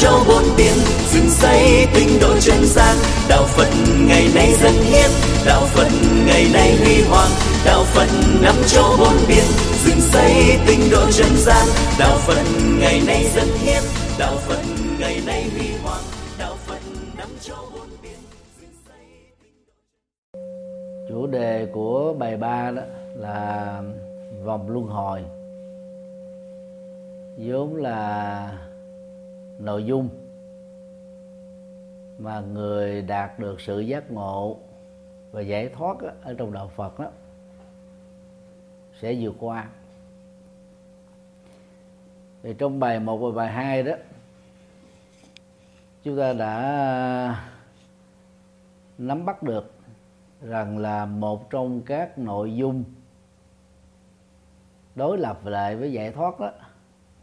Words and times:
châu 0.00 0.24
bốn 0.28 0.42
biển 0.56 0.74
dựng 1.12 1.30
xây 1.30 1.86
tinh 1.94 2.08
độ 2.20 2.38
chân 2.40 2.66
gian. 2.66 2.96
Đạo 3.28 3.42
phật 3.46 3.68
ngày 4.08 4.28
nay 4.34 4.52
dân 4.62 4.72
hiến, 4.72 5.10
đạo 5.46 5.62
phật 5.66 5.88
ngày 6.26 6.46
nay 6.52 6.76
huy 6.76 7.02
hoàng. 7.02 7.30
Đạo 7.64 7.84
phật 7.84 8.08
năm 8.42 8.54
châu 8.66 8.96
bốn 8.98 9.16
biển 9.28 9.44
dựng 9.84 10.00
xây 10.00 10.58
tinh 10.66 10.80
độ 10.90 11.10
chân 11.12 11.36
gian. 11.36 11.66
Đạo 11.98 12.18
phật 12.18 12.42
ngày 12.80 13.00
nay 13.06 13.24
dân 13.34 13.48
hiến, 13.58 13.82
đạo 14.18 14.36
phật 14.36 14.62
ngày 15.00 15.20
nay 15.26 15.50
huy 15.58 15.68
hoàng. 15.82 16.02
Đạo 16.38 16.54
phật 16.66 16.80
năm 17.18 17.28
châu 17.40 17.64
bốn 17.74 17.88
biển 18.02 18.18
dựng 18.60 18.70
xây 18.88 19.06
chủ 21.08 21.26
đề 21.26 21.66
của 21.74 22.14
bài 22.18 22.36
ba 22.36 22.70
đó 22.70 22.82
là 23.16 23.82
vòng 24.44 24.70
luân 24.70 24.86
hồi. 24.86 25.20
Vốn 27.38 27.76
là 27.76 28.50
nội 29.58 29.84
dung 29.84 30.08
mà 32.18 32.40
người 32.40 33.02
đạt 33.02 33.38
được 33.38 33.60
sự 33.60 33.80
giác 33.80 34.10
ngộ 34.10 34.56
và 35.30 35.40
giải 35.40 35.68
thoát 35.68 36.02
đó, 36.02 36.10
ở 36.22 36.34
trong 36.34 36.52
đạo 36.52 36.70
Phật 36.76 36.98
đó 36.98 37.10
sẽ 39.00 39.16
vượt 39.20 39.34
qua. 39.38 39.68
Thì 42.42 42.54
trong 42.58 42.80
bài 42.80 43.00
1 43.00 43.16
và 43.16 43.30
bài 43.30 43.52
2 43.52 43.82
đó 43.82 43.92
chúng 46.02 46.18
ta 46.18 46.32
đã 46.32 47.44
nắm 48.98 49.24
bắt 49.24 49.42
được 49.42 49.72
rằng 50.42 50.78
là 50.78 51.06
một 51.06 51.50
trong 51.50 51.80
các 51.82 52.18
nội 52.18 52.56
dung 52.56 52.84
đối 54.94 55.18
lập 55.18 55.46
lại 55.46 55.76
với 55.76 55.92
giải 55.92 56.12
thoát 56.12 56.40
đó 56.40 56.50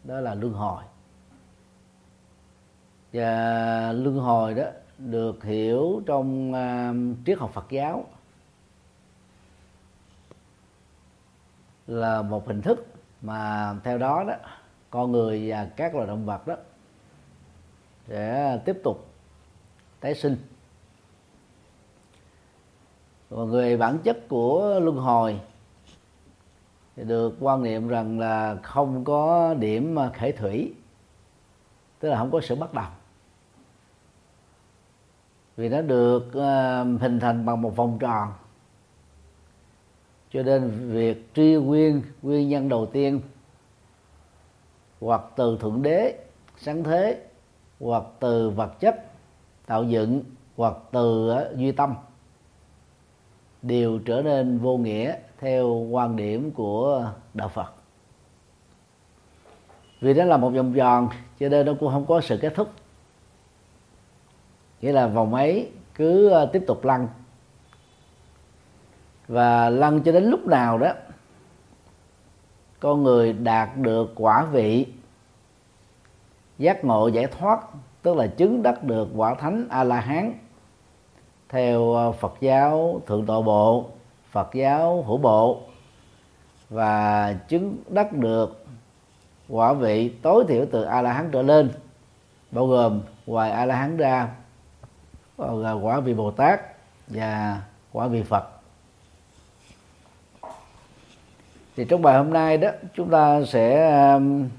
đó 0.03 0.19
là 0.19 0.35
luân 0.35 0.53
hồi 0.53 0.83
và 3.13 3.91
luân 3.91 4.15
hồi 4.15 4.53
đó 4.53 4.63
được 4.97 5.43
hiểu 5.43 6.01
trong 6.05 6.51
uh, 6.51 7.17
triết 7.25 7.37
học 7.37 7.51
Phật 7.53 7.65
giáo 7.69 8.05
là 11.87 12.21
một 12.21 12.47
hình 12.47 12.61
thức 12.61 12.87
mà 13.21 13.73
theo 13.83 13.97
đó 13.97 14.23
đó 14.27 14.33
con 14.89 15.11
người 15.11 15.49
và 15.49 15.67
các 15.75 15.95
loài 15.95 16.07
động 16.07 16.25
vật 16.25 16.47
đó 16.47 16.55
sẽ 18.07 18.59
tiếp 18.65 18.77
tục 18.83 19.07
tái 19.99 20.15
sinh. 20.15 20.37
Còn 23.29 23.49
người 23.49 23.77
bản 23.77 23.97
chất 24.03 24.17
của 24.27 24.79
luân 24.79 24.97
hồi 24.97 25.39
thì 26.95 27.03
được 27.03 27.35
quan 27.39 27.63
niệm 27.63 27.87
rằng 27.87 28.19
là 28.19 28.55
không 28.63 29.03
có 29.03 29.53
điểm 29.53 29.99
à, 29.99 30.11
khởi 30.19 30.31
thủy 30.31 30.73
tức 31.99 32.09
là 32.09 32.17
không 32.17 32.31
có 32.31 32.41
sự 32.41 32.55
bắt 32.55 32.73
đầu 32.73 32.85
vì 35.57 35.69
nó 35.69 35.81
được 35.81 36.27
uh, 36.27 37.01
hình 37.01 37.19
thành 37.19 37.45
bằng 37.45 37.61
một 37.61 37.75
vòng 37.75 37.97
tròn. 37.99 38.33
Cho 40.33 40.43
nên 40.43 40.91
việc 40.91 41.33
truy 41.35 41.55
nguyên 41.55 42.01
nguyên 42.21 42.49
nhân 42.49 42.69
đầu 42.69 42.85
tiên 42.85 43.21
hoặc 45.01 45.21
từ 45.35 45.57
thượng 45.61 45.81
đế 45.81 46.19
sáng 46.57 46.83
thế 46.83 47.25
hoặc 47.79 48.03
từ 48.19 48.49
vật 48.49 48.79
chất 48.79 49.05
tạo 49.65 49.83
dựng 49.83 50.23
hoặc 50.57 50.73
từ 50.91 51.33
uh, 51.33 51.57
duy 51.57 51.71
tâm 51.71 51.95
đều 53.61 53.99
trở 54.05 54.21
nên 54.21 54.57
vô 54.57 54.77
nghĩa 54.77 55.15
theo 55.39 55.67
quan 55.69 56.15
điểm 56.15 56.51
của 56.51 57.11
đạo 57.33 57.49
Phật. 57.49 57.73
Vì 60.01 60.13
đó 60.13 60.23
là 60.23 60.37
một 60.37 60.49
vòng 60.49 60.73
tròn 60.73 61.09
cho 61.39 61.49
nên 61.49 61.65
nó 61.65 61.73
cũng 61.79 61.91
không 61.91 62.05
có 62.05 62.21
sự 62.21 62.37
kết 62.41 62.53
thúc 62.55 62.69
nghĩa 64.83 64.91
là 64.91 65.07
vòng 65.07 65.33
ấy 65.33 65.69
cứ 65.95 66.29
ờ, 66.29 66.45
tiếp 66.45 66.63
tục 66.67 66.85
lăn. 66.85 67.07
Và 69.27 69.69
lăn 69.69 70.01
cho 70.01 70.11
đến 70.11 70.23
lúc 70.23 70.47
nào 70.47 70.77
đó, 70.77 70.91
con 72.79 73.03
người 73.03 73.33
đạt 73.33 73.77
được 73.77 74.11
quả 74.15 74.45
vị 74.45 74.87
giác 76.57 76.85
ngộ 76.85 77.07
giải 77.07 77.27
thoát, 77.27 77.59
tức 78.01 78.15
là 78.15 78.27
chứng 78.27 78.63
đắc 78.63 78.83
được 78.83 79.09
quả 79.15 79.35
thánh 79.35 79.67
a 79.69 79.83
la 79.83 79.99
hán 79.99 80.33
theo 81.49 81.93
ờ, 81.93 82.11
Phật 82.11 82.33
giáo 82.39 83.01
thượng 83.05 83.25
tọa 83.25 83.41
bộ, 83.41 83.89
Phật 84.31 84.53
giáo 84.53 85.03
hữu 85.03 85.17
bộ, 85.17 85.61
và 86.69 87.33
chứng 87.47 87.77
đắc 87.89 88.13
được 88.13 88.65
quả 89.49 89.73
vị 89.73 90.09
tối 90.09 90.45
thiểu 90.47 90.65
từ 90.71 90.83
a 90.83 91.01
la 91.01 91.13
hán 91.13 91.29
trở 91.31 91.41
lên, 91.41 91.71
bao 92.51 92.67
gồm 92.67 93.01
ngoài 93.25 93.51
a 93.51 93.65
la 93.65 93.75
hán 93.75 93.97
ra 93.97 94.29
Ờ, 95.37 95.79
quả 95.81 95.99
vị 95.99 96.13
bồ 96.13 96.31
tát 96.31 96.61
và 97.07 97.61
quả 97.91 98.07
vị 98.07 98.23
phật. 98.23 98.49
Thì 101.75 101.85
trong 101.85 102.01
bài 102.01 102.17
hôm 102.17 102.33
nay 102.33 102.57
đó, 102.57 102.69
chúng 102.93 103.09
ta 103.09 103.41
sẽ 103.45 103.91
um, 104.13 104.49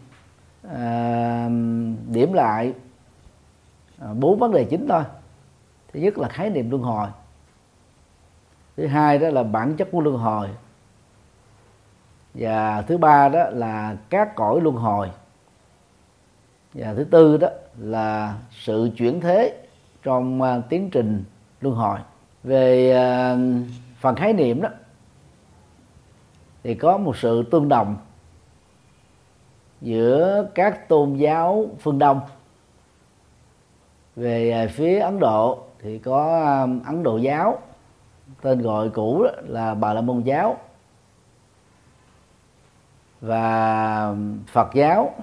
um, 0.63 1.97
điểm 2.13 2.33
lại 2.33 2.73
à, 3.99 4.09
bốn 4.15 4.39
vấn 4.39 4.53
đề 4.53 4.65
chính 4.65 4.89
thôi. 4.89 5.03
Thứ 5.93 6.01
nhất 6.01 6.19
là 6.19 6.29
khái 6.29 6.51
niệm 6.51 6.71
luân 6.71 6.83
hồi. 6.83 7.09
Thứ 8.77 8.87
hai 8.87 9.19
đó 9.19 9.29
là 9.29 9.43
bản 9.43 9.77
chất 9.77 9.89
của 9.93 10.01
luân 10.01 10.17
hồi. 10.17 10.49
Và 12.35 12.83
thứ 12.83 12.99
ba 12.99 13.29
đó 13.29 13.45
là 13.51 13.97
các 14.11 14.35
cõi 14.35 14.61
luân 14.61 14.77
hồi. 14.77 15.11
Và 16.75 16.95
thứ 16.95 17.05
tư 17.05 17.37
đó 17.37 17.49
là 17.79 18.35
sự 18.51 18.91
chuyển 18.97 19.21
thế 19.21 19.64
trong 20.05 20.43
uh, 20.43 20.49
tiến 20.69 20.91
trình 20.91 21.25
luân 21.61 21.75
hồi. 21.75 21.99
Về 22.45 22.93
uh, 22.93 23.39
phần 24.01 24.15
khái 24.17 24.33
niệm 24.33 24.63
đó 24.63 24.69
thì 26.63 26.75
có 26.75 26.99
một 26.99 27.17
sự 27.17 27.45
tương 27.51 27.69
đồng 27.69 27.97
giữa 29.81 30.47
các 30.55 30.89
tôn 30.89 31.15
giáo 31.15 31.67
phương 31.81 31.99
đông. 31.99 32.21
Về 34.17 34.51
à, 34.51 34.67
phía 34.71 34.99
ấn 34.99 35.21
độ 35.21 35.65
thì 35.79 35.99
có 35.99 36.41
ấn 36.87 37.03
độ 37.03 37.17
giáo 37.17 37.59
tên 38.43 38.63
gọi 38.63 38.89
cũ 38.89 39.27
là 39.43 39.75
bà 39.75 39.95
la 39.95 40.01
môn 40.01 40.23
giáo. 40.23 40.57
Và 43.21 44.15
phật 44.47 44.75
giáo 44.75 45.15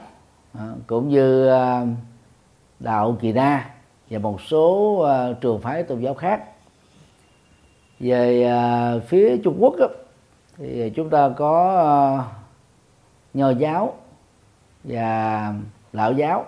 cũng 0.88 1.10
như 1.10 1.50
đạo 2.80 3.18
kỳ 3.22 3.34
na 3.34 3.70
và 4.12 4.20
một 4.20 4.42
số 4.42 4.98
à, 5.00 5.34
trường 5.42 5.62
phái 5.62 5.84
tôn 5.84 6.00
giáo 6.00 6.14
khác. 6.14 6.44
Về 8.00 8.44
à, 8.44 8.94
phía 9.08 9.38
trung 9.44 9.58
quốc 9.60 9.76
thì 10.58 10.90
chúng 10.96 11.10
ta 11.10 11.30
có 11.30 11.78
à, 11.78 12.00
nho 13.34 13.50
giáo 13.50 13.94
và 14.84 15.54
lão 15.94 16.14
giáo. 16.14 16.46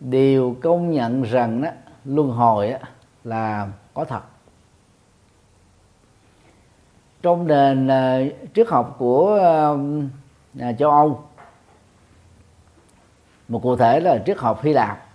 Đều 0.00 0.56
công 0.62 0.90
nhận 0.90 1.22
rằng 1.22 1.62
đó 1.62 1.70
luân 2.04 2.30
hồi 2.30 2.74
là 3.24 3.68
có 3.94 4.04
thật. 4.04 4.20
Trong 7.22 7.46
nền 7.46 7.86
uh, 7.86 8.32
triết 8.54 8.68
học 8.68 8.96
của 8.98 9.40
uh, 10.58 10.78
châu 10.78 10.90
Âu 10.90 11.24
một 13.48 13.62
cụ 13.62 13.76
thể 13.76 14.00
là 14.00 14.22
triết 14.26 14.38
học 14.38 14.62
Hy 14.62 14.72
Lạp 14.72 15.07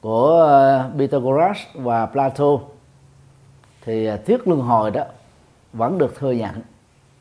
của 0.00 0.40
ờ, 0.40 0.90
Pythagoras 0.98 1.58
và 1.74 2.06
Plato. 2.06 2.58
Thì 3.84 4.06
ờ, 4.06 4.16
thuyết 4.16 4.48
luân 4.48 4.60
hồi 4.60 4.90
đó 4.90 5.04
vẫn 5.72 5.98
được 5.98 6.16
thừa 6.18 6.32
nhận 6.32 6.62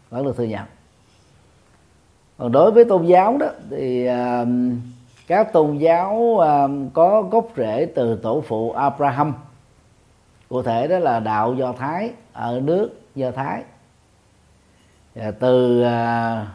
vẫn 0.09 0.25
được 0.25 0.37
thừa 0.37 0.43
nhận. 0.43 0.65
Còn 2.37 2.51
đối 2.51 2.71
với 2.71 2.85
tôn 2.85 3.05
giáo 3.05 3.37
đó 3.37 3.47
thì 3.69 4.09
uh, 4.09 4.47
các 5.27 5.53
tôn 5.53 5.77
giáo 5.77 6.15
uh, 6.15 6.71
có 6.93 7.21
gốc 7.21 7.47
rễ 7.57 7.85
từ 7.95 8.15
tổ 8.15 8.41
phụ 8.47 8.71
Abraham. 8.71 9.33
Cụ 10.49 10.61
thể 10.61 10.87
đó 10.87 10.99
là 10.99 11.19
đạo 11.19 11.53
do 11.53 11.73
thái 11.73 12.11
ở 12.33 12.61
nước 12.63 13.01
do 13.15 13.31
thái. 13.31 13.63
Và 15.15 15.31
từ 15.31 15.81
uh, 15.81 16.47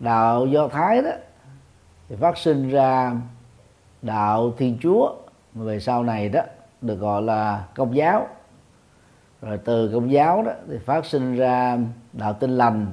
đạo 0.00 0.46
do 0.46 0.68
thái 0.68 1.02
đó 1.02 1.10
thì 2.08 2.16
phát 2.16 2.38
sinh 2.38 2.70
ra 2.70 3.12
đạo 4.02 4.52
thiên 4.58 4.78
chúa 4.82 5.14
về 5.54 5.80
sau 5.80 6.02
này 6.02 6.28
đó 6.28 6.40
được 6.80 6.96
gọi 6.96 7.22
là 7.22 7.64
công 7.74 7.96
giáo. 7.96 8.28
Rồi 9.42 9.58
từ 9.64 9.90
công 9.94 10.12
giáo 10.12 10.42
đó 10.42 10.52
thì 10.68 10.78
phát 10.78 11.06
sinh 11.06 11.36
ra 11.36 11.78
đạo 12.12 12.32
tin 12.32 12.50
lành 12.56 12.86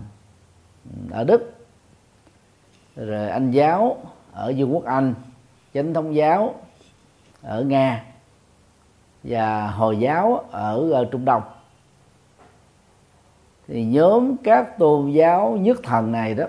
ở 1.11 1.23
đức. 1.23 1.53
Rồi 2.95 3.29
anh 3.29 3.51
giáo 3.51 3.97
ở 4.31 4.53
vương 4.57 4.73
quốc 4.73 4.85
anh 4.85 5.13
chánh 5.73 5.93
thống 5.93 6.15
giáo 6.15 6.55
ở 7.41 7.63
nga 7.63 8.03
và 9.23 9.67
hồi 9.67 9.99
giáo 9.99 10.43
ở, 10.51 10.91
ở 10.91 11.05
trung 11.11 11.25
đông. 11.25 11.41
Thì 13.67 13.85
nhóm 13.85 14.37
các 14.37 14.77
tôn 14.77 15.11
giáo 15.11 15.57
nhất 15.61 15.77
thần 15.83 16.11
này 16.11 16.33
đó 16.33 16.45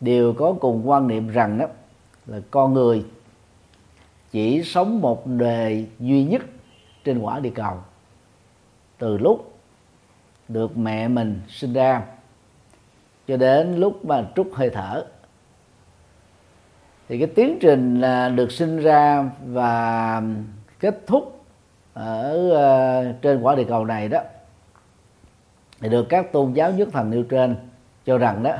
đều 0.00 0.32
có 0.32 0.54
cùng 0.60 0.88
quan 0.88 1.08
niệm 1.08 1.28
rằng 1.28 1.58
đó 1.58 1.66
là 2.26 2.38
con 2.50 2.74
người 2.74 3.04
chỉ 4.30 4.62
sống 4.62 5.00
một 5.00 5.26
đời 5.26 5.86
duy 6.00 6.24
nhất 6.24 6.42
trên 7.04 7.18
quả 7.18 7.40
địa 7.40 7.52
cầu. 7.54 7.76
Từ 8.98 9.18
lúc 9.18 9.52
được 10.48 10.78
mẹ 10.78 11.08
mình 11.08 11.40
sinh 11.48 11.72
ra 11.72 12.02
cho 13.28 13.36
đến 13.36 13.76
lúc 13.76 14.04
mà 14.04 14.26
trút 14.36 14.46
hơi 14.54 14.70
thở, 14.70 15.04
thì 17.08 17.18
cái 17.18 17.26
tiến 17.26 17.58
trình 17.60 18.00
là 18.00 18.28
được 18.28 18.52
sinh 18.52 18.78
ra 18.78 19.30
và 19.46 20.22
kết 20.80 21.06
thúc 21.06 21.44
ở 21.94 22.50
ờ, 22.50 23.12
trên 23.22 23.40
quả 23.40 23.54
địa 23.54 23.64
cầu 23.64 23.84
này 23.84 24.08
đó, 24.08 24.20
thì 25.80 25.88
được 25.88 26.06
các 26.08 26.32
tôn 26.32 26.52
giáo 26.52 26.72
nhất 26.72 26.88
thần 26.92 27.10
nêu 27.10 27.22
trên 27.22 27.56
cho 28.06 28.18
rằng 28.18 28.42
đó 28.42 28.52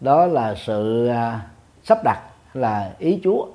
đó 0.00 0.26
là 0.26 0.54
sự 0.54 1.06
ờ, 1.06 1.38
sắp 1.84 1.98
đặt 2.04 2.22
là 2.54 2.94
ý 2.98 3.20
Chúa 3.24 3.46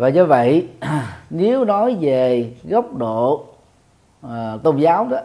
và 0.00 0.08
do 0.08 0.24
vậy 0.24 0.68
nếu 1.30 1.64
nói 1.64 1.96
về 2.00 2.54
góc 2.64 2.96
độ 2.96 3.44
à, 4.22 4.56
tôn 4.62 4.76
giáo 4.76 5.08
đó 5.10 5.18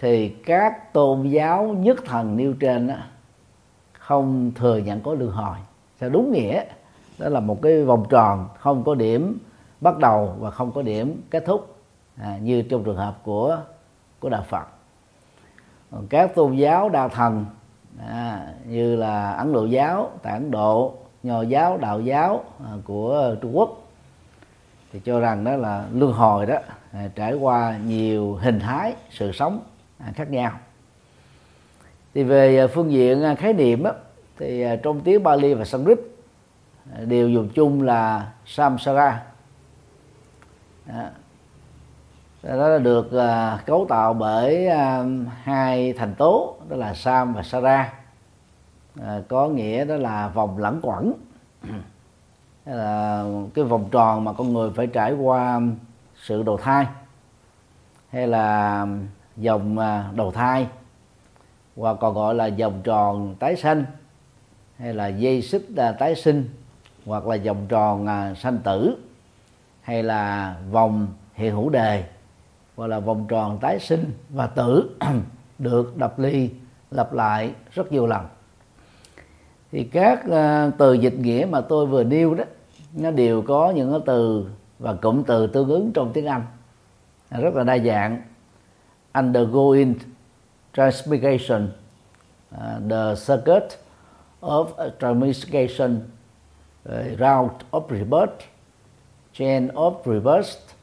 thì 0.00 0.28
các 0.28 0.92
tôn 0.92 1.28
giáo 1.28 1.64
nhất 1.64 1.98
thần 2.04 2.36
nêu 2.36 2.52
trên 2.60 2.86
đó, 2.86 2.94
không 3.92 4.52
thừa 4.54 4.76
nhận 4.76 5.00
có 5.00 5.14
luân 5.14 5.30
hồi. 5.30 5.56
Theo 5.98 6.10
đúng 6.10 6.32
nghĩa 6.32 6.64
đó 7.18 7.28
là 7.28 7.40
một 7.40 7.62
cái 7.62 7.84
vòng 7.84 8.04
tròn 8.10 8.48
không 8.58 8.84
có 8.84 8.94
điểm 8.94 9.38
bắt 9.80 9.98
đầu 9.98 10.34
và 10.38 10.50
không 10.50 10.72
có 10.72 10.82
điểm 10.82 11.22
kết 11.30 11.44
thúc 11.46 11.76
à, 12.16 12.38
như 12.42 12.62
trong 12.62 12.84
trường 12.84 12.96
hợp 12.96 13.18
của 13.24 13.58
của 14.20 14.28
đạo 14.28 14.44
Phật. 14.48 14.66
Còn 15.90 16.06
các 16.06 16.34
tôn 16.34 16.56
giáo 16.56 16.88
đa 16.88 17.08
thần 17.08 17.44
à, 18.08 18.48
như 18.66 18.96
là 18.96 19.32
Ấn 19.32 19.52
Độ 19.52 19.64
giáo 19.64 20.10
tại 20.22 20.32
Ấn 20.32 20.50
Độ 20.50 20.94
Nho 21.22 21.42
giáo 21.42 21.76
đạo 21.76 22.00
giáo 22.00 22.44
à, 22.64 22.70
của 22.84 23.34
Trung 23.40 23.56
Quốc 23.56 23.83
thì 24.94 25.00
cho 25.00 25.20
rằng 25.20 25.44
đó 25.44 25.56
là 25.56 25.84
luân 25.92 26.12
hồi 26.12 26.46
đó 26.46 26.58
à, 26.92 27.08
trải 27.14 27.34
qua 27.34 27.78
nhiều 27.86 28.34
hình 28.34 28.60
thái 28.60 28.94
sự 29.10 29.32
sống 29.32 29.60
à, 29.98 30.12
khác 30.14 30.30
nhau. 30.30 30.52
Thì 32.14 32.22
về 32.22 32.58
à, 32.58 32.66
phương 32.66 32.92
diện 32.92 33.22
à, 33.22 33.34
khái 33.34 33.52
niệm 33.52 33.82
đó, 33.82 33.92
thì 34.38 34.62
à, 34.62 34.76
trong 34.76 35.00
tiếng 35.00 35.22
Bali 35.22 35.54
và 35.54 35.64
Sanskrit 35.64 35.98
đều 37.00 37.28
dùng 37.28 37.48
chung 37.54 37.82
là 37.82 38.32
samsara. 38.46 39.22
Đó. 40.86 41.04
đó 42.42 42.68
là 42.68 42.78
được 42.78 43.06
uh, 43.06 43.66
cấu 43.66 43.86
tạo 43.88 44.14
bởi 44.14 44.68
uh, 44.68 45.06
hai 45.42 45.92
thành 45.92 46.14
tố 46.14 46.56
đó 46.68 46.76
là 46.76 46.94
sam 46.94 47.34
và 47.34 47.42
sara. 47.42 47.92
Uh, 49.00 49.04
có 49.28 49.48
nghĩa 49.48 49.84
đó 49.84 49.96
là 49.96 50.28
vòng 50.28 50.58
lẩn 50.58 50.80
quẩn 50.82 51.12
là 52.66 53.24
cái 53.54 53.64
vòng 53.64 53.88
tròn 53.90 54.24
mà 54.24 54.32
con 54.32 54.52
người 54.52 54.70
phải 54.70 54.86
trải 54.86 55.12
qua 55.12 55.60
sự 56.22 56.42
đầu 56.42 56.56
thai, 56.56 56.86
hay 58.10 58.26
là 58.26 58.86
dòng 59.36 59.78
à, 59.78 60.10
đầu 60.14 60.32
thai, 60.32 60.66
hoặc 61.76 61.96
còn 62.00 62.14
gọi 62.14 62.34
là 62.34 62.50
vòng 62.58 62.80
tròn 62.84 63.34
tái 63.38 63.56
sanh, 63.56 63.84
hay 64.78 64.94
là 64.94 65.06
dây 65.06 65.42
xích 65.42 65.66
à, 65.76 65.92
tái 65.92 66.14
sinh, 66.14 66.48
hoặc 67.06 67.26
là 67.26 67.36
vòng 67.44 67.66
tròn 67.68 68.06
à, 68.06 68.34
sanh 68.34 68.58
tử, 68.58 68.96
hay 69.80 70.02
là 70.02 70.56
vòng 70.70 71.06
hiện 71.34 71.54
hữu 71.54 71.70
đề 71.70 72.04
gọi 72.76 72.88
là 72.88 73.00
vòng 73.00 73.26
tròn 73.28 73.58
tái 73.60 73.78
sinh 73.78 74.12
và 74.30 74.46
tử, 74.46 74.96
được 75.58 75.96
đập 75.96 76.18
ly 76.18 76.50
lặp 76.90 77.12
lại 77.12 77.52
rất 77.72 77.92
nhiều 77.92 78.06
lần. 78.06 78.26
Thì 79.72 79.84
các 79.84 80.24
từ 80.78 80.92
dịch 80.92 81.14
nghĩa 81.18 81.46
mà 81.50 81.60
tôi 81.60 81.86
vừa 81.86 82.04
nêu 82.04 82.34
đó 82.34 82.44
nó 82.94 83.10
đều 83.10 83.42
có 83.42 83.70
những 83.70 83.90
cái 83.90 84.00
từ 84.06 84.46
và 84.78 84.94
cụm 84.94 85.22
từ 85.22 85.46
tương 85.46 85.68
ứng 85.68 85.92
trong 85.92 86.12
tiếng 86.12 86.26
Anh. 86.26 86.44
Rất 87.30 87.54
là 87.54 87.64
đa 87.64 87.78
dạng. 87.78 88.22
Undergoing 89.14 89.94
transmigration 90.74 91.68
uh, 92.54 92.90
the 92.90 93.14
circuit 93.16 93.78
of 94.40 94.66
transmigration 94.98 96.00
uh, 96.88 97.18
route 97.18 97.64
of 97.70 97.88
rebirth 97.90 98.44
chain 99.32 99.68
of 99.68 99.94
rebirth 100.04 100.74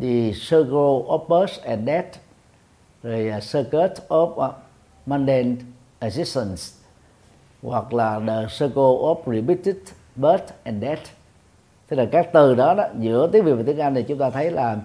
the 0.00 0.32
circle 0.32 1.04
of 1.08 1.28
birth 1.28 1.62
and 1.64 1.86
death 1.86 2.18
rồi 3.02 3.32
uh, 3.36 3.42
circuit 3.42 4.08
of 4.08 4.30
uh, 4.30 4.54
mundane 5.06 5.56
existence 6.00 6.72
hoặc 7.62 7.94
là 7.94 8.20
the 8.26 8.46
circle 8.48 8.96
of 9.02 9.16
repeated 9.26 9.76
birth 10.16 10.52
and 10.64 10.82
death 10.82 11.19
tức 11.90 11.96
là 11.96 12.04
các 12.12 12.28
từ 12.32 12.54
đó, 12.54 12.74
đó 12.74 12.84
giữa 12.98 13.26
tiếng 13.32 13.44
việt 13.44 13.52
và 13.52 13.62
tiếng 13.66 13.78
anh 13.78 13.94
thì 13.94 14.02
chúng 14.02 14.18
ta 14.18 14.30
thấy 14.30 14.50
là 14.50 14.76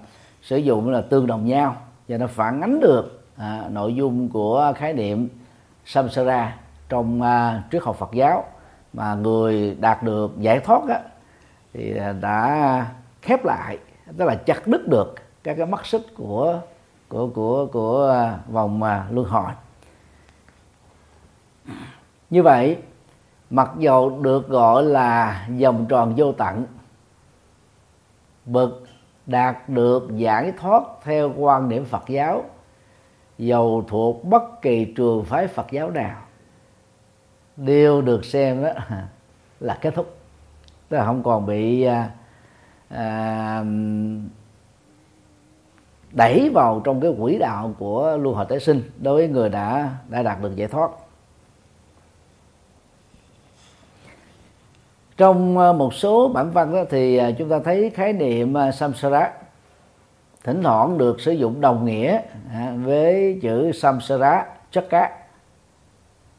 sử 0.42 0.58
dụng 0.58 0.90
là 0.90 1.02
tương 1.02 1.28
đồng 1.28 1.46
nhau 1.46 1.76
và 2.08 2.18
nó 2.18 2.28
phản 2.28 2.62
ánh 2.62 2.80
được 2.80 3.24
à, 3.38 3.64
nội 3.70 3.96
dung 3.96 4.30
của 4.30 4.74
khái 4.76 4.94
niệm 4.94 5.30
samsara 5.86 6.58
trong 6.90 7.22
à, 7.22 7.64
triết 7.72 7.84
học 7.84 7.96
Phật 7.96 8.10
giáo 8.14 8.44
mà 8.94 9.16
người 9.16 9.78
đạt 9.80 10.04
được 10.04 10.32
giải 10.40 10.60
thoát 10.60 10.82
á, 10.90 11.00
thì 11.74 11.94
đã 12.22 12.88
khép 13.22 13.46
lại 13.46 13.78
tức 14.18 14.26
là 14.26 14.36
chặt 14.36 14.68
đứt 14.68 14.88
được 14.88 15.16
các 15.44 15.54
cái 15.58 15.66
mắt 15.66 15.86
xích 15.86 16.02
của 16.18 16.60
của 17.10 17.28
của 17.28 17.66
của 17.66 18.30
vòng 18.52 18.84
à, 18.84 19.06
luân 19.12 19.28
hồi. 19.28 19.52
Như 22.30 22.44
vậy 22.44 22.78
mặc 23.50 23.72
dầu 23.78 24.20
được 24.22 24.50
gọi 24.50 24.84
là 24.84 25.48
vòng 25.62 25.86
tròn 25.90 26.14
vô 26.18 26.32
tận 26.32 26.66
bậc 28.46 28.70
đạt 29.26 29.70
được 29.70 30.08
giải 30.16 30.54
thoát 30.60 30.84
theo 31.04 31.34
quan 31.38 31.70
điểm 31.70 31.86
Phật 31.86 32.04
giáo 32.08 32.44
dầu 33.38 33.86
thuộc 33.88 34.26
bất 34.26 34.62
kỳ 34.62 34.86
trường 34.86 35.26
phái 35.26 35.48
Phật 35.48 35.72
giáo 35.72 35.90
nào 35.90 36.22
đều 37.58 38.02
được 38.02 38.26
xem 38.26 38.64
đó 38.64 38.70
là 39.60 39.78
kết 39.82 39.96
thúc. 39.96 40.16
Tức 40.90 40.98
là 40.98 41.06
không 41.06 41.24
còn 41.24 41.46
bị 41.46 41.84
à, 41.84 42.10
à, 42.90 43.64
đẩy 46.12 46.52
vào 46.54 46.82
trong 46.84 47.02
cái 47.02 47.12
quỹ 47.20 47.38
đạo 47.38 47.74
của 47.80 48.18
luân 48.18 48.36
hồi 48.36 48.46
tái 48.50 48.60
sinh 48.60 48.82
đối 48.98 49.16
với 49.16 49.28
người 49.28 49.50
đã 49.50 49.90
đã 50.10 50.24
đạt 50.24 50.42
được 50.42 50.56
giải 50.56 50.68
thoát. 50.68 50.92
Trong 55.18 55.58
ờ, 55.58 55.74
một 55.74 55.94
số 55.94 56.28
bản 56.28 56.52
văn 56.52 56.74
đó 56.74 56.84
thì 56.90 57.18
ờ, 57.18 57.32
chúng 57.38 57.50
ta 57.50 57.60
thấy 57.66 57.90
khái 57.90 58.14
niệm 58.14 58.54
ờ, 58.54 58.72
samsara 58.72 59.32
thỉnh 60.44 60.64
thoảng 60.64 60.98
được 60.98 61.22
sử 61.22 61.32
dụng 61.32 61.62
đồng 61.62 61.86
nghĩa 61.86 62.22
à, 62.54 62.74
với 62.84 63.40
chữ 63.42 63.72
samsara 63.72 64.46
chất 64.72 64.90
cá 64.90 65.12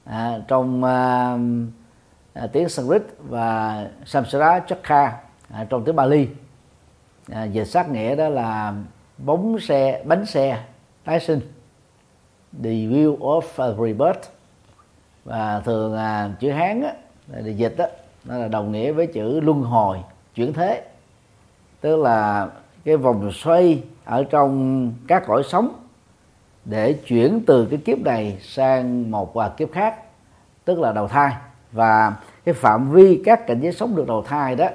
à, 0.05 0.39
trong 0.49 0.85
à, 0.85 2.47
tiếng 2.53 2.69
Sanskrit 2.69 3.03
và 3.19 3.87
samsara 4.05 4.61
chakha 4.61 5.21
à, 5.51 5.67
trong 5.71 5.85
tiếng 5.85 5.97
Bali. 5.97 6.29
À, 7.33 7.45
dịch 7.45 7.65
sát 7.65 7.91
nghĩa 7.91 8.17
đó 8.17 8.29
là 8.29 8.75
bóng 9.19 9.61
xe 9.61 10.03
bánh 10.05 10.27
xe 10.27 10.65
tái 11.05 11.21
sinh 11.21 11.41
the 12.63 12.71
wheel 12.71 13.19
of 13.19 13.77
rebirth. 13.87 14.29
Và 15.25 15.63
thường 15.65 15.97
à, 15.97 16.31
chữ 16.41 16.51
hán 16.51 16.83
á, 16.83 16.93
là 17.29 17.51
dịch 17.51 17.75
đó 17.77 17.87
nó 18.27 18.39
là 18.39 18.49
đồng 18.49 18.73
nghĩa 18.73 18.93
với 18.93 19.07
chữ 19.07 19.41
luân 19.41 19.63
hồi, 19.63 19.99
chuyển 20.35 20.53
thế. 20.53 20.83
Tức 21.81 21.97
là 21.97 22.49
cái 22.85 22.97
vòng 22.97 23.33
xoay 23.33 23.83
ở 24.05 24.25
trong 24.25 24.93
các 25.09 25.23
cõi 25.27 25.43
sống 25.49 25.73
để 26.65 26.93
chuyển 26.93 27.41
từ 27.47 27.67
cái 27.67 27.79
kiếp 27.85 27.99
này 27.99 28.39
sang 28.41 29.11
một 29.11 29.35
và 29.35 29.49
kiếp 29.49 29.73
khác, 29.73 30.03
tức 30.65 30.79
là 30.79 30.93
đầu 30.93 31.09
thai. 31.09 31.33
Và 31.73 32.17
cái 32.45 32.55
phạm 32.55 32.91
vi 32.91 33.23
các 33.25 33.47
cảnh 33.47 33.61
giới 33.61 33.73
sống 33.73 33.97
được 33.97 34.07
đầu 34.07 34.23
thai 34.23 34.57
đó 34.57 34.69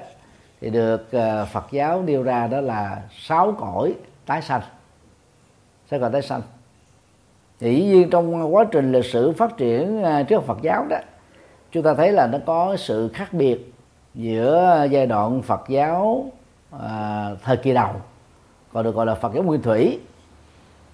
thì 0.60 0.70
được 0.70 1.12
ờ, 1.12 1.46
Phật 1.52 1.66
giáo 1.70 2.02
nêu 2.02 2.22
ra 2.22 2.46
đó 2.46 2.60
là 2.60 3.02
sáu 3.18 3.52
cõi 3.58 3.94
tái 4.26 4.42
sanh. 4.42 4.62
Sáu 5.90 6.00
cõi 6.00 6.10
tái 6.12 6.22
sanh. 6.22 6.42
Thì 7.60 7.74
dĩ 7.74 7.84
nhiên 7.84 8.10
trong 8.10 8.54
quá 8.54 8.64
trình 8.70 8.92
lịch 8.92 9.04
sử 9.04 9.32
phát 9.32 9.56
triển 9.56 10.02
ờ, 10.02 10.22
trước 10.22 10.42
Phật 10.42 10.58
giáo 10.62 10.86
đó 10.90 10.96
chúng 11.72 11.82
ta 11.82 11.94
thấy 11.94 12.12
là 12.12 12.26
nó 12.26 12.38
có 12.46 12.76
sự 12.76 13.08
khác 13.08 13.32
biệt 13.32 13.72
giữa 14.14 14.86
giai 14.90 15.06
đoạn 15.06 15.42
Phật 15.42 15.60
giáo 15.68 16.30
à, 16.80 17.28
thời 17.42 17.56
kỳ 17.56 17.72
đầu 17.72 17.92
còn 18.72 18.84
được 18.84 18.94
gọi 18.94 19.06
là 19.06 19.14
Phật 19.14 19.34
giáo 19.34 19.42
Nguyên 19.42 19.62
Thủy. 19.62 20.00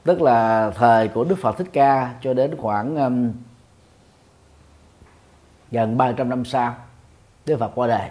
Tức 0.05 0.23
là 0.23 0.71
thời 0.71 1.09
của 1.09 1.25
Đức 1.25 1.39
Phật 1.41 1.59
Thích 1.59 1.69
Ca 1.73 2.15
cho 2.23 2.35
đến 2.35 2.57
khoảng 2.57 2.97
um, 2.97 3.33
gần 5.71 5.97
300 5.97 6.29
năm 6.29 6.45
sau 6.45 6.75
Đức 7.47 7.57
Phật 7.57 7.71
qua 7.75 7.87
đời. 7.87 8.09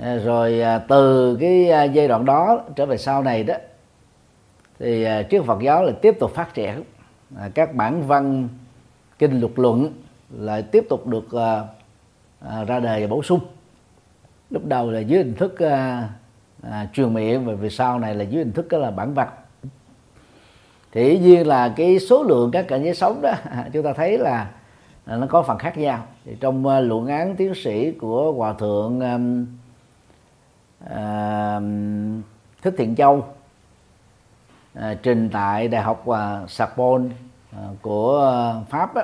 À, 0.00 0.16
rồi 0.16 0.60
à, 0.60 0.78
từ 0.78 1.36
cái 1.40 1.70
à, 1.70 1.82
giai 1.82 2.08
đoạn 2.08 2.24
đó 2.24 2.60
trở 2.76 2.86
về 2.86 2.96
sau 2.96 3.22
này 3.22 3.44
đó 3.44 3.54
thì 4.78 5.04
à, 5.04 5.22
triết 5.30 5.42
Phật 5.46 5.62
giáo 5.62 5.84
là 5.84 5.92
tiếp 6.02 6.16
tục 6.20 6.34
phát 6.34 6.54
triển. 6.54 6.82
À, 7.36 7.50
các 7.54 7.74
bản 7.74 8.06
văn 8.06 8.48
kinh 9.18 9.40
luật 9.40 9.52
luận 9.56 9.92
lại 10.38 10.62
tiếp 10.62 10.86
tục 10.88 11.06
được 11.06 11.32
à, 11.32 11.64
à 12.40 12.64
ra 12.64 12.80
đời 12.80 13.00
và 13.00 13.06
bổ 13.06 13.22
sung. 13.22 13.40
Lúc 14.50 14.66
đầu 14.66 14.90
là 14.90 15.00
dưới 15.00 15.18
hình 15.18 15.34
thức 15.34 15.58
à, 15.58 16.08
à, 16.62 16.88
truyền 16.92 17.14
miệng 17.14 17.44
và 17.44 17.54
về 17.54 17.68
sau 17.68 17.98
này 17.98 18.14
là 18.14 18.24
dưới 18.24 18.44
hình 18.44 18.52
thức 18.52 18.68
đó 18.68 18.78
là 18.78 18.90
bản 18.90 19.14
vật 19.14 19.28
thì 20.92 21.04
dĩ 21.04 21.18
nhiên 21.18 21.46
là 21.46 21.72
cái 21.76 21.98
số 21.98 22.22
lượng 22.22 22.50
các 22.50 22.68
cảnh 22.68 22.84
giới 22.84 22.94
sống 22.94 23.22
đó 23.22 23.32
chúng 23.72 23.82
ta 23.82 23.92
thấy 23.92 24.18
là 24.18 24.50
nó 25.06 25.26
có 25.26 25.42
phần 25.42 25.58
khác 25.58 25.78
nhau. 25.78 26.06
Thì 26.24 26.36
trong 26.40 26.66
uh, 26.66 26.84
luận 26.84 27.06
án 27.06 27.36
tiến 27.36 27.54
sĩ 27.54 27.92
của 27.92 28.32
hòa 28.32 28.52
thượng 28.52 29.00
um, 29.00 29.46
uh, 30.84 31.62
thích 32.62 32.74
thiện 32.78 32.96
châu 32.96 33.16
uh, 34.78 34.82
trình 35.02 35.30
tại 35.32 35.68
đại 35.68 35.82
học 35.82 36.04
uh, 36.08 36.50
Sorbonne 36.50 37.08
uh, 37.56 37.82
của 37.82 38.32
uh, 38.60 38.68
pháp 38.68 38.94
đó, 38.94 39.02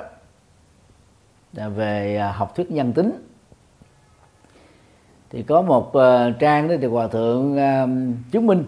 Dạ, 1.53 1.67
về 1.67 2.17
à, 2.17 2.31
học 2.31 2.55
thuyết 2.55 2.71
nhân 2.71 2.93
tính. 2.93 3.11
Thì 5.29 5.43
có 5.43 5.61
một 5.61 5.93
à, 5.93 6.29
trang 6.39 6.67
đó 6.67 6.75
thì 6.81 6.87
hòa 6.87 7.07
thượng 7.07 7.57
à, 7.57 7.87
chứng 8.31 8.47
minh 8.47 8.65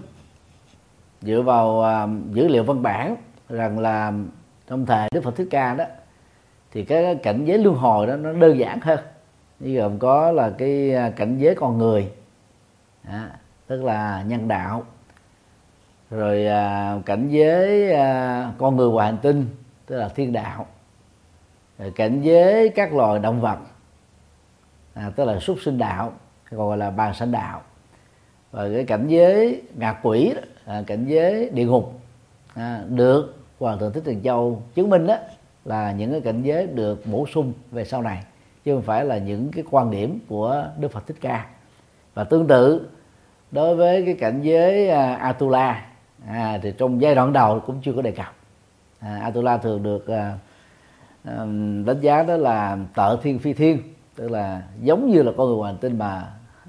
dựa 1.22 1.42
vào 1.42 1.86
dữ 2.34 2.48
liệu 2.48 2.64
văn 2.64 2.84
bản 2.84 3.16
rằng 3.50 3.80
là 3.80 4.14
trong 4.68 4.86
thời 4.86 5.10
Đức 5.14 5.24
Phật 5.24 5.36
Thích 5.36 5.48
Ca 5.52 5.74
đó 5.74 5.86
thì 6.72 6.86
cái 6.86 7.16
cảnh 7.16 7.46
giới 7.46 7.58
luân 7.58 7.76
hồi 7.76 8.08
đó 8.08 8.16
nó 8.16 8.34
đơn 8.34 8.60
giản 8.60 8.80
hơn. 8.82 9.00
Như 9.60 9.78
gồm 9.78 10.00
có 10.00 10.32
là 10.32 10.52
cái 10.58 10.96
cảnh 11.16 11.38
giới 11.38 11.56
con 11.56 11.78
người 11.78 12.12
đó, 13.04 13.20
tức 13.68 13.84
là 13.84 14.24
nhân 14.28 14.48
đạo. 14.48 14.84
Rồi 16.10 16.46
à, 16.46 16.96
cảnh 17.06 17.28
giới 17.30 17.94
à, 17.94 18.52
con 18.58 18.76
người 18.76 18.90
ngoài 18.90 19.12
hành 19.12 19.18
tinh 19.22 19.46
tức 19.86 19.96
là 19.96 20.10
thiên 20.10 20.34
đạo. 20.34 20.66
Ờ, 21.80 21.90
cảnh 21.96 22.22
giới 22.22 22.70
các 22.70 22.94
loài 22.94 23.20
động 23.20 23.42
vật 23.42 23.58
à, 24.94 25.12
tức 25.16 25.26
là 25.26 25.40
súc 25.40 25.58
sinh 25.62 25.78
đạo 25.78 26.14
gọi 26.50 26.78
là 26.78 26.92
bàn 26.92 27.14
sanh 27.14 27.32
đạo. 27.32 27.62
Và 28.52 28.70
cái 28.74 28.84
cảnh 28.84 29.08
giới 29.08 29.62
ngạ 29.76 30.00
quỷ 30.04 30.34
à, 30.66 30.84
cảnh 30.88 31.06
giới 31.06 31.50
địa 31.50 31.66
ngục 31.66 31.94
à, 32.56 32.84
được 32.90 33.36
hoàng 33.60 33.80
thượng 33.80 33.94
thích 33.94 34.04
trần 34.06 34.22
châu 34.24 34.62
chứng 34.76 34.90
minh 34.90 35.08
đó 35.08 35.18
là 35.66 35.92
những 35.92 36.12
cái 36.12 36.22
cảnh 36.22 36.42
giới 36.44 36.68
được 36.68 37.06
bổ 37.06 37.26
sung 37.28 37.54
về 37.72 37.86
sau 37.86 38.02
này 38.02 38.24
chứ 38.66 38.76
không 38.76 38.84
phải 38.84 39.06
là 39.06 39.18
những 39.18 39.52
cái 39.52 39.64
quan 39.72 39.92
điểm 39.92 40.20
của 40.28 40.66
đức 40.80 40.92
phật 40.92 41.08
thích 41.08 41.18
ca. 41.22 41.46
Và 42.14 42.24
tương 42.24 42.48
tự 42.48 42.90
đối 43.52 43.76
với 43.76 44.06
cái 44.06 44.14
cảnh 44.14 44.42
giới 44.42 44.90
à, 44.90 45.16
atula 45.16 45.86
à, 46.28 46.60
thì 46.64 46.74
trong 46.78 47.02
giai 47.02 47.16
đoạn 47.16 47.34
đầu 47.34 47.60
cũng 47.60 47.82
chưa 47.82 47.94
có 47.94 48.02
đề 48.02 48.12
cập. 48.12 48.34
À, 49.00 49.20
atula 49.24 49.58
thường 49.58 49.84
được 49.84 50.08
à, 50.08 50.38
đánh 51.86 52.00
giá 52.02 52.24
đó 52.24 52.38
là 52.38 52.78
tợ 52.96 53.18
thiên 53.24 53.40
phi 53.40 53.54
thiên, 53.54 53.82
tức 54.16 54.32
là 54.32 54.64
giống 54.82 55.10
như 55.10 55.22
là 55.22 55.32
con 55.38 55.48
người 55.48 55.58
ngoài 55.58 55.74
hành 55.74 55.82
tinh 55.82 55.98
mà 55.98 56.28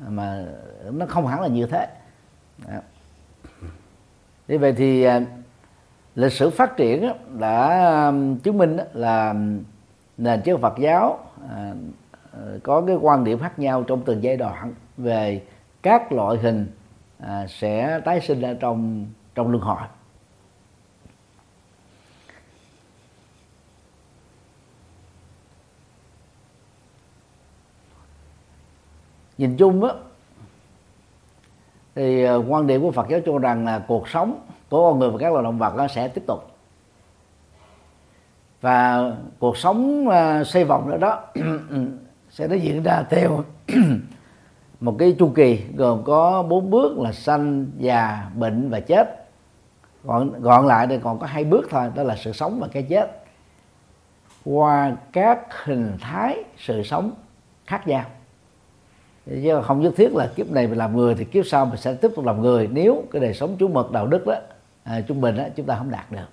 mà 0.08 0.44
nó 0.90 1.06
không 1.06 1.26
hẳn 1.26 1.40
là 1.40 1.48
như 1.48 1.66
thế 1.66 1.86
Đó. 2.68 2.78
như 4.48 4.58
vậy 4.58 4.72
thì 4.72 5.02
à, 5.02 5.20
lịch 6.14 6.32
sử 6.32 6.50
phát 6.50 6.76
triển 6.76 7.12
đã 7.38 8.12
chứng 8.42 8.58
minh 8.58 8.76
là 8.92 9.34
nền 10.18 10.42
triết 10.42 10.60
Phật 10.60 10.78
giáo 10.78 11.18
à, 11.50 11.72
có 12.62 12.80
cái 12.86 12.96
quan 12.96 13.24
điểm 13.24 13.38
khác 13.38 13.58
nhau 13.58 13.82
trong 13.82 14.02
từng 14.04 14.22
giai 14.22 14.36
đoạn 14.36 14.74
về 14.96 15.42
các 15.82 16.12
loại 16.12 16.36
hình 16.38 16.66
à, 17.18 17.46
sẽ 17.48 18.00
tái 18.04 18.20
sinh 18.20 18.40
ra 18.40 18.54
trong 18.60 19.06
trong 19.34 19.50
luân 19.50 19.62
hồi 19.62 19.82
nhìn 29.40 29.56
chung 29.56 29.84
á, 29.84 29.90
thì 31.94 32.24
ờ, 32.24 32.42
quan 32.48 32.66
điểm 32.66 32.82
của 32.82 32.90
Phật 32.90 33.08
giáo 33.08 33.20
cho 33.26 33.38
rằng 33.38 33.64
là 33.64 33.78
cuộc 33.78 34.08
sống 34.08 34.40
của 34.70 34.90
con 34.90 34.98
người 34.98 35.10
và 35.10 35.18
các 35.18 35.32
loài 35.32 35.44
động 35.44 35.58
vật 35.58 35.74
nó 35.76 35.88
sẽ 35.88 36.08
tiếp 36.08 36.22
tục. 36.26 36.50
Và 38.60 39.12
cuộc 39.38 39.56
sống 39.56 40.08
ờ, 40.08 40.44
xây 40.44 40.64
vòng 40.64 40.90
nữa 40.90 40.96
đó 40.96 41.20
sẽ 42.30 42.48
nó 42.48 42.54
diễn 42.54 42.82
ra 42.82 43.02
theo 43.10 43.44
một 44.80 44.96
cái 44.98 45.16
chu 45.18 45.32
kỳ, 45.34 45.64
gồm 45.76 46.02
có 46.04 46.42
bốn 46.42 46.70
bước 46.70 46.98
là 46.98 47.12
sanh, 47.12 47.66
già, 47.78 48.30
bệnh 48.34 48.70
và 48.70 48.80
chết. 48.80 49.26
Gọn 50.04 50.42
gọn 50.42 50.66
lại 50.66 50.86
thì 50.86 50.98
còn 51.02 51.18
có 51.18 51.26
hai 51.26 51.44
bước 51.44 51.66
thôi, 51.70 51.90
đó 51.94 52.02
là 52.02 52.16
sự 52.16 52.32
sống 52.32 52.60
và 52.60 52.68
cái 52.72 52.82
chết. 52.82 53.24
Qua 54.44 54.96
các 55.12 55.64
hình 55.64 55.96
thái 56.00 56.44
sự 56.58 56.82
sống 56.82 57.12
khác 57.66 57.88
nhau 57.88 58.04
chứ 59.26 59.60
không 59.62 59.80
nhất 59.80 59.92
thiết 59.96 60.14
là 60.14 60.26
kiếp 60.36 60.50
này 60.50 60.66
mình 60.66 60.78
làm 60.78 60.96
người 60.96 61.14
thì 61.14 61.24
kiếp 61.24 61.46
sau 61.46 61.66
mình 61.66 61.76
sẽ 61.76 61.94
tiếp 61.94 62.10
tục 62.16 62.24
làm 62.24 62.42
người. 62.42 62.68
Nếu 62.72 63.04
cái 63.12 63.22
đời 63.22 63.34
sống 63.34 63.56
chủ 63.58 63.68
mực 63.68 63.92
đạo 63.92 64.06
đức 64.06 64.26
đó 64.26 64.34
à, 64.84 65.00
trung 65.00 65.20
bình 65.20 65.36
đó, 65.36 65.44
chúng 65.56 65.66
ta 65.66 65.76
không 65.78 65.90
đạt 65.90 66.12
được. 66.12 66.28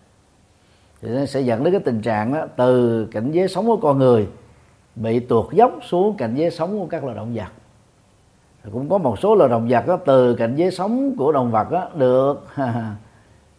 Thì 1.02 1.10
nó 1.10 1.26
sẽ 1.26 1.42
dẫn 1.42 1.64
đến 1.64 1.74
cái 1.74 1.82
tình 1.86 2.02
trạng 2.02 2.34
đó, 2.34 2.46
từ 2.56 3.06
cảnh 3.12 3.32
giới 3.32 3.48
sống 3.48 3.66
của 3.68 3.78
con 3.78 3.98
người 3.98 4.28
bị 4.96 5.20
tuột 5.20 5.54
dốc 5.54 5.72
xuống 5.90 6.18
cảnh 6.18 6.36
giới 6.36 6.52
sống 6.52 6.80
của 6.80 6.86
các 6.86 7.04
loài 7.04 7.16
động 7.16 7.34
vật. 7.34 7.48
Cũng 8.72 8.90
có 8.90 8.98
một 8.98 9.20
số 9.20 9.36
loài 9.36 9.50
động 9.50 9.68
vật 9.70 9.88
đó, 9.88 9.98
từ 10.06 10.36
cảnh 10.36 10.56
giới 10.56 10.72
sống 10.72 11.16
của 11.18 11.32
động 11.32 11.52
vật 11.52 11.72
đó, 11.72 11.90
được 11.96 12.48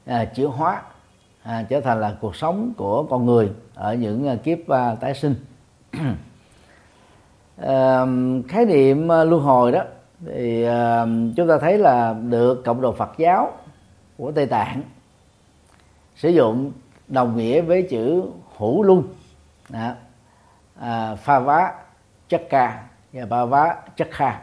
à, 0.07 0.25
chuyển 0.25 0.49
hóa 0.49 0.83
à, 1.43 1.67
trở 1.69 1.81
thành 1.81 2.01
là 2.01 2.17
cuộc 2.21 2.37
sống 2.37 2.73
của 2.77 3.03
con 3.03 3.27
người 3.27 3.51
ở 3.75 3.95
những 3.95 4.29
à, 4.29 4.35
kiếp 4.35 4.69
à, 4.69 4.95
tái 4.95 5.15
sinh. 5.15 5.35
khái 8.49 8.65
niệm 8.67 9.09
ờ, 9.09 9.25
luân 9.25 9.43
hồi 9.43 9.73
đó 9.73 9.83
thì 10.27 10.67
chúng 11.37 11.49
ta 11.49 11.59
thấy 11.61 11.79
là 11.79 12.13
được 12.13 12.63
cộng 12.65 12.81
đồng 12.81 12.97
Phật 12.97 13.11
giáo 13.19 13.53
của 14.19 14.33
Tây 14.33 14.47
Tạng 14.47 14.83
sử 16.17 16.29
dụng 16.29 16.73
đồng 17.09 17.37
nghĩa 17.37 17.61
với 17.61 17.83
chữ 17.83 18.23
hữu 18.59 18.83
luân. 18.83 19.03
À, 20.81 21.15
pha 21.15 21.39
vá 21.39 21.73
chất 22.29 22.43
ca 22.51 22.85
và 23.13 23.27
ba 23.27 23.45
vá 23.45 23.77
chất 23.97 24.09
kha 24.11 24.41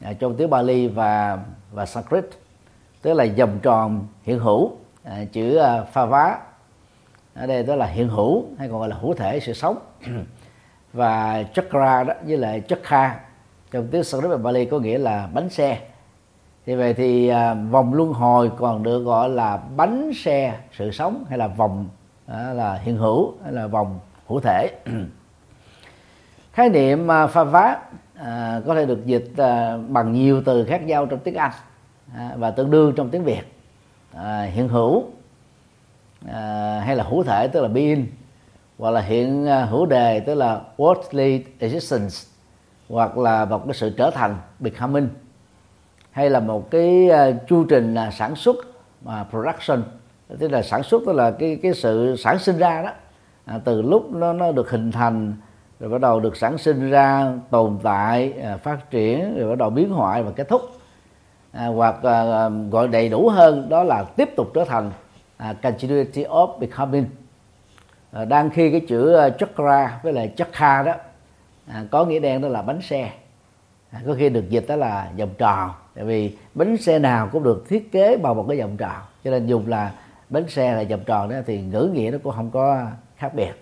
à, 0.00 0.12
trong 0.12 0.36
tiếng 0.36 0.50
Bali 0.50 0.88
và 0.88 1.38
và 1.72 1.86
Sanskrit 1.86 2.24
tức 3.02 3.12
là 3.12 3.26
vòng 3.38 3.58
tròn 3.62 4.06
hiện 4.22 4.38
hữu 4.38 4.76
à, 5.04 5.24
chữ 5.32 5.56
à, 5.56 5.82
pha 5.82 6.04
vá 6.04 6.38
ở 7.34 7.46
đây 7.46 7.62
đó 7.62 7.76
là 7.76 7.86
hiện 7.86 8.08
hữu 8.08 8.44
hay 8.58 8.68
còn 8.68 8.78
gọi 8.78 8.88
là 8.88 8.96
hữu 8.96 9.14
thể 9.14 9.40
sự 9.40 9.52
sống 9.52 9.78
và 10.92 11.44
chakra 11.54 12.04
đó 12.04 12.14
với 12.26 12.36
lại 12.36 12.62
chakra 12.68 13.20
trong 13.70 13.88
tiếng 13.90 14.04
Sanskrit 14.04 14.30
và 14.30 14.36
Bali 14.36 14.64
có 14.64 14.78
nghĩa 14.78 14.98
là 14.98 15.28
bánh 15.34 15.48
xe. 15.48 15.78
Thì 16.66 16.74
vậy 16.74 16.94
thì 16.94 17.28
à, 17.28 17.54
vòng 17.54 17.94
luân 17.94 18.12
hồi 18.12 18.50
còn 18.56 18.82
được 18.82 18.98
gọi 18.98 19.28
là 19.28 19.56
bánh 19.76 20.12
xe 20.14 20.58
sự 20.72 20.90
sống 20.90 21.24
hay 21.28 21.38
là 21.38 21.46
vòng 21.48 21.88
à, 22.26 22.52
là 22.52 22.74
hiện 22.74 22.96
hữu 22.96 23.34
hay 23.44 23.52
là 23.52 23.66
vòng 23.66 23.98
hữu 24.28 24.40
thể. 24.40 24.70
Khái 26.52 26.68
niệm 26.68 27.10
à, 27.10 27.26
pha 27.26 27.44
vá 27.44 27.76
à, 28.14 28.60
có 28.66 28.74
thể 28.74 28.86
được 28.86 29.06
dịch 29.06 29.32
à, 29.36 29.76
bằng 29.88 30.12
nhiều 30.12 30.42
từ 30.44 30.64
khác 30.64 30.82
nhau 30.82 31.06
trong 31.06 31.18
tiếng 31.18 31.34
Anh 31.34 31.52
à, 32.16 32.30
và 32.36 32.50
tương 32.50 32.70
đương 32.70 32.92
trong 32.96 33.10
tiếng 33.10 33.24
Việt. 33.24 33.42
À, 34.14 34.42
hiện 34.42 34.68
hữu 34.68 35.04
à, 36.32 36.82
hay 36.84 36.96
là 36.96 37.04
hữu 37.04 37.22
thể 37.22 37.48
tức 37.48 37.60
là 37.60 37.68
being 37.68 38.06
hoặc 38.80 38.90
là 38.90 39.00
hiện 39.00 39.46
à, 39.46 39.64
hữu 39.64 39.86
đề 39.86 40.20
tức 40.20 40.34
là 40.34 40.60
worldly 40.76 41.40
existence 41.58 42.14
hoặc 42.88 43.18
là 43.18 43.44
một 43.44 43.62
cái 43.66 43.74
sự 43.74 43.90
trở 43.96 44.10
thành 44.10 44.36
becoming. 44.58 45.08
Hay 46.10 46.30
là 46.30 46.40
một 46.40 46.70
cái 46.70 47.08
uh, 47.10 47.48
chu 47.48 47.64
trình 47.64 47.94
là 47.94 48.10
sản 48.10 48.36
xuất 48.36 48.56
mà 49.04 49.24
production. 49.30 49.82
Tức 50.38 50.50
là 50.50 50.62
sản 50.62 50.82
xuất 50.82 51.02
tức 51.06 51.12
là 51.12 51.30
cái 51.30 51.58
cái 51.62 51.74
sự 51.74 52.16
sản 52.16 52.38
sinh 52.38 52.58
ra 52.58 52.82
đó. 52.82 52.90
À, 53.44 53.60
từ 53.64 53.82
lúc 53.82 54.12
nó 54.12 54.32
nó 54.32 54.52
được 54.52 54.70
hình 54.70 54.92
thành 54.92 55.34
rồi 55.80 55.90
bắt 55.90 56.00
đầu 56.00 56.20
được 56.20 56.36
sản 56.36 56.58
sinh 56.58 56.90
ra 56.90 57.32
tồn 57.50 57.78
tại 57.82 58.32
à, 58.32 58.56
phát 58.56 58.90
triển 58.90 59.38
rồi 59.38 59.48
bắt 59.48 59.58
đầu 59.58 59.70
biến 59.70 59.90
hoại 59.90 60.22
và 60.22 60.30
kết 60.30 60.48
thúc. 60.48 60.62
À, 61.52 61.66
hoặc 61.66 62.02
à, 62.02 62.20
à 62.20 62.48
gọi 62.70 62.88
đầy 62.88 63.08
đủ 63.08 63.28
hơn 63.28 63.68
đó 63.68 63.82
là 63.82 64.04
tiếp 64.16 64.36
tục 64.36 64.50
trở 64.54 64.64
thành 64.64 64.90
à, 65.36 65.54
continuity 65.62 66.24
of 66.24 66.58
becoming 66.58 67.04
à, 68.12 68.24
đang 68.24 68.50
khi 68.50 68.70
cái 68.70 68.80
chữ 68.88 69.12
ờ, 69.12 69.30
chakra 69.30 70.00
với 70.02 70.12
lại 70.12 70.32
chakra 70.36 70.82
đó 70.82 70.94
à, 71.66 71.84
có 71.90 72.04
nghĩa 72.04 72.20
đen 72.20 72.40
đó 72.40 72.48
là 72.48 72.62
bánh 72.62 72.82
xe. 72.82 73.12
À, 73.90 74.00
có 74.06 74.14
khi 74.18 74.28
được 74.28 74.50
dịch 74.50 74.64
đó 74.68 74.76
là 74.76 75.10
vòng 75.18 75.34
tròn 75.38 75.70
tại 75.94 76.04
vì 76.04 76.36
bánh 76.54 76.76
xe 76.76 76.98
nào 76.98 77.28
cũng 77.32 77.42
được 77.42 77.64
thiết 77.68 77.92
kế 77.92 78.16
bằng 78.16 78.36
một 78.36 78.46
cái 78.48 78.60
vòng 78.60 78.76
tròn 78.76 79.02
cho 79.24 79.30
nên 79.30 79.46
dùng 79.46 79.68
là 79.68 79.92
bánh 80.28 80.48
xe 80.48 80.74
là 80.74 80.84
vòng 80.90 81.00
tròn 81.06 81.30
đó 81.30 81.36
thì 81.46 81.60
ngữ 81.60 81.90
nghĩa 81.94 82.10
nó 82.10 82.18
cũng 82.22 82.32
không 82.36 82.50
có 82.50 82.86
khác 83.16 83.34
biệt. 83.34 83.52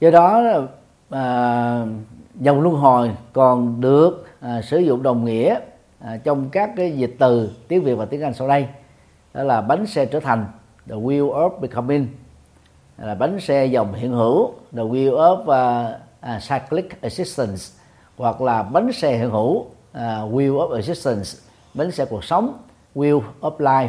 Do 0.00 0.10
đó 0.10 0.42
à, 1.10 1.86
dòng 2.34 2.60
luân 2.60 2.74
hồi 2.74 3.10
còn 3.32 3.80
được 3.80 4.28
à, 4.40 4.62
sử 4.62 4.78
dụng 4.78 5.02
đồng 5.02 5.24
nghĩa 5.24 5.60
à, 6.00 6.16
trong 6.24 6.48
các 6.50 6.70
cái 6.76 6.92
dịch 6.92 7.16
từ 7.18 7.50
tiếng 7.68 7.84
việt 7.84 7.94
và 7.94 8.04
tiếng 8.04 8.22
anh 8.22 8.34
sau 8.34 8.48
đây 8.48 8.66
đó 9.34 9.42
là 9.42 9.60
bánh 9.60 9.86
xe 9.86 10.06
trở 10.06 10.20
thành 10.20 10.46
the 10.86 10.94
wheel 10.94 11.32
of 11.32 11.60
becoming. 11.60 12.08
Là 12.98 13.14
bánh 13.14 13.40
xe 13.40 13.66
dòng 13.66 13.94
hiện 13.94 14.12
hữu 14.12 14.54
the 14.72 14.82
wheel 14.82 15.10
of 15.10 15.38
uh, 15.40 15.96
uh, 16.36 16.42
cyclic 16.48 17.02
existence. 17.02 17.80
Hoặc 18.16 18.40
là 18.40 18.62
bánh 18.62 18.92
xe 18.92 19.16
hiện 19.18 19.30
hữu 19.30 19.58
uh, 19.58 19.68
wheel 20.32 20.56
of 20.56 20.76
existence. 20.76 21.38
Bánh 21.74 21.90
xe 21.90 22.04
cuộc 22.04 22.24
sống 22.24 22.58
wheel 22.94 23.22
of 23.40 23.58
life. 23.58 23.88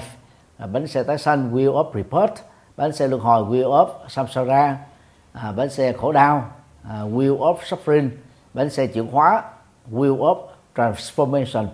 Uh, 0.63 0.71
bánh 0.71 0.87
xe 0.87 1.03
tái 1.03 1.17
sanh 1.17 1.55
wheel 1.55 1.73
of 1.73 1.93
rebirth. 1.93 2.41
Bánh 2.77 2.91
xe 2.91 3.07
luân 3.07 3.21
hồi 3.21 3.43
wheel 3.43 3.69
of 3.69 3.87
samsara. 4.07 4.77
Uh, 5.33 5.55
bánh 5.55 5.69
xe 5.69 5.93
khổ 5.93 6.11
đau 6.11 6.51
uh, 6.83 6.89
wheel 6.89 7.37
of 7.37 7.55
suffering. 7.55 8.09
Bánh 8.53 8.69
xe 8.69 8.87
chuyển 8.87 9.07
hóa 9.07 9.43
wheel 9.91 10.17
of 10.17 10.37
transformation 10.75 11.67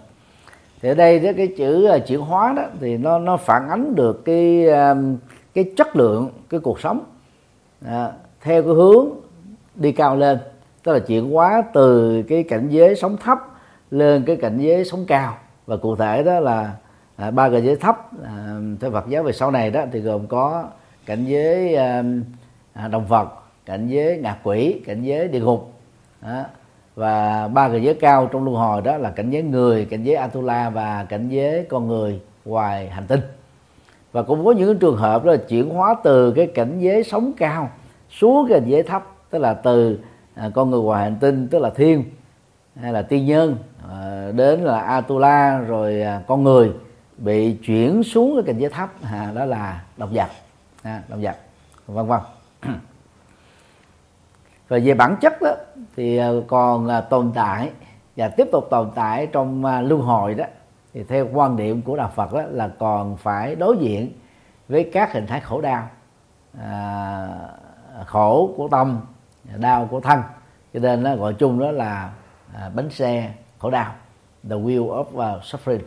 thì 0.82 0.90
ở 0.90 0.94
đây 0.94 1.20
đó 1.20 1.32
cái 1.38 1.48
chữ 1.48 1.86
à, 1.86 1.98
chuyển 1.98 2.20
hóa 2.20 2.54
đó 2.54 2.64
thì 2.80 2.98
nó 2.98 3.20
nó 3.20 3.38
phản 3.38 3.70
ánh 3.70 3.96
được 3.96 4.26
cái 4.26 4.70
à, 4.70 4.96
cái 5.54 5.72
chất 5.78 5.96
lượng 5.96 6.30
cái 6.50 6.60
cuộc 6.60 6.80
sống. 6.80 7.04
À, 7.86 8.12
theo 8.42 8.64
cái 8.64 8.74
hướng 8.74 9.10
đi 9.76 9.92
cao 9.92 10.16
lên 10.16 10.38
tức 10.84 10.92
là 10.94 11.00
chuyển 11.00 11.32
hóa 11.32 11.64
từ 11.74 12.22
cái 12.24 12.44
cảnh 12.44 12.68
giới 12.70 12.96
sống 12.96 13.18
thấp 13.18 13.40
lên 13.92 14.24
cái 14.26 14.36
cảnh 14.36 14.58
giới 14.58 14.86
sống 14.86 15.06
cao. 15.08 15.38
Và 15.66 15.78
cụ 15.78 15.96
thể 15.96 16.24
đó 16.24 16.40
là 16.40 16.72
à, 17.16 17.32
ba 17.32 17.50
cảnh 17.50 17.66
giới 17.66 17.76
thấp 17.76 18.24
à, 18.24 18.56
theo 18.82 18.92
Phật 18.92 19.08
giáo 19.10 19.24
về 19.24 19.32
sau 19.32 19.52
này 19.52 19.72
đó 19.72 19.82
thì 19.92 20.00
gồm 20.00 20.28
có 20.28 20.64
cảnh 21.06 21.26
giới 21.26 21.76
à, 21.76 22.04
à 22.74 22.88
động 22.88 23.06
vật 23.06 23.28
cảnh 23.66 23.88
giới 23.88 24.18
ngạ 24.18 24.38
quỷ 24.44 24.82
cảnh 24.86 25.02
giới 25.04 25.28
địa 25.28 25.40
ngục. 25.40 25.74
À, 26.22 26.46
và 26.96 27.48
ba 27.48 27.70
cảnh 27.70 27.84
giới 27.84 27.94
cao 27.94 28.30
trong 28.32 28.44
luân 28.44 28.56
hồi 28.56 28.82
đó 28.82 28.98
là 28.98 29.10
cảnh 29.10 29.30
giới 29.30 29.42
người 29.42 29.86
cảnh 29.86 30.04
giới 30.04 30.16
atula 30.16 30.70
và 30.70 31.06
cảnh 31.10 31.30
giới 31.30 31.66
con 31.70 31.88
người 31.88 32.22
ngoài 32.46 32.90
hành 32.90 33.08
tinh. 33.08 33.20
Và 34.12 34.22
cũng 34.22 34.46
có 34.46 34.52
những 34.52 34.80
trường 34.80 34.98
hợp 34.98 35.26
đó 35.26 35.32
là 35.32 35.38
chuyển 35.38 35.70
hóa 35.70 35.96
từ 36.04 36.32
cái 36.32 36.48
cảnh 36.48 36.80
giới 36.80 37.04
sống 37.04 37.34
cao 37.38 37.70
xuống 38.10 38.48
cái 38.50 38.60
cảnh 38.60 38.70
giới 38.70 38.84
thấp 38.84 39.04
tức 39.30 39.40
là 39.40 39.54
từ 39.54 40.00
à, 40.36 40.50
con 40.54 40.70
người 40.70 40.82
ngoài 40.82 41.04
hành 41.04 41.18
tinh 41.20 41.48
tức 41.48 41.60
là 41.60 41.70
thiên 41.70 42.04
hay 42.76 42.94
là 42.94 43.02
tiên 43.02 43.26
nhân 43.26 43.58
à, 43.90 44.32
đến 44.36 44.60
là 44.60 44.80
atula 44.80 45.58
rồi 45.58 46.02
à, 46.02 46.22
con 46.28 46.44
người 46.44 46.72
bị 47.18 47.54
chuyển 47.54 48.04
xuống 48.04 48.36
cái 48.36 48.44
cảnh 48.48 48.62
giới 48.62 48.70
thấp. 48.70 48.90
À, 49.04 49.32
đó 49.36 49.46
là 49.46 49.84
động 49.98 50.14
vật 50.14 50.28
à, 50.84 51.02
động 51.08 51.22
vật 51.22 51.36
vân 51.88 52.08
vân. 52.08 52.20
Và 54.68 54.80
về 54.84 54.94
bản 54.94 55.16
chất 55.22 55.42
đó 55.42 55.56
thì 55.96 56.18
ờ, 56.18 56.44
còn 56.48 56.88
ờ, 56.88 57.02
tồn 57.02 57.32
tại 57.36 57.72
và 58.16 58.28
tiếp 58.28 58.48
tục 58.52 58.68
tồn 58.70 58.92
tại 58.96 59.28
trong 59.28 59.66
ờ, 59.66 59.82
luân 59.82 60.02
hồi 60.02 60.34
đó 60.34 60.46
thì 60.94 61.04
theo 61.04 61.28
quan 61.34 61.58
điểm 61.58 61.82
của 61.82 61.98
đạo 61.98 62.12
Phật 62.16 62.34
đó 62.34 62.42
là 62.50 62.68
còn 62.68 63.18
phải 63.18 63.56
đối 63.56 63.78
diện 63.78 64.12
với 64.70 64.90
các 64.94 65.14
hình 65.14 65.28
thái 65.28 65.40
khổ 65.40 65.62
đau 65.62 65.88
à, 66.60 67.28
khổ 68.06 68.54
của 68.58 68.68
tâm 68.68 69.02
đau 69.58 69.88
của 69.92 70.00
thân. 70.00 70.22
Cho 70.74 70.80
nên 70.80 71.04
nó 71.04 71.16
gọi 71.16 71.34
chung 71.34 71.60
đó 71.60 71.72
là 71.72 72.12
à, 72.54 72.70
bánh 72.76 72.90
xe 72.90 73.34
khổ 73.60 73.70
đau 73.70 73.94
the 74.50 74.56
wheel 74.56 74.88
of 74.88 75.02
uh, 75.02 75.44
suffering. 75.44 75.82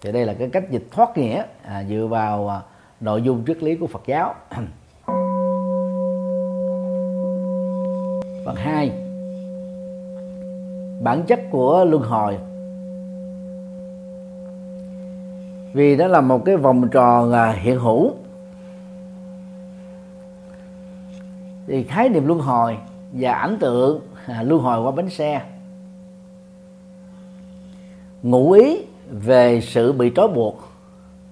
Thì 0.00 0.12
đây 0.12 0.26
là 0.26 0.34
cái 0.34 0.50
cách 0.52 0.70
dịch 0.70 0.88
thoát 0.90 1.18
nghĩa 1.18 1.44
à, 1.62 1.84
dựa 1.88 2.06
vào 2.10 2.48
à, 2.48 2.60
nội 3.00 3.22
dung 3.22 3.44
triết 3.46 3.62
lý 3.62 3.76
của 3.76 3.86
Phật 3.86 4.02
giáo. 4.06 4.34
Phần 8.44 8.56
hai 8.56 9.03
bản 11.04 11.22
chất 11.26 11.40
của 11.50 11.84
luân 11.84 12.02
hồi. 12.02 12.38
Vì 15.72 15.96
nó 15.96 16.06
là 16.06 16.20
một 16.20 16.44
cái 16.44 16.56
vòng 16.56 16.88
tròn 16.88 17.32
à, 17.32 17.52
hiện 17.52 17.78
hữu. 17.78 18.10
Thì 21.66 21.84
khái 21.84 22.08
niệm 22.08 22.26
luân 22.26 22.40
hồi 22.40 22.76
và 23.12 23.32
ảnh 23.32 23.56
tượng 23.60 24.00
à, 24.26 24.42
luân 24.42 24.62
hồi 24.62 24.82
qua 24.82 24.90
bánh 24.90 25.10
xe. 25.10 25.42
Ngụ 28.22 28.52
ý 28.52 28.84
về 29.10 29.60
sự 29.60 29.92
bị 29.92 30.12
trói 30.16 30.28
buộc 30.28 30.68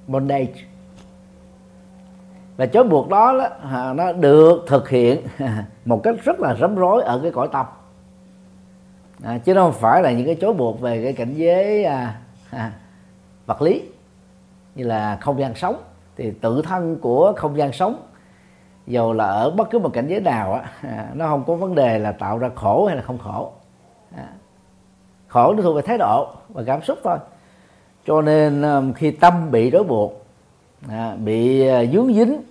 bondage. 0.07 0.55
Và 2.57 2.67
trói 2.67 2.85
buộc 2.85 3.09
đó, 3.09 3.39
đó 3.39 3.49
à, 3.71 3.93
nó 3.93 4.13
được 4.13 4.65
thực 4.67 4.89
hiện 4.89 5.21
một 5.85 6.01
cách 6.03 6.15
rất 6.25 6.41
là 6.41 6.57
rắm 6.61 6.75
rối 6.75 7.03
ở 7.03 7.21
cái 7.23 7.31
cõi 7.31 7.49
tâm 7.53 7.67
à, 9.25 9.39
chứ 9.39 9.55
không 9.55 9.73
phải 9.73 10.03
là 10.03 10.13
những 10.13 10.27
cái 10.27 10.35
chối 10.41 10.53
buộc 10.53 10.81
về 10.81 11.03
cái 11.05 11.13
cảnh 11.13 11.35
giới 11.35 11.85
à, 11.85 12.21
à, 12.51 12.73
vật 13.47 13.63
lý 13.63 13.83
như 14.75 14.85
là 14.85 15.17
không 15.21 15.41
gian 15.41 15.55
sống. 15.55 15.83
Thì 16.17 16.31
tự 16.41 16.63
thân 16.63 16.99
của 17.01 17.33
không 17.37 17.57
gian 17.57 17.73
sống 17.73 18.03
dù 18.87 19.13
là 19.13 19.25
ở 19.25 19.51
bất 19.51 19.71
cứ 19.71 19.79
một 19.79 19.91
cảnh 19.93 20.07
giới 20.09 20.21
nào 20.21 20.53
á 20.53 20.63
nó 21.15 21.29
không 21.29 21.45
có 21.47 21.55
vấn 21.55 21.75
đề 21.75 21.99
là 21.99 22.13
tạo 22.13 22.39
ra 22.39 22.51
khổ 22.55 22.87
hay 22.87 22.97
là 22.97 23.03
không 23.03 23.19
khổ. 23.19 23.53
À, 24.17 24.29
khổ 25.29 25.55
nó 25.57 25.63
thuộc 25.63 25.77
về 25.77 25.83
thái 25.83 25.99
độ 25.99 26.29
và 26.49 26.63
cảm 26.67 26.83
xúc 26.83 26.99
thôi. 27.05 27.19
Cho 28.07 28.23
nên 28.23 28.63
à, 28.63 28.81
khi 28.97 29.11
tâm 29.11 29.51
bị 29.51 29.71
đối 29.71 29.85
buộc 29.85 30.25
à, 30.89 31.17
bị 31.25 31.65
dướng 31.93 32.15
dính 32.15 32.43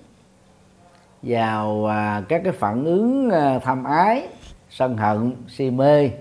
vào 1.22 1.86
à, 1.86 2.24
các 2.30 2.42
cái 2.44 2.54
phản 2.54 2.86
ứng 2.86 3.30
à, 3.30 3.60
tham 3.60 3.84
ái 3.84 4.28
sân 4.70 4.98
hận 4.98 5.36
si 5.48 5.72
mê 5.72 6.12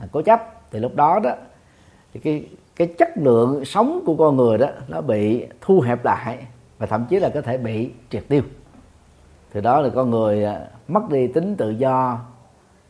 À, 0.00 0.06
cố 0.12 0.22
chấp. 0.22 0.70
Thì 0.70 0.78
lúc 0.78 0.94
đó 0.94 1.20
đó 1.22 1.30
thì 2.14 2.20
cái 2.20 2.46
cái 2.76 2.88
chất 2.98 3.08
lượng 3.16 3.64
sống 3.64 4.02
của 4.06 4.16
con 4.16 4.36
người 4.36 4.58
đó 4.58 4.66
nó 4.88 5.00
bị 5.00 5.46
thu 5.60 5.80
hẹp 5.80 6.04
lại 6.04 6.38
và 6.78 6.86
thậm 6.86 7.04
chí 7.08 7.18
là 7.20 7.28
có 7.34 7.40
thể 7.40 7.58
bị 7.58 7.90
triệt 8.10 8.24
tiêu. 8.28 8.42
Từ 9.52 9.60
đó 9.60 9.80
là 9.80 9.88
con 9.94 10.10
người 10.10 10.44
à, 10.44 10.60
mất 10.88 11.10
đi 11.10 11.26
tính 11.26 11.56
tự 11.56 11.70
do 11.70 12.18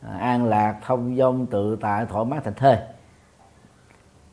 à, 0.01 0.17
an 0.19 0.45
lạc 0.45 0.75
thông 0.85 1.15
dong 1.17 1.45
tự 1.45 1.77
tại 1.81 2.05
thoải 2.09 2.25
mái 2.25 2.39
thành 2.43 2.53
thơi. 2.53 2.77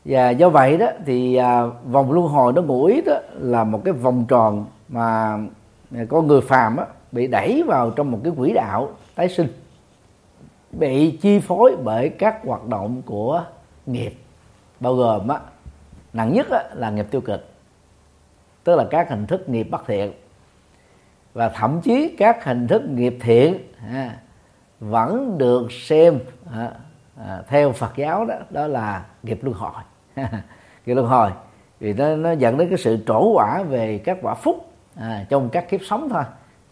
Và 0.05 0.29
do 0.29 0.49
vậy 0.49 0.77
đó 0.77 0.87
thì 1.05 1.39
vòng 1.85 2.11
luân 2.11 2.27
hồi 2.27 2.53
nó 2.53 2.61
ngụ 2.61 2.85
ý 2.85 3.01
đó 3.01 3.19
là 3.33 3.63
một 3.63 3.81
cái 3.85 3.93
vòng 3.93 4.25
tròn 4.27 4.65
mà 4.89 5.37
con 6.09 6.27
người 6.27 6.41
phàm 6.41 6.77
á, 6.77 6.85
bị 7.11 7.27
đẩy 7.27 7.63
vào 7.67 7.91
trong 7.91 8.11
một 8.11 8.19
cái 8.23 8.33
quỹ 8.37 8.53
đạo 8.53 8.89
tái 9.15 9.29
sinh 9.29 9.47
bị 10.71 11.17
chi 11.21 11.39
phối 11.39 11.75
bởi 11.83 12.09
các 12.09 12.39
hoạt 12.45 12.65
động 12.65 13.01
của 13.05 13.43
nghiệp 13.85 14.13
bao 14.79 14.95
gồm 14.95 15.27
á, 15.27 15.39
nặng 16.13 16.33
nhất 16.33 16.47
á, 16.49 16.63
là 16.73 16.89
nghiệp 16.89 17.07
tiêu 17.11 17.21
cực 17.21 17.45
tức 18.63 18.75
là 18.75 18.85
các 18.89 19.09
hình 19.09 19.27
thức 19.27 19.49
nghiệp 19.49 19.63
bất 19.63 19.87
thiện. 19.87 20.11
Và 21.33 21.49
thậm 21.49 21.81
chí 21.81 22.15
các 22.17 22.43
hình 22.43 22.67
thức 22.67 22.81
nghiệp 22.89 23.17
thiện 23.21 23.57
à, 23.93 24.17
vẫn 24.79 25.37
được 25.37 25.71
xem 25.71 26.19
à, 26.51 26.71
à, 27.17 27.41
theo 27.47 27.71
Phật 27.71 27.95
giáo 27.95 28.25
đó 28.25 28.35
đó 28.49 28.67
là 28.67 29.05
nghiệp 29.23 29.39
luân 29.41 29.57
hồi. 29.57 29.83
Nghiệp 30.85 30.93
luân 30.93 31.07
hồi 31.07 31.31
vì 31.79 31.93
nó 31.93 32.15
nó 32.15 32.31
dẫn 32.31 32.57
đến 32.57 32.69
cái 32.69 32.77
sự 32.77 32.97
trổ 33.07 33.33
quả 33.33 33.63
về 33.63 33.97
các 33.97 34.17
quả 34.21 34.33
phúc 34.33 34.71
à, 34.95 35.25
trong 35.29 35.49
các 35.49 35.69
kiếp 35.69 35.79
sống 35.83 36.09
thôi 36.09 36.23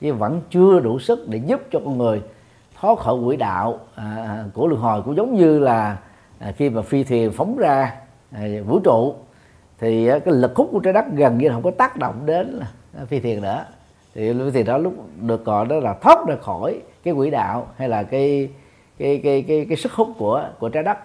chứ 0.02 0.14
vẫn 0.14 0.42
chưa 0.50 0.80
đủ 0.80 1.00
sức 1.00 1.30
để 1.30 1.42
giúp 1.46 1.62
cho 1.72 1.80
con 1.86 1.98
người 1.98 2.22
thoát 2.80 3.00
khỏi 3.00 3.16
quỹ 3.26 3.36
đạo 3.36 3.80
à, 3.96 4.04
à, 4.04 4.44
của 4.54 4.68
luân 4.68 4.82
hồi 4.82 5.02
cũng 5.02 5.16
giống 5.16 5.36
như 5.36 5.60
là 5.60 5.98
à, 6.40 6.52
khi 6.52 6.70
mà 6.70 6.82
phi 6.82 7.04
thuyền 7.04 7.32
phóng 7.32 7.58
ra 7.58 7.96
à, 8.32 8.42
vũ 8.66 8.80
trụ 8.80 9.16
thì 9.80 10.08
à, 10.08 10.20
cái 10.20 10.34
lực 10.34 10.56
hút 10.56 10.70
của 10.72 10.80
trái 10.80 10.94
đất 10.94 11.06
gần 11.14 11.38
như 11.38 11.50
không 11.50 11.64
có 11.64 11.72
tác 11.72 11.98
động 11.98 12.26
đến 12.26 12.60
à, 12.98 13.06
phi 13.06 13.20
thuyền 13.20 13.42
nữa. 13.42 13.66
Thì 14.16 14.34
phi 14.34 14.52
thuyền 14.52 14.66
đó 14.66 14.78
lúc 14.78 14.94
được 15.22 15.46
gọi 15.46 15.66
đó 15.66 15.76
là 15.76 15.94
thoát 15.94 16.28
ra 16.28 16.36
khỏi 16.42 16.82
cái 17.04 17.14
quỹ 17.14 17.30
đạo 17.30 17.68
hay 17.78 17.90
là 17.90 18.04
cái 18.04 18.50
cái 18.98 19.22
cái 19.24 19.46
cái, 19.48 19.66
cái 19.70 19.78
sức 19.78 19.92
hút 19.94 20.08
của 20.18 20.44
của 20.60 20.70
trái 20.70 20.84
đất. 20.84 20.98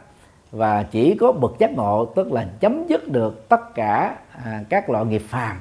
Và 0.53 0.83
chỉ 0.83 1.15
có 1.15 1.33
bậc 1.33 1.59
giác 1.59 1.73
ngộ 1.73 2.05
tức 2.05 2.33
là 2.33 2.47
chấm 2.61 2.87
dứt 2.89 3.09
được 3.09 3.49
tất 3.49 3.75
cả 3.75 4.17
à, 4.45 4.65
các 4.69 4.91
loại 4.91 5.05
nghiệp 5.05 5.23
phàm. 5.29 5.57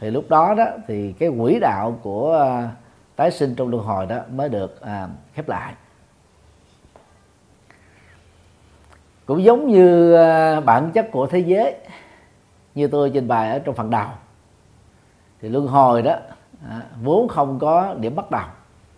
Thì 0.00 0.10
lúc 0.10 0.24
đó 0.28 0.54
đó 0.54 0.64
thì 0.88 1.12
cái 1.12 1.30
quỹ 1.40 1.58
đạo 1.60 1.98
của 2.02 2.38
à, 2.38 2.70
tái 3.18 3.30
sinh 3.30 3.54
trong 3.54 3.68
luân 3.68 3.84
hồi 3.84 4.06
đó 4.06 4.20
mới 4.32 4.48
được 4.48 4.80
à, 4.80 5.08
khép 5.34 5.48
lại. 5.48 5.74
Cũng 9.26 9.42
giống 9.42 9.68
như 9.68 10.14
à, 10.14 10.60
bản 10.60 10.90
chất 10.94 11.08
của 11.12 11.26
thế 11.26 11.38
giới 11.38 11.76
như 12.74 12.88
tôi 12.88 13.10
trình 13.14 13.28
bày 13.28 13.50
ở 13.50 13.58
trong 13.58 13.74
phần 13.74 13.90
đầu 13.90 14.08
thì 15.40 15.48
luân 15.48 15.66
hồi 15.66 16.02
đó 16.02 16.16
à, 16.68 16.82
vốn 17.02 17.28
không 17.28 17.58
có 17.58 17.94
điểm 17.94 18.16
bắt 18.16 18.30
đầu 18.30 18.46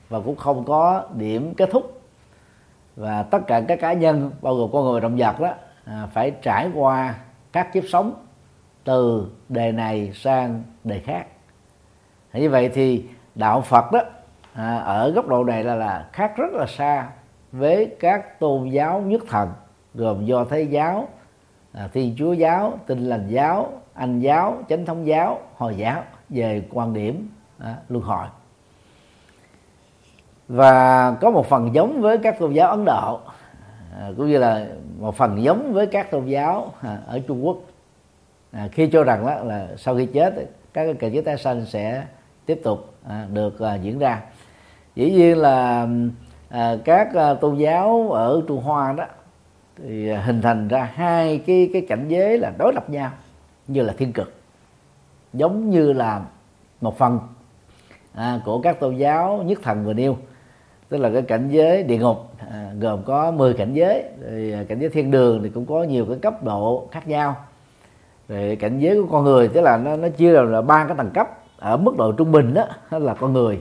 và 0.09 0.21
cũng 0.21 0.37
không 0.37 0.65
có 0.65 1.05
điểm 1.15 1.55
kết 1.55 1.69
thúc. 1.73 2.01
Và 2.97 3.23
tất 3.23 3.39
cả 3.47 3.61
các 3.69 3.81
cá 3.81 3.93
nhân 3.93 4.31
bao 4.43 4.55
gồm 4.55 4.71
con 4.73 4.85
người 4.85 5.01
động 5.01 5.17
vật 5.17 5.41
đó 5.41 5.55
à, 5.85 6.09
phải 6.13 6.31
trải 6.43 6.71
qua 6.75 7.15
các 7.53 7.73
kiếp 7.73 7.85
sống 7.89 8.27
từ 8.85 9.31
đề 9.49 9.73
này 9.73 10.13
sang 10.15 10.63
đề 10.85 11.01
khác. 11.01 11.27
Như 12.33 12.51
vậy 12.51 12.71
thì 12.75 13.05
đạo 13.35 13.61
Phật 13.61 13.93
đó 13.93 14.01
à, 14.55 14.77
ở 14.77 15.11
góc 15.11 15.29
độ 15.29 15.45
này 15.45 15.65
là 15.65 15.75
là 15.75 16.09
khác 16.13 16.33
rất 16.37 16.53
là 16.53 16.67
xa 16.67 17.09
với 17.53 17.97
các 18.01 18.41
tôn 18.41 18.69
giáo 18.69 19.01
nhất 19.01 19.23
thần 19.29 19.49
gồm 19.95 20.25
do 20.25 20.45
thế 20.45 20.63
giáo 20.63 21.09
à, 21.73 21.89
thiên 21.93 22.15
chúa 22.19 22.33
giáo 22.33 22.79
tinh 22.87 23.09
lành 23.09 23.29
giáo 23.29 23.73
anh 23.95 24.21
giáo 24.21 24.59
chánh 24.69 24.87
thống 24.87 25.07
giáo 25.07 25.41
hồi 25.57 25.75
giáo 25.77 26.03
về 26.29 26.63
quan 26.71 26.93
điểm 26.93 27.29
à, 27.59 27.77
luân 27.89 28.05
hồi. 28.05 28.27
Và 30.49 31.11
có 31.21 31.31
một 31.31 31.47
phần 31.47 31.75
giống 31.75 32.01
với 32.01 32.19
các 32.19 32.39
tôn 32.39 32.53
giáo 32.53 32.71
ấn 32.71 32.85
độ 32.85 33.21
à, 33.99 34.11
cũng 34.17 34.29
như 34.29 34.39
là 34.39 34.67
một 34.99 35.17
phần 35.17 35.43
giống 35.43 35.73
với 35.73 35.87
các 35.87 36.11
tôn 36.11 36.27
giáo 36.27 36.73
à, 36.81 36.99
ở 37.07 37.21
trung 37.29 37.47
quốc. 37.47 37.57
À, 38.53 38.69
khi 38.73 38.91
cho 38.93 39.05
rằng 39.05 39.27
đó 39.27 39.35
là 39.35 39.69
sau 39.77 39.97
khi 39.97 40.07
chết 40.07 40.35
các 40.73 40.85
cái 40.85 40.95
kẻ 40.95 41.09
giới 41.09 41.23
tái 41.23 41.39
sanh 41.39 41.67
sẽ 41.67 42.05
tiếp 42.51 42.61
tục 42.63 42.95
à, 43.09 43.27
được 43.33 43.61
à, 43.61 43.75
diễn 43.75 43.99
ra. 43.99 44.23
Dĩ 44.95 45.11
nhiên 45.11 45.39
là 45.39 45.89
à, 46.49 46.77
các 46.85 47.15
à, 47.15 47.35
tôn 47.35 47.57
giáo 47.57 48.11
ở 48.11 48.43
trung 48.49 48.63
hoa 48.63 48.93
đó 48.93 49.05
thì 49.77 50.13
hình 50.13 50.43
thành 50.43 50.69
ra 50.69 50.91
hai 50.95 51.39
cái 51.47 51.71
cái 51.73 51.87
cảnh 51.89 52.09
giới 52.09 52.39
là 52.39 52.53
đối 52.59 52.73
lập 52.73 52.91
nhau 52.91 53.11
như 53.69 53.83
là 53.83 53.93
thiên 53.99 54.13
cực 54.13 54.33
giống 55.33 55.71
như 55.71 55.93
là 55.93 56.23
một 56.81 56.99
phần 56.99 57.19
à, 58.15 58.41
của 58.45 58.61
các 58.61 58.81
tôn 58.81 58.97
giáo 58.97 59.43
nhất 59.47 59.59
thần 59.63 59.85
vừa 59.85 59.93
nêu. 59.93 60.17
Tức 60.89 60.99
là 60.99 61.11
cái 61.11 61.23
cảnh 61.23 61.49
giới 61.49 61.83
địa 61.83 61.99
ngục 61.99 62.33
à, 62.51 62.71
gồm 62.81 63.03
có 63.03 63.31
10 63.31 63.55
cảnh 63.55 63.75
giới 63.75 64.05
thì 64.31 64.53
à, 64.53 64.65
cảnh 64.69 64.79
giới 64.79 64.91
thiên 64.91 65.11
đường 65.11 65.43
thì 65.43 65.49
cũng 65.49 65.67
có 65.67 65.83
nhiều 65.83 66.07
cái 66.07 66.19
cấp 66.23 66.45
độ 66.45 66.89
khác 66.93 67.09
nhau. 67.09 67.37
Rồi 68.29 68.57
cảnh 68.57 68.79
giới 68.79 69.03
của 69.03 69.09
con 69.11 69.25
người 69.25 69.49
tức 69.49 69.61
là 69.61 69.77
nó 69.77 69.97
nó 69.97 70.09
chia 70.09 70.33
làm 70.33 70.53
là 70.53 70.63
ba 70.63 70.85
cái 70.87 70.97
tầng 70.97 71.11
cấp 71.15 71.40
ở 71.61 71.77
mức 71.77 71.97
độ 71.97 72.13
trung 72.13 72.33
bình 72.33 72.55
đó 72.55 72.65
là 72.91 73.15
con 73.15 73.33
người. 73.33 73.61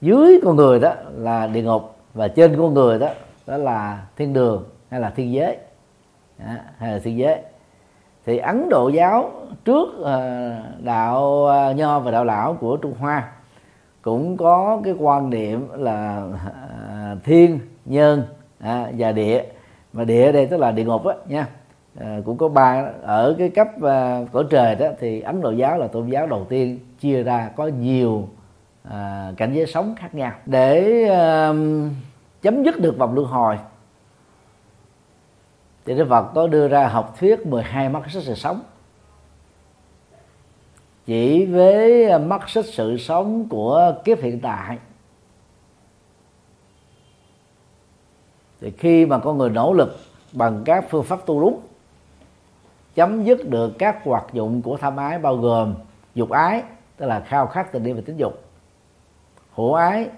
Dưới 0.00 0.40
con 0.44 0.56
người 0.56 0.80
đó 0.80 0.94
là 1.16 1.46
địa 1.46 1.62
ngục 1.62 1.96
và 2.14 2.28
trên 2.28 2.56
con 2.56 2.74
người 2.74 2.98
đó 2.98 3.08
đó 3.46 3.56
là 3.56 4.06
thiên 4.16 4.32
đường 4.32 4.64
hay 4.90 5.00
là 5.00 5.10
thiên 5.10 5.32
giới. 5.32 5.56
Đó, 6.38 6.52
hay 6.78 6.92
là 6.92 6.98
thiên 6.98 7.18
giới. 7.18 7.38
Thì 8.26 8.38
ấn 8.38 8.68
độ 8.68 8.88
giáo 8.88 9.30
trước 9.64 9.88
ờ, 10.02 10.52
đạo 10.82 11.46
ờ, 11.46 11.72
nho 11.72 12.00
và 12.00 12.10
đạo 12.10 12.24
lão 12.24 12.54
của 12.54 12.76
trung 12.76 12.94
hoa 12.98 13.28
cũng 14.02 14.36
có 14.36 14.80
cái 14.84 14.94
quan 14.98 15.30
niệm 15.30 15.68
là 15.72 16.22
ờ, 16.44 17.16
thiên 17.24 17.58
nhân 17.84 18.22
à, 18.60 18.86
và 18.98 19.12
địa. 19.12 19.44
Mà 19.92 20.04
địa 20.04 20.26
ở 20.26 20.32
đây 20.32 20.46
tức 20.46 20.56
là 20.56 20.70
địa 20.70 20.84
ngục 20.84 21.06
á 21.06 21.14
nha. 21.28 21.46
Ờ, 22.00 22.22
cũng 22.24 22.38
có 22.38 22.48
ba 22.48 22.90
ở 23.02 23.34
cái 23.38 23.48
cấp 23.48 23.68
ờ, 23.80 24.20
uh, 24.22 24.32
cõi 24.32 24.44
trời 24.50 24.74
đó 24.74 24.86
thì 24.98 25.20
ấn 25.20 25.40
độ 25.40 25.50
giáo 25.50 25.78
là 25.78 25.86
tôn 25.86 26.08
giáo 26.08 26.26
đầu 26.26 26.46
tiên 26.48 26.78
chia 27.00 27.22
ra 27.22 27.50
có 27.56 27.66
nhiều 27.66 28.28
à, 28.82 29.32
cảnh 29.36 29.52
giới 29.54 29.66
sống 29.66 29.94
khác 29.98 30.14
nhau. 30.14 30.32
Để 30.46 31.02
à, 31.08 31.52
chấm 32.42 32.62
dứt 32.64 32.80
được 32.80 32.98
vòng 32.98 33.14
luân 33.14 33.26
hồi 33.26 33.58
thì 35.84 35.94
Đức 35.94 36.06
Phật 36.08 36.30
có 36.34 36.46
đưa 36.46 36.68
ra 36.68 36.88
học 36.88 37.16
thuyết 37.20 37.46
12 37.46 37.88
mắt 37.88 38.02
xích 38.10 38.22
sự 38.22 38.34
sống. 38.34 38.62
Chỉ 41.06 41.46
với 41.46 42.18
mắt 42.18 42.48
xích 42.50 42.66
sự 42.66 42.96
sống 42.98 43.48
của 43.48 43.94
kiếp 44.04 44.20
hiện 44.20 44.40
tại. 44.40 44.78
Thì 48.60 48.70
khi 48.70 49.06
mà 49.06 49.18
con 49.18 49.38
người 49.38 49.50
nỗ 49.50 49.72
lực 49.72 49.96
bằng 50.32 50.62
các 50.64 50.84
phương 50.90 51.04
pháp 51.04 51.26
tu 51.26 51.40
đúng 51.40 51.60
chấm 52.94 53.24
dứt 53.24 53.48
được 53.48 53.72
các 53.78 54.04
hoạt 54.04 54.24
dụng 54.32 54.62
của 54.62 54.76
tham 54.76 54.96
ái 54.96 55.18
bao 55.18 55.36
gồm 55.36 55.74
dục 56.14 56.30
ái 56.30 56.62
tức 56.96 57.06
là 57.06 57.20
khao 57.20 57.46
khát 57.46 57.72
tình 57.72 57.84
yêu 57.84 57.94
và 57.94 58.02
tính 58.06 58.16
dục 58.16 58.42
hữu 59.54 59.74
ái 59.74 60.08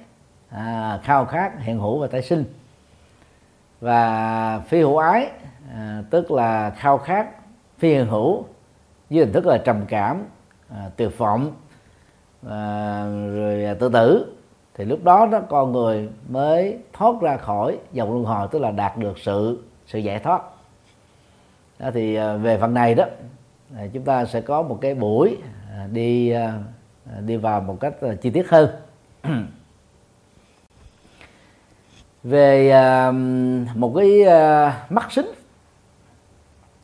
à, 0.49 1.01
khao 1.03 1.25
khát 1.25 1.53
hiện 1.61 1.79
hữu 1.79 1.99
và 1.99 2.07
tái 2.07 2.23
sinh 2.23 2.45
và 3.81 4.59
phi 4.59 4.81
hữu 4.81 4.97
ái 4.97 5.31
à, 5.73 6.03
tức 6.11 6.31
là 6.31 6.71
khao 6.71 6.99
khát 6.99 7.27
phi 7.79 7.89
hiện 7.89 8.07
hữu 8.07 8.45
với 9.11 9.19
hình 9.19 9.33
thức 9.33 9.47
là 9.47 9.59
trầm 9.59 9.85
cảm 9.89 10.25
à, 10.69 10.91
tuyệt 10.97 11.19
vọng 11.19 11.53
à, 12.49 13.05
rồi 13.35 13.65
à, 13.65 13.75
tự 13.75 13.89
tử. 13.89 14.37
Thì 14.75 14.85
lúc 14.85 15.05
đó 15.05 15.27
đó 15.27 15.41
con 15.49 15.73
người 15.73 16.09
mới 16.29 16.79
thoát 16.93 17.21
ra 17.21 17.37
khỏi 17.37 17.79
dòng 17.93 18.13
luân 18.13 18.25
hồi 18.25 18.49
tức 18.51 18.59
là 18.59 18.71
đạt 18.71 18.97
được 18.97 19.19
sự 19.19 19.65
sự 19.87 19.99
giải 19.99 20.19
thoát 20.19 20.43
đó 21.79 21.91
thì 21.95 22.15
à, 22.15 22.37
về 22.37 22.59
phần 22.59 22.75
này 22.75 22.95
đó 22.95 23.05
à, 23.77 23.83
chúng 23.93 24.03
ta 24.03 24.25
sẽ 24.25 24.41
có 24.41 24.63
một 24.63 24.79
cái 24.81 24.95
buổi 24.95 25.37
à, 25.71 25.87
đi 25.93 26.35
đi 27.21 27.37
vào 27.37 27.61
một 27.61 27.81
cách 27.81 27.95
chi 28.21 28.31
tiết 28.31 28.51
hơn. 28.51 28.71
Về 32.25 32.73
một 33.75 33.93
cái 33.97 34.25
mắt 34.91 35.13
xích 35.13 35.27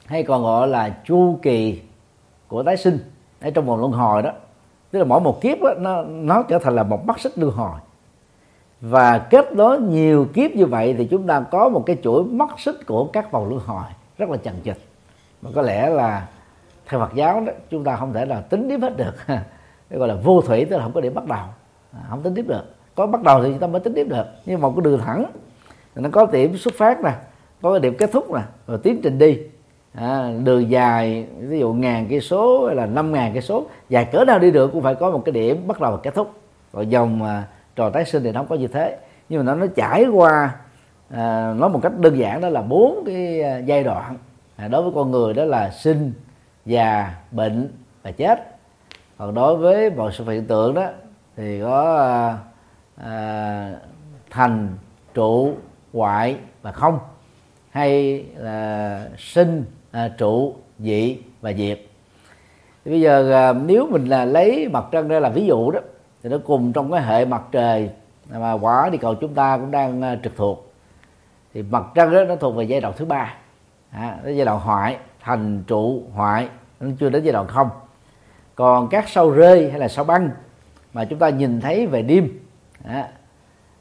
hay 0.07 0.23
còn 0.23 0.43
gọi 0.43 0.69
là 0.69 0.97
chu 1.05 1.39
kỳ 1.43 1.83
của 2.49 2.63
tái 2.63 2.77
sinh 2.77 2.99
ở 3.41 3.51
trong 3.51 3.67
vòng 3.67 3.81
luân 3.81 3.93
hồi 3.93 4.23
đó. 4.23 4.31
Tức 4.91 4.99
là 4.99 5.05
mỗi 5.05 5.21
một 5.21 5.41
kiếp 5.41 5.59
đó, 5.63 5.75
nó 5.79 6.03
nó 6.03 6.43
trở 6.43 6.59
thành 6.59 6.75
là 6.75 6.83
một 6.83 7.07
mắt 7.07 7.21
xích 7.21 7.39
luân 7.39 7.55
hồi. 7.55 7.81
Và 8.81 9.19
kết 9.19 9.53
nối 9.53 9.81
nhiều 9.81 10.27
kiếp 10.35 10.51
như 10.51 10.67
vậy 10.67 10.95
thì 10.99 11.07
chúng 11.11 11.27
ta 11.27 11.41
có 11.41 11.69
một 11.69 11.83
cái 11.87 11.97
chuỗi 12.03 12.25
mắt 12.25 12.51
xích 12.59 12.87
của 12.87 13.05
các 13.05 13.33
vòng 13.33 13.49
luân 13.49 13.61
hồi 13.67 13.85
rất 14.21 14.31
là 14.31 14.37
chằng 14.37 14.61
chịt. 14.63 14.77
Mà 15.43 15.51
có 15.55 15.63
lẽ 15.63 15.91
là 15.91 16.29
theo 16.87 17.01
Phật 17.01 17.15
giáo 17.15 17.41
đó 17.41 17.53
chúng 17.71 17.85
ta 17.85 17.97
không 17.97 18.13
thể 18.13 18.27
là 18.27 18.41
tính 18.41 18.69
tiếp 18.69 18.79
hết 18.83 18.97
được. 18.97 19.15
Cái 19.91 19.99
gọi 19.99 20.09
là 20.09 20.15
vô 20.15 20.41
thủy 20.41 20.65
tức 20.65 20.77
là 20.77 20.83
không 20.83 20.93
có 20.93 21.01
điểm 21.01 21.15
bắt 21.15 21.27
đầu. 21.27 21.45
À, 21.93 22.01
không 22.11 22.23
tính 22.23 22.35
tiếp 22.35 22.45
được. 22.49 22.65
Có 22.95 23.07
bắt 23.07 23.23
đầu 23.23 23.43
thì 23.43 23.51
chúng 23.51 23.59
ta 23.59 23.67
mới 23.67 23.81
tính 23.81 23.95
tiếp 23.95 24.07
được. 24.11 24.25
Nhưng 24.47 24.61
một 24.61 24.73
cái 24.77 24.83
đường 24.85 25.01
thẳng 25.01 25.25
nó 25.95 26.09
có 26.13 26.27
điểm 26.27 26.57
xuất 26.57 26.75
phát 26.75 27.05
nè 27.05 27.13
có 27.63 27.71
cái 27.71 27.81
điểm 27.81 27.95
kết 27.99 28.13
thúc 28.13 28.33
nè 28.35 28.41
rồi 28.67 28.79
tiến 28.83 29.01
trình 29.03 29.19
đi. 29.19 29.39
À, 29.95 30.33
đường 30.45 30.71
dài 30.71 31.27
ví 31.39 31.59
dụ 31.59 31.73
ngàn 31.73 32.07
cây 32.11 32.21
số 32.21 32.67
hay 32.67 32.77
là 32.77 32.87
năm 32.87 33.13
ngàn 33.13 33.33
cây 33.33 33.43
số 33.43 33.67
dài 33.89 34.05
cỡ 34.05 34.25
nào 34.25 34.39
đi 34.39 34.51
được 34.51 34.71
cũng 34.73 34.83
phải 34.83 34.95
có 34.95 35.11
một 35.11 35.23
cái 35.25 35.33
điểm 35.33 35.67
bắt 35.67 35.81
đầu 35.81 35.93
và 35.93 35.99
kết 36.03 36.15
thúc. 36.15 36.33
Rồi 36.73 36.87
dòng 36.87 37.23
à, 37.23 37.45
trò 37.77 37.91
tái 37.91 38.05
sinh 38.05 38.23
thì 38.23 38.33
nó 38.33 38.41
không 38.41 38.49
có 38.49 38.57
như 38.57 38.69
thế. 38.69 38.97
Nhưng 39.29 39.45
mà 39.45 39.53
nó 39.53 39.61
nó 39.61 39.67
trải 39.77 40.07
qua 40.13 40.55
à, 41.11 41.55
nói 41.57 41.71
một 41.71 41.81
cách 41.83 41.99
đơn 41.99 42.19
giản 42.19 42.41
đó 42.41 42.49
là 42.49 42.63
bốn 42.63 43.03
cái 43.07 43.43
à, 43.43 43.59
giai 43.59 43.85
đoạn. 43.85 44.17
À, 44.57 44.69
đối 44.69 44.83
với 44.83 44.93
con 44.95 45.11
người 45.11 45.35
đó 45.35 45.45
là 45.45 45.71
sinh 45.71 46.13
già 46.67 47.15
bệnh 47.31 47.69
và 48.03 48.11
chết. 48.11 48.57
Còn 49.19 49.35
đối 49.35 49.57
với 49.57 49.91
mọi 49.91 50.13
sự 50.13 50.25
hiện 50.25 50.47
tượng 50.47 50.75
đó 50.75 50.87
thì 51.37 51.61
có 51.61 51.97
à, 51.97 52.39
à, 53.07 53.73
thành 54.31 54.69
trụ 55.15 55.53
hoại 55.93 56.37
và 56.63 56.73
không. 56.73 56.99
Hay 57.71 58.25
là 58.37 59.07
sinh 59.19 59.65
à, 59.91 60.09
trụ 60.19 60.55
dị 60.79 61.19
và 61.41 61.53
diệt. 61.53 61.81
Thì 62.85 62.91
bây 62.91 63.01
giờ 63.01 63.33
à, 63.33 63.53
nếu 63.53 63.87
mình 63.91 64.07
là 64.07 64.25
lấy 64.25 64.69
mặt 64.69 64.85
trăng 64.91 65.09
ra 65.09 65.21
là 65.21 65.29
ví 65.29 65.47
dụ 65.47 65.71
đó 65.71 65.81
thì 66.23 66.31
nó 66.31 66.39
cùng 66.45 66.73
trong 66.73 66.93
cái 66.93 67.03
hệ 67.03 67.25
mặt 67.25 67.43
trời 67.53 67.91
mà 68.33 68.53
quả 68.53 68.89
đi 68.93 68.99
cầu 68.99 69.15
chúng 69.15 69.35
ta 69.35 69.57
cũng 69.57 69.71
đang 69.71 70.03
à, 70.03 70.19
trực 70.25 70.37
thuộc 70.37 70.70
thì 71.55 71.63
mặt 71.63 71.83
trăng 71.95 72.13
đó 72.13 72.25
nó 72.25 72.37
thuộc 72.37 72.57
về 72.57 72.65
giai 72.65 72.81
đoạn 72.81 72.95
thứ 72.97 73.05
ba. 73.05 73.35
À, 73.91 74.17
đó 74.25 74.31
giai 74.31 74.45
đoạn 74.45 74.61
hoại 74.61 74.99
thành 75.21 75.63
trụ 75.67 76.03
hoại 76.15 76.49
nó 76.81 76.91
chưa 77.01 77.11
đến 77.11 77.25
giai 77.25 77.33
đoạn 77.33 77.47
không. 77.47 77.71
Còn 78.55 78.89
các 78.89 79.09
sao 79.09 79.31
rơi 79.31 79.71
hay 79.71 79.81
là 79.81 79.89
sao 79.89 80.05
băng 80.05 80.31
mà 80.93 81.05
chúng 81.05 81.19
ta 81.19 81.29
nhìn 81.29 81.61
thấy 81.61 81.87
về 81.87 82.03
đêm 82.03 82.41
à, 82.85 83.09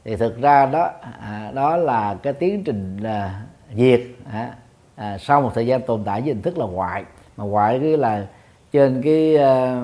thì 0.04 0.16
thực 0.16 0.40
ra 0.40 0.66
đó 0.66 0.90
à, 1.20 1.52
đó 1.54 1.76
là 1.76 2.16
cái 2.22 2.32
tiến 2.32 2.64
trình 2.64 2.96
là 2.96 3.42
diệt 3.74 4.00
à, 4.32 4.54
à, 4.96 5.18
sau 5.18 5.42
một 5.42 5.50
thời 5.54 5.66
gian 5.66 5.82
tồn 5.82 6.04
tại 6.04 6.20
với 6.20 6.28
hình 6.28 6.42
thức 6.42 6.58
là 6.58 6.66
hoại. 6.66 7.04
Mà 7.36 7.44
hoại 7.44 7.78
cái 7.78 7.96
là 7.96 8.26
trên 8.72 9.02
cái 9.02 9.36
à, 9.36 9.82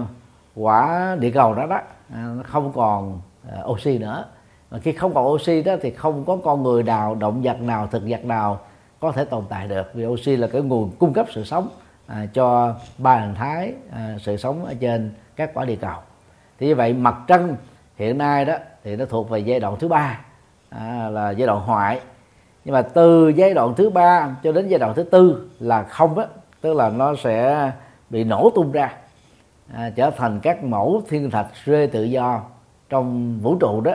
quả 0.54 1.16
địa 1.20 1.30
cầu 1.30 1.54
đó 1.54 1.66
đó 1.66 1.80
à, 2.14 2.22
nó 2.36 2.42
không 2.42 2.72
còn 2.72 3.20
à, 3.52 3.62
oxy 3.64 3.98
nữa 3.98 4.24
mà 4.70 4.78
khi 4.78 4.92
không 4.92 5.14
còn 5.14 5.26
oxy 5.26 5.62
đó 5.62 5.74
thì 5.82 5.90
không 5.90 6.24
có 6.24 6.38
con 6.44 6.62
người 6.62 6.82
nào 6.82 7.14
động 7.14 7.42
vật 7.42 7.60
nào 7.60 7.86
thực 7.86 8.02
vật 8.06 8.24
nào 8.24 8.60
có 9.00 9.12
thể 9.12 9.24
tồn 9.24 9.44
tại 9.48 9.68
được. 9.68 9.90
Vì 9.94 10.06
oxy 10.06 10.36
là 10.36 10.46
cái 10.46 10.62
nguồn 10.62 10.90
cung 10.98 11.12
cấp 11.12 11.26
sự 11.32 11.44
sống 11.44 11.68
à, 12.06 12.26
cho 12.32 12.74
ba 12.98 13.18
hình 13.18 13.34
thái 13.34 13.72
à, 13.92 14.16
sự 14.20 14.36
sống 14.36 14.64
ở 14.64 14.74
trên 14.80 15.14
các 15.36 15.50
quả 15.54 15.64
địa 15.64 15.76
cầu. 15.76 15.98
Thì 16.58 16.66
như 16.66 16.74
vậy 16.74 16.92
mặt 16.92 17.16
trăng 17.26 17.56
hiện 17.96 18.18
nay 18.18 18.44
đó 18.44 18.54
thì 18.84 18.96
nó 18.96 19.04
thuộc 19.04 19.30
về 19.30 19.38
giai 19.38 19.60
đoạn 19.60 19.76
thứ 19.78 19.88
ba 19.88 20.20
à, 20.68 21.08
là 21.12 21.30
giai 21.30 21.46
đoạn 21.46 21.60
hoại. 21.60 22.00
Nhưng 22.64 22.72
mà 22.72 22.82
từ 22.82 23.28
giai 23.28 23.54
đoạn 23.54 23.74
thứ 23.76 23.90
ba 23.90 24.36
cho 24.42 24.52
đến 24.52 24.68
giai 24.68 24.78
đoạn 24.78 24.94
thứ 24.94 25.02
tư 25.02 25.50
là 25.60 25.82
không 25.82 26.18
á 26.18 26.26
tức 26.60 26.74
là 26.74 26.88
nó 26.88 27.14
sẽ 27.16 27.70
bị 28.10 28.24
nổ 28.24 28.50
tung 28.54 28.72
ra 28.72 28.92
à, 29.74 29.90
trở 29.96 30.10
thành 30.10 30.40
các 30.40 30.64
mẫu 30.64 31.02
thiên 31.08 31.30
thạch 31.30 31.46
rơi 31.64 31.86
tự 31.86 32.04
do 32.04 32.42
trong 32.88 33.38
vũ 33.40 33.56
trụ 33.60 33.80
đó 33.80 33.92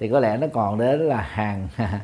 thì 0.00 0.08
có 0.08 0.20
lẽ 0.20 0.36
nó 0.36 0.46
còn 0.52 0.78
đến 0.78 1.00
là 1.00 1.20
hàng 1.20 1.68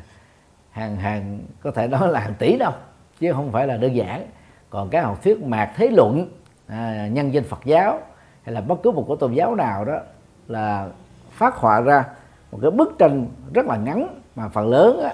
hàng 0.71 0.95
hàng 0.95 1.39
có 1.61 1.71
thể 1.71 1.87
nói 1.87 2.07
là 2.07 2.19
hàng 2.19 2.33
tỷ 2.39 2.57
đâu 2.57 2.71
chứ 3.19 3.33
không 3.33 3.51
phải 3.51 3.67
là 3.67 3.77
đơn 3.77 3.95
giản. 3.95 4.25
Còn 4.69 4.89
các 4.89 5.03
học 5.03 5.23
thuyết 5.23 5.43
mạc 5.43 5.71
thế 5.75 5.87
luận 5.87 6.29
à, 6.67 7.07
nhân 7.11 7.33
danh 7.33 7.43
Phật 7.43 7.59
giáo 7.65 7.99
hay 8.43 8.55
là 8.55 8.61
bất 8.61 8.83
cứ 8.83 8.91
một 8.91 9.05
cái 9.07 9.17
tôn 9.19 9.33
giáo 9.33 9.55
nào 9.55 9.85
đó 9.85 9.99
là 10.47 10.87
phát 11.31 11.55
họa 11.55 11.81
ra 11.81 12.03
một 12.51 12.59
cái 12.61 12.71
bức 12.71 12.95
tranh 12.99 13.27
rất 13.53 13.65
là 13.65 13.77
ngắn 13.77 14.19
mà 14.35 14.49
phần 14.49 14.69
lớn 14.69 14.99
á, 15.03 15.13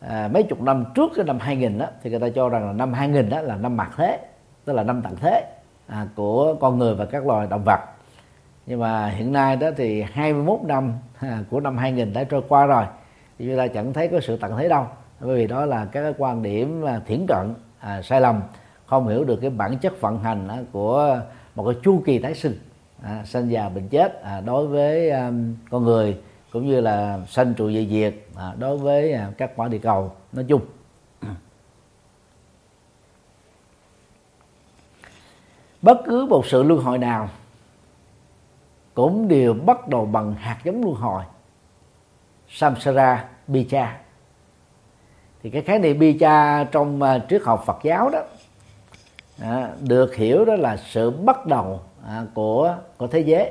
à, 0.00 0.28
mấy 0.32 0.42
chục 0.42 0.62
năm 0.62 0.84
trước 0.94 1.10
cái 1.16 1.24
năm 1.24 1.38
2000 1.38 1.78
đó 1.78 1.86
thì 2.02 2.10
người 2.10 2.20
ta 2.20 2.28
cho 2.34 2.48
rằng 2.48 2.66
là 2.66 2.72
năm 2.72 2.92
2000 2.92 3.28
đó 3.28 3.40
là 3.40 3.56
năm 3.56 3.76
mạt 3.76 3.88
thế 3.96 4.18
tức 4.64 4.72
là 4.72 4.82
năm 4.82 5.02
tận 5.02 5.16
thế 5.16 5.44
à, 5.86 6.06
của 6.16 6.54
con 6.60 6.78
người 6.78 6.94
và 6.94 7.04
các 7.04 7.26
loài 7.26 7.46
động 7.50 7.62
vật 7.64 7.80
nhưng 8.66 8.80
mà 8.80 9.08
hiện 9.08 9.32
nay 9.32 9.56
đó 9.56 9.70
thì 9.76 10.02
21 10.02 10.60
năm 10.64 10.92
à, 11.18 11.42
của 11.50 11.60
năm 11.60 11.78
2000 11.78 12.12
đã 12.12 12.24
trôi 12.24 12.42
qua 12.48 12.66
rồi. 12.66 12.84
Thì 13.38 13.46
chúng 13.46 13.56
ta 13.56 13.66
chẳng 13.66 13.92
thấy 13.92 14.08
có 14.08 14.20
sự 14.20 14.36
tận 14.36 14.56
thế 14.56 14.68
đâu. 14.68 14.86
Bởi 15.20 15.36
vì 15.36 15.46
đó 15.46 15.64
là 15.64 15.84
các 15.84 16.02
cái 16.02 16.14
quan 16.18 16.42
điểm 16.42 16.84
à, 16.84 17.00
thiển 17.06 17.26
cận 17.28 17.54
à, 17.78 18.02
sai 18.02 18.20
lầm 18.20 18.42
không 18.86 19.08
hiểu 19.08 19.24
được 19.24 19.36
cái 19.40 19.50
bản 19.50 19.78
chất 19.78 20.00
vận 20.00 20.18
hành 20.18 20.48
à, 20.48 20.58
của 20.72 21.20
một 21.54 21.64
cái 21.64 21.74
chu 21.82 22.02
kỳ 22.06 22.18
tái 22.18 22.34
sinh 22.34 22.58
à, 23.02 23.22
sinh 23.24 23.48
già 23.48 23.68
bệnh 23.68 23.88
chết 23.88 24.22
à, 24.22 24.40
đối 24.40 24.66
với 24.66 25.10
à, 25.10 25.32
con 25.70 25.84
người 25.84 26.16
cũng 26.52 26.66
như 26.66 26.80
là 26.80 27.20
sanh 27.28 27.54
trụ 27.54 27.70
dị 27.70 27.88
diệt 27.90 28.14
à, 28.36 28.54
đối 28.58 28.78
với 28.78 29.12
à, 29.12 29.30
các 29.38 29.50
quả 29.56 29.68
địa 29.68 29.78
cầu 29.78 30.12
nói 30.32 30.44
chung. 30.48 30.60
Bất 35.82 35.98
cứ 36.06 36.26
một 36.30 36.46
sự 36.46 36.62
luân 36.62 36.80
hồi 36.80 36.98
nào 36.98 37.28
cũng 38.96 39.28
đều 39.28 39.54
bắt 39.54 39.88
đầu 39.88 40.06
bằng 40.06 40.34
hạt 40.34 40.58
giống 40.64 40.82
luân 40.82 40.94
hồi. 40.94 41.22
Samsara 42.48 43.24
bicha 43.46 43.98
thì 45.42 45.50
cái 45.50 45.62
khái 45.62 45.78
niệm 45.78 45.98
bicha 45.98 46.64
trong 46.64 47.02
uh, 47.02 47.22
triết 47.28 47.42
học 47.42 47.62
Phật 47.66 47.78
giáo 47.82 48.10
đó 48.10 48.22
à, 49.42 49.70
được 49.80 50.14
hiểu 50.14 50.44
đó 50.44 50.56
là 50.56 50.76
sự 50.76 51.10
bắt 51.10 51.46
đầu 51.46 51.80
à, 52.06 52.24
của 52.34 52.76
của 52.96 53.06
thế 53.06 53.20
giới. 53.20 53.50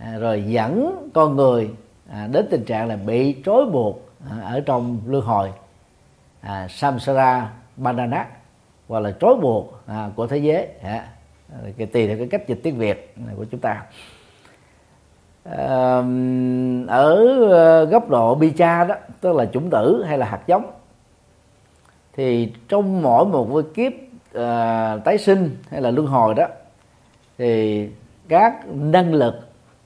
À, 0.00 0.18
rồi 0.18 0.44
dẫn 0.46 1.08
con 1.14 1.36
người 1.36 1.70
à, 2.10 2.28
đến 2.32 2.46
tình 2.50 2.64
trạng 2.64 2.88
là 2.88 2.96
bị 2.96 3.42
trói 3.44 3.66
buộc 3.66 4.10
à, 4.30 4.40
ở 4.42 4.60
trong 4.60 5.00
luân 5.06 5.24
hồi. 5.24 5.52
À, 6.40 6.68
samsara 6.68 7.52
banana 7.76 8.26
hoặc 8.88 9.00
là 9.00 9.12
trói 9.20 9.34
buộc 9.34 9.80
à, 9.86 10.10
của 10.16 10.26
thế 10.26 10.38
giới. 10.38 10.68
À, 10.82 11.08
cái 11.76 11.86
tùy 11.86 12.06
theo 12.06 12.18
cái 12.18 12.28
cách 12.30 12.48
dịch 12.48 12.60
tiếng 12.62 12.78
việt 12.78 13.14
của 13.36 13.44
chúng 13.44 13.60
ta 13.60 13.82
ở 15.44 17.26
ờ, 17.50 17.84
góc 17.84 18.08
độ 18.08 18.34
bi 18.34 18.50
cha 18.50 18.84
đó 18.84 18.94
tức 19.20 19.36
là 19.36 19.46
chủng 19.46 19.70
tử 19.70 20.04
hay 20.06 20.18
là 20.18 20.26
hạt 20.26 20.40
giống 20.46 20.70
thì 22.12 22.52
trong 22.68 23.02
mỗi 23.02 23.26
một 23.26 23.48
cái 23.54 23.62
kiếp 23.74 23.92
uh, 24.38 25.04
tái 25.04 25.18
sinh 25.18 25.56
hay 25.70 25.80
là 25.80 25.90
luân 25.90 26.06
hồi 26.06 26.34
đó 26.34 26.46
thì 27.38 27.88
các 28.28 28.66
năng 28.68 29.14
lực 29.14 29.34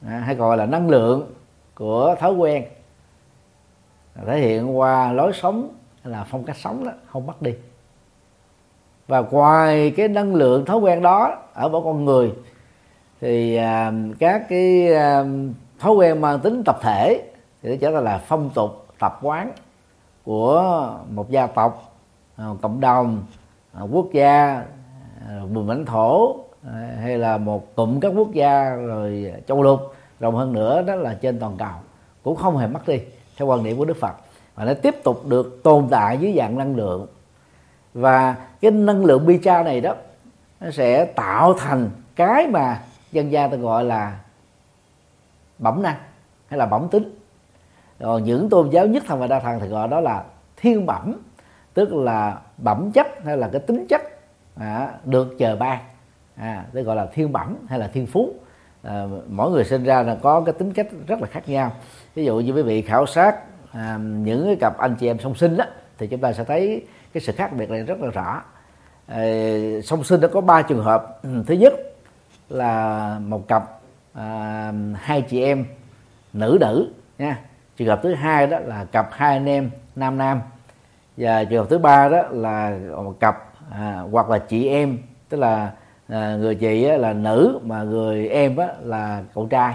à, 0.06 0.18
hay 0.26 0.34
gọi 0.34 0.56
là 0.56 0.66
năng 0.66 0.90
lượng 0.90 1.32
của 1.74 2.14
thói 2.20 2.32
quen 2.32 2.64
thể 4.26 4.38
hiện 4.38 4.78
qua 4.78 5.12
lối 5.12 5.32
sống 5.32 5.68
hay 6.02 6.12
là 6.12 6.24
phong 6.24 6.44
cách 6.44 6.56
sống 6.56 6.84
đó 6.84 6.92
không 7.06 7.26
mất 7.26 7.42
đi. 7.42 7.54
Và 9.08 9.20
ngoài 9.20 9.92
cái 9.96 10.08
năng 10.08 10.34
lượng 10.34 10.64
thói 10.64 10.78
quen 10.78 11.02
đó 11.02 11.38
ở 11.54 11.68
mỗi 11.68 11.82
con 11.84 12.04
người 12.04 12.32
thì 13.20 13.56
à, 13.56 13.92
các 14.18 14.46
cái 14.48 14.94
à, 14.94 15.24
thói 15.78 15.92
quen 15.92 16.20
mang 16.20 16.40
tính 16.40 16.62
tập 16.64 16.78
thể 16.82 17.22
thì 17.62 17.70
nó 17.70 17.76
trở 17.80 17.92
thành 17.92 18.04
là 18.04 18.18
phong 18.18 18.50
tục 18.54 18.86
tập 18.98 19.18
quán 19.22 19.52
của 20.24 20.90
một 21.10 21.30
gia 21.30 21.46
tộc 21.46 21.96
một 22.36 22.56
cộng 22.62 22.80
đồng 22.80 23.24
một 23.72 23.88
quốc 23.92 24.06
gia 24.12 24.64
à, 25.28 25.40
vùng 25.52 25.68
lãnh 25.68 25.84
thổ 25.84 26.36
hay 27.02 27.18
là 27.18 27.38
một 27.38 27.74
cụm 27.74 28.00
các 28.00 28.12
quốc 28.16 28.32
gia 28.32 28.74
rồi 28.74 29.32
châu 29.46 29.62
lục 29.62 29.94
rộng 30.20 30.34
hơn 30.34 30.52
nữa 30.52 30.82
đó 30.82 30.94
là 30.94 31.14
trên 31.14 31.38
toàn 31.40 31.56
cầu. 31.58 31.74
Cũng 32.22 32.36
không 32.36 32.56
hề 32.56 32.66
mất 32.66 32.88
đi 32.88 33.00
theo 33.36 33.48
quan 33.48 33.64
điểm 33.64 33.78
của 33.78 33.84
đức 33.84 33.96
phật. 34.00 34.14
Và 34.54 34.64
nó 34.64 34.74
tiếp 34.74 34.94
tục 35.04 35.26
được 35.26 35.60
tồn 35.62 35.88
tại 35.90 36.18
dưới 36.18 36.34
dạng 36.36 36.58
năng 36.58 36.76
lượng. 36.76 37.06
Và 37.94 38.36
cái 38.60 38.70
năng 38.70 39.04
lượng 39.04 39.26
bi 39.26 39.38
cha 39.38 39.62
này 39.62 39.80
đó 39.80 39.94
nó 40.60 40.70
sẽ 40.70 41.04
tạo 41.04 41.54
thành 41.54 41.90
cái 42.16 42.46
mà 42.46 42.80
dân 43.14 43.32
gian 43.32 43.50
ta 43.50 43.56
gọi 43.56 43.84
là 43.84 44.18
bẩm 45.58 45.82
năng 45.82 45.96
hay 46.48 46.58
là 46.58 46.66
bẩm 46.66 46.88
tính 46.90 47.18
rồi 47.98 48.22
những 48.22 48.48
tôn 48.48 48.70
giáo 48.70 48.86
nhất 48.86 49.02
thần 49.06 49.20
và 49.20 49.26
đa 49.26 49.40
thần 49.40 49.60
thì 49.60 49.68
gọi 49.68 49.88
đó 49.88 50.00
là 50.00 50.24
thiên 50.56 50.86
bẩm 50.86 51.22
tức 51.74 51.92
là 51.92 52.40
bẩm 52.58 52.90
chất 52.92 53.06
hay 53.24 53.36
là 53.36 53.48
cái 53.52 53.60
tính 53.60 53.86
chất 53.88 54.02
à, 54.56 54.90
được 55.04 55.38
chờ 55.38 55.56
ban. 55.56 55.78
À, 56.36 56.64
tôi 56.72 56.82
gọi 56.82 56.96
là 56.96 57.06
thiên 57.12 57.32
bẩm 57.32 57.56
hay 57.68 57.78
là 57.78 57.88
thiên 57.88 58.06
phú. 58.06 58.34
À, 58.82 59.04
mỗi 59.28 59.50
người 59.50 59.64
sinh 59.64 59.84
ra 59.84 60.02
là 60.02 60.18
có 60.22 60.40
cái 60.40 60.52
tính 60.52 60.72
cách 60.72 60.86
rất 61.06 61.20
là 61.20 61.26
khác 61.26 61.48
nhau. 61.48 61.72
Ví 62.14 62.24
dụ 62.24 62.40
như 62.40 62.52
quý 62.52 62.62
vị 62.62 62.82
khảo 62.82 63.06
sát 63.06 63.36
à, 63.72 63.98
những 64.00 64.46
cái 64.46 64.56
cặp 64.60 64.78
anh 64.78 64.96
chị 65.00 65.06
em 65.06 65.18
song 65.18 65.34
sinh 65.34 65.56
đó 65.56 65.64
thì 65.98 66.06
chúng 66.06 66.20
ta 66.20 66.32
sẽ 66.32 66.44
thấy 66.44 66.86
cái 67.12 67.20
sự 67.20 67.32
khác 67.32 67.52
biệt 67.52 67.70
này 67.70 67.82
rất 67.82 68.00
là 68.00 68.10
rõ. 68.10 68.42
À, 69.06 69.24
song 69.84 70.04
sinh 70.04 70.20
nó 70.20 70.28
có 70.28 70.40
ba 70.40 70.62
trường 70.62 70.84
hợp. 70.84 71.18
Ừ, 71.22 71.28
thứ 71.46 71.54
nhất 71.54 71.72
là 72.48 73.18
một 73.26 73.48
cặp 73.48 73.62
à, 74.14 74.72
hai 74.94 75.22
chị 75.22 75.42
em 75.42 75.64
nữ 76.32 76.58
nữ 76.60 76.92
nha. 77.18 77.38
Trường 77.76 77.88
hợp 77.88 78.00
thứ 78.02 78.14
hai 78.14 78.46
đó 78.46 78.58
là 78.58 78.84
cặp 78.84 79.08
hai 79.12 79.32
anh 79.32 79.48
em 79.48 79.70
nam 79.96 80.18
nam. 80.18 80.40
Và 81.16 81.44
trường 81.44 81.58
hợp 81.58 81.70
thứ 81.70 81.78
ba 81.78 82.08
đó 82.08 82.22
là 82.30 82.78
một 82.96 83.20
cặp 83.20 83.36
à, 83.70 84.00
hoặc 84.12 84.30
là 84.30 84.38
chị 84.38 84.68
em 84.68 84.98
tức 85.28 85.36
là 85.40 85.72
à, 86.08 86.36
người 86.36 86.54
chị 86.54 86.84
á, 86.84 86.96
là 86.96 87.12
nữ 87.12 87.60
mà 87.64 87.82
người 87.82 88.28
em 88.28 88.56
á, 88.56 88.68
là 88.80 89.22
cậu 89.34 89.46
trai. 89.46 89.74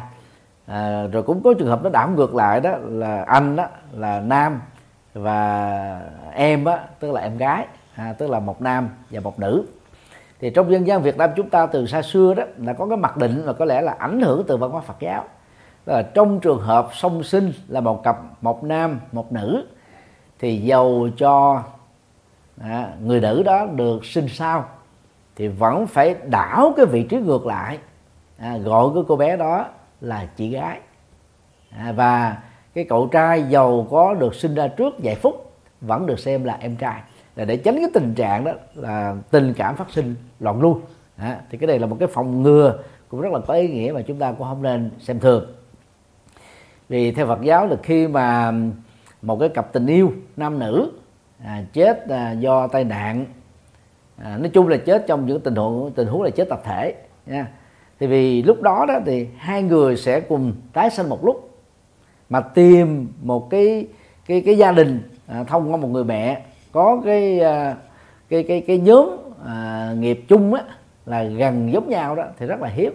À, 0.67 1.08
rồi 1.12 1.23
cũng 1.23 1.43
có 1.43 1.53
trường 1.60 1.67
hợp 1.67 1.84
nó 1.84 1.89
đảo 1.89 2.10
ngược 2.10 2.36
lại 2.36 2.62
đó 2.62 2.71
là 2.82 3.23
anh 3.23 3.55
đó 3.55 3.67
là 3.91 4.19
nam 4.19 4.62
và 5.13 6.01
em 6.34 6.65
á 6.65 6.79
tức 6.99 7.12
là 7.12 7.21
em 7.21 7.38
gái 7.38 7.65
à, 7.95 8.13
tức 8.17 8.29
là 8.29 8.39
một 8.39 8.62
nam 8.62 8.89
và 9.10 9.19
một 9.19 9.39
nữ 9.39 9.65
thì 10.39 10.49
trong 10.49 10.71
dân 10.71 10.88
gian 10.88 11.02
Việt 11.02 11.17
Nam 11.17 11.30
chúng 11.36 11.49
ta 11.49 11.65
từ 11.65 11.88
xa 11.88 12.02
xưa 12.02 12.34
đó 12.34 12.43
là 12.58 12.73
có 12.73 12.88
cái 12.88 12.97
mặc 12.97 13.17
định 13.17 13.45
là 13.45 13.54
có 13.54 13.65
lẽ 13.65 13.82
là 13.82 13.91
ảnh 13.91 14.21
hưởng 14.21 14.43
từ 14.47 14.58
văn 14.58 14.71
hóa 14.71 14.82
Phật 14.82 14.99
giáo. 14.99 15.23
Đó 15.86 15.93
là 15.93 16.02
trong 16.02 16.39
trường 16.39 16.60
hợp 16.60 16.89
song 16.93 17.23
sinh 17.23 17.54
là 17.67 17.80
một 17.80 18.04
cặp 18.04 18.17
một 18.41 18.63
nam 18.63 18.99
một 19.12 19.32
nữ 19.32 19.65
thì 20.39 20.58
giàu 20.58 21.08
cho 21.17 21.63
à, 22.62 22.93
người 23.02 23.21
nữ 23.21 23.43
đó 23.43 23.65
được 23.65 24.06
sinh 24.06 24.28
sau 24.28 24.65
thì 25.36 25.47
vẫn 25.47 25.88
phải 25.88 26.15
đảo 26.23 26.73
cái 26.78 26.86
vị 26.86 27.04
trí 27.04 27.17
ngược 27.17 27.45
lại. 27.45 27.78
À, 28.38 28.58
gọi 28.58 28.89
cái 28.93 29.04
cô 29.08 29.15
bé 29.15 29.38
đó 29.38 29.65
là 30.02 30.28
chị 30.36 30.49
gái. 30.49 30.80
À, 31.78 31.91
và 31.91 32.38
cái 32.73 32.86
cậu 32.89 33.08
trai 33.08 33.43
giàu 33.43 33.88
có 33.91 34.13
được 34.13 34.36
sinh 34.36 34.56
ra 34.56 34.67
trước 34.67 34.93
vài 35.04 35.15
phút 35.15 35.52
vẫn 35.82 36.06
được 36.06 36.19
xem 36.19 36.43
là 36.43 36.58
em 36.60 36.75
trai. 36.75 37.02
Là 37.36 37.45
để 37.45 37.58
tránh 37.58 37.75
cái 37.75 37.89
tình 37.93 38.13
trạng 38.13 38.43
đó 38.43 38.52
là 38.75 39.15
tình 39.32 39.54
cảm 39.54 39.75
phát 39.75 39.89
sinh 39.89 40.15
loạn 40.39 40.62
luôn, 40.62 40.82
à, 41.17 41.41
thì 41.49 41.58
cái 41.58 41.67
này 41.67 41.80
là 41.80 41.88
một 41.88 41.97
cái 41.99 42.08
phòng 42.08 42.43
ngừa 42.43 42.80
cũng 43.10 43.21
rất 43.21 43.34
là 43.34 43.39
có 43.47 43.54
ý 43.54 43.67
nghĩa 43.67 43.91
mà 43.91 44.02
chúng 44.02 44.17
ta 44.17 44.32
cũng 44.32 44.47
không 44.47 44.62
nên 44.62 44.91
xem 44.99 45.19
thường. 45.19 45.45
Vì 46.89 47.12
theo 47.12 47.28
Phật 47.28 47.41
giáo 47.41 47.67
là 47.67 47.75
khi 47.84 48.08
mà 48.08 48.54
một 49.21 49.38
cái 49.39 49.49
cặp 49.49 49.73
tình 49.73 49.88
yêu 49.88 50.12
nam 50.38 50.60
nữ 50.60 50.91
à, 51.43 51.63
chết 51.73 52.10
à, 52.10 52.32
do 52.32 52.67
tai 52.67 52.84
nạn 52.84 53.25
à, 54.17 54.38
nói 54.38 54.49
chung 54.54 54.67
là 54.67 54.78
chết 54.78 55.06
trong 55.08 55.25
những 55.25 55.39
tình 55.39 55.56
huống 55.56 55.91
tình 55.91 56.08
huống 56.08 56.21
là 56.21 56.30
chết 56.30 56.49
tập 56.49 56.62
thể 56.65 56.95
nha. 57.25 57.47
Thì 57.99 58.08
vì 58.08 58.43
lúc 58.43 58.62
đó 58.62 58.86
đó 58.88 58.99
thì 59.06 59.28
hai 59.38 59.63
người 59.63 59.97
sẽ 59.97 60.19
cùng 60.19 60.54
tái 60.73 60.89
sinh 60.89 61.10
một 61.10 61.25
lúc 61.25 61.49
mà 62.30 62.41
tìm 62.41 63.08
một 63.21 63.49
cái 63.49 63.88
cái 64.25 64.41
cái 64.41 64.58
gia 64.58 64.71
đình 64.71 65.02
à, 65.28 65.43
thông 65.43 65.71
qua 65.71 65.78
một 65.78 65.88
người 65.88 66.04
mẹ 66.04 66.41
có 66.71 67.02
cái 67.06 67.39
à, 67.39 67.75
cái 68.30 68.43
cái 68.43 68.62
cái 68.62 68.78
nhóm 68.78 69.10
à, 69.45 69.91
nghiệp 69.97 70.25
chung 70.28 70.54
á 70.54 70.63
là 71.06 71.23
gần 71.23 71.73
giống 71.73 71.89
nhau 71.89 72.15
đó 72.15 72.23
thì 72.38 72.45
rất 72.45 72.62
là 72.62 72.67
hiếm. 72.67 72.93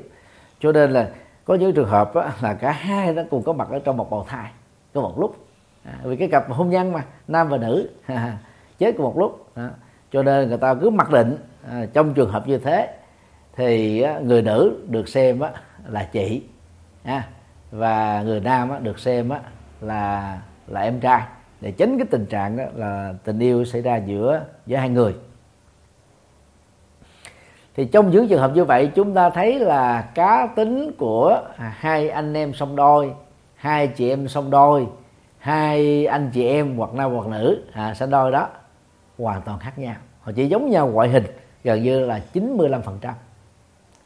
Cho 0.60 0.72
nên 0.72 0.90
là 0.90 1.10
có 1.44 1.54
những 1.54 1.74
trường 1.74 1.88
hợp 1.88 2.14
á, 2.14 2.32
là 2.40 2.54
cả 2.54 2.72
hai 2.72 3.12
nó 3.12 3.22
cùng 3.30 3.42
có 3.42 3.52
mặt 3.52 3.68
ở 3.70 3.78
trong 3.78 3.96
một 3.96 4.10
bào 4.10 4.24
thai 4.28 4.50
có 4.94 5.00
một 5.00 5.20
lúc. 5.20 5.46
À, 5.84 5.98
vì 6.02 6.16
cái 6.16 6.28
cặp 6.28 6.50
hôn 6.50 6.70
nhân 6.70 6.92
mà 6.92 7.04
nam 7.28 7.48
và 7.48 7.56
nữ 7.56 7.88
chết 8.78 8.94
cùng 8.96 9.06
một 9.06 9.18
lúc. 9.18 9.46
À, 9.54 9.70
cho 10.12 10.22
nên 10.22 10.48
người 10.48 10.58
ta 10.58 10.74
cứ 10.74 10.90
mặc 10.90 11.10
định 11.10 11.36
à, 11.70 11.86
trong 11.92 12.14
trường 12.14 12.30
hợp 12.30 12.48
như 12.48 12.58
thế 12.58 12.94
thì 13.56 14.00
á, 14.00 14.18
người 14.18 14.42
nữ 14.42 14.84
được 14.88 15.08
xem 15.08 15.40
á, 15.40 15.50
là 15.88 16.08
chị 16.12 16.42
à, 17.04 17.28
và 17.70 18.22
người 18.22 18.40
nam 18.40 18.70
á, 18.70 18.78
được 18.78 18.98
xem 18.98 19.28
á, 19.28 19.40
là 19.80 20.38
là 20.66 20.80
em 20.80 21.00
trai. 21.00 21.22
Để 21.60 21.72
tránh 21.72 21.98
cái 21.98 22.06
tình 22.10 22.26
trạng 22.26 22.56
đó 22.56 22.64
là 22.74 23.14
tình 23.24 23.38
yêu 23.38 23.64
xảy 23.64 23.82
ra 23.82 23.96
giữa 23.96 24.44
giữa 24.66 24.76
hai 24.76 24.88
người 24.88 25.14
thì 27.76 27.84
trong 27.84 28.10
những 28.10 28.28
trường 28.28 28.40
hợp 28.40 28.50
như 28.54 28.64
vậy 28.64 28.90
chúng 28.94 29.14
ta 29.14 29.30
thấy 29.30 29.58
là 29.58 30.02
cá 30.14 30.48
tính 30.56 30.92
của 30.98 31.40
hai 31.56 32.08
anh 32.08 32.34
em 32.34 32.54
song 32.54 32.76
đôi 32.76 33.12
hai 33.54 33.86
chị 33.86 34.08
em 34.08 34.28
song 34.28 34.50
đôi 34.50 34.86
hai 35.38 36.06
anh 36.06 36.30
chị 36.34 36.46
em 36.46 36.76
hoặc 36.76 36.94
nam 36.94 37.12
hoặc 37.12 37.26
nữ 37.26 37.62
à, 37.72 37.94
song 37.94 38.10
đôi 38.10 38.32
đó 38.32 38.48
hoàn 39.18 39.42
toàn 39.42 39.58
khác 39.58 39.78
nhau. 39.78 39.94
Họ 40.20 40.32
chỉ 40.32 40.46
giống 40.46 40.70
nhau 40.70 40.88
ngoại 40.88 41.08
hình 41.08 41.24
gần 41.64 41.82
như 41.82 42.06
là 42.06 42.18
95 42.32 42.82
phần 42.82 42.98
trăm. 43.00 43.14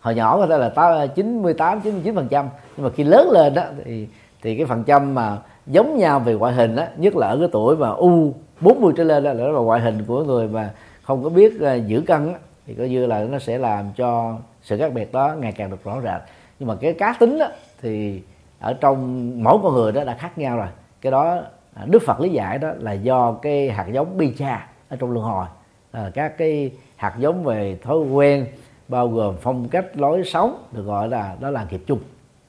Hồi 0.00 0.14
nhỏ 0.14 0.36
có 0.36 0.46
thể 0.46 0.58
là 0.58 1.06
98 1.06 1.80
99 1.80 2.12
à, 2.12 2.16
phần 2.16 2.28
trăm. 2.28 2.48
Nhưng 2.76 2.84
mà 2.84 2.90
khi 2.94 3.04
lớn 3.04 3.30
lên 3.30 3.54
đó 3.54 3.62
thì 3.84 4.08
thì 4.42 4.56
cái 4.56 4.66
phần 4.66 4.84
trăm 4.84 5.14
mà 5.14 5.38
giống 5.66 5.98
nhau 5.98 6.20
về 6.20 6.34
ngoại 6.34 6.52
hình 6.52 6.76
đó 6.76 6.84
nhất 6.96 7.16
là 7.16 7.28
ở 7.28 7.38
cái 7.38 7.48
tuổi 7.52 7.76
mà 7.76 7.88
u 7.88 8.34
40 8.60 8.92
trở 8.96 9.04
lên 9.04 9.24
đó 9.24 9.32
là 9.32 9.60
ngoại 9.60 9.80
hình 9.80 10.04
của 10.06 10.24
người 10.24 10.48
mà 10.48 10.70
không 11.02 11.24
có 11.24 11.28
biết 11.28 11.60
à, 11.60 11.74
giữ 11.74 12.00
cân 12.06 12.32
đó, 12.32 12.38
thì 12.68 12.74
coi 12.74 12.88
như 12.88 13.06
là 13.06 13.24
nó 13.24 13.38
sẽ 13.38 13.58
làm 13.58 13.92
cho 13.96 14.38
sự 14.62 14.78
khác 14.78 14.92
biệt 14.92 15.12
đó 15.12 15.34
ngày 15.38 15.52
càng 15.52 15.70
được 15.70 15.84
rõ 15.84 16.00
rệt. 16.00 16.20
Nhưng 16.58 16.68
mà 16.68 16.74
cái 16.80 16.92
cá 16.92 17.16
tính 17.20 17.38
đó, 17.38 17.46
thì 17.82 18.22
ở 18.60 18.72
trong 18.80 19.30
mỗi 19.42 19.58
con 19.62 19.74
người 19.74 19.92
đó 19.92 20.04
đã 20.04 20.14
khác 20.14 20.38
nhau 20.38 20.56
rồi. 20.56 20.66
Cái 21.00 21.12
đó 21.12 21.40
à, 21.74 21.84
Đức 21.86 22.02
Phật 22.06 22.20
lý 22.20 22.28
giải 22.28 22.58
đó 22.58 22.72
là 22.78 22.92
do 22.92 23.32
cái 23.32 23.70
hạt 23.70 23.86
giống 23.92 24.18
bi 24.18 24.34
cha 24.38 24.68
ở 24.88 24.96
trong 24.96 25.10
luân 25.10 25.24
hồi. 25.24 25.46
À, 25.92 26.10
các 26.14 26.38
cái 26.38 26.70
hạt 26.96 27.14
giống 27.18 27.44
về 27.44 27.78
thói 27.82 27.98
quen 27.98 28.46
bao 28.88 29.08
gồm 29.08 29.36
phong 29.40 29.68
cách 29.68 29.96
lối 29.96 30.24
sống 30.24 30.64
được 30.72 30.82
gọi 30.82 31.08
là 31.08 31.36
đó 31.40 31.50
là 31.50 31.66
nghiệp 31.70 31.82
chung 31.86 32.00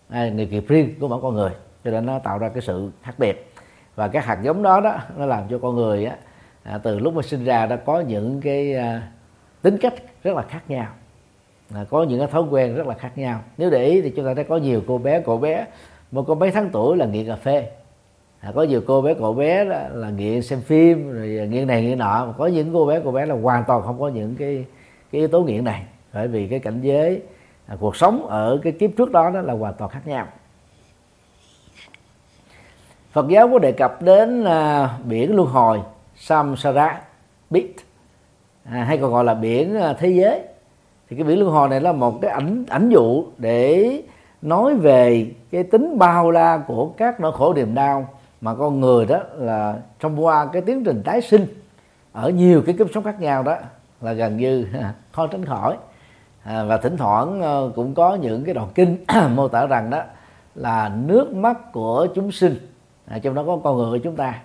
à, 0.10 0.30
nghiệp 0.30 0.48
nghiệp 0.52 0.66
riêng 0.68 0.96
của 1.00 1.08
mỗi 1.08 1.22
con 1.22 1.36
người. 1.36 1.52
Cho 1.84 1.92
nên 1.92 2.06
nó 2.06 2.20
tạo 2.20 2.38
ra 2.38 2.50
cái 2.50 2.62
sự 2.62 2.92
khác 3.04 3.14
biệt. 3.18 3.54
Và 3.96 4.08
các 4.08 4.26
hạt 4.26 4.40
giống 4.44 4.64
đó 4.64 4.82
đó 4.82 4.98
nó 5.18 5.26
làm 5.26 5.44
cho 5.50 5.60
con 5.62 5.76
người 5.76 6.06
á, 6.06 6.16
à, 6.64 6.78
từ 6.78 7.00
lúc 7.00 7.14
mà 7.14 7.22
sinh 7.22 7.46
ra 7.46 7.66
đã 7.66 7.76
có 7.76 8.00
những 8.00 8.42
cái 8.42 8.76
à, 8.76 9.02
tính 9.62 9.78
cách 9.78 9.94
rất 10.24 10.36
là 10.36 10.42
khác 10.42 10.62
nhau. 10.68 10.88
À, 11.74 11.86
có 11.90 12.04
những 12.04 12.20
cái 12.20 12.28
thói 12.28 12.42
quen 12.42 12.76
rất 12.76 12.88
là 12.88 12.94
khác 12.94 13.18
nhau. 13.18 13.40
Nếu 13.58 13.70
để 13.70 13.86
ý 13.86 14.02
thì 14.02 14.10
chúng 14.10 14.26
ta 14.26 14.34
thấy 14.34 14.44
có 14.44 14.58
nhiều 14.58 14.82
cô 14.88 14.98
bé 14.98 15.22
cậu 15.22 15.38
bé. 15.38 15.66
Một 16.12 16.24
cô 16.28 16.36
mấy 16.36 16.52
tháng 16.52 16.70
tuổi 16.70 16.98
là 16.98 17.06
nghiện 17.06 17.28
cà 17.28 17.36
phê. 17.36 17.70
À, 18.40 18.52
có 18.56 18.64
nhiều 18.64 18.82
cô 18.88 19.02
bé 19.02 19.14
cậu 19.14 19.34
bé 19.34 19.66
đó 19.66 19.80
là 19.92 20.10
nghiện 20.10 20.42
xem 20.42 20.62
phim 20.62 21.14
rồi 21.14 21.28
nghiện 21.28 21.68
này 21.68 21.82
nghiện 21.82 21.98
nọ. 21.98 22.34
Có 22.38 22.48
những 22.48 22.74
cô 22.74 22.86
bé 22.86 23.00
cậu 23.00 23.12
bé 23.12 23.26
là 23.26 23.36
hoàn 23.36 23.64
toàn 23.68 23.84
không 23.84 24.00
có 24.00 24.08
những 24.08 24.36
cái 24.36 24.66
cái 25.12 25.20
yếu 25.20 25.28
tố 25.28 25.42
nghiện 25.42 25.64
này. 25.64 25.84
Bởi 26.14 26.28
vì 26.28 26.48
cái 26.48 26.60
cảnh 26.60 26.82
giới 26.82 27.22
à, 27.68 27.76
cuộc 27.80 27.96
sống 27.96 28.28
ở 28.28 28.60
cái 28.64 28.74
kiếp 28.74 28.90
trước 28.98 29.12
đó 29.12 29.30
đó 29.30 29.42
là 29.42 29.54
hoàn 29.54 29.74
toàn 29.74 29.92
khác 29.92 30.08
nhau. 30.08 30.28
Phật 33.12 33.28
giáo 33.30 33.50
có 33.50 33.60
đề 33.60 33.72
cập 33.72 34.02
đến 34.02 34.44
à, 34.44 34.98
biển 35.06 35.36
luân 35.36 35.48
hồi 35.48 35.80
Samsara 36.16 37.02
Bit 37.50 37.76
à, 38.72 38.84
hay 38.84 38.98
còn 38.98 39.12
gọi 39.12 39.24
là 39.24 39.34
biển 39.34 39.76
à, 39.76 39.94
thế 39.94 40.10
giới. 40.10 40.42
Thì 41.10 41.16
cái 41.16 41.24
biển 41.24 41.40
luân 41.40 41.52
hồi 41.52 41.70
này 41.70 41.82
là 41.82 41.92
một 41.92 42.22
cái 42.22 42.32
ảnh 42.32 42.66
ảnh 42.70 42.90
dụ 42.90 43.26
để 43.38 44.02
nói 44.42 44.76
về 44.76 45.32
cái 45.52 45.64
tính 45.64 45.98
bao 45.98 46.32
la 46.32 46.58
của 46.68 46.90
các 46.98 47.20
nỗi 47.20 47.32
khổ 47.32 47.54
niềm 47.54 47.76
đau 47.76 48.08
mà 48.42 48.56
con 48.56 48.80
người 48.80 49.06
đó 49.06 49.20
là 49.36 49.76
trong 50.00 50.26
qua 50.26 50.46
cái 50.54 50.62
tiến 50.62 50.84
trình 50.84 51.02
tái 51.06 51.22
sinh 51.22 51.46
ở 52.12 52.30
nhiều 52.30 52.62
cái 52.66 52.76
kiếp 52.78 52.88
sống 52.94 53.04
khác 53.04 53.22
nhau 53.22 53.44
đó 53.44 53.58
là 54.02 54.14
gần 54.14 54.38
như 54.38 54.68
khó 55.12 55.28
tránh 55.28 55.46
khỏi. 55.46 55.78
À, 56.44 56.64
và 56.64 56.78
thỉnh 56.78 56.98
thoảng 56.98 57.42
ờ, 57.42 57.72
cũng 57.76 57.94
có 57.94 58.16
những 58.16 58.44
cái 58.44 58.54
đoạn 58.54 58.70
kinh 58.76 59.06
mô 59.36 59.48
tả 59.48 59.66
rằng 59.66 59.90
đó 59.90 60.04
là 60.56 60.92
nước 61.06 61.34
mắt 61.34 61.72
của 61.72 62.08
chúng 62.16 62.32
sinh 62.32 62.56
à, 63.06 63.20
trong 63.20 63.36
đó 63.36 63.44
có 63.48 63.60
con 63.64 63.78
người 63.78 64.00
của 64.00 64.04
chúng 64.04 64.16
ta 64.16 64.40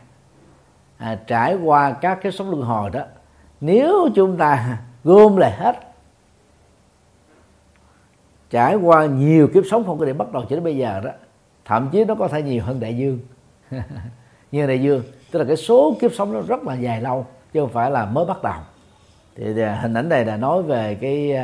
à, 0.96 1.18
trải 1.26 1.54
qua 1.54 1.92
các 1.92 2.18
cái 2.22 2.32
sống 2.32 2.50
luân 2.50 2.62
hồi 2.62 2.90
đó 2.90 3.00
nếu 3.64 4.08
chúng 4.14 4.36
ta 4.36 4.78
gom 5.04 5.36
lại 5.36 5.52
hết, 5.52 5.76
trải 8.50 8.76
qua 8.76 9.06
nhiều 9.06 9.48
kiếp 9.54 9.64
sống 9.70 9.84
không 9.84 9.98
có 9.98 10.04
để 10.04 10.12
bắt 10.12 10.32
đầu 10.32 10.42
cho 10.42 10.56
đến 10.56 10.64
bây 10.64 10.76
giờ 10.76 11.00
đó, 11.04 11.10
thậm 11.64 11.88
chí 11.92 12.04
nó 12.04 12.14
có 12.14 12.28
thể 12.28 12.42
nhiều 12.42 12.62
hơn 12.64 12.80
đại 12.80 12.96
dương. 12.96 13.18
Như 14.52 14.66
đại 14.66 14.82
dương, 14.82 15.02
tức 15.30 15.38
là 15.38 15.44
cái 15.44 15.56
số 15.56 15.96
kiếp 16.00 16.12
sống 16.14 16.32
nó 16.32 16.40
rất 16.40 16.62
là 16.62 16.74
dài 16.74 17.00
lâu, 17.00 17.26
chứ 17.52 17.60
không 17.60 17.72
phải 17.72 17.90
là 17.90 18.06
mới 18.06 18.24
bắt 18.24 18.42
đầu. 18.42 18.60
Thì 19.36 19.44
hình 19.54 19.94
ảnh 19.94 20.08
này 20.08 20.24
là 20.24 20.36
nói 20.36 20.62
về 20.62 20.94
cái 20.94 21.36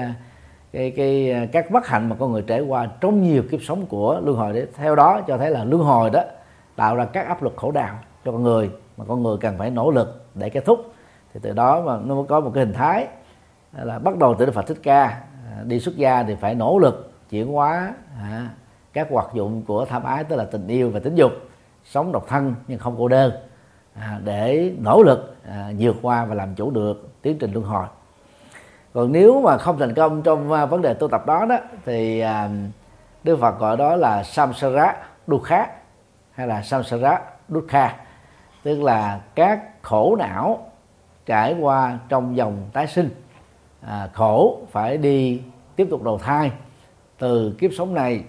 cái 0.72 0.90
cái, 0.90 1.48
các 1.52 1.70
bất 1.70 1.86
hạnh 1.86 2.08
mà 2.08 2.16
con 2.18 2.32
người 2.32 2.42
trải 2.46 2.60
qua 2.60 2.88
trong 3.00 3.22
nhiều 3.22 3.42
kiếp 3.50 3.60
sống 3.62 3.86
của 3.86 4.20
luân 4.24 4.36
hồi 4.36 4.52
để 4.52 4.66
theo 4.76 4.94
đó 4.94 5.20
cho 5.26 5.38
thấy 5.38 5.50
là 5.50 5.64
luân 5.64 5.82
hồi 5.82 6.10
đó 6.10 6.22
tạo 6.76 6.96
ra 6.96 7.04
các 7.04 7.26
áp 7.26 7.42
lực 7.42 7.52
khổ 7.56 7.70
đau 7.70 7.98
cho 8.24 8.32
con 8.32 8.42
người, 8.42 8.70
mà 8.96 9.04
con 9.08 9.22
người 9.22 9.36
cần 9.40 9.58
phải 9.58 9.70
nỗ 9.70 9.90
lực 9.90 10.24
để 10.34 10.50
kết 10.50 10.64
thúc 10.64 10.94
thì 11.34 11.40
từ 11.42 11.52
đó 11.52 11.80
mà 11.80 11.98
nó 12.04 12.14
mới 12.14 12.24
có 12.28 12.40
một 12.40 12.50
cái 12.54 12.64
hình 12.64 12.74
thái 12.74 13.08
là 13.72 13.98
bắt 13.98 14.18
đầu 14.18 14.34
từ 14.38 14.46
Đức 14.46 14.52
Phật 14.52 14.66
Thích 14.66 14.78
Ca. 14.82 15.04
À, 15.04 15.62
đi 15.64 15.80
xuất 15.80 15.96
gia 15.96 16.22
thì 16.22 16.34
phải 16.34 16.54
nỗ 16.54 16.78
lực 16.78 17.12
chuyển 17.30 17.52
hóa 17.52 17.94
à, 18.18 18.50
các 18.92 19.08
hoạt 19.10 19.26
dụng 19.34 19.62
của 19.66 19.84
tham 19.84 20.02
ái 20.02 20.24
tức 20.24 20.36
là 20.36 20.44
tình 20.44 20.66
yêu 20.66 20.90
và 20.90 21.00
tính 21.00 21.14
dục 21.14 21.32
sống 21.84 22.12
độc 22.12 22.28
thân 22.28 22.54
nhưng 22.68 22.78
không 22.78 22.94
cô 22.98 23.08
đơn 23.08 23.32
à, 23.94 24.20
để 24.24 24.72
nỗ 24.78 25.02
lực 25.02 25.36
à, 25.48 25.72
vượt 25.78 25.96
qua 26.02 26.24
và 26.24 26.34
làm 26.34 26.54
chủ 26.54 26.70
được 26.70 27.08
tiến 27.22 27.38
trình 27.38 27.52
luân 27.52 27.64
hồi. 27.64 27.86
Còn 28.92 29.12
nếu 29.12 29.40
mà 29.40 29.58
không 29.58 29.78
thành 29.78 29.94
công 29.94 30.22
trong 30.22 30.52
à, 30.52 30.66
vấn 30.66 30.82
đề 30.82 30.94
tu 30.94 31.08
tập 31.08 31.26
đó 31.26 31.46
đó 31.46 31.58
thì 31.84 32.20
à, 32.20 32.48
Đức 33.24 33.38
Phật 33.40 33.58
gọi 33.58 33.76
đó 33.76 33.96
là 33.96 34.22
samsara 34.22 34.94
dukkha 35.26 35.66
hay 36.32 36.46
là 36.46 36.62
samsara 36.62 37.20
dukkha 37.48 37.96
tức 38.62 38.82
là 38.82 39.20
các 39.34 39.82
khổ 39.82 40.16
não 40.16 40.69
trải 41.30 41.56
qua 41.60 41.98
trong 42.08 42.36
dòng 42.36 42.56
tái 42.72 42.86
sinh. 42.86 43.10
À, 43.80 44.08
khổ 44.12 44.58
phải 44.70 44.98
đi 44.98 45.40
tiếp 45.76 45.86
tục 45.90 46.02
đầu 46.02 46.18
thai. 46.18 46.50
Từ 47.18 47.54
kiếp 47.58 47.70
sống 47.78 47.94
này 47.94 48.22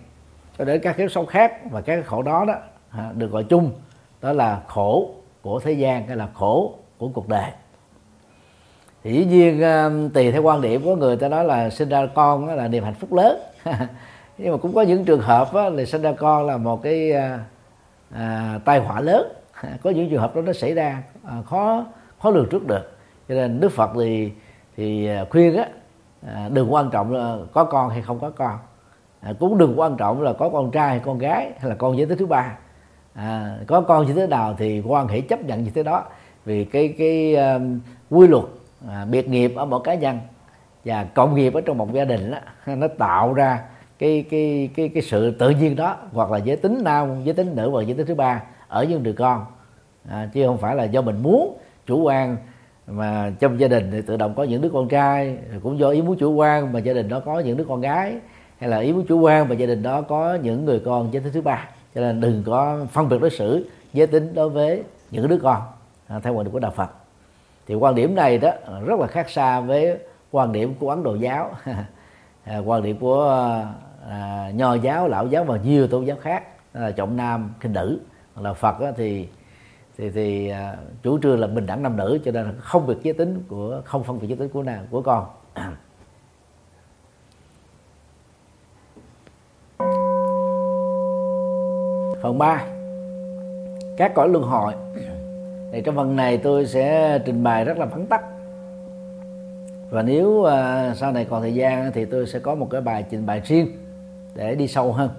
cho 0.57 0.65
đến 0.65 0.81
các 0.83 0.97
kiếp 0.97 1.11
sống 1.11 1.25
khác 1.25 1.71
và 1.71 1.81
các 1.81 2.05
khổ 2.05 2.21
đó 2.21 2.45
đó 2.45 2.53
à, 2.89 3.11
được 3.15 3.31
gọi 3.31 3.43
chung 3.43 3.71
đó 4.21 4.33
là 4.33 4.61
khổ 4.67 5.09
của 5.41 5.59
thế 5.59 5.71
gian 5.71 6.07
hay 6.07 6.17
là 6.17 6.27
khổ 6.33 6.73
của 6.97 7.07
cuộc 7.07 7.29
đời. 7.29 7.51
Thì 9.03 9.13
dĩ 9.13 9.25
nhiên 9.25 9.61
à, 9.61 9.89
tùy 10.13 10.31
theo 10.31 10.43
quan 10.43 10.61
điểm 10.61 10.81
của 10.83 10.95
người 10.95 11.17
ta 11.17 11.27
nói 11.27 11.45
là 11.45 11.69
sinh 11.69 11.89
ra 11.89 12.07
con 12.15 12.47
là 12.47 12.67
niềm 12.67 12.83
hạnh 12.83 12.95
phúc 12.95 13.13
lớn. 13.13 13.39
Nhưng 14.37 14.51
mà 14.51 14.57
cũng 14.57 14.73
có 14.73 14.81
những 14.81 15.05
trường 15.05 15.21
hợp 15.21 15.53
á, 15.53 15.69
là 15.69 15.85
sinh 15.85 16.01
ra 16.01 16.13
con 16.17 16.47
là 16.47 16.57
một 16.57 16.83
cái 16.83 17.11
à, 17.11 17.39
à, 18.11 18.59
tai 18.65 18.79
họa 18.79 19.01
lớn. 19.01 19.31
Có 19.83 19.89
những 19.89 20.09
trường 20.09 20.21
hợp 20.21 20.35
đó 20.35 20.41
nó 20.41 20.53
xảy 20.53 20.73
ra 20.73 21.03
à, 21.23 21.33
khó 21.45 21.85
khó 22.21 22.29
lường 22.29 22.47
trước 22.49 22.67
được 22.67 22.90
cho 23.31 23.37
nên 23.37 23.59
đức 23.59 23.71
phật 23.71 23.91
thì 23.95 24.31
thì 24.77 25.07
à, 25.07 25.25
khuyên 25.29 25.57
á 25.57 25.65
à, 26.27 26.49
đừng 26.53 26.73
quan 26.73 26.89
trọng 26.89 27.11
là 27.11 27.37
có 27.53 27.63
con 27.63 27.89
hay 27.89 28.01
không 28.01 28.19
có 28.19 28.29
con. 28.29 28.57
À, 29.21 29.33
cũng 29.39 29.57
đừng 29.57 29.79
quan 29.79 29.97
trọng 29.97 30.21
là 30.21 30.33
có 30.33 30.49
con 30.49 30.71
trai 30.71 30.89
hay 30.89 30.99
con 30.99 31.17
gái 31.17 31.51
hay 31.59 31.69
là 31.69 31.75
con 31.75 31.97
giới 31.97 32.05
tính 32.05 32.17
thứ 32.17 32.25
ba. 32.25 32.57
À, 33.13 33.57
có 33.67 33.81
con 33.81 34.07
như 34.07 34.13
thế 34.13 34.27
nào 34.27 34.55
thì 34.57 34.81
quan 34.87 35.07
hệ 35.07 35.21
chấp 35.21 35.43
nhận 35.43 35.63
như 35.63 35.71
thế 35.75 35.83
đó. 35.83 36.03
Vì 36.45 36.65
cái 36.65 36.95
cái 36.97 37.35
um, 37.35 37.79
quy 38.09 38.27
luật 38.27 38.43
à, 38.89 39.05
biệt 39.11 39.29
nghiệp 39.29 39.53
ở 39.55 39.65
mỗi 39.65 39.81
cá 39.83 39.93
nhân 39.93 40.19
và 40.85 41.03
cộng 41.03 41.35
nghiệp 41.35 41.53
ở 41.53 41.61
trong 41.61 41.77
một 41.77 41.93
gia 41.93 42.05
đình 42.05 42.31
đó, 42.31 42.37
nó 42.75 42.87
tạo 42.87 43.33
ra 43.33 43.63
cái 43.99 44.25
cái 44.29 44.69
cái 44.75 44.89
cái 44.89 45.03
sự 45.03 45.31
tự 45.31 45.49
nhiên 45.49 45.75
đó 45.75 45.95
hoặc 46.13 46.31
là 46.31 46.37
giới 46.37 46.55
tính 46.55 46.81
nam 46.83 47.23
giới 47.23 47.33
tính 47.33 47.55
nữ 47.55 47.69
và 47.69 47.81
giới 47.81 47.97
tính 47.97 48.07
thứ 48.07 48.15
ba 48.15 48.43
ở 48.67 48.83
những 48.83 49.03
đứa 49.03 49.13
con. 49.13 49.45
À, 50.09 50.29
chứ 50.33 50.47
không 50.47 50.57
phải 50.57 50.75
là 50.75 50.83
do 50.83 51.01
mình 51.01 51.23
muốn 51.23 51.57
chủ 51.85 52.01
quan 52.01 52.37
mà 52.87 53.31
trong 53.39 53.59
gia 53.59 53.67
đình 53.67 53.89
thì 53.91 54.01
tự 54.01 54.17
động 54.17 54.33
có 54.35 54.43
những 54.43 54.61
đứa 54.61 54.69
con 54.73 54.87
trai 54.87 55.37
cũng 55.63 55.79
do 55.79 55.89
ý 55.89 56.01
muốn 56.01 56.17
chủ 56.17 56.33
quan 56.33 56.73
mà 56.73 56.79
gia 56.79 56.93
đình 56.93 57.09
đó 57.09 57.19
có 57.19 57.39
những 57.39 57.57
đứa 57.57 57.63
con 57.63 57.81
gái. 57.81 58.15
Hay 58.59 58.69
là 58.69 58.77
ý 58.77 58.93
muốn 58.93 59.05
chủ 59.05 59.19
quan 59.19 59.49
mà 59.49 59.55
gia 59.55 59.65
đình 59.65 59.83
đó 59.83 60.01
có 60.01 60.37
những 60.41 60.65
người 60.65 60.81
con 60.85 61.13
giới 61.13 61.23
tính 61.23 61.33
thứ 61.33 61.41
ba. 61.41 61.69
Cho 61.95 62.01
nên 62.01 62.21
đừng 62.21 62.43
có 62.45 62.85
phân 62.91 63.09
biệt 63.09 63.21
đối 63.21 63.29
xử 63.29 63.65
giới 63.93 64.07
tính 64.07 64.33
đối 64.33 64.49
với 64.49 64.83
những 65.11 65.27
đứa 65.27 65.37
con 65.37 65.61
à, 66.07 66.19
theo 66.19 66.33
quan 66.33 66.45
điểm 66.45 66.53
của 66.53 66.59
đạo 66.59 66.71
Phật. 66.71 66.89
Thì 67.67 67.75
quan 67.75 67.95
điểm 67.95 68.15
này 68.15 68.37
đó 68.37 68.51
rất 68.85 68.99
là 68.99 69.07
khác 69.07 69.29
xa 69.29 69.59
với 69.59 69.97
quan 70.31 70.51
điểm 70.51 70.73
của 70.79 70.89
Ấn 70.89 71.03
Độ 71.03 71.15
giáo. 71.15 71.51
À, 72.45 72.57
quan 72.57 72.83
điểm 72.83 72.97
của 72.99 73.29
à, 74.09 74.51
nho 74.53 74.73
giáo 74.73 75.07
lão 75.07 75.27
giáo 75.27 75.43
và 75.43 75.57
nhiều 75.63 75.87
tôn 75.87 76.05
giáo 76.05 76.17
khác 76.21 76.43
là 76.73 76.91
trọng 76.91 77.17
nam 77.17 77.53
khinh 77.59 77.73
nữ. 77.73 77.99
Là 78.35 78.53
Phật 78.53 78.75
thì 78.97 79.27
thì 79.97 80.09
thì 80.09 80.51
uh, 80.51 80.55
chủ 81.03 81.19
trương 81.19 81.39
là 81.39 81.47
bình 81.47 81.65
đẳng 81.65 81.83
nam 81.83 81.97
nữ 81.97 82.19
cho 82.25 82.31
nên 82.31 82.45
là 82.45 82.51
không 82.59 82.85
việc 82.85 82.97
giới 83.03 83.13
tính 83.13 83.43
của 83.47 83.81
không 83.85 84.03
phân 84.03 84.19
biệt 84.19 84.27
giới 84.27 84.37
tính 84.37 84.49
của 84.49 84.63
nàng 84.63 84.87
của 84.91 85.01
con. 85.01 85.25
Phần 92.21 92.37
3 92.37 92.65
các 93.97 94.13
cõi 94.15 94.29
luân 94.29 94.43
hồi. 94.43 94.73
Thì 95.71 95.81
trong 95.81 95.95
phần 95.95 96.15
này 96.15 96.37
tôi 96.37 96.65
sẽ 96.65 97.19
trình 97.25 97.43
bày 97.43 97.65
rất 97.65 97.77
là 97.77 97.85
vắn 97.85 98.07
tắt. 98.07 98.21
Và 99.89 100.01
nếu 100.01 100.27
uh, 100.29 100.49
sau 100.97 101.11
này 101.11 101.25
còn 101.29 101.41
thời 101.41 101.53
gian 101.53 101.91
thì 101.91 102.05
tôi 102.05 102.27
sẽ 102.27 102.39
có 102.39 102.55
một 102.55 102.67
cái 102.69 102.81
bài 102.81 103.05
trình 103.09 103.25
bày 103.25 103.41
riêng 103.45 103.67
để 104.35 104.55
đi 104.55 104.67
sâu 104.67 104.93
hơn 104.93 105.09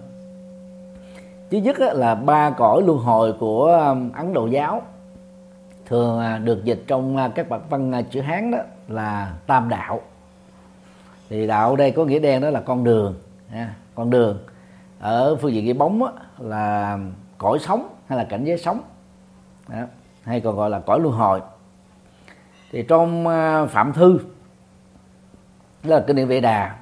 thứ 1.53 1.59
nhất 1.59 1.76
là 1.80 2.14
ba 2.14 2.50
cõi 2.50 2.82
luân 2.82 2.98
hồi 2.98 3.32
của 3.32 3.64
um, 3.88 4.12
ấn 4.12 4.32
độ 4.32 4.46
giáo. 4.46 4.82
Thường 5.86 6.20
à, 6.20 6.38
được 6.38 6.64
dịch 6.64 6.84
trong 6.86 7.16
à, 7.16 7.28
các 7.34 7.48
bản 7.48 7.61
văn 7.68 7.92
à, 7.92 8.03
chữ 8.03 8.20
hán 8.20 8.50
đó 8.50 8.59
là 8.88 9.34
tam 9.46 9.68
đạo. 9.68 10.00
Thì 11.28 11.46
đạo 11.46 11.76
đây 11.76 11.90
có 11.90 12.05
nghĩa 12.05 12.18
đen 12.18 12.42
đó 12.42 12.50
là 12.50 12.61
con 12.61 12.84
đường 12.84 13.14
con 13.94 14.11
đường. 14.11 14.38
Ở 14.98 15.36
phương 15.36 15.53
diện 15.53 15.64
cái 15.64 15.74
bóng 15.74 16.03
là 16.38 16.98
cõi 17.38 17.59
sống 17.59 17.88
hay 18.07 18.18
là 18.18 18.24
cảnh 18.24 18.44
giới 18.44 18.59
sống. 18.59 18.80
Đó. 19.68 19.82
hay 20.22 20.40
còn 20.40 20.57
gọi 20.57 20.70
là 20.70 20.78
cõi 20.78 21.00
luân 21.00 21.14
hồi. 21.14 21.40
Thì 22.70 22.84
trong 22.88 23.24
phạm 23.70 23.92
thư, 23.92 24.18
đó 25.82 25.96
là 25.96 26.05
kinh 26.07 26.16
điển 26.16 26.28
vệ 26.28 26.40
đà 26.40 26.76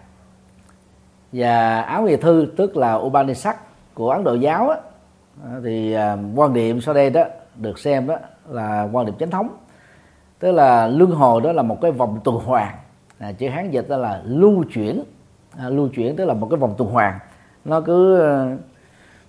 và 1.33 1.81
áo 1.81 2.03
nghề 2.03 2.17
thư, 2.17 2.53
tức 2.57 2.77
là 2.77 2.95
Upanishad 2.95 3.57
của 3.95 4.11
Ấn 4.11 4.25
Độ 4.25 4.35
giáo 4.35 4.69
á, 4.69 4.77
thì 5.65 5.93
à, 5.93 6.17
quan 6.35 6.55
điểm 6.55 6.81
sau 6.81 6.95
đây 6.95 7.11
đó 7.11 7.25
được 7.57 7.79
xem 7.79 8.07
đó 8.07 8.17
là 8.49 8.89
quan 8.93 9.07
điểm 9.07 9.15
chính 9.19 9.31
thống. 9.31 9.49
Tức 10.39 10.53
là 10.53 10.87
luân 10.87 11.11
hồi 11.11 11.41
đó 11.41 11.53
là 11.53 11.63
một 11.63 11.79
cái 11.83 11.91
vòng 11.91 12.21
tuần 12.25 12.37
hoàn. 12.37 12.75
À, 13.19 13.33
chữ 13.33 13.49
hán 13.49 13.71
dịch 13.71 13.89
đó 13.89 13.97
là 13.97 14.21
lưu 14.25 14.65
chuyển. 14.75 15.05
À, 15.59 15.69
lưu 15.69 15.89
chuyển 15.89 16.17
tức 16.17 16.25
là 16.25 16.35
một 16.35 16.47
cái 16.51 16.57
vòng 16.57 16.75
tuần 16.79 16.91
hoàn. 16.91 17.19
Nó 17.65 17.81
cứ 17.81 18.23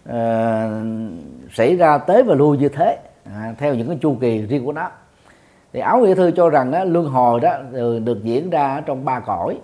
uh, 0.09 0.13
xảy 1.51 1.75
ra 1.75 1.97
tới 1.97 2.23
và 2.23 2.35
lui 2.35 2.57
như 2.57 2.69
thế 2.69 2.97
à, 3.25 3.55
theo 3.57 3.75
những 3.75 3.87
cái 3.87 3.97
chu 4.01 4.17
kỳ 4.21 4.41
riêng 4.41 4.65
của 4.65 4.73
nó. 4.73 4.89
Thì 5.73 5.79
áo 5.79 5.99
nghĩa 5.99 6.15
thư 6.15 6.31
cho 6.31 6.49
rằng 6.49 6.71
á, 6.71 6.83
luân 6.83 7.05
hồi 7.05 7.39
đó 7.39 7.57
được, 7.71 7.99
được 7.99 8.23
diễn 8.23 8.49
ra 8.49 8.81
trong 8.85 9.05
ba 9.05 9.19
cõi. 9.19 9.59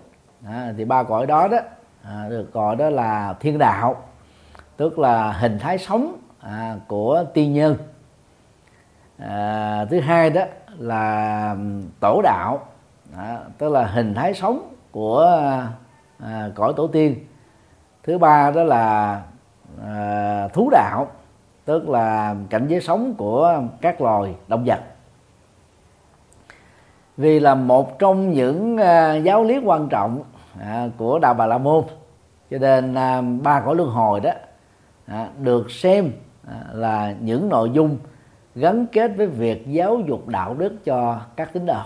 À, 0.47 0.73
thì 0.77 0.85
ba 0.85 1.03
cõi 1.03 1.25
đó 1.25 1.47
đó 1.47 1.57
à, 2.03 2.25
được 2.29 2.53
gọi 2.53 2.75
đó 2.75 2.89
là 2.89 3.35
thiên 3.39 3.57
đạo 3.57 3.95
tức 4.78 4.99
là 4.99 5.32
hình 5.32 5.59
thái 5.59 5.78
sống 5.78 6.17
à, 6.39 6.75
của 6.88 7.23
tiên 7.34 7.53
nhân. 7.53 7.78
À, 9.17 9.86
thứ 9.89 9.99
hai 9.99 10.30
đó 10.30 10.41
là 10.78 11.55
tổ 11.99 12.21
đạo. 12.23 12.59
À, 13.17 13.38
tức 13.57 13.71
là 13.71 13.86
hình 13.86 14.13
thái 14.13 14.34
sống 14.34 14.73
của 14.91 15.39
à, 16.19 16.49
cõi 16.55 16.73
tổ 16.75 16.88
tiên. 16.88 17.15
Thứ 18.03 18.17
ba 18.17 18.51
đó 18.51 18.63
là 18.63 19.21
à, 19.86 20.47
thú 20.53 20.69
đạo 20.71 21.07
tức 21.65 21.89
là 21.89 22.36
cảnh 22.49 22.67
giới 22.67 22.82
sống 22.82 23.13
của 23.17 23.61
các 23.82 24.01
loài 24.01 24.36
động 24.47 24.63
vật. 24.65 24.80
Vì 27.17 27.39
là 27.39 27.55
một 27.55 27.99
trong 27.99 28.32
những 28.32 28.78
à, 28.78 29.15
giáo 29.15 29.43
lý 29.43 29.57
quan 29.57 29.89
trọng 29.89 30.23
à, 30.59 30.89
của 30.97 31.19
đạo 31.19 31.34
bà 31.34 31.45
la 31.45 31.57
môn. 31.57 31.84
Cho 32.51 32.57
nên 32.57 32.93
à, 32.93 33.21
ba 33.21 33.61
cõi 33.65 33.75
luân 33.75 33.89
hồi 33.89 34.19
đó 34.19 34.32
à, 35.08 35.30
được 35.39 35.72
xem 35.72 36.12
à, 36.47 36.64
là 36.74 37.16
những 37.22 37.49
nội 37.49 37.70
dung 37.74 37.97
gắn 38.55 38.86
kết 38.91 39.12
với 39.18 39.28
việc 39.28 39.68
giáo 39.68 39.99
dục 40.08 40.28
đạo 40.28 40.53
đức 40.53 40.86
cho 40.86 41.22
các 41.36 41.53
tín 41.53 41.66
đồ. 41.66 41.82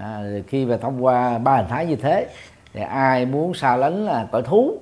À, 0.00 0.22
khi 0.46 0.66
mà 0.66 0.76
thông 0.76 1.04
qua 1.04 1.38
ba 1.38 1.56
hình 1.56 1.66
thái 1.68 1.86
như 1.86 1.96
thế 1.96 2.28
thì 2.72 2.80
ai 2.82 3.26
muốn 3.26 3.54
xa 3.54 3.76
lánh 3.76 4.04
là 4.04 4.28
cõi 4.32 4.42
thú 4.42 4.78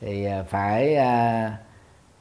thì 0.00 0.24
à, 0.24 0.42
phải 0.48 0.96
à, 0.96 1.52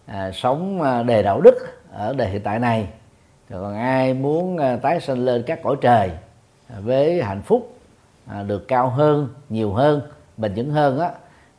à, 0.05 0.31
sống 0.31 0.81
à, 0.81 1.03
đề 1.03 1.23
đạo 1.23 1.41
đức 1.41 1.55
ở 1.91 2.13
đời 2.17 2.29
hiện 2.29 2.41
tại 2.43 2.59
này. 2.59 2.87
Còn 3.49 3.75
ai 3.75 4.13
muốn 4.13 4.57
à, 4.57 4.77
tái 4.81 4.99
sinh 4.99 5.25
lên 5.25 5.43
các 5.47 5.59
cõi 5.63 5.75
trời 5.81 6.11
với 6.83 7.23
hạnh 7.23 7.41
phúc 7.41 7.77
à, 8.27 8.43
được 8.43 8.67
cao 8.67 8.89
hơn 8.89 9.29
nhiều 9.49 9.73
hơn 9.73 10.01
bền 10.37 10.53
vững 10.55 10.71
hơn 10.71 10.99
á 10.99 11.11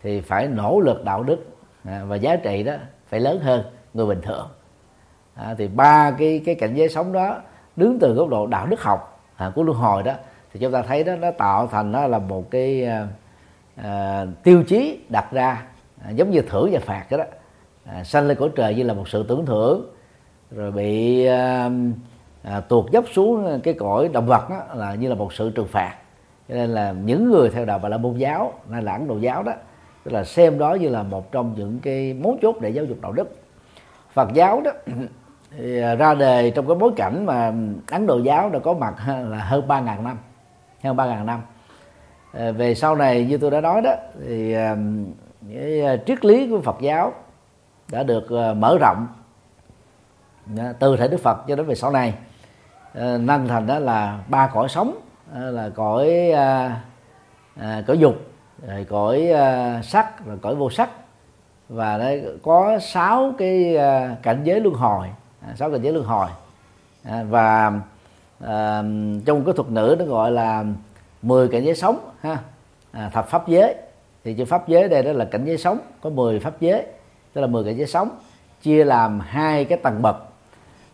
thì 0.03 0.20
phải 0.20 0.49
nỗ 0.49 0.81
lực 0.81 1.05
đạo 1.05 1.22
đức 1.22 1.39
à, 1.85 2.05
và 2.05 2.16
giá 2.16 2.37
trị 2.37 2.62
đó 2.62 2.74
phải 3.09 3.20
lớn 3.20 3.40
hơn 3.40 3.62
người 3.94 4.06
bình 4.06 4.20
thường 4.22 4.48
à, 5.34 5.54
thì 5.59 5.68
ba 5.68 6.11
cái 6.11 6.42
cái 6.44 6.54
cảnh 6.54 6.74
giới 6.74 6.88
sống 6.88 7.12
đó 7.12 7.40
đứng 7.76 7.98
từ 7.98 8.14
góc 8.14 8.28
độ 8.28 8.46
đạo 8.46 8.66
đức 8.66 8.82
học 8.82 9.20
à, 9.36 9.52
của 9.54 9.62
luân 9.62 9.78
hồi 9.78 10.02
đó 10.02 10.12
thì 10.52 10.61
chúng 10.61 10.72
ta 10.72 10.82
thấy 10.82 11.04
đó 11.04 11.16
nó 11.16 11.30
tạo 11.30 11.66
thành 11.66 11.92
nó 11.92 12.06
là 12.06 12.18
một 12.18 12.50
cái 12.50 12.84
à, 12.84 13.09
à 13.76 14.26
tiêu 14.42 14.62
chí 14.62 14.98
đặt 15.09 15.32
ra 15.32 15.62
à, 16.04 16.11
giống 16.11 16.30
như 16.30 16.42
thưởng 16.42 16.68
và 16.72 16.80
phạt 16.80 17.06
đó. 17.11 17.24
À, 17.84 18.04
sanh 18.04 18.26
lên 18.26 18.36
cõi 18.40 18.50
trời 18.56 18.74
như 18.74 18.82
là 18.82 18.94
một 18.94 19.09
sự 19.09 19.24
tưởng 19.28 19.46
thưởng 19.46 19.86
rồi 20.50 20.70
bị 20.70 21.24
à, 21.26 21.70
à, 22.42 22.61
tuột 22.61 22.90
dốc 22.90 23.04
xuống 23.14 23.61
cái 23.62 23.74
cõi 23.74 24.09
động 24.09 24.26
vật 24.26 24.50
đó, 24.50 24.62
là 24.74 24.94
như 24.94 25.09
là 25.09 25.14
một 25.14 25.32
sự 25.32 25.50
trừng 25.50 25.66
phạt 25.66 25.94
cho 26.48 26.54
nên 26.54 26.70
là 26.70 26.92
những 26.92 27.30
người 27.30 27.50
theo 27.50 27.64
đạo 27.64 27.78
bà 27.78 27.88
la 27.88 27.96
môn 27.96 28.16
giáo 28.16 28.52
là 28.68 28.80
lãng 28.80 29.09
đồ 29.09 29.18
giáo 29.18 29.42
đó 29.42 29.52
tức 30.09 30.14
là 30.14 30.24
xem 30.24 30.59
đó 30.59 30.74
như 30.74 30.88
là 30.88 31.02
một 31.02 31.32
trong 31.32 31.54
những 31.56 31.78
cái 31.82 32.14
mấu 32.14 32.38
chốt 32.42 32.56
để 32.61 32.70
giáo 32.70 32.84
dục 32.84 32.98
đạo 33.02 33.12
đức. 33.12 33.36
Phật 34.12 34.28
giáo 34.34 34.61
đó, 34.61 34.70
thì 35.56 35.80
à, 35.80 35.94
ra 35.94 36.14
đề 36.14 36.50
trong 36.50 36.66
cái 36.66 36.74
bối 36.74 36.92
cảnh 36.96 37.26
mà 37.26 37.52
ấn 37.90 38.06
độ 38.06 38.18
giáo 38.18 38.50
đã 38.50 38.59
có 38.59 38.74
mặt 38.74 38.94
là 39.06 39.38
hơn 39.38 39.68
ba 39.68 39.80
ngàn 39.80 40.04
năm, 40.04 40.18
hơn 40.84 40.96
ba 40.96 41.06
ngàn 41.06 41.26
năm. 41.26 41.40
À, 42.32 42.50
về 42.50 42.74
sau 42.74 42.96
này 42.96 43.24
như 43.24 43.38
tôi 43.38 43.50
đã 43.50 43.61
nói 43.61 43.82
đó, 43.82 43.92
thì 44.26 44.52
à, 44.52 44.76
cái 45.54 45.98
triết 46.06 46.24
lý 46.24 46.50
của 46.50 46.61
phật 46.61 46.76
giáo 46.80 47.12
đã 47.92 48.02
được 48.02 48.54
mở 48.56 48.78
rộng 48.80 49.06
từ 50.78 50.96
thể 50.96 51.09
đức 51.09 51.20
phật 51.22 51.38
cho 51.48 51.56
đến 51.56 51.66
về 51.66 51.74
sau 51.74 51.90
này. 51.90 52.14
Nâng 52.94 53.48
thành 53.48 53.66
đó 53.66 53.78
là 53.78 54.18
ba 54.28 54.46
cõi 54.46 54.68
sống 54.68 54.98
là 55.34 55.70
cõi 55.74 56.32
cõi 57.86 57.98
dục 57.98 58.16
rồi 58.66 58.86
cõi 58.88 59.28
ờ, 59.28 59.80
sắc 59.82 60.26
rồi 60.26 60.38
cõi 60.42 60.54
vô 60.54 60.70
sắc 60.70 60.90
và 61.68 61.98
đây 61.98 62.24
có 62.42 62.78
sáu 62.78 63.32
cái 63.38 63.76
ờ, 63.76 64.09
cảnh 64.22 64.40
giới 64.44 64.61
luân 64.61 64.74
hồi. 64.74 65.09
À, 65.46 65.54
sáu 65.56 65.70
cảnh 65.70 65.82
giới 65.82 65.92
luân 65.92 66.06
hồi. 66.06 66.28
À, 67.04 67.24
và 67.28 67.72
à, 68.40 68.82
trong 69.26 69.44
cái 69.44 69.54
thuật 69.56 69.70
ngữ 69.70 69.96
nó 69.98 70.04
gọi 70.04 70.30
là 70.30 70.64
10 71.22 71.48
cảnh 71.48 71.64
giới 71.64 71.74
sống 71.74 71.98
ha. 72.20 72.38
À, 72.92 73.11
thập 73.12 73.28
pháp 73.28 73.48
giới. 73.48 73.74
Thì 74.24 74.34
chữ 74.34 74.44
pháp 74.44 74.68
giới 74.68 74.88
đây 74.88 75.02
đó 75.02 75.12
là 75.12 75.24
cảnh 75.24 75.44
giới 75.44 75.59
sống 75.59 75.78
có 76.00 76.11
10 76.11 76.40
pháp 76.40 76.61
giới 76.61 76.86
tức 77.32 77.40
là 77.40 77.46
10 77.46 77.64
cảnh 77.64 77.76
giới 77.76 77.86
sống 77.86 78.11
chia 78.62 78.84
làm 78.84 79.20
hai 79.20 79.64
cái 79.64 79.78
tầng 79.78 80.02
bậc. 80.02 80.16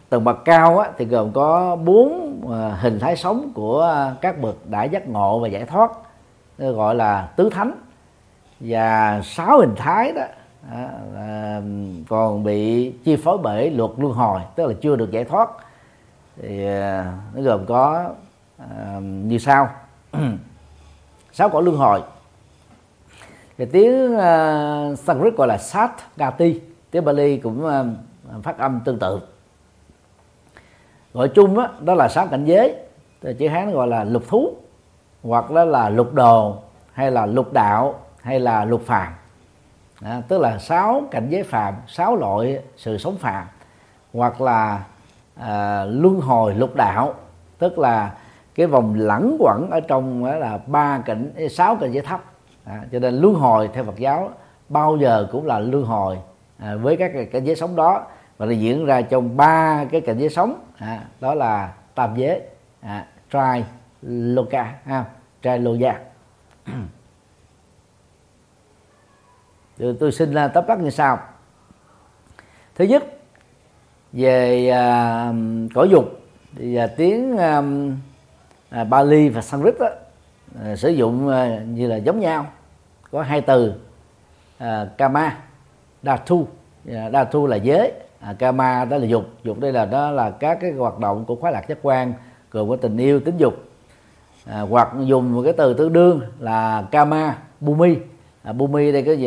Tầng 0.09 0.25
bậc 0.25 0.45
cao 0.45 0.79
á, 0.79 0.91
thì 0.99 1.05
gồm 1.05 1.33
có 1.33 1.77
bốn 1.77 2.41
uh, 2.47 2.81
hình 2.81 2.99
thái 2.99 3.17
sống 3.17 3.51
của 3.55 4.13
các 4.21 4.41
bậc 4.41 4.71
đã 4.71 4.85
giác 4.85 5.09
ngộ 5.09 5.39
và 5.39 5.49
giải 5.49 5.65
thoát 5.65 5.91
gọi 6.59 6.95
là 6.95 7.29
tứ 7.37 7.51
thánh. 7.51 7.73
Và 8.61 9.21
sáu 9.25 9.59
hình 9.59 9.75
thái 9.77 10.13
đó 10.13 10.23
à, 10.71 10.91
à, 11.17 11.61
còn 12.09 12.45
bị 12.45 12.91
chi 13.05 13.17
phối 13.17 13.39
bởi 13.39 13.71
luật 13.71 13.91
luân 13.97 14.13
hồi 14.13 14.41
tức 14.55 14.67
là 14.67 14.75
chưa 14.81 14.97
được 14.97 15.11
giải 15.11 15.25
thoát. 15.25 15.51
Thì 16.43 16.67
à, 16.67 17.13
nó 17.35 17.43
gồm 17.43 17.67
có 17.67 18.11
à, 18.59 19.01
như 19.01 19.39
sau. 19.39 19.69
Sáu 21.33 21.49
cõi 21.49 21.63
luân 21.63 21.77
hồi. 21.77 22.03
Thì 23.59 23.65
tiếng 23.65 24.15
uh, 24.15 24.99
Sanskrit 24.99 25.37
gọi 25.37 25.49
là 25.49 25.59
sát 25.59 25.93
gati 26.17 26.61
tiếng 26.91 27.05
Bali 27.05 27.37
cũng 27.37 27.65
uh, 27.65 28.45
phát 28.45 28.59
âm 28.59 28.81
tương 28.85 28.99
tự. 28.99 29.21
Gọi 31.15 31.29
chung 31.29 31.57
đó, 31.57 31.69
đó 31.81 31.95
là 31.95 32.09
sáu 32.09 32.27
cảnh 32.27 32.45
giới. 32.45 32.75
Chữ 33.39 33.49
hán 33.49 33.73
gọi 33.73 33.87
là 33.87 34.05
lục 34.05 34.23
thú 34.29 34.57
hoặc 35.25 35.51
đó 35.51 35.65
là 35.65 35.89
lục 35.89 36.15
đồ 36.15 36.57
hay 36.93 37.11
là 37.11 37.27
lục 37.27 37.53
đạo 37.53 37.95
hay 38.23 38.41
là 38.41 38.65
lục 38.65 38.83
phàm. 38.87 39.13
À, 40.03 40.23
tức 40.29 40.41
là 40.41 40.59
sáu 40.59 41.03
cảnh 41.11 41.27
giới 41.29 41.43
phàm 41.43 41.75
sáu 41.87 42.17
loại 42.17 42.63
sự 42.77 42.99
sống 42.99 43.17
phàm 43.17 43.47
hoặc 44.13 44.41
là 44.41 44.85
à, 45.37 45.85
luân 45.85 46.21
hồi 46.21 46.55
lục 46.55 46.75
đạo 46.75 47.15
tức 47.59 47.79
là 47.79 48.15
cái 48.55 48.67
vòng 48.67 48.95
lẳng 48.95 49.37
quẩn 49.41 49.71
ở 49.71 49.81
trong 49.81 50.25
đó 50.25 50.37
là 50.37 50.59
ba 50.67 50.99
cảnh 50.99 51.31
eh, 51.37 51.53
sáu 51.53 51.77
cảnh 51.77 51.93
giới 51.93 52.03
thấp. 52.03 52.21
À, 52.65 52.85
cho 52.93 52.99
nên 52.99 53.15
luân 53.15 53.35
hồi 53.35 53.71
theo 53.73 53.85
Phật 53.85 53.97
giáo 53.97 54.31
bao 54.69 54.97
giờ 54.97 55.29
cũng 55.33 55.47
là 55.47 55.59
luân 55.59 55.85
hồi 55.85 56.19
à, 56.59 56.75
với 56.77 56.97
các 56.97 57.13
cảnh 57.33 57.45
giới 57.45 57.57
sống 57.57 57.77
đó 57.77 58.07
và 58.39 58.47
nó 58.47 58.53
diễn 58.53 58.87
ra 58.87 59.03
trong 59.03 59.37
ba 59.37 59.85
cái 59.91 60.01
cảnh 60.01 60.19
giới 60.19 60.29
sống. 60.29 60.55
À, 60.79 61.01
đó 61.21 61.35
là 61.35 61.73
tam 61.95 62.15
giới 62.17 62.41
à, 62.81 63.07
trai 63.31 63.65
loka 64.07 64.75
ha 64.85 65.05
trai 65.43 65.59
lô 65.59 65.75
gia. 65.75 66.01
Tôi, 69.79 69.97
tôi 70.01 70.13
xin 70.13 70.31
uh, 70.31 70.51
tóm 70.55 70.65
tắt 70.67 70.79
như 70.79 70.91
sau. 70.91 71.19
Thứ 72.75 72.85
nhất 72.85 73.05
về 74.13 74.69
à, 74.69 75.33
cõi 75.75 75.89
dục 75.89 76.05
thì 76.57 76.77
à, 76.77 76.87
tiếng 76.87 77.37
à, 77.37 77.63
à, 78.71 78.85
Bali 78.85 79.29
và 79.29 79.43
Sanskrit 79.43 79.75
đó, 79.81 79.89
à, 80.65 80.77
sử 80.77 80.89
dụng 80.89 81.29
à, 81.29 81.61
như 81.69 81.87
là 81.87 81.97
giống 81.97 82.21
nhau. 82.21 82.47
Có 83.11 83.23
hai 83.23 83.41
từ 83.41 83.75
à, 84.59 84.87
kama 84.99 85.37
dhatu 86.03 86.47
à, 86.93 87.11
dhatu 87.11 87.47
là 87.47 87.57
giới 87.57 87.93
à, 88.21 88.35
kama 88.39 88.85
đó 88.85 88.97
là 88.99 89.07
dục. 89.07 89.25
Dục 89.45 89.61
đây 89.61 89.73
là 89.73 89.85
đó 89.85 90.11
là 90.11 90.31
các 90.31 90.59
cái 90.61 90.73
hoạt 90.73 90.99
động 90.99 91.25
của 91.25 91.37
khoái 91.37 91.53
lạc 91.53 91.69
giác 91.69 91.79
quan 91.83 92.13
gồm 92.51 92.69
có 92.69 92.77
tình 92.77 92.97
yêu 92.97 93.21
tính 93.21 93.37
dục 93.37 93.55
à, 94.45 94.61
hoặc 94.61 94.89
dùng 95.05 95.33
một 95.35 95.43
cái 95.45 95.53
từ 95.53 95.75
tương 95.75 95.93
đương 95.93 96.21
là 96.39 96.85
kama 96.91 97.39
bumi. 97.61 97.97
À, 98.43 98.53
bumi 98.53 98.93
đây 98.93 99.03
cái 99.03 99.19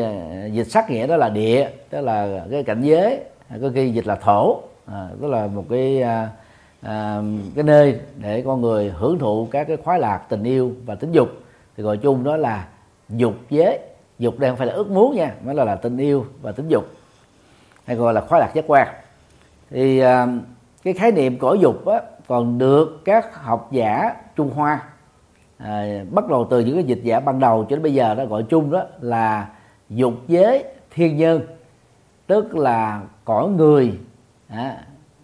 dịch 0.51 0.72
sắc 0.72 0.89
nghĩa 0.89 1.07
đó 1.07 1.18
là 1.18 1.30
địa 1.30 1.70
tức 1.89 2.01
là 2.01 2.45
cái 2.51 2.63
cảnh 2.63 2.82
giới. 2.82 3.20
À, 3.49 3.57
có 3.61 3.70
khi 3.74 3.89
dịch 3.89 4.07
là 4.07 4.15
thổ. 4.15 4.61
À, 4.86 5.07
tức 5.22 5.28
là 5.28 5.47
một 5.47 5.65
cái 5.70 6.01
à, 6.01 6.30
à, 6.82 7.22
cái 7.55 7.63
nơi 7.63 7.99
để 8.18 8.41
con 8.45 8.61
người 8.61 8.93
hưởng 8.97 9.20
thụ 9.20 9.47
các 9.51 9.68
cái 9.68 9.78
khoái 9.78 9.99
lạc 9.99 10.22
tình 10.30 10.43
yêu 10.43 10.72
và 10.86 10.95
tính 10.95 11.11
dục. 11.11 11.30
Thì 11.78 11.84
gọi 11.84 11.97
chung 11.97 12.24
đó 12.24 12.38
là 12.38 12.68
dục 13.09 13.34
giới. 13.49 13.80
Dục 14.20 14.39
đây 14.39 14.49
không 14.49 14.57
phải 14.57 14.68
là 14.68 14.74
ước 14.74 14.91
muốn 14.91 15.15
nha 15.15 15.34
mới 15.45 15.55
là 15.55 15.63
là 15.63 15.76
tình 15.76 15.97
yêu 15.97 16.26
và 16.41 16.51
tính 16.51 16.68
dục. 16.68 16.88
Hay 17.86 17.95
gọi 17.95 18.13
là 18.13 18.22
khoái 18.22 18.41
lạc 18.41 18.51
giác 18.53 18.65
quan. 18.68 18.88
Thì 19.70 19.99
à, 19.99 20.28
cái 20.84 20.93
khái 20.93 21.11
niệm 21.11 21.38
cõi 21.39 21.57
dục 21.59 21.86
á, 21.86 22.01
còn 22.28 22.57
được 22.57 23.01
các 23.05 23.43
học 23.43 23.68
giả 23.72 24.13
trung 24.36 24.49
hoa 24.49 24.82
à, 25.58 26.03
bắt 26.12 26.28
đầu 26.28 26.47
từ 26.49 26.60
những 26.60 26.76
cái 26.76 26.84
dịch 26.84 26.99
giả 27.03 27.20
ban 27.20 27.39
đầu 27.39 27.64
cho 27.64 27.76
đến 27.76 27.84
bây 27.84 27.93
giờ 27.93 28.16
đó 28.16 28.26
gọi 28.26 28.43
chung 28.43 28.72
đó 28.72 28.84
là 28.99 29.49
dục 29.89 30.14
giới 30.28 30.64
thiên 30.91 31.18
nhân 31.18 31.41
tức 32.28 32.55
là 32.55 33.01
cõi 33.26 33.47
người 33.47 33.99
à, 34.47 34.78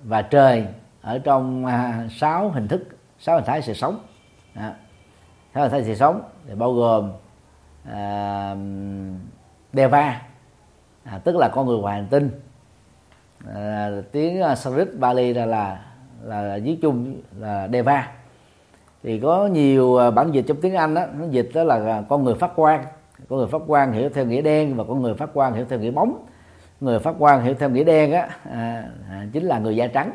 và 0.03 0.21
trời 0.21 0.65
ở 1.01 1.19
trong 1.19 1.65
à, 1.65 2.07
sáu 2.11 2.49
hình 2.49 2.67
thức 2.67 2.83
sáu 3.19 3.35
hình 3.35 3.45
thái 3.45 3.61
sự 3.61 3.73
sống. 3.73 3.99
À, 4.53 4.75
sáu 5.53 5.63
hình 5.63 5.71
thái 5.71 5.83
sự 5.83 5.95
sống 5.95 6.21
thì 6.47 6.55
bao 6.55 6.73
gồm 6.73 7.11
à, 7.91 8.55
Deva 9.73 10.21
à, 11.03 11.19
tức 11.23 11.35
là 11.35 11.49
con 11.53 11.67
người 11.67 11.77
ngoài 11.77 11.95
hành 11.95 12.07
tinh. 12.09 12.29
À, 13.55 13.89
tiếng 14.11 14.41
Sanskrit 14.55 14.87
Bali 14.99 15.33
là 15.33 15.45
là 15.45 15.85
là 16.21 16.59
viết 16.63 16.77
chung 16.81 17.21
là 17.39 17.67
Deva 17.71 18.11
thì 19.03 19.19
có 19.19 19.47
nhiều 19.47 19.97
à, 19.97 20.11
bản 20.11 20.31
dịch 20.31 20.45
trong 20.47 20.57
tiếng 20.61 20.75
Anh 20.75 20.93
đó 20.93 21.01
nó 21.19 21.25
dịch 21.29 21.49
đó 21.53 21.63
là 21.63 21.75
à, 21.75 22.03
con 22.09 22.23
người 22.23 22.35
phát 22.35 22.51
quan, 22.55 22.83
con 23.29 23.39
người 23.39 23.47
phát 23.47 23.61
quan 23.67 23.91
hiểu 23.91 24.09
theo 24.09 24.25
nghĩa 24.25 24.41
đen 24.41 24.75
và 24.75 24.83
con 24.87 25.01
người 25.01 25.13
phát 25.13 25.29
quan 25.33 25.53
hiểu 25.53 25.65
theo 25.69 25.79
nghĩa 25.79 25.91
bóng. 25.91 26.25
Người 26.81 26.99
phát 26.99 27.15
quan 27.19 27.43
hiểu 27.43 27.53
theo 27.59 27.69
nghĩa 27.69 27.83
đen 27.83 28.11
á 28.11 28.27
à, 28.51 28.83
à, 29.09 29.25
chính 29.33 29.43
là 29.43 29.59
người 29.59 29.75
da 29.75 29.87
trắng. 29.87 30.11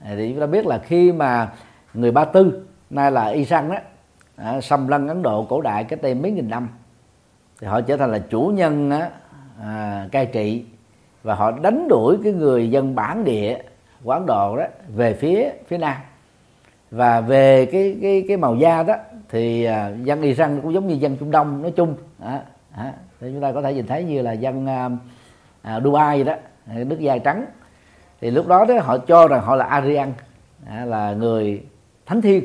À, 0.00 0.12
thì 0.16 0.30
chúng 0.30 0.40
ta 0.40 0.46
biết 0.46 0.66
là 0.66 0.78
khi 0.78 1.12
mà 1.12 1.52
người 1.94 2.10
ba 2.10 2.24
tư 2.24 2.66
nay 2.90 3.10
là 3.12 3.26
y 3.26 3.44
săn 3.44 3.68
đó 3.68 3.76
à, 4.36 4.60
xâm 4.60 4.88
lăng 4.88 5.08
ấn 5.08 5.22
độ 5.22 5.46
cổ 5.48 5.60
đại 5.60 5.84
cách 5.84 6.02
đây 6.02 6.14
mấy 6.14 6.30
nghìn 6.30 6.50
năm 6.50 6.68
thì 7.60 7.66
họ 7.66 7.80
trở 7.80 7.96
thành 7.96 8.12
là 8.12 8.18
chủ 8.18 8.52
nhân 8.54 8.90
á, 8.90 9.10
à, 9.62 10.08
cai 10.12 10.26
trị 10.26 10.64
và 11.22 11.34
họ 11.34 11.50
đánh 11.50 11.88
đuổi 11.88 12.16
cái 12.24 12.32
người 12.32 12.70
dân 12.70 12.94
bản 12.94 13.24
địa 13.24 13.58
của 14.04 14.10
Ấn 14.10 14.26
Độ 14.26 14.56
đó 14.56 14.64
về 14.96 15.14
phía 15.14 15.50
phía 15.66 15.78
nam 15.78 15.96
và 16.90 17.20
về 17.20 17.66
cái 17.66 17.96
cái 18.02 18.24
cái 18.28 18.36
màu 18.36 18.56
da 18.56 18.82
đó 18.82 18.94
thì 19.28 19.64
à, 19.64 19.90
dân 20.02 20.22
Iran 20.22 20.60
cũng 20.60 20.74
giống 20.74 20.88
như 20.88 20.94
dân 20.94 21.16
Trung 21.16 21.30
Đông 21.30 21.62
nói 21.62 21.72
chung. 21.76 21.94
À, 22.18 22.42
à, 22.72 22.92
thì 23.20 23.30
chúng 23.32 23.40
ta 23.40 23.52
có 23.52 23.62
thể 23.62 23.74
nhìn 23.74 23.86
thấy 23.86 24.04
như 24.04 24.22
là 24.22 24.32
dân 24.32 24.66
à, 24.66 24.90
à, 25.62 25.80
Dubai 25.84 26.22
vậy 26.22 26.24
đó 26.24 26.34
nước 26.84 27.00
da 27.00 27.18
trắng. 27.18 27.44
Thì 28.20 28.30
lúc 28.30 28.46
đó 28.46 28.64
đó 28.64 28.74
họ 28.80 28.98
cho 28.98 29.28
rằng 29.28 29.42
họ 29.42 29.56
là 29.56 29.64
Aryan 29.64 30.12
à, 30.66 30.84
là 30.84 31.12
người 31.12 31.62
thánh 32.06 32.22
thiên 32.22 32.44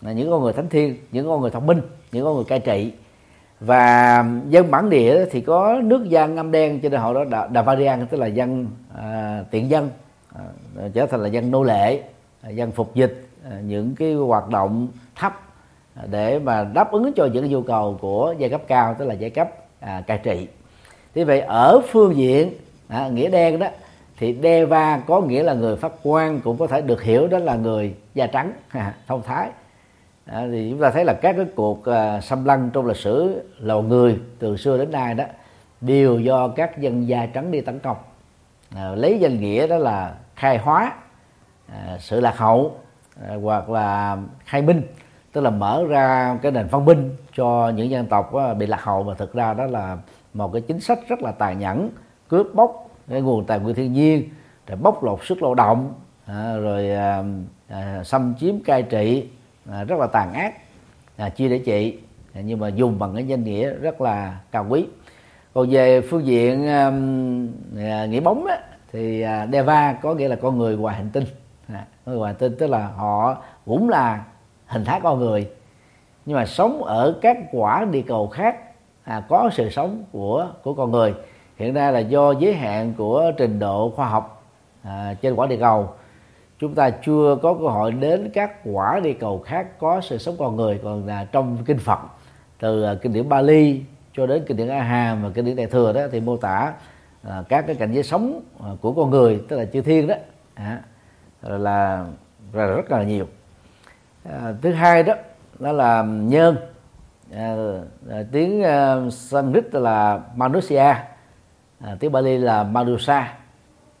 là 0.00 0.12
những 0.12 0.30
con 0.30 0.42
người 0.42 0.52
thánh 0.52 0.68
thiên 0.68 0.96
những 1.12 1.28
con 1.28 1.40
người 1.40 1.50
thông 1.50 1.66
minh 1.66 1.80
những 2.12 2.24
con 2.24 2.34
người 2.34 2.44
cai 2.44 2.58
trị. 2.58 2.92
Và 3.60 4.24
dân 4.48 4.70
bản 4.70 4.90
địa 4.90 5.24
thì 5.30 5.40
có 5.40 5.80
nước 5.82 6.08
da 6.08 6.26
ngâm 6.26 6.50
đen 6.50 6.80
cho 6.80 6.88
nên 6.88 7.00
họ 7.00 7.14
đó 7.14 7.24
là 7.24 7.48
Davarian 7.54 8.06
tức 8.06 8.20
là 8.20 8.26
dân 8.26 8.68
à, 8.96 9.44
tiện 9.50 9.70
dân 9.70 9.90
à, 10.34 10.42
trở 10.94 11.06
thành 11.06 11.20
là 11.20 11.28
dân 11.28 11.50
nô 11.50 11.62
lệ 11.62 12.02
à, 12.42 12.50
dân 12.50 12.72
phục 12.72 12.94
dịch. 12.94 13.23
À, 13.50 13.60
những 13.66 13.94
cái 13.94 14.14
hoạt 14.14 14.48
động 14.48 14.88
thấp 15.14 15.40
à, 15.94 16.02
để 16.10 16.38
mà 16.38 16.64
đáp 16.64 16.92
ứng 16.92 17.12
cho 17.12 17.28
những 17.32 17.50
nhu 17.50 17.62
cầu 17.62 17.98
của 18.00 18.34
giai 18.38 18.50
cấp 18.50 18.62
cao 18.66 18.96
tức 18.98 19.04
là 19.04 19.14
giai 19.14 19.30
cấp 19.30 19.48
à, 19.80 20.02
cai 20.06 20.18
trị. 20.18 20.48
Thế 21.14 21.24
vậy 21.24 21.40
ở 21.40 21.80
phương 21.88 22.16
diện 22.16 22.54
à, 22.88 23.08
nghĩa 23.08 23.30
đen 23.30 23.58
đó 23.58 23.66
thì 24.16 24.36
Deva 24.42 25.02
có 25.06 25.20
nghĩa 25.20 25.42
là 25.42 25.54
người 25.54 25.76
phát 25.76 25.92
quan 26.02 26.40
cũng 26.40 26.58
có 26.58 26.66
thể 26.66 26.82
được 26.82 27.02
hiểu 27.02 27.26
đó 27.26 27.38
là 27.38 27.56
người 27.56 27.94
da 28.14 28.26
trắng 28.26 28.52
thông 29.06 29.22
thái. 29.22 29.50
À, 30.26 30.46
thì 30.52 30.70
chúng 30.70 30.80
ta 30.80 30.90
thấy 30.90 31.04
là 31.04 31.14
các 31.22 31.36
cái 31.36 31.46
cuộc 31.54 31.84
à, 31.84 32.20
xâm 32.20 32.44
lăng 32.44 32.70
trong 32.72 32.86
lịch 32.86 32.96
sử 32.96 33.42
loài 33.58 33.82
người 33.82 34.18
từ 34.38 34.56
xưa 34.56 34.78
đến 34.78 34.90
nay 34.90 35.14
đó 35.14 35.24
đều 35.80 36.18
do 36.18 36.48
các 36.48 36.78
dân 36.78 37.08
da 37.08 37.26
trắng 37.26 37.50
đi 37.50 37.60
tấn 37.60 37.78
công. 37.78 37.96
À, 38.76 38.88
lấy 38.94 39.18
danh 39.18 39.40
nghĩa 39.40 39.66
đó 39.66 39.76
là 39.76 40.14
khai 40.34 40.58
hóa 40.58 40.92
à, 41.68 41.96
sự 42.00 42.20
lạc 42.20 42.38
hậu 42.38 42.76
Ờ, 43.20 43.38
hoặc 43.42 43.70
là 43.70 44.16
khai 44.44 44.62
minh 44.62 44.82
tức 45.32 45.40
là 45.40 45.50
mở 45.50 45.84
ra 45.88 46.38
cái 46.42 46.52
nền 46.52 46.66
văn 46.66 46.84
minh 46.84 47.16
cho 47.36 47.72
những 47.76 47.90
dân 47.90 48.06
tộc 48.06 48.32
ờ, 48.32 48.54
bị 48.54 48.66
lạc 48.66 48.82
hậu. 48.82 49.02
Mà 49.02 49.14
thực 49.14 49.32
ra 49.32 49.54
đó 49.54 49.64
là 49.64 49.96
một 50.34 50.52
cái 50.52 50.62
chính 50.62 50.80
sách 50.80 50.98
rất 51.08 51.22
là 51.22 51.32
tàn 51.32 51.58
nhẫn 51.58 51.90
cướp 52.28 52.46
bóc 52.54 52.90
cái 53.08 53.20
nguồn 53.20 53.44
tài 53.44 53.58
nguyên 53.58 53.76
thiên 53.76 53.92
nhiên 53.92 54.28
rồi 54.66 54.78
bóc 54.82 55.04
lột 55.04 55.24
sức 55.24 55.42
lao 55.42 55.54
động 55.54 55.94
à, 56.26 56.56
rồi 56.56 56.90
à, 56.90 57.22
à, 57.68 58.04
xâm 58.04 58.34
chiếm 58.40 58.60
cai 58.64 58.82
trị 58.82 59.28
à, 59.70 59.84
rất 59.84 59.98
là 59.98 60.06
tàn 60.06 60.32
ác 60.32 60.54
à, 61.16 61.28
chia 61.28 61.48
để 61.48 61.58
trị. 61.58 61.98
À, 62.34 62.40
nhưng 62.44 62.60
mà 62.60 62.68
dùng 62.68 62.98
bằng 62.98 63.14
cái 63.14 63.26
danh 63.26 63.44
nghĩa 63.44 63.70
rất 63.70 64.00
là 64.00 64.40
cao 64.50 64.66
quý. 64.68 64.86
Còn 65.54 65.70
về 65.70 66.00
phương 66.00 66.26
diện 66.26 66.66
à, 66.66 66.90
nghĩa 68.06 68.20
bóng 68.20 68.46
á, 68.46 68.58
thì 68.92 69.20
à, 69.20 69.46
Deva 69.52 69.92
có 69.92 70.14
nghĩa 70.14 70.28
là 70.28 70.36
con 70.36 70.58
người 70.58 70.76
ngoài 70.76 70.96
hành 70.96 71.10
tinh 71.12 71.24
người 72.06 72.16
ngoài 72.16 72.34
tinh 72.34 72.56
tức 72.58 72.66
là 72.66 72.86
họ 72.86 73.36
cũng 73.66 73.88
là 73.88 74.24
hình 74.66 74.84
thái 74.84 75.00
con 75.02 75.18
người 75.18 75.48
nhưng 76.26 76.36
mà 76.36 76.46
sống 76.46 76.84
ở 76.84 77.18
các 77.22 77.38
quả 77.52 77.86
địa 77.90 78.02
cầu 78.02 78.28
khác 78.28 78.56
à, 79.04 79.22
có 79.28 79.50
sự 79.52 79.70
sống 79.70 80.04
của 80.12 80.48
của 80.62 80.74
con 80.74 80.90
người. 80.90 81.14
Hiện 81.56 81.74
nay 81.74 81.92
là 81.92 81.98
do 81.98 82.32
giới 82.32 82.54
hạn 82.54 82.92
của 82.98 83.32
trình 83.36 83.58
độ 83.58 83.92
khoa 83.96 84.08
học 84.08 84.44
à, 84.82 85.14
trên 85.20 85.34
quả 85.34 85.46
địa 85.46 85.56
cầu. 85.56 85.88
Chúng 86.58 86.74
ta 86.74 86.90
chưa 86.90 87.36
có 87.42 87.54
cơ 87.54 87.66
hội 87.66 87.92
đến 87.92 88.30
các 88.34 88.52
quả 88.64 89.00
địa 89.00 89.12
cầu 89.12 89.38
khác 89.38 89.78
có 89.78 90.00
sự 90.00 90.18
sống 90.18 90.34
con 90.38 90.56
người 90.56 90.80
còn 90.84 91.06
là 91.06 91.24
trong 91.24 91.56
kinh 91.64 91.78
Phật 91.78 91.98
từ 92.60 92.82
à, 92.82 92.94
kinh 93.02 93.12
điển 93.12 93.28
Bali 93.28 93.82
cho 94.12 94.26
đến 94.26 94.44
kinh 94.46 94.56
điển 94.56 94.68
A 94.68 94.82
Hàm 94.82 95.22
và 95.22 95.30
kinh 95.34 95.44
điển 95.44 95.56
Đại 95.56 95.66
thừa 95.66 95.92
đó 95.92 96.00
thì 96.12 96.20
mô 96.20 96.36
tả 96.36 96.72
à, 97.22 97.44
các 97.48 97.66
cái 97.66 97.76
cảnh 97.76 97.92
giới 97.92 98.02
sống 98.02 98.40
à, 98.60 98.68
của 98.80 98.92
con 98.92 99.10
người 99.10 99.40
tức 99.48 99.56
là 99.56 99.64
chư 99.64 99.80
thiên 99.80 100.06
đó. 100.06 100.14
À, 100.54 100.80
là, 101.48 102.04
là 102.52 102.66
rất 102.66 102.90
là 102.90 103.02
nhiều. 103.02 103.26
À, 104.24 104.54
thứ 104.62 104.72
hai 104.72 105.02
đó 105.02 105.14
đó 105.58 105.72
là 105.72 106.02
nhân 106.02 106.56
à, 107.34 107.56
à, 108.10 108.22
tiếng 108.32 108.62
uh, 108.62 109.12
Sanskrit 109.12 109.74
là 109.74 110.20
Manusia. 110.34 110.94
À, 111.80 111.96
tiếng 112.00 112.12
Bali 112.12 112.38
là 112.38 112.62
Manusa. 112.62 113.34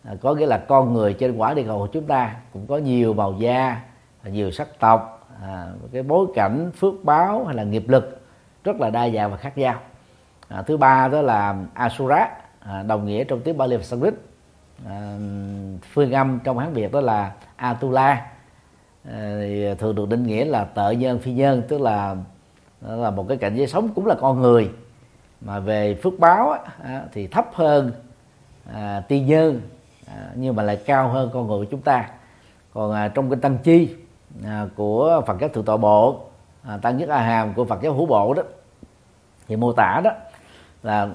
À, 0.04 0.14
có 0.20 0.34
nghĩa 0.34 0.46
là 0.46 0.58
con 0.58 0.94
người 0.94 1.14
trên 1.14 1.36
quả 1.36 1.54
địa 1.54 1.64
cầu 1.66 1.78
của 1.78 1.88
chúng 1.92 2.06
ta 2.06 2.36
cũng 2.52 2.66
có 2.66 2.76
nhiều 2.76 3.14
màu 3.14 3.32
da 3.32 3.80
nhiều 4.24 4.50
sắc 4.50 4.68
tộc 4.78 5.28
à, 5.42 5.66
cái 5.92 6.02
bối 6.02 6.26
cảnh 6.34 6.70
phước 6.76 6.94
báo 7.04 7.44
hay 7.44 7.56
là 7.56 7.62
nghiệp 7.62 7.88
lực 7.88 8.20
rất 8.64 8.80
là 8.80 8.90
đa 8.90 9.08
dạng 9.08 9.30
và 9.30 9.36
khác 9.36 9.58
nhau. 9.58 9.80
À, 10.48 10.62
thứ 10.62 10.76
ba 10.76 11.08
đó 11.08 11.22
là 11.22 11.56
Asura 11.74 12.28
à, 12.60 12.82
đồng 12.82 13.06
nghĩa 13.06 13.24
trong 13.24 13.40
tiếng 13.40 13.58
Bali 13.58 13.76
và 13.76 13.82
Sanskrit 13.82 14.14
à, 14.88 15.18
phương 15.92 16.12
âm 16.12 16.40
trong 16.44 16.58
hán 16.58 16.72
Việt 16.72 16.92
đó 16.92 17.00
là 17.00 17.32
Atula. 17.56 18.26
À, 19.10 19.36
thì 19.40 19.74
thường 19.78 19.94
được 19.94 20.08
định 20.08 20.26
nghĩa 20.26 20.44
là 20.44 20.64
tợ 20.64 20.90
nhân 20.90 21.18
phi 21.18 21.32
nhân 21.32 21.62
tức 21.68 21.80
là 21.80 22.16
là 22.80 23.10
một 23.10 23.28
cái 23.28 23.36
cảnh 23.36 23.54
giới 23.56 23.66
sống 23.66 23.88
cũng 23.94 24.06
là 24.06 24.14
con 24.14 24.40
người. 24.40 24.70
Mà 25.40 25.60
về 25.60 25.94
phước 25.94 26.18
báo 26.18 26.50
á, 26.50 26.60
thì 27.12 27.26
thấp 27.26 27.46
hơn 27.52 27.92
à, 28.72 29.02
tiên 29.08 29.26
nhân 29.26 29.60
à, 30.06 30.30
nhưng 30.34 30.56
mà 30.56 30.62
lại 30.62 30.76
cao 30.86 31.08
hơn 31.08 31.30
con 31.32 31.46
người 31.46 31.58
của 31.58 31.70
chúng 31.70 31.80
ta. 31.80 32.10
Còn 32.74 32.92
à, 32.92 33.08
trong 33.08 33.30
cái 33.30 33.38
tăng 33.42 33.58
chi 33.58 33.94
à, 34.44 34.66
của 34.76 35.22
Phật 35.26 35.36
giáo 35.40 35.48
thượng 35.48 35.64
tọa 35.64 35.76
bộ 35.76 36.20
à, 36.62 36.76
tăng 36.82 36.96
nhất 36.96 37.08
a 37.08 37.20
hàm 37.20 37.54
của 37.54 37.64
Phật 37.64 37.82
giáo 37.82 37.92
hữu 37.92 38.06
bộ 38.06 38.34
đó 38.34 38.42
thì 39.48 39.56
mô 39.56 39.72
tả 39.72 40.00
đó 40.04 40.10
là 40.82 41.08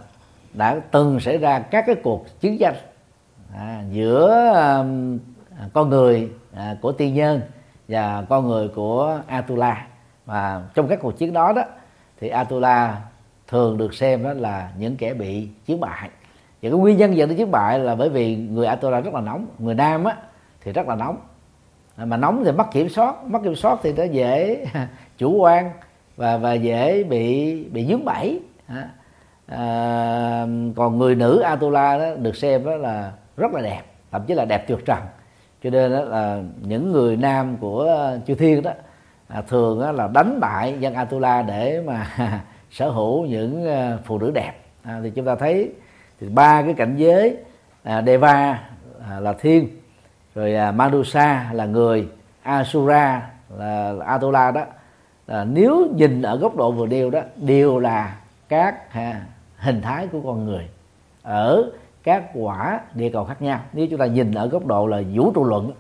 đã 0.54 0.80
từng 0.92 1.20
xảy 1.20 1.38
ra 1.38 1.60
các 1.60 1.84
cái 1.88 1.96
cuộc 2.04 2.40
chiến 2.40 2.58
tranh 2.58 2.76
à, 3.56 3.84
giữa 3.92 4.52
um, 4.54 5.20
à, 5.60 5.70
con 5.74 5.90
người 5.90 6.32
à, 6.54 6.76
của 6.82 6.92
tiên 6.92 7.14
nhân 7.14 7.42
và 7.88 8.26
con 8.30 8.48
người 8.48 8.68
của 8.68 9.20
Atula. 9.28 9.88
Và 10.26 10.62
trong 10.74 10.88
các 10.88 11.00
cuộc 11.02 11.18
chiến 11.18 11.34
đó 11.34 11.54
đó 11.54 11.64
thì 12.20 12.30
Atula 12.30 13.02
thường 13.48 13.78
được 13.78 13.94
xem 13.94 14.24
đó 14.24 14.34
là 14.34 14.72
những 14.78 14.98
kẻ 14.98 15.14
bị 15.14 15.48
chiến 15.66 15.80
bại. 15.80 16.10
Và 16.62 16.70
cái 16.70 16.80
nguyên 16.80 16.98
nhân 16.98 17.16
dẫn 17.16 17.30
đến 17.30 17.38
chiến 17.38 17.52
bại 17.52 17.80
là 17.80 17.96
bởi 17.96 18.10
vì 18.10 18.36
người 18.36 18.66
Atula 18.66 19.00
rất 19.00 19.14
là 19.14 19.22
nóng. 19.22 19.46
Người 19.60 19.76
nam 19.76 20.04
á 20.04 20.16
thì 20.64 20.72
rất 20.72 20.88
là 20.88 20.96
nóng. 20.96 21.18
À, 21.96 22.06
mà 22.06 22.18
nóng 22.18 22.44
thì 22.46 22.52
mất 22.52 22.72
kiểm 22.72 22.90
soát. 22.90 23.16
Mất 23.24 23.40
kiểm 23.44 23.56
soát 23.56 23.80
thì 23.84 23.94
nó 23.94 24.04
dễ 24.04 24.66
chủ 25.18 25.38
quan 25.38 25.72
và 26.18 26.38
và 26.38 26.54
dễ 26.54 27.04
bị 27.04 27.54
bị 27.64 27.86
dướng 27.86 28.06
bẫy. 28.06 28.40
À, 28.68 28.90
à, 29.48 30.48
còn 30.76 30.98
người 30.98 31.16
nữ 31.16 31.40
Atula 31.40 31.98
đó 31.98 32.16
được 32.16 32.36
xem 32.36 32.66
đó 32.66 32.76
là 32.76 33.12
rất 33.40 33.52
là 33.54 33.62
đẹp 33.62 33.82
thậm 34.12 34.22
chí 34.28 34.34
là 34.34 34.46
đẹp 34.46 34.68
tuyệt 34.68 34.80
trần. 34.86 35.00
Cho 35.64 35.70
nên 35.70 35.92
đó 35.92 36.04
là 36.04 36.42
những 36.62 36.92
người 36.92 37.18
nam 37.18 37.58
của 37.58 38.12
chư 38.28 38.36
thiên 38.36 38.62
đó 38.62 38.72
à, 39.28 39.42
thường 39.42 39.82
đó 39.82 39.92
là 39.92 40.08
đánh 40.14 40.40
bại 40.40 40.76
dân 40.80 40.94
Atula 40.94 41.42
để 41.42 41.82
mà 41.86 42.08
sở 42.72 42.90
hữu 42.90 43.26
những 43.26 43.68
à, 43.68 43.98
phụ 44.04 44.18
nữ 44.20 44.32
đẹp. 44.32 44.54
À, 44.84 45.00
thì 45.04 45.10
chúng 45.10 45.26
ta 45.26 45.36
thấy 45.36 45.72
thì 46.20 46.30
ba 46.30 46.62
cái 46.62 46.74
cảnh 46.74 46.96
giới 46.98 47.38
à, 47.84 48.02
Deva 48.06 48.60
à, 49.10 49.20
là 49.20 49.34
thiên 49.34 49.68
rồi 50.36 50.56
à, 50.56 50.72
Manusa 50.72 51.50
là 51.54 51.66
người 51.66 52.08
Asura 52.44 53.30
là, 53.58 53.92
là 53.92 54.06
Atula 54.06 54.52
đó. 54.52 54.66
À, 55.28 55.44
nếu 55.44 55.88
nhìn 55.96 56.22
ở 56.22 56.38
góc 56.38 56.56
độ 56.56 56.72
vừa 56.72 56.86
đều 56.86 57.10
đó 57.10 57.22
đều 57.36 57.80
là 57.80 58.16
các 58.50 58.94
à, 58.94 59.22
hình 59.58 59.82
thái 59.82 60.08
của 60.08 60.22
con 60.22 60.46
người. 60.46 60.70
Ở 61.24 61.72
các 62.04 62.24
quả 62.34 62.80
địa 62.94 63.10
cầu 63.10 63.26
khác 63.26 63.42
nhau. 63.42 63.60
Nếu 63.74 63.88
chúng 63.90 64.00
ta 64.00 64.06
nhìn 64.06 64.34
ở 64.34 64.48
góc 64.48 64.66
độ 64.66 64.88
là 64.88 65.02
vũ 65.14 65.32
trụ 65.32 65.44
luận 65.44 65.72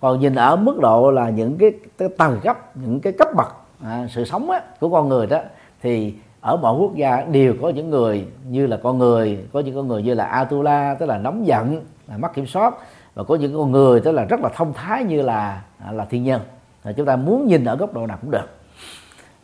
còn 0.00 0.20
nhìn 0.20 0.34
ở 0.34 0.56
mức 0.56 0.78
độ 0.80 1.10
là 1.10 1.30
những 1.30 1.56
cái, 1.58 1.72
cái 1.98 2.08
tầng 2.18 2.40
cấp 2.42 2.76
những 2.76 3.00
cái 3.00 3.12
cấp 3.12 3.28
bậc 3.36 3.56
à, 3.84 4.06
sự 4.10 4.24
sống 4.24 4.50
á, 4.50 4.60
của 4.80 4.88
con 4.88 5.08
người 5.08 5.26
đó 5.26 5.40
thì 5.82 6.14
ở 6.40 6.56
mọi 6.56 6.78
quốc 6.78 6.94
gia 6.94 7.22
đều 7.22 7.54
có 7.62 7.68
những 7.68 7.90
người 7.90 8.26
như 8.48 8.66
là 8.66 8.76
con 8.76 8.98
người 8.98 9.38
có 9.52 9.60
những 9.60 9.74
con 9.74 9.88
người 9.88 10.02
như 10.02 10.14
là 10.14 10.24
Atula 10.24 10.96
tức 10.98 11.06
là 11.06 11.18
nóng 11.18 11.46
giận 11.46 11.84
là 12.08 12.16
mất 12.16 12.34
kiểm 12.34 12.46
soát 12.46 12.74
và 13.14 13.24
có 13.24 13.34
những 13.34 13.56
con 13.56 13.72
người 13.72 14.00
tức 14.00 14.12
là 14.12 14.24
rất 14.24 14.40
là 14.40 14.48
thông 14.48 14.72
thái 14.72 15.04
như 15.04 15.22
là 15.22 15.62
à, 15.84 15.92
là 15.92 16.04
thiên 16.04 16.24
nhân. 16.24 16.40
À, 16.82 16.92
chúng 16.92 17.06
ta 17.06 17.16
muốn 17.16 17.46
nhìn 17.46 17.64
ở 17.64 17.76
góc 17.76 17.94
độ 17.94 18.06
nào 18.06 18.18
cũng 18.20 18.30
được. 18.30 18.48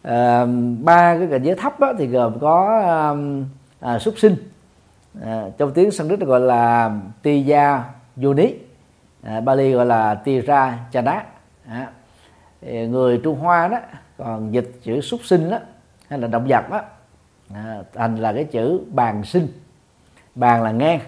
À, 0.02 0.46
ba 0.80 1.18
cái 1.18 1.26
cảnh 1.30 1.42
giới 1.42 1.54
thấp 1.54 1.80
đó, 1.80 1.92
thì 1.98 2.06
gồm 2.06 2.38
có 2.38 2.82
à, 3.80 3.98
súc 3.98 4.14
sinh 4.18 4.36
à, 5.20 5.44
trong 5.58 5.72
tiếng 5.72 5.90
sanskrit 5.90 6.20
gọi 6.20 6.40
là 6.40 6.90
tiya 7.22 7.84
yoni 8.22 8.54
à, 9.22 9.40
Bali 9.40 9.72
gọi 9.72 9.86
là 9.86 10.14
tira 10.14 10.78
chana. 10.92 11.24
À, 11.68 11.88
người 12.62 13.20
Trung 13.24 13.38
Hoa 13.38 13.68
đó 13.68 13.78
còn 14.18 14.54
dịch 14.54 14.70
chữ 14.82 15.00
súc 15.00 15.24
sinh 15.24 15.50
đó 15.50 15.58
hay 16.08 16.18
là 16.18 16.28
động 16.28 16.46
vật 16.48 16.70
đó 16.70 16.80
à, 17.54 17.78
thành 17.94 18.16
là 18.16 18.32
cái 18.32 18.44
chữ 18.44 18.80
bàn 18.90 19.24
sinh. 19.24 19.48
Bàn 20.34 20.62
là 20.62 20.70
ngang. 20.70 21.00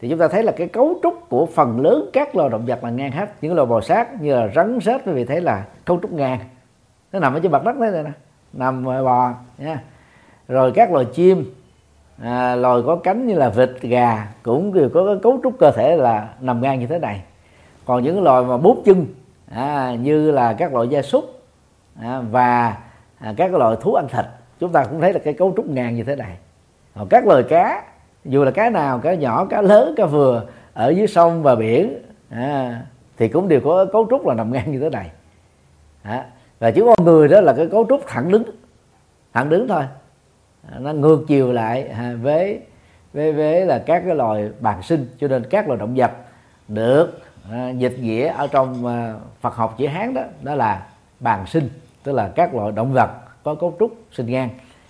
Thì 0.00 0.08
chúng 0.08 0.18
ta 0.18 0.28
thấy 0.28 0.42
là 0.42 0.52
cái 0.52 0.68
cấu 0.68 0.98
trúc 1.02 1.28
của 1.28 1.46
phần 1.46 1.80
lớn 1.80 2.10
các 2.12 2.36
loài 2.36 2.50
động 2.50 2.66
vật 2.66 2.84
là 2.84 2.90
ngang 2.90 3.12
hết. 3.12 3.32
Những 3.40 3.54
loài 3.54 3.66
bò 3.66 3.80
sát 3.80 4.20
như 4.22 4.34
là 4.34 4.48
rắn 4.54 4.78
rết 4.82 5.00
quý 5.06 5.12
vị 5.12 5.24
thấy 5.24 5.40
là 5.40 5.64
cấu 5.84 5.98
trúc 6.02 6.12
ngang. 6.12 6.40
Nó 7.12 7.18
nằm 7.18 7.34
ở 7.34 7.40
trên 7.40 7.52
mặt 7.52 7.64
đất 7.64 7.78
đấy 7.78 8.02
nè 8.04 8.10
nằm 8.52 8.84
bò 8.84 9.34
nha. 9.58 9.82
Rồi 10.48 10.72
các 10.74 10.92
loài 10.92 11.06
chim 11.14 11.54
à, 12.22 12.56
loài 12.56 12.82
có 12.86 12.96
cánh 12.96 13.26
như 13.26 13.34
là 13.34 13.48
vịt 13.48 13.70
gà 13.80 14.28
cũng 14.42 14.74
đều 14.74 14.88
có 14.94 15.06
cái 15.06 15.16
cấu 15.22 15.40
trúc 15.42 15.58
cơ 15.58 15.70
thể 15.70 15.96
là 15.96 16.28
nằm 16.40 16.62
ngang 16.62 16.80
như 16.80 16.86
thế 16.86 16.98
này. 16.98 17.22
Còn 17.84 18.02
những 18.02 18.22
loài 18.22 18.44
mà 18.44 18.56
bốn 18.56 18.82
chân 18.84 19.06
à, 19.50 19.94
như 20.00 20.30
là 20.30 20.52
các 20.52 20.74
loại 20.74 20.88
gia 20.88 21.02
súc 21.02 21.24
à, 22.00 22.20
và 22.30 22.76
à, 23.18 23.34
các 23.36 23.54
loại 23.54 23.76
thú 23.80 23.94
ăn 23.94 24.08
thịt 24.08 24.24
chúng 24.60 24.72
ta 24.72 24.84
cũng 24.84 25.00
thấy 25.00 25.12
là 25.12 25.18
cái 25.18 25.34
cấu 25.34 25.52
trúc 25.56 25.66
ngang 25.66 25.94
như 25.94 26.04
thế 26.04 26.16
này. 26.16 26.36
Còn 26.94 27.08
các 27.08 27.26
loài 27.26 27.42
cá 27.42 27.84
dù 28.24 28.44
là 28.44 28.50
cá 28.50 28.70
nào 28.70 28.98
cá 28.98 29.14
nhỏ 29.14 29.44
cá 29.44 29.62
lớn 29.62 29.94
cá 29.96 30.06
vừa 30.06 30.42
ở 30.74 30.88
dưới 30.88 31.06
sông 31.06 31.42
và 31.42 31.54
biển 31.54 31.98
à, 32.30 32.82
thì 33.16 33.28
cũng 33.28 33.48
đều 33.48 33.60
có 33.64 33.84
cấu 33.92 34.06
trúc 34.10 34.26
là 34.26 34.34
nằm 34.34 34.52
ngang 34.52 34.72
như 34.72 34.80
thế 34.80 34.90
này. 34.90 35.10
À, 36.02 36.24
và 36.58 36.70
chỉ 36.70 36.80
con 36.80 37.04
người 37.04 37.28
đó 37.28 37.40
là 37.40 37.52
cái 37.52 37.66
cấu 37.66 37.86
trúc 37.88 38.00
thẳng 38.06 38.30
đứng 38.30 38.42
thẳng 39.32 39.48
đứng 39.48 39.68
thôi. 39.68 39.82
À, 40.72 40.78
nó 40.78 40.92
ngược 40.92 41.24
chiều 41.28 41.52
lại 41.52 41.88
à, 41.88 42.14
với 42.22 42.60
với 43.12 43.32
với 43.32 43.66
là 43.66 43.78
các 43.78 44.02
cái 44.06 44.14
loài 44.14 44.50
bàn 44.60 44.82
sinh 44.82 45.06
cho 45.20 45.28
nên 45.28 45.44
các 45.50 45.68
loài 45.68 45.80
động 45.80 45.94
vật 45.96 46.10
được 46.68 47.20
à, 47.50 47.70
dịch 47.70 47.98
nghĩa 48.00 48.28
ở 48.28 48.46
trong 48.46 48.86
à, 48.86 49.14
Phật 49.40 49.54
học 49.54 49.74
chữ 49.78 49.86
Hán 49.86 50.14
đó 50.14 50.22
đó 50.42 50.54
là 50.54 50.86
bàn 51.20 51.46
sinh 51.46 51.68
tức 52.02 52.12
là 52.12 52.28
các 52.28 52.54
loại 52.54 52.72
động 52.72 52.92
vật 52.92 53.10
có 53.42 53.54
cấu 53.54 53.76
trúc 53.80 53.92
sinh 54.12 54.26
ngang. 54.26 54.48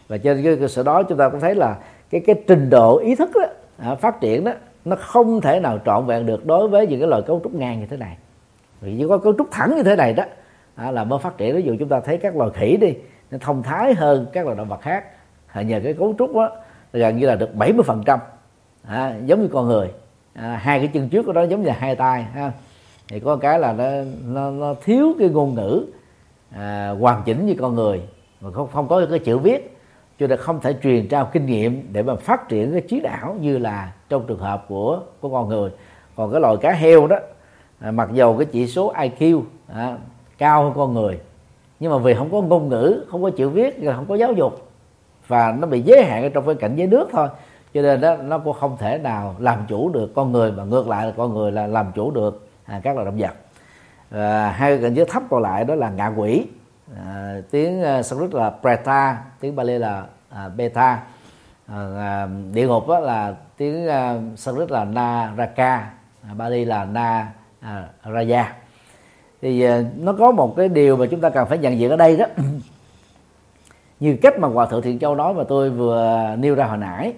Và 0.08 0.18
trên 0.18 0.44
cái 0.44 0.56
cơ 0.56 0.68
sở 0.68 0.82
đó 0.82 1.02
chúng 1.02 1.18
ta 1.18 1.28
cũng 1.28 1.40
thấy 1.40 1.54
là 1.54 1.76
cái 2.10 2.20
cái 2.26 2.36
trình 2.46 2.70
độ 2.70 2.98
ý 2.98 3.14
thức 3.14 3.30
đó, 3.34 3.46
à, 3.78 3.94
phát 3.94 4.20
triển 4.20 4.44
đó 4.44 4.52
nó 4.84 4.96
không 4.96 5.40
thể 5.40 5.60
nào 5.60 5.78
trọn 5.84 6.06
vẹn 6.06 6.26
được 6.26 6.46
đối 6.46 6.68
với 6.68 6.86
những 6.86 7.00
cái 7.00 7.08
loài 7.08 7.22
cấu 7.26 7.40
trúc 7.44 7.54
ngang 7.54 7.80
như 7.80 7.86
thế 7.86 7.96
này. 7.96 8.16
Vì 8.80 8.96
chỉ 8.98 9.06
có 9.08 9.18
cấu 9.18 9.32
trúc 9.38 9.48
thẳng 9.50 9.76
như 9.76 9.82
thế 9.82 9.96
này 9.96 10.12
đó 10.12 10.24
à, 10.74 10.90
là 10.90 11.04
mới 11.04 11.18
phát 11.18 11.38
triển. 11.38 11.56
Ví 11.56 11.62
dụ 11.62 11.76
chúng 11.78 11.88
ta 11.88 12.00
thấy 12.00 12.18
các 12.18 12.36
loài 12.36 12.50
khỉ 12.54 12.76
đi 12.80 12.94
nó 13.30 13.38
thông 13.40 13.62
thái 13.62 13.94
hơn 13.94 14.26
các 14.32 14.44
loài 14.44 14.56
động 14.56 14.68
vật 14.68 14.80
khác 14.80 15.04
à, 15.58 15.62
nhờ 15.62 15.80
cái 15.84 15.94
cấu 15.94 16.14
trúc 16.18 16.34
đó 16.34 16.50
gần 16.92 17.16
như 17.16 17.26
là 17.26 17.34
được 17.34 17.50
70% 17.54 17.82
phần 17.82 18.02
trăm. 18.06 18.18
À, 18.82 19.14
giống 19.24 19.42
như 19.42 19.48
con 19.48 19.66
người. 19.66 19.90
À, 20.34 20.60
hai 20.62 20.78
cái 20.78 20.88
chân 20.88 21.08
trước 21.08 21.22
của 21.26 21.32
nó 21.32 21.42
giống 21.42 21.62
như 21.62 21.70
hai 21.70 21.96
tay 21.96 22.22
ha. 22.22 22.52
Thì 23.08 23.20
có 23.20 23.36
cái 23.36 23.58
là 23.58 23.72
nó 23.72 23.84
nó, 24.24 24.50
nó 24.50 24.74
thiếu 24.84 25.14
cái 25.18 25.28
ngôn 25.28 25.54
ngữ 25.54 25.84
à, 26.50 26.94
hoàn 27.00 27.22
chỉnh 27.24 27.46
như 27.46 27.54
con 27.58 27.74
người. 27.74 28.02
Mà 28.40 28.50
không 28.50 28.68
không 28.72 28.88
có 28.88 29.06
cái 29.10 29.18
chữ 29.18 29.38
viết. 29.38 29.74
Cho 30.18 30.26
nên 30.26 30.38
không 30.38 30.60
thể 30.60 30.74
truyền 30.82 31.08
trao 31.08 31.28
kinh 31.32 31.46
nghiệm 31.46 31.88
để 31.92 32.02
mà 32.02 32.16
phát 32.16 32.48
triển 32.48 32.72
cái 32.72 32.80
trí 32.80 33.00
não 33.00 33.36
như 33.40 33.58
là 33.58 33.92
trong 34.08 34.26
trường 34.26 34.38
hợp 34.38 34.64
của 34.68 35.00
của 35.20 35.28
con 35.30 35.48
người. 35.48 35.70
Còn 36.16 36.32
cái 36.32 36.40
loài 36.40 36.56
cá 36.60 36.72
heo 36.72 37.06
đó 37.06 37.16
à, 37.80 37.90
mặc 37.90 38.08
dầu 38.12 38.36
cái 38.36 38.46
chỉ 38.52 38.66
số 38.66 38.92
IQ 38.94 39.42
à, 39.66 39.98
cao 40.38 40.62
hơn 40.62 40.72
con 40.76 40.94
người 40.94 41.18
nhưng 41.80 41.92
mà 41.92 41.98
vì 41.98 42.14
không 42.14 42.30
có 42.32 42.40
ngôn 42.40 42.68
ngữ 42.68 43.04
không 43.08 43.22
có 43.22 43.30
chữ 43.30 43.48
viết 43.48 43.80
không 43.94 44.06
có 44.08 44.14
giáo 44.14 44.32
dục 44.32 44.67
và 45.28 45.52
nó 45.58 45.66
bị 45.66 45.80
giới 45.80 46.04
hạn 46.04 46.30
trong 46.34 46.46
cái 46.46 46.54
cảnh 46.54 46.76
giới 46.76 46.86
nước 46.86 47.08
thôi. 47.12 47.28
Cho 47.74 47.82
nên 47.82 48.00
đó 48.00 48.16
nó 48.16 48.38
cũng 48.38 48.56
không 48.60 48.76
thể 48.76 48.98
nào 48.98 49.36
làm 49.38 49.58
chủ 49.68 49.88
được 49.88 50.12
con 50.14 50.32
người 50.32 50.52
mà 50.52 50.64
ngược 50.64 50.88
lại 50.88 51.06
là 51.06 51.12
con 51.16 51.34
người 51.34 51.52
là 51.52 51.66
làm 51.66 51.92
chủ 51.94 52.10
được 52.10 52.48
à, 52.64 52.80
các 52.82 52.94
loài 52.94 53.04
động 53.04 53.18
vật. 53.18 53.34
À, 54.10 54.50
hai 54.50 54.78
cảnh 54.82 54.94
giới 54.94 55.06
thấp 55.06 55.22
còn 55.30 55.42
lại 55.42 55.64
đó 55.64 55.74
là 55.74 55.90
ngạ 55.90 56.12
quỷ 56.16 56.46
à, 56.96 57.36
tiếng 57.50 57.80
uh, 57.80 58.04
Sanskrit 58.04 58.34
là 58.34 58.52
preta 58.60 59.18
tiếng 59.40 59.56
Bali 59.56 59.78
là 59.78 60.04
à, 60.30 60.48
beta. 60.48 61.02
À, 61.66 61.76
à, 61.98 62.28
địa 62.52 62.66
ngục 62.66 62.88
đó 62.88 63.00
là 63.00 63.34
tiếng 63.56 63.86
uh, 63.86 64.38
Sanskrit 64.38 64.70
là 64.70 64.84
naraka 64.84 65.90
à, 66.22 66.34
Bali 66.36 66.64
là 66.64 66.84
na 66.84 67.32
à, 67.60 67.88
raya. 68.14 68.52
Thì 69.42 69.68
uh, 69.68 69.72
nó 69.96 70.12
có 70.12 70.30
một 70.30 70.54
cái 70.56 70.68
điều 70.68 70.96
mà 70.96 71.06
chúng 71.10 71.20
ta 71.20 71.30
cần 71.30 71.48
phải 71.48 71.58
nhận 71.58 71.78
diện 71.78 71.90
ở 71.90 71.96
đây 71.96 72.16
đó 72.16 72.26
như 74.00 74.16
cách 74.22 74.38
mà 74.38 74.48
hòa 74.48 74.66
thượng 74.66 74.82
thiện 74.82 74.98
châu 74.98 75.14
nói 75.14 75.34
mà 75.34 75.44
tôi 75.48 75.70
vừa 75.70 76.26
nêu 76.38 76.54
ra 76.54 76.66
hồi 76.66 76.78
nãy 76.78 77.12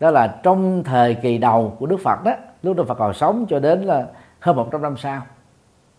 đó 0.00 0.10
là 0.10 0.38
trong 0.42 0.84
thời 0.84 1.14
kỳ 1.14 1.38
đầu 1.38 1.76
của 1.78 1.86
đức 1.86 2.00
phật 2.04 2.24
đó 2.24 2.32
lúc 2.62 2.76
đức 2.76 2.86
phật 2.86 2.94
còn 2.94 3.14
sống 3.14 3.46
cho 3.48 3.58
đến 3.58 3.82
là 3.82 4.06
hơn 4.40 4.56
100 4.56 4.82
năm 4.82 4.96
sau 4.96 5.22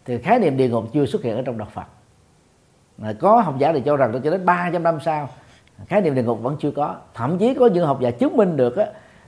thì 0.05 0.18
khái 0.18 0.39
niệm 0.39 0.57
địa 0.57 0.70
ngục 0.70 0.86
chưa 0.93 1.05
xuất 1.05 1.24
hiện 1.24 1.36
ở 1.36 1.41
trong 1.41 1.57
đạo 1.57 1.68
phật. 1.72 1.86
Có 3.20 3.41
học 3.41 3.55
giả 3.57 3.74
thì 3.74 3.82
cho 3.86 3.97
rằng 3.97 4.22
cho 4.24 4.32
đến 4.32 4.45
300 4.45 4.84
năm 4.84 4.99
sau 4.99 5.30
khái 5.88 6.01
niệm 6.01 6.16
địa 6.16 6.24
ngục 6.24 6.39
vẫn 6.41 6.55
chưa 6.59 6.72
có. 6.72 6.95
Thậm 7.14 7.38
chí 7.38 7.53
có 7.53 7.68
những 7.68 7.86
học 7.86 7.99
giả 8.01 8.12
chứng 8.12 8.38
minh 8.38 8.57
được 8.57 8.78
đó, 8.78 8.84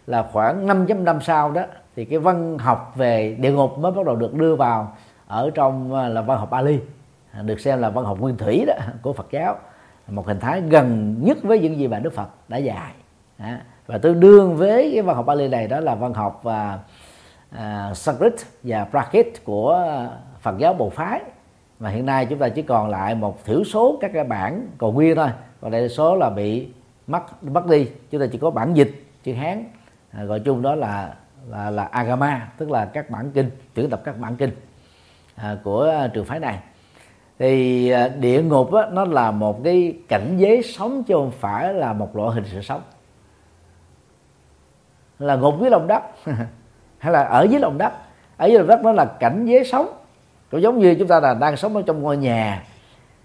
là 0.08 0.30
khoảng 0.32 0.68
500 0.68 1.04
năm 1.04 1.22
sau 1.22 1.52
đó 1.52 1.62
thì 1.96 2.06
cái 2.06 2.20
văn 2.20 2.58
học 2.58 2.94
về 2.96 3.38
địa 3.40 3.52
ngục 3.52 3.78
mới 3.78 3.92
bắt 3.92 4.06
đầu 4.06 4.16
được 4.16 4.34
đưa 4.34 4.56
vào 4.56 4.96
ở 5.28 5.52
trong 5.54 5.96
à, 5.96 6.10
là 6.10 6.22
văn 6.22 6.40
học 6.40 6.50
Bali 6.50 6.80
được 7.42 7.60
xem 7.60 7.82
là 7.82 7.90
văn 7.90 8.06
học 8.06 8.20
nguyên 8.20 8.38
thủy 8.38 8.64
đó 8.68 8.74
của 9.02 9.14
Phật 9.14 9.28
giáo 9.32 9.58
một 10.08 10.28
hình 10.28 10.40
thái 10.40 10.62
gần 10.62 11.16
nhất 11.22 11.38
với 11.44 11.60
những 11.60 11.78
gì 11.78 11.88
mà 11.88 12.00
Đức 12.00 12.14
Phật 12.14 12.30
đã 12.48 12.58
dạy. 12.58 12.94
Và 13.88 13.98
tương 13.98 14.20
đương 14.20 14.56
với 14.56 14.92
cái 14.94 15.02
văn 15.02 15.16
học 15.16 15.26
Bali 15.26 15.48
này 15.48 15.68
đó 15.68 15.80
là 15.80 15.96
văn 15.96 16.14
học 16.14 16.40
và 16.44 16.80
uh, 17.56 17.98
Sanskrit 17.98 18.34
và 18.64 18.86
Prakrit 18.86 19.44
của 19.44 19.98
Phật 20.42 20.58
giáo 20.58 20.74
Bồ 20.74 20.90
phái. 20.90 21.22
Mà 21.80 21.90
hiện 21.90 22.06
nay 22.06 22.26
chúng 22.26 22.40
ta 22.40 22.50
chỉ 22.50 22.62
còn 22.62 22.90
lại 22.90 23.16
một 23.16 23.46
thiểu 23.46 23.64
số 23.64 23.98
các 24.02 24.12
cái 24.14 24.24
bản 24.24 24.68
còn 24.78 24.94
nguyên 24.94 25.16
thôi. 25.16 25.30
Còn 25.62 25.72
đại 25.72 25.90
số 25.90 26.16
là 26.16 26.30
bị 26.30 26.68
mất 27.08 27.44
mất 27.44 27.68
đi. 27.68 27.88
Chúng 28.12 28.22
ta 28.22 28.28
chỉ 28.32 28.38
có 28.38 28.52
bản 28.52 28.74
dịch 28.74 28.92
chữ 29.24 29.34
hán 29.34 29.64
à, 30.12 30.24
gọi 30.24 30.40
chung 30.40 30.62
đó 30.62 30.76
là 30.76 31.14
là 31.50 31.70
là 31.70 31.84
agama 31.84 32.48
tức 32.58 32.72
là 32.72 32.86
các 32.86 33.10
bản 33.10 33.32
kinh 33.32 33.50
tuyển 33.74 33.90
tập 33.90 34.02
các 34.06 34.20
bản 34.20 34.36
kinh 34.36 34.52
à, 35.36 35.58
của 35.64 35.84
à, 35.84 36.08
trường 36.08 36.26
phái 36.26 36.40
này 36.40 36.60
thì 37.40 37.90
à, 37.90 38.08
địa 38.08 38.42
ngục 38.42 38.72
đó, 38.72 38.86
nó 38.92 39.06
là 39.06 39.32
một 39.32 39.64
cái 39.64 39.98
cảnh 40.08 40.38
giới 40.38 40.64
sống 40.64 41.04
chứ 41.04 41.14
không 41.14 41.32
phải 41.32 41.74
là 41.74 41.94
một 41.94 42.16
loại 42.16 42.36
hình 42.36 42.44
sự 42.52 42.62
sống. 42.62 42.82
Là 45.20 45.36
ngục 45.36 45.56
dưới 45.62 45.70
lòng 45.70 45.88
đất. 45.88 46.04
Hay 46.98 47.14
là 47.14 47.24
ở 47.24 47.48
dưới 47.50 47.60
lòng 47.60 47.78
đất. 47.78 47.94
Ở 48.38 48.46
dưới 48.46 48.58
lòng 48.58 48.68
đất 48.68 48.80
nó 48.84 48.92
là 48.92 49.06
cảnh 49.06 49.46
giới 49.46 49.66
sống. 49.66 49.88
Cũng 50.52 50.62
giống 50.62 50.80
như 50.80 50.96
chúng 51.00 51.08
ta 51.08 51.20
là 51.20 51.34
đang 51.34 51.58
sống 51.58 51.76
ở 51.76 51.84
trong 51.86 52.02
ngôi 52.02 52.18
nhà. 52.18 52.64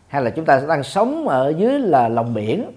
Hay 0.08 0.22
là 0.22 0.30
chúng 0.30 0.44
ta 0.44 0.60
đang 0.68 0.82
sống 0.82 1.28
ở 1.28 1.48
dưới 1.56 1.78
là 1.78 2.08
lòng 2.08 2.34
biển. 2.34 2.70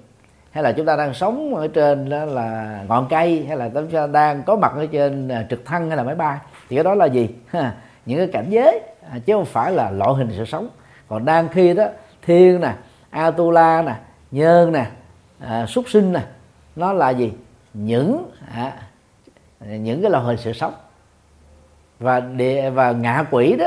Hay 0.52 0.64
là 0.64 0.72
chúng 0.72 0.86
ta 0.86 0.96
đang 0.96 1.14
sống 1.14 1.56
ở 1.56 1.68
trên 1.68 2.10
đó 2.10 2.26
là 2.26 2.80
ngọn 2.88 3.08
cây. 3.10 3.46
Hay 3.48 3.58
là 3.58 3.70
chúng 3.70 3.88
ta 3.88 4.08
đang 4.08 4.44
có 4.44 4.56
mặt 4.56 4.72
ở 4.76 4.86
trên 4.86 5.28
à, 5.28 5.46
trực 5.50 5.66
thăng 5.66 5.88
hay 5.88 5.98
là 5.98 6.04
máy 6.04 6.16
bay. 6.16 6.38
Thì 6.70 6.76
cái 6.76 6.84
đó 6.84 6.96
là 6.96 7.06
gì? 7.06 7.30
Những 8.06 8.18
cái 8.18 8.28
cảnh 8.28 8.46
giới 8.50 8.82
à, 9.12 9.20
chứ 9.26 9.34
không 9.34 9.46
phải 9.46 9.72
là 9.72 9.92
loại 9.92 10.14
hình 10.14 10.30
sự 10.38 10.46
sống 10.46 10.70
còn 11.12 11.26
đang 11.26 11.50
khi 11.50 11.74
đó 11.74 11.86
thiên 12.22 12.62
nè 12.62 12.74
atula 13.10 13.82
nè 13.82 13.96
nhơn 14.32 14.72
nè 14.72 14.86
à, 15.40 15.66
súc 15.66 15.90
sinh 15.90 16.14
nè 16.14 16.22
nó 16.76 16.94
là 16.94 17.10
gì? 17.10 17.34
Những 17.74 18.32
à, 18.56 18.74
những 19.60 20.02
cái 20.02 20.12
loại 20.12 20.24
hình 20.24 20.38
sự 20.38 20.54
sống. 20.54 20.74
Và 22.00 22.20
địa 22.20 22.70
và 22.70 22.92
ngạ 22.92 23.26
quỷ 23.32 23.56
đó 23.56 23.66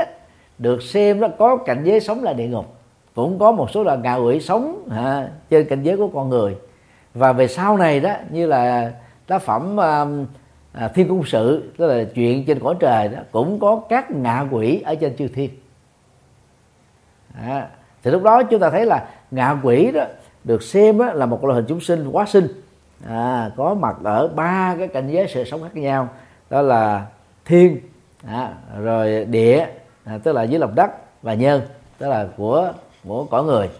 được 0.58 0.82
xem 0.82 1.20
nó 1.20 1.28
có 1.38 1.56
cảnh 1.56 1.82
giới 1.84 2.00
sống 2.00 2.22
là 2.22 2.32
địa 2.32 2.46
ngục. 2.46 2.76
Cũng 3.14 3.38
có 3.38 3.52
một 3.52 3.70
số 3.70 3.82
là 3.82 3.96
ngạ 3.96 4.14
quỷ 4.14 4.40
sống 4.40 4.88
à, 4.90 5.28
trên 5.50 5.68
cảnh 5.68 5.82
giới 5.82 5.96
của 5.96 6.08
con 6.08 6.28
người. 6.28 6.56
Và 7.14 7.32
về 7.32 7.48
sau 7.48 7.76
này 7.76 8.00
đó 8.00 8.14
như 8.30 8.46
là 8.46 8.92
tác 9.26 9.42
phẩm 9.42 9.80
à, 9.80 10.06
à, 10.72 10.88
thiên 10.88 11.08
cung 11.08 11.22
sự 11.26 11.72
tức 11.76 11.86
là 11.86 12.04
chuyện 12.14 12.44
trên 12.44 12.60
cõi 12.60 12.74
trời 12.80 13.08
đó 13.08 13.18
cũng 13.32 13.60
có 13.60 13.80
các 13.88 14.10
ngạ 14.10 14.46
quỷ 14.50 14.82
ở 14.84 14.94
trên 14.94 15.16
chư 15.16 15.28
thiên 15.28 15.50
à, 17.42 17.68
thì 18.02 18.10
lúc 18.10 18.22
đó 18.22 18.42
chúng 18.42 18.60
ta 18.60 18.70
thấy 18.70 18.86
là 18.86 19.08
ngạ 19.30 19.56
quỷ 19.62 19.90
đó 19.92 20.04
được 20.44 20.62
xem 20.62 20.98
đó 20.98 21.12
là 21.12 21.26
một 21.26 21.44
loại 21.44 21.56
hình 21.56 21.64
chúng 21.68 21.80
sinh 21.80 22.08
quá 22.12 22.26
sinh. 22.26 22.48
À, 23.08 23.50
có 23.56 23.74
mặt 23.74 23.96
ở 24.04 24.28
ba 24.28 24.74
cái 24.78 24.88
cảnh 24.88 25.08
giới 25.10 25.28
sự 25.28 25.44
sống 25.44 25.62
khác 25.62 25.76
nhau 25.76 26.08
đó 26.50 26.62
là 26.62 27.06
thiên 27.44 27.80
à, 28.26 28.52
rồi 28.82 29.24
địa 29.24 29.66
à, 30.04 30.18
tức 30.22 30.32
là 30.32 30.42
dưới 30.42 30.58
lòng 30.58 30.74
đất 30.74 30.90
và 31.22 31.34
nhân 31.34 31.62
tức 31.98 32.08
là 32.08 32.26
của 32.36 32.72
của 33.08 33.24
cõi 33.24 33.44
người. 33.44 33.70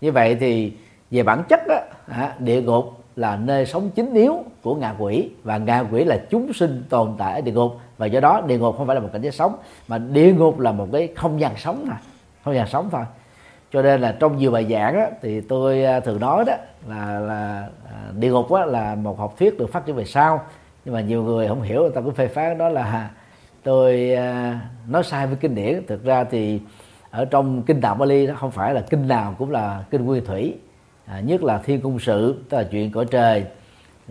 Như 0.00 0.12
vậy 0.12 0.36
thì 0.40 0.72
về 1.10 1.22
bản 1.22 1.42
chất 1.48 1.60
đó, 1.68 1.76
à, 2.08 2.34
địa 2.38 2.62
ngục 2.62 2.84
là 3.16 3.36
nơi 3.36 3.66
sống 3.66 3.90
chính 3.94 4.14
yếu 4.14 4.44
của 4.62 4.74
ngạ 4.74 4.94
quỷ 4.98 5.30
và 5.44 5.58
ngạ 5.58 5.84
quỷ 5.92 6.04
là 6.04 6.22
chúng 6.30 6.52
sinh 6.52 6.84
tồn 6.88 7.14
tại 7.18 7.34
ở 7.34 7.40
địa 7.40 7.52
ngục. 7.52 7.80
Và 7.98 8.06
do 8.06 8.20
đó 8.20 8.42
địa 8.46 8.58
ngục 8.58 8.76
không 8.78 8.86
phải 8.86 8.94
là 8.94 9.00
một 9.00 9.08
cảnh 9.12 9.22
giới 9.22 9.32
sống 9.32 9.56
mà 9.88 9.98
địa 9.98 10.32
ngục 10.32 10.58
là 10.58 10.72
một 10.72 10.88
cái 10.92 11.08
không 11.16 11.40
gian 11.40 11.56
sống 11.56 11.84
này 11.88 11.98
không 12.44 12.54
gian 12.54 12.66
sống 12.66 12.88
thôi. 12.92 13.04
Cho 13.72 13.82
nên 13.82 14.00
là 14.00 14.16
trong 14.20 14.36
nhiều 14.36 14.50
bài 14.50 14.66
giảng 14.70 14.94
đó, 14.94 15.06
thì 15.22 15.40
tôi 15.40 15.84
à, 15.84 16.00
thường 16.00 16.20
nói 16.20 16.44
đó 16.44 16.54
là 16.88 17.20
là 17.20 17.68
à, 17.92 17.98
địa 18.16 18.30
ngục 18.30 18.52
đó 18.52 18.64
là 18.64 18.94
một 18.94 19.18
học 19.18 19.34
thuyết 19.38 19.58
được 19.58 19.72
phát 19.72 19.86
triển 19.86 19.96
về 19.96 20.04
sau. 20.04 20.40
Nhưng 20.84 20.94
mà 20.94 21.00
nhiều 21.00 21.22
người 21.22 21.48
không 21.48 21.62
hiểu 21.62 21.80
người 21.80 21.90
ta 21.90 22.00
cứ 22.00 22.10
phê 22.10 22.28
phán 22.28 22.58
đó 22.58 22.68
là 22.68 22.82
à, 22.82 23.10
tôi 23.62 24.16
nói 24.88 25.04
sai 25.04 25.26
với 25.26 25.36
kinh 25.36 25.54
điển. 25.54 25.86
Thực 25.86 26.04
ra 26.04 26.24
thì 26.24 26.60
ở 27.10 27.24
trong 27.24 27.62
kinh 27.62 27.80
đạo 27.80 27.94
Bali 27.94 28.26
đó 28.26 28.34
không 28.38 28.50
phải 28.50 28.74
là 28.74 28.80
kinh 28.80 29.08
nào 29.08 29.34
cũng 29.38 29.50
là 29.50 29.84
kinh 29.90 30.04
nguyên 30.04 30.24
thủy. 30.24 30.54
À, 31.06 31.20
nhất 31.20 31.42
là 31.42 31.58
thiên 31.58 31.80
cung 31.80 31.98
sự 31.98 32.44
tức 32.48 32.56
là 32.58 32.64
chuyện 32.70 32.92
cõi 32.92 33.04
trời 33.10 33.44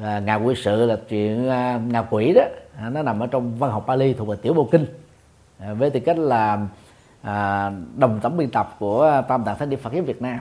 à, 0.02 0.20
ngạ 0.20 0.36
quỷ 0.36 0.56
sự 0.58 0.86
là 0.86 0.98
chuyện 1.10 1.50
à, 1.50 1.80
ngạ 1.88 2.02
quỷ 2.02 2.34
đó. 2.34 2.42
À, 2.78 2.90
nó 2.90 3.02
nằm 3.02 3.20
ở 3.20 3.28
trong 3.28 3.56
văn 3.56 3.72
học 3.72 3.88
Bali 3.88 4.14
thuộc 4.14 4.28
về 4.28 4.36
tiểu 4.42 4.54
bộ 4.54 4.70
kinh. 4.72 4.86
À, 5.60 5.74
với 5.74 5.90
tư 5.90 6.00
cách 6.00 6.18
là 6.18 6.68
à, 7.24 7.72
đồng 7.98 8.20
tổng 8.20 8.38
biên 8.38 8.50
tập 8.50 8.76
của 8.80 9.22
tam 9.28 9.44
tạng 9.44 9.58
thánh 9.58 9.70
địa 9.70 9.78
Phật 9.78 9.94
giáo 9.94 10.04
Việt 10.04 10.22
Nam. 10.22 10.40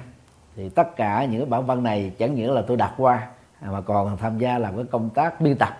Thì 0.57 0.69
tất 0.69 0.97
cả 0.97 1.25
những 1.25 1.41
cái 1.41 1.51
bản 1.51 1.67
văn 1.67 1.83
này 1.83 2.13
chẳng 2.19 2.35
những 2.35 2.53
là 2.53 2.63
tôi 2.67 2.77
đặt 2.77 2.95
qua 2.97 3.29
à, 3.61 3.71
mà 3.71 3.81
còn 3.81 4.17
tham 4.17 4.39
gia 4.39 4.59
làm 4.59 4.77
cái 4.77 4.85
công 4.91 5.11
tác 5.11 5.41
biên 5.41 5.57
tập 5.57 5.77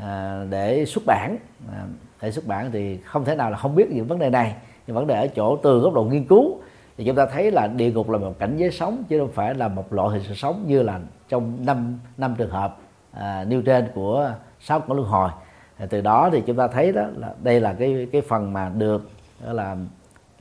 à, 0.00 0.40
để 0.50 0.84
xuất 0.84 1.04
bản. 1.06 1.36
À, 1.72 1.84
để 2.22 2.32
xuất 2.32 2.46
bản 2.46 2.70
thì 2.72 2.96
không 2.96 3.24
thể 3.24 3.36
nào 3.36 3.50
là 3.50 3.56
không 3.56 3.74
biết 3.74 3.90
những 3.90 4.06
vấn 4.06 4.18
đề 4.18 4.30
này. 4.30 4.54
Nhưng 4.86 4.96
vấn 4.96 5.06
đề 5.06 5.14
ở 5.14 5.26
chỗ 5.26 5.56
từ 5.56 5.78
góc 5.78 5.94
độ 5.94 6.04
nghiên 6.04 6.24
cứu. 6.24 6.56
Thì 6.96 7.04
chúng 7.04 7.16
ta 7.16 7.26
thấy 7.26 7.50
là 7.50 7.66
địa 7.66 7.92
ngục 7.92 8.10
là 8.10 8.18
một 8.18 8.38
cảnh 8.38 8.56
giới 8.56 8.70
sống 8.70 9.04
chứ 9.08 9.18
không 9.18 9.32
phải 9.32 9.54
là 9.54 9.68
một 9.68 9.92
loại 9.92 10.08
hình 10.10 10.22
sự 10.28 10.34
sống 10.34 10.64
như 10.66 10.82
là 10.82 11.00
trong 11.28 11.66
năm 11.66 11.98
năm 12.16 12.34
trường 12.38 12.50
hợp 12.50 12.76
à, 13.12 13.44
nêu 13.44 13.62
trên 13.62 13.88
của 13.94 14.34
sáu 14.60 14.80
cõi 14.80 14.96
luân 14.96 15.08
hồi. 15.08 15.30
À, 15.78 15.86
từ 15.90 16.00
đó 16.00 16.28
thì 16.32 16.42
chúng 16.46 16.56
ta 16.56 16.68
thấy 16.68 16.92
đó 16.92 17.02
là 17.16 17.34
đây 17.42 17.60
là 17.60 17.72
cái 17.72 18.08
cái 18.12 18.22
phần 18.28 18.52
mà 18.52 18.68
được 18.68 19.10
là 19.40 19.76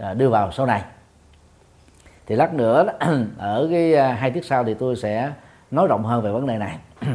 À, 0.02 0.14
đưa 0.14 0.30
vào 0.30 0.52
sau 0.52 0.66
này. 0.66 0.84
Thì 2.26 2.36
lát 2.36 2.54
nữa 2.54 2.86
ở 3.38 3.68
cái 3.72 3.93
à, 3.95 4.14
hai 4.14 4.32
tiết 4.32 4.45
sau 4.45 4.64
thì 4.64 4.74
tôi 4.74 4.95
sẽ 4.95 5.34
nói 5.72 5.88
rộng 5.88 6.04
hơn 6.04 6.22
về 6.22 6.32
vấn 6.32 6.47
đề 6.47 6.58
này. 6.58 6.78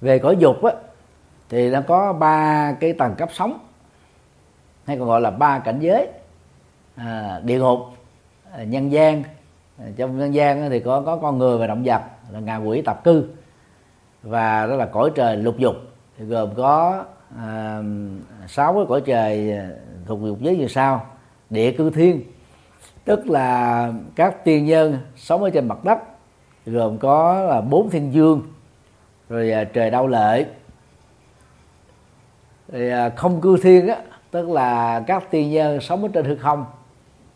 Về 0.00 0.18
cõi 0.18 0.36
dục 0.38 0.64
á 0.64 0.72
thì 1.48 1.70
nó 1.70 1.80
có 1.88 2.12
ba 2.12 2.72
cái 2.80 2.92
tầng 2.92 3.14
cấp 3.18 3.28
sống 3.32 3.58
hay 4.86 4.98
còn 4.98 5.08
gọi 5.08 5.20
là 5.20 5.30
ba 5.30 5.58
cảnh 5.58 5.78
giới 5.80 6.08
à, 6.96 7.40
địa 7.44 7.58
ngục 7.58 7.80
à, 8.52 8.62
nhân 8.62 8.92
gian 8.92 9.22
trong 9.96 10.18
nhân 10.18 10.34
gian 10.34 10.70
thì 10.70 10.80
có 10.80 11.02
có 11.06 11.16
con 11.16 11.38
người 11.38 11.58
và 11.58 11.66
động 11.66 11.82
vật 11.84 12.02
là 12.30 12.40
ngạ 12.40 12.56
quỷ 12.56 12.82
tập 12.82 13.00
cư 13.04 13.24
và 14.22 14.66
đó 14.66 14.76
là 14.76 14.86
cõi 14.86 15.10
trời 15.14 15.36
lục 15.36 15.58
dục. 15.58 15.74
Thì 16.18 16.24
gồm 16.24 16.54
có 16.54 17.04
à, 17.38 17.82
sáu 18.48 18.74
cái 18.74 18.84
cõi 18.88 19.00
trời 19.00 19.52
à, 19.52 19.68
thuộc 20.06 20.20
dục 20.22 20.38
giới 20.40 20.56
như 20.56 20.68
sau. 20.68 21.06
Địa 21.50 21.72
cư 21.72 21.90
thiên 21.90 22.22
tức 23.04 23.30
là 23.30 23.92
các 24.14 24.44
tiên 24.44 24.64
nhân 24.66 24.98
sống 25.16 25.42
ở 25.42 25.50
trên 25.50 25.68
mặt 25.68 25.84
đất. 25.84 25.98
Gồm 26.66 26.98
có 26.98 27.42
là 27.42 27.60
bốn 27.60 27.90
thiên 27.90 28.14
dương 28.14 28.42
rồi 29.28 29.52
à, 29.52 29.64
trời 29.64 29.90
đau 29.90 30.06
lệ. 30.06 30.46
Rồi 32.72 32.90
à, 32.90 33.08
không 33.08 33.40
cư 33.40 33.56
thiên 33.62 33.88
á 33.88 33.96
tức 34.30 34.50
là 34.50 35.00
các 35.06 35.30
tiên 35.30 35.50
nhân 35.50 35.80
sống 35.80 36.02
ở 36.02 36.08
trên 36.12 36.24
hư 36.24 36.36
không. 36.36 36.64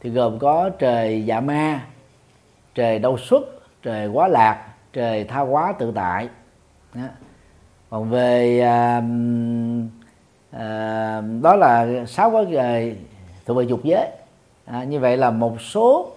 Thì 0.01 0.11
gồm 0.11 0.39
có 0.39 0.71
trời 0.79 1.25
dạ 1.27 1.41
ma 1.41 1.81
trời 2.75 2.99
đau 2.99 3.19
xuất 3.19 3.43
trời 3.83 4.07
quá 4.07 4.29
lạc 4.29 4.67
trời 4.93 5.25
tha 5.25 5.41
hóa 5.41 5.75
tự 5.79 5.93
tại. 5.95 6.29
Đó. 6.95 7.03
còn 7.91 8.11
về 8.11 8.61
à, 8.61 9.03
à, 10.51 11.21
đó 11.43 11.57
là 11.57 12.05
sáu 12.07 12.31
cái 12.31 12.47
trời 12.53 12.97
thuộc 13.47 13.57
về 13.57 13.65
dục 13.65 13.81
giới. 13.85 14.09
À, 14.67 14.85
như 14.85 15.01
vậy 15.01 15.17
là 15.17 15.31
một 15.31 15.61
số 15.61 16.13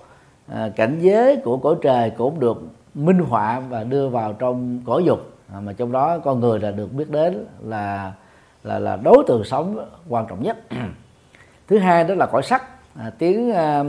à, 0.47 0.69
cảnh 0.75 0.97
giới 0.99 1.37
của 1.43 1.57
cõi 1.57 1.75
trời 1.81 2.09
cũng 2.09 2.39
được 2.39 2.63
minh 2.93 3.19
họa 3.19 3.59
và 3.59 3.83
đưa 3.83 4.09
vào 4.09 4.33
trong 4.33 4.81
cõi 4.85 5.03
dục. 5.03 5.31
À, 5.53 5.59
mà 5.59 5.73
trong 5.73 5.91
đó 5.91 6.19
con 6.19 6.39
người 6.39 6.59
là 6.59 6.71
được 6.71 6.93
biết 6.93 7.09
đến 7.09 7.45
là 7.63 8.11
là 8.63 8.79
là 8.79 8.95
đối 8.95 9.23
tượng 9.27 9.43
sống 9.43 9.85
quan 10.09 10.25
trọng 10.29 10.43
nhất. 10.43 10.57
Thứ 11.67 11.77
hai 11.77 12.03
đó 12.03 12.15
là 12.15 12.25
cõi 12.25 12.43
sắc. 12.43 12.63
À, 12.99 13.11
tiếng 13.17 13.51
à, 13.51 13.83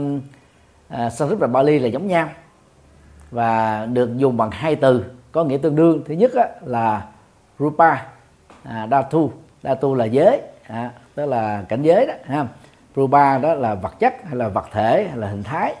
à, 0.87 1.09
Sanskrit 1.09 1.39
và 1.39 1.47
Bali 1.47 1.79
là 1.79 1.87
giống 1.87 2.07
nhau 2.07 2.29
và 3.31 3.85
được 3.85 4.17
dùng 4.17 4.37
bằng 4.37 4.51
hai 4.51 4.75
từ 4.75 5.03
có 5.31 5.43
nghĩa 5.43 5.57
tương 5.57 5.75
đương. 5.75 6.03
Thứ 6.07 6.13
nhất 6.13 6.31
á, 6.35 6.47
là 6.65 7.05
rupa 7.59 7.95
à, 8.63 8.87
dhatu. 8.91 9.31
Tu 9.81 9.95
là 9.95 10.05
giới 10.05 10.41
à, 10.67 10.91
tức 11.15 11.25
là 11.25 11.63
cảnh 11.69 11.81
giới 11.81 12.07
đó 12.07 12.13
ha. 12.25 12.47
Rupa 12.95 13.37
đó 13.37 13.53
là 13.53 13.75
vật 13.75 13.99
chất 13.99 14.13
hay 14.23 14.35
là 14.35 14.47
vật 14.47 14.65
thể 14.71 15.07
hay 15.09 15.17
là 15.17 15.27
hình 15.27 15.43
thái. 15.43 15.75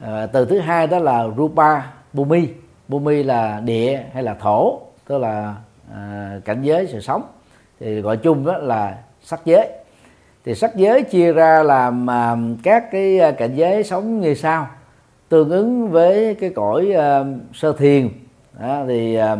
À, 0.00 0.26
từ 0.26 0.44
thứ 0.44 0.58
hai 0.58 0.86
đó 0.86 0.98
là 0.98 1.24
rupa 1.36 1.82
bumi. 2.12 2.48
Bumi 2.88 3.22
là 3.22 3.60
địa 3.60 4.02
hay 4.12 4.22
là 4.22 4.34
thổ 4.34 4.80
tức 5.06 5.18
là 5.18 5.54
à, 5.94 6.34
cảnh 6.44 6.62
giới 6.62 6.86
sự 6.86 7.00
sống. 7.00 7.22
Thì 7.80 8.00
gọi 8.00 8.16
chung 8.16 8.46
đó 8.46 8.58
là 8.58 8.98
sắc 9.22 9.40
giới. 9.44 9.68
Thì 10.44 10.54
sắc 10.54 10.76
giới 10.76 11.02
chia 11.02 11.32
ra 11.32 11.62
làm 11.62 12.10
à, 12.10 12.36
các 12.62 12.90
cái 12.92 13.20
à, 13.20 13.30
cảnh 13.30 13.54
giới 13.54 13.84
sống 13.84 14.20
như 14.20 14.34
sau 14.34 14.66
tương 15.34 15.50
ứng 15.50 15.90
với 15.90 16.34
cái 16.34 16.50
cõi 16.50 16.92
uh, 16.94 17.26
sơ 17.54 17.72
thiền. 17.72 18.08
Đó, 18.60 18.84
thì 18.88 19.18
uh, 19.18 19.38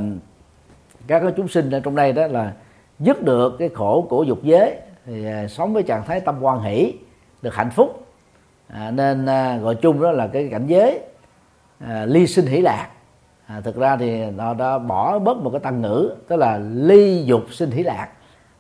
các 1.07 1.21
cái 1.21 1.33
chúng 1.37 1.49
sinh 1.49 1.71
ở 1.71 1.81
trong 1.81 1.95
đây 1.95 2.13
đó 2.13 2.27
là 2.27 2.53
dứt 2.99 3.23
được 3.23 3.57
cái 3.59 3.69
khổ 3.75 4.07
của 4.11 4.23
dục 4.23 4.39
giới 4.43 4.77
thì 5.07 5.27
uh, 5.45 5.51
sống 5.51 5.75
với 5.75 5.83
trạng 5.83 6.05
thái 6.05 6.21
tâm 6.21 6.37
quan 6.41 6.63
hỷ 6.63 6.95
được 7.43 7.55
hạnh 7.55 7.71
phúc. 7.71 8.07
À, 8.69 8.91
nên 8.91 9.23
uh, 9.23 9.63
gọi 9.63 9.75
chung 9.75 10.03
đó 10.03 10.13
là 10.13 10.27
cái 10.27 10.49
cảnh 10.51 10.67
giới 10.67 11.01
uh, 11.85 11.89
ly 12.07 12.27
sinh 12.27 12.47
hỷ 12.47 12.61
lạc. 12.61 12.89
À, 13.47 13.61
thực 13.61 13.77
ra 13.77 13.97
thì 13.97 14.31
nó 14.31 14.55
đã 14.55 14.79
bỏ 14.79 15.19
bớt 15.19 15.37
một 15.37 15.51
cái 15.51 15.61
tăng 15.61 15.81
ngữ 15.81 16.15
tức 16.29 16.37
là 16.37 16.59
ly 16.59 17.25
dục 17.25 17.43
sinh 17.51 17.71
hỷ 17.71 17.83
lạc 17.83 18.09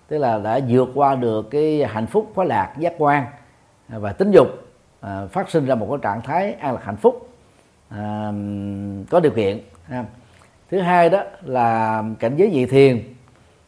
tức 0.09 0.19
là 0.19 0.39
đã 0.39 0.61
vượt 0.69 0.89
qua 0.95 1.15
được 1.15 1.51
cái 1.51 1.85
hạnh 1.85 2.07
phúc 2.07 2.31
khóa 2.35 2.45
lạc 2.45 2.73
giác 2.79 2.95
quan 2.99 3.25
à, 3.89 3.99
và 3.99 4.13
tính 4.13 4.31
dục 4.31 4.49
à, 5.05 5.27
phát 5.27 5.51
sinh 5.51 5.67
ra 5.67 5.75
một 5.75 5.87
cái 5.91 5.99
trạng 6.03 6.23
thái 6.23 6.53
an 6.53 6.75
lạc 6.75 6.85
hạnh 6.85 6.97
phúc 6.97 7.29
à, 7.89 8.33
có 9.11 9.21
điều 9.21 9.33
kiện 9.33 9.61
à. 9.89 10.05
thứ 10.71 10.81
hai 10.81 11.11
đó 11.11 11.23
là 11.43 12.03
cảnh 12.19 12.37
giới 12.37 12.51
dị 12.53 12.67
thiền 12.67 13.03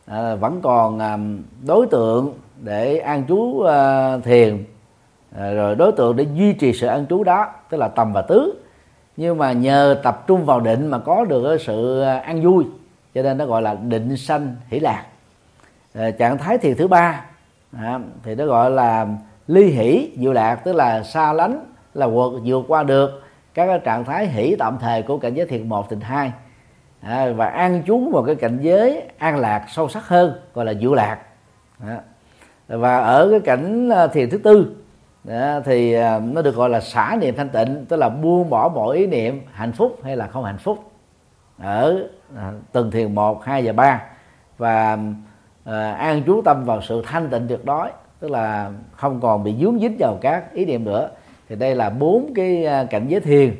à, 0.06 0.34
vẫn 0.34 0.60
còn 0.62 0.98
à, 0.98 1.18
đối 1.66 1.86
tượng 1.86 2.34
để 2.62 2.98
an 2.98 3.24
trú 3.28 3.60
à, 3.60 4.18
thiền 4.18 4.64
à, 5.36 5.50
rồi 5.50 5.74
đối 5.74 5.92
tượng 5.92 6.16
để 6.16 6.26
duy 6.34 6.52
trì 6.52 6.72
sự 6.72 6.86
an 6.86 7.06
trú 7.06 7.24
đó 7.24 7.52
tức 7.70 7.76
là 7.78 7.88
tầm 7.88 8.12
và 8.12 8.22
tứ 8.22 8.62
nhưng 9.16 9.38
mà 9.38 9.52
nhờ 9.52 10.00
tập 10.02 10.24
trung 10.26 10.44
vào 10.44 10.60
định 10.60 10.86
mà 10.86 10.98
có 10.98 11.24
được 11.24 11.58
sự 11.60 12.02
à, 12.02 12.18
an 12.18 12.42
vui 12.42 12.64
cho 13.14 13.22
nên 13.22 13.38
nó 13.38 13.46
gọi 13.46 13.62
là 13.62 13.74
định 13.74 14.16
sanh 14.16 14.56
hỷ 14.68 14.80
lạc 14.80 15.04
à, 15.94 16.10
trạng 16.10 16.38
thái 16.38 16.58
thiền 16.58 16.76
thứ 16.76 16.88
ba 16.88 17.24
à, 17.78 18.00
thì 18.22 18.34
nó 18.34 18.46
gọi 18.46 18.70
là 18.70 19.06
ly 19.48 19.64
hỷ 19.64 20.12
diệu 20.16 20.32
lạc 20.32 20.54
tức 20.54 20.72
là 20.72 21.02
xa 21.02 21.32
lánh 21.32 21.64
là 21.94 22.06
vượt 22.06 22.32
vượt 22.44 22.64
qua 22.68 22.82
được 22.82 23.22
các 23.54 23.84
trạng 23.84 24.04
thái 24.04 24.26
hỷ 24.26 24.56
tạm 24.58 24.78
thời 24.80 25.02
của 25.02 25.18
cảnh 25.18 25.34
giới 25.34 25.46
thiền 25.46 25.68
một 25.68 25.90
thiền 25.90 26.00
hai. 26.00 26.32
À, 27.00 27.32
và 27.36 27.46
an 27.46 27.82
trú 27.86 28.10
vào 28.12 28.22
cái 28.22 28.34
cảnh 28.34 28.58
giới 28.60 29.02
an 29.18 29.36
lạc 29.36 29.64
sâu 29.68 29.88
sắc 29.88 30.08
hơn 30.08 30.40
gọi 30.54 30.64
là 30.64 30.74
diệu 30.74 30.94
lạc 30.94 31.18
à. 31.86 32.00
và 32.68 32.98
ở 32.98 33.28
cái 33.30 33.40
cảnh 33.40 33.88
à, 33.88 34.06
thiền 34.06 34.30
thứ 34.30 34.38
tư 34.38 34.76
à, 35.28 35.60
thì 35.60 35.96
nó 36.20 36.42
được 36.42 36.54
gọi 36.54 36.70
là 36.70 36.80
xả 36.80 37.16
niệm 37.20 37.36
thanh 37.36 37.48
tịnh 37.48 37.86
tức 37.88 37.96
là 37.96 38.08
buông 38.08 38.50
bỏ 38.50 38.68
mọi 38.74 38.96
ý 38.96 39.06
niệm 39.06 39.42
hạnh 39.52 39.72
phúc 39.72 39.98
hay 40.04 40.16
là 40.16 40.26
không 40.26 40.44
hạnh 40.44 40.58
phúc. 40.58 40.90
Ở 41.58 42.08
à, 42.36 42.52
từng 42.72 42.90
thiền 42.90 43.14
một 43.14 43.44
hai 43.44 43.66
và 43.66 43.72
ba. 43.72 44.02
Và 44.58 44.98
à, 45.64 45.92
an 45.92 46.22
trú 46.26 46.42
tâm 46.44 46.64
vào 46.64 46.82
sự 46.82 47.02
thanh 47.06 47.28
tịnh 47.28 47.48
tuyệt 47.48 47.64
đối 47.64 47.90
tức 48.20 48.30
là 48.30 48.70
không 48.92 49.20
còn 49.20 49.44
bị 49.44 49.54
dướng 49.60 49.78
dính 49.80 49.96
vào 49.98 50.18
các 50.20 50.52
ý 50.52 50.64
niệm 50.64 50.84
nữa. 50.84 51.10
Thì 51.48 51.56
đây 51.56 51.74
là 51.74 51.90
bốn 51.90 52.32
cái 52.34 52.66
à, 52.66 52.84
cảnh 52.84 53.06
giới 53.08 53.20
thiền 53.20 53.56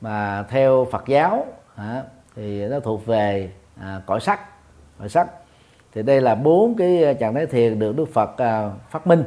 mà 0.00 0.44
theo 0.48 0.86
Phật 0.92 1.04
giáo 1.06 1.46
à, 1.76 2.02
thì 2.36 2.66
nó 2.66 2.80
thuộc 2.80 3.06
về 3.06 3.50
à, 3.80 4.00
cõi 4.06 4.20
sắc 4.20 4.40
cõi 4.98 5.08
sắc. 5.08 5.28
Thì 5.94 6.02
đây 6.02 6.20
là 6.20 6.34
bốn 6.34 6.74
cái 6.74 7.04
à, 7.04 7.12
trạng 7.12 7.34
thái 7.34 7.46
thiền 7.46 7.78
được 7.78 7.96
Đức 7.96 8.12
Phật 8.12 8.36
à, 8.36 8.70
phát 8.90 9.06
minh 9.06 9.24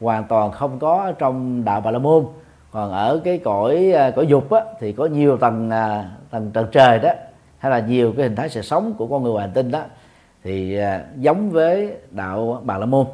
hoàn 0.00 0.24
toàn 0.24 0.52
không 0.52 0.78
có 0.78 1.12
trong 1.18 1.64
đạo 1.64 1.80
Bà 1.80 1.90
La 1.90 1.98
Môn. 1.98 2.26
Còn 2.70 2.92
ở 2.92 3.20
cái 3.24 3.38
cõi 3.38 3.92
à, 3.92 4.10
cõi 4.10 4.26
dục 4.26 4.50
á, 4.50 4.60
thì 4.80 4.92
có 4.92 5.06
nhiều 5.06 5.36
tầng 5.36 5.70
à, 5.70 6.10
tầng 6.30 6.50
trần 6.54 6.66
trời 6.72 6.98
đó 6.98 7.10
hay 7.58 7.70
là 7.70 7.78
nhiều 7.78 8.12
cái 8.16 8.22
hình 8.22 8.36
thái 8.36 8.48
sự 8.48 8.62
sống 8.62 8.94
của 8.98 9.06
con 9.06 9.22
người 9.22 9.32
ngoài 9.32 9.46
hành 9.46 9.54
tinh 9.54 9.70
đó 9.70 9.82
thì 10.44 10.78
à, 10.78 11.04
giống 11.16 11.50
với 11.50 11.92
đạo 12.10 12.60
Bà 12.64 12.78
La 12.78 12.86
Môn 12.86 13.06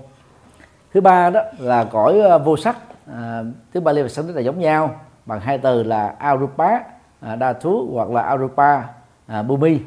thứ 0.93 1.01
ba 1.01 1.31
đó 1.31 1.41
là 1.59 1.85
cõi 1.85 2.21
ờ, 2.21 2.39
vô 2.39 2.57
sắc. 2.57 2.77
À, 3.13 3.43
tiếng 3.73 3.85
Bali 3.85 4.03
và 4.03 4.09
rất 4.09 4.35
là 4.35 4.41
giống 4.41 4.59
nhau 4.59 4.95
bằng 5.27 5.41
hai 5.41 5.59
từ 5.59 5.83
là 5.83 6.15
Arupa 6.19 6.79
à, 7.21 7.37
đa 7.37 7.53
thú 7.53 7.89
hoặc 7.93 8.11
là 8.11 8.23
Arupa 8.23 8.83
à, 9.27 9.43
Bumi 9.43 9.79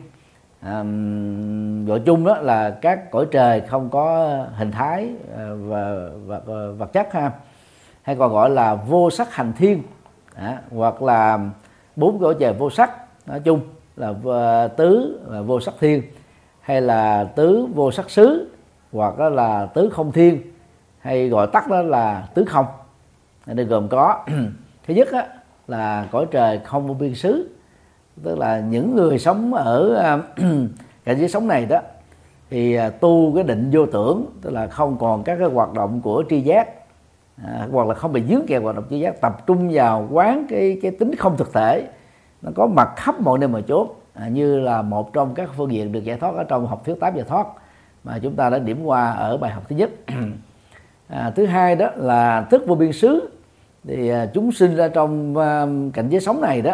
à, 0.62 0.84
gọi 1.88 2.00
chung 2.06 2.26
đó 2.26 2.38
là 2.38 2.70
các 2.70 3.12
cõi 3.12 3.26
trời 3.32 3.62
không 3.62 3.90
có 3.90 4.38
hình 4.56 4.72
thái 4.72 5.10
à, 5.38 5.44
và, 5.58 6.10
và, 6.26 6.40
và 6.46 6.56
vật 6.78 6.94
chất 6.94 7.14
ha. 7.14 7.32
Hay 8.02 8.16
còn 8.16 8.32
gọi 8.32 8.50
là 8.50 8.76
vô 8.76 9.10
sắc 9.10 9.34
hành 9.34 9.54
thiên 9.58 9.84
à, 10.36 10.62
hoặc 10.72 11.02
là 11.02 11.40
bốn 11.96 12.20
cõi 12.20 12.36
trời 12.40 12.54
vô 12.54 12.70
sắc. 12.70 12.92
Nói 13.26 13.40
chung 13.40 13.60
là 13.96 14.68
tứ 14.68 15.20
là 15.30 15.42
vô 15.42 15.60
sắc 15.60 15.74
thiên 15.80 16.02
hay 16.62 16.82
là 16.82 17.24
tứ 17.24 17.68
vô 17.74 17.92
sắc 17.92 18.10
xứ 18.10 18.52
hoặc 18.92 19.20
là 19.20 19.66
tứ 19.66 19.90
không 19.90 20.12
thiên 20.12 20.55
hay 21.06 21.30
gọi 21.30 21.48
tắt 21.48 21.68
đó 21.70 21.82
là 21.82 22.28
tứ 22.34 22.46
không. 22.48 22.66
Đây 23.46 23.66
gồm 23.66 23.88
có 23.88 24.26
thứ 24.88 24.94
nhất 24.94 25.12
á, 25.12 25.28
là 25.68 26.08
cõi 26.12 26.26
trời 26.32 26.60
không 26.64 26.88
vô 26.88 26.94
biên 26.94 27.16
xứ 27.16 27.50
tức 28.24 28.38
là 28.38 28.60
những 28.60 28.96
người 28.96 29.20
sống 29.20 29.54
ở 29.54 29.96
cảnh 31.06 31.18
giới 31.20 31.30
sống 31.30 31.48
này 31.48 31.66
đó 31.66 31.80
thì 32.50 32.76
à, 32.76 32.90
tu 32.90 33.32
cái 33.36 33.44
định 33.44 33.70
vô 33.74 33.86
tưởng 33.86 34.26
tức 34.42 34.50
là 34.50 34.68
không 34.68 34.98
còn 34.98 35.24
các 35.24 35.36
cái 35.40 35.48
hoạt 35.48 35.74
động 35.74 36.02
của 36.02 36.24
tri 36.30 36.42
giác 36.42 36.68
à, 37.44 37.68
hoặc 37.72 37.88
là 37.88 37.94
không 37.94 38.14
bị 38.14 38.24
dướng 38.30 38.46
kẹt 38.48 38.64
hoạt 38.64 38.76
động 38.76 38.86
tri 38.90 39.00
giác 39.00 39.22
tập 39.22 39.48
trung 39.48 39.70
vào 39.72 40.08
quán 40.12 40.46
cái 40.50 40.80
cái 40.82 40.92
tính 40.92 41.16
không 41.16 41.38
thực 41.38 41.54
thể. 41.54 41.88
Nó 42.42 42.52
có 42.56 42.68
mặt 42.68 42.90
khắp 42.96 43.22
mọi 43.22 43.40
nơi 43.40 43.48
mà 43.48 43.62
chốt 43.68 44.02
à, 44.14 44.28
như 44.28 44.60
là 44.60 44.82
một 44.82 45.14
trong 45.14 45.34
các 45.34 45.50
phương 45.58 45.72
diện 45.72 45.92
được 45.92 46.04
giải 46.04 46.18
thoát 46.18 46.36
ở 46.36 46.44
trong 46.44 46.68
học 46.68 46.86
thuyết 46.86 47.00
tám 47.00 47.16
giải 47.16 47.26
thoát 47.28 47.48
mà 48.04 48.20
chúng 48.24 48.36
ta 48.36 48.50
đã 48.50 48.60
điểm 48.60 48.84
qua 48.84 49.12
ở 49.12 49.38
bài 49.38 49.52
học 49.52 49.64
thứ 49.70 49.76
nhất. 49.76 49.90
à, 51.08 51.32
thứ 51.36 51.46
hai 51.46 51.76
đó 51.76 51.90
là 51.96 52.42
thức 52.42 52.64
vô 52.68 52.76
biên 52.76 52.94
xứ. 52.94 53.30
Thì 53.88 54.10
à, 54.10 54.26
chúng 54.34 54.52
sinh 54.52 54.76
ra 54.76 54.88
trong 54.88 55.38
à, 55.38 55.66
cảnh 55.94 56.10
giới 56.10 56.22
sống 56.22 56.42
này 56.42 56.62
đó 56.62 56.74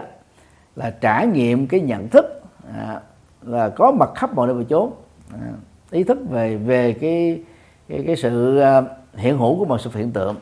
là 0.76 0.90
trải 0.90 1.28
nghiệm 1.28 1.68
cái 1.68 1.80
nhận 1.80 2.10
thức 2.10 2.42
à, 2.78 3.02
là 3.42 3.70
có 3.70 3.92
mặt 3.92 4.10
khắp 4.16 4.36
mọi 4.36 4.48
nơi 4.48 4.56
và 4.56 4.64
chốn. 4.70 4.92
À, 5.34 5.48
ý 5.92 6.04
thức 6.04 6.18
về 6.30 6.56
về 6.56 6.94
cái 6.94 7.42
cái, 7.90 8.04
cái 8.08 8.16
sự 8.16 8.60
à, 8.60 8.82
hiện 9.14 9.38
hữu 9.38 9.60
của 9.60 9.66
mọi 9.66 9.80
sự 9.80 9.90
hiện 9.94 10.12
tượng. 10.12 10.36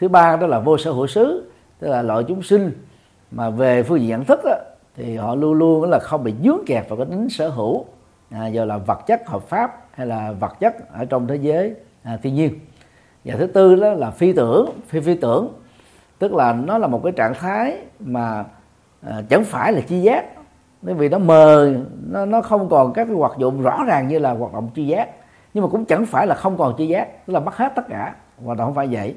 Thứ 0.00 0.08
ba 0.08 0.36
đó 0.36 0.46
là 0.46 0.58
vô 0.60 0.78
sở 0.78 0.90
hữu 0.90 1.06
xứ 1.06 1.50
tức 1.78 1.88
là 1.88 2.02
loại 2.02 2.24
chúng 2.28 2.42
sinh 2.42 2.72
mà 3.30 3.50
về 3.50 3.82
phương 3.82 4.00
diện 4.00 4.08
nhận 4.08 4.24
thức 4.24 4.40
đó, 4.44 4.54
thì 4.96 5.16
họ 5.16 5.34
luôn 5.34 5.52
luôn 5.52 5.90
là 5.90 5.98
không 5.98 6.24
bị 6.24 6.34
dướng 6.44 6.58
kẹt 6.66 6.88
vào 6.88 6.96
cái 6.96 7.06
tính 7.06 7.28
sở 7.30 7.48
hữu 7.48 7.84
à, 8.30 8.46
giờ 8.46 8.64
là 8.64 8.76
vật 8.76 9.06
chất 9.06 9.28
hợp 9.28 9.42
pháp 9.42 9.86
hay 9.90 10.06
là 10.06 10.32
vật 10.32 10.60
chất 10.60 10.92
ở 10.92 11.04
trong 11.04 11.26
thế 11.26 11.36
giới 11.36 11.74
à, 12.02 12.18
thiên 12.22 12.34
nhiên 12.34 12.58
và 13.28 13.36
thứ 13.38 13.46
tư 13.46 13.74
đó 13.74 13.92
là 13.92 14.10
phi 14.10 14.32
tưởng 14.32 14.70
phi 14.86 15.00
phi 15.00 15.14
tưởng. 15.14 15.48
Tức 16.18 16.34
là 16.34 16.52
nó 16.52 16.78
là 16.78 16.86
một 16.86 17.00
cái 17.04 17.12
trạng 17.12 17.34
thái 17.34 17.76
mà 18.00 18.44
à, 19.06 19.22
chẳng 19.28 19.44
phải 19.44 19.72
là 19.72 19.80
chi 19.80 20.00
giác. 20.00 20.24
Bởi 20.82 20.94
vì 20.94 21.08
nó 21.08 21.18
mờ 21.18 21.72
nó 22.10 22.26
nó 22.26 22.42
không 22.42 22.68
còn 22.68 22.92
các 22.92 23.04
cái 23.04 23.14
hoạt 23.14 23.32
dụng 23.38 23.62
rõ 23.62 23.84
ràng 23.86 24.08
như 24.08 24.18
là 24.18 24.32
hoạt 24.32 24.52
động 24.52 24.70
chi 24.74 24.86
giác. 24.86 25.08
Nhưng 25.54 25.64
mà 25.64 25.70
cũng 25.70 25.84
chẳng 25.84 26.06
phải 26.06 26.26
là 26.26 26.34
không 26.34 26.56
còn 26.56 26.74
chi 26.78 26.86
giác 26.86 27.26
tức 27.26 27.32
là 27.34 27.40
mất 27.40 27.56
hết 27.56 27.72
tất 27.76 27.88
cả 27.88 28.14
hoạt 28.44 28.58
động 28.58 28.66
không 28.66 28.74
phải 28.74 28.88
vậy. 28.90 29.14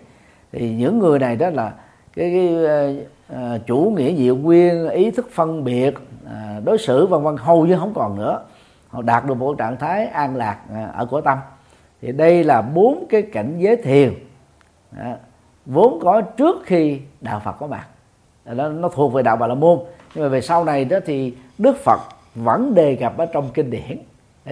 Thì 0.51 0.73
những 0.73 0.99
người 0.99 1.19
này 1.19 1.35
đó 1.35 1.49
là 1.49 1.73
cái, 2.15 2.31
cái 2.33 3.05
uh, 3.33 3.67
chủ 3.67 3.93
nghĩa 3.97 4.15
diệu 4.15 4.35
nguyên 4.35 4.89
ý 4.89 5.11
thức 5.11 5.29
phân 5.31 5.63
biệt 5.63 5.93
uh, 6.25 6.65
đối 6.65 6.77
xử 6.77 7.05
vân 7.05 7.23
vân 7.23 7.37
hầu 7.37 7.65
như 7.65 7.77
không 7.77 7.93
còn 7.93 8.17
nữa. 8.17 8.41
Họ 8.89 9.01
đạt 9.01 9.25
được 9.25 9.33
một 9.33 9.57
trạng 9.57 9.77
thái 9.77 10.07
an 10.07 10.35
lạc 10.35 10.57
uh, 10.71 10.93
ở 10.95 11.05
của 11.05 11.21
tâm 11.21 11.37
thì 12.01 12.11
đây 12.11 12.43
là 12.43 12.61
bốn 12.61 13.05
cái 13.09 13.21
cảnh 13.21 13.55
giới 13.57 13.75
thiền. 13.75 14.13
Đó, 14.91 15.15
vốn 15.65 15.99
có 16.01 16.21
trước 16.21 16.55
khi 16.65 16.99
đạo 17.21 17.41
Phật 17.45 17.51
có 17.59 17.67
mặt. 17.67 17.87
Nó, 18.45 18.69
nó 18.69 18.89
thuộc 18.89 19.13
về 19.13 19.23
đạo 19.23 19.37
Bà 19.37 19.47
La 19.47 19.55
Môn. 19.55 19.79
Nhưng 20.15 20.23
mà 20.23 20.29
về 20.29 20.41
sau 20.41 20.65
này 20.65 20.85
đó 20.85 20.97
thì 21.05 21.33
Đức 21.57 21.77
Phật 21.83 21.99
vẫn 22.35 22.75
đề 22.75 22.95
cập 22.95 23.17
ở 23.17 23.25
trong 23.25 23.49
kinh 23.53 23.69
điển. 23.69 23.97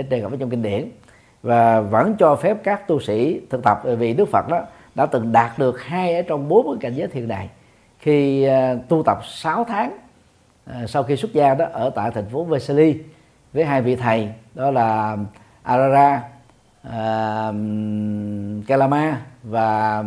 Đề 0.09 0.21
cập 0.21 0.31
ở 0.31 0.37
trong 0.39 0.49
kinh 0.49 0.61
điển. 0.61 0.89
Và 1.43 1.81
vẫn 1.81 2.15
cho 2.19 2.35
phép 2.35 2.57
các 2.63 2.87
tu 2.87 2.99
sĩ 2.99 3.41
thực 3.49 3.63
tập 3.63 3.81
vì 3.83 4.13
Đức 4.13 4.29
Phật 4.31 4.49
đó 4.49 4.61
đã 4.95 5.05
từng 5.05 5.31
đạt 5.31 5.59
được 5.59 5.81
hai 5.81 6.15
ở 6.15 6.21
trong 6.21 6.47
bốn 6.49 6.65
cái 6.65 6.77
cảnh 6.81 6.99
giới 6.99 7.07
thiền 7.07 7.27
này. 7.27 7.49
Khi 7.99 8.47
uh, 8.49 8.89
tu 8.89 9.03
tập 9.03 9.19
6 9.23 9.63
tháng 9.63 9.97
uh, 10.69 10.89
sau 10.89 11.03
khi 11.03 11.15
xuất 11.15 11.33
gia 11.33 11.55
đó 11.55 11.65
ở 11.71 11.89
tại 11.89 12.11
thành 12.11 12.29
phố 12.29 12.43
Vesali 12.43 12.97
với 13.53 13.65
hai 13.65 13.81
vị 13.81 13.95
thầy 13.95 14.29
đó 14.55 14.71
là 14.71 15.17
Arara 15.63 16.23
uh, 16.87 17.55
Kalama 18.67 19.21
và 19.43 20.03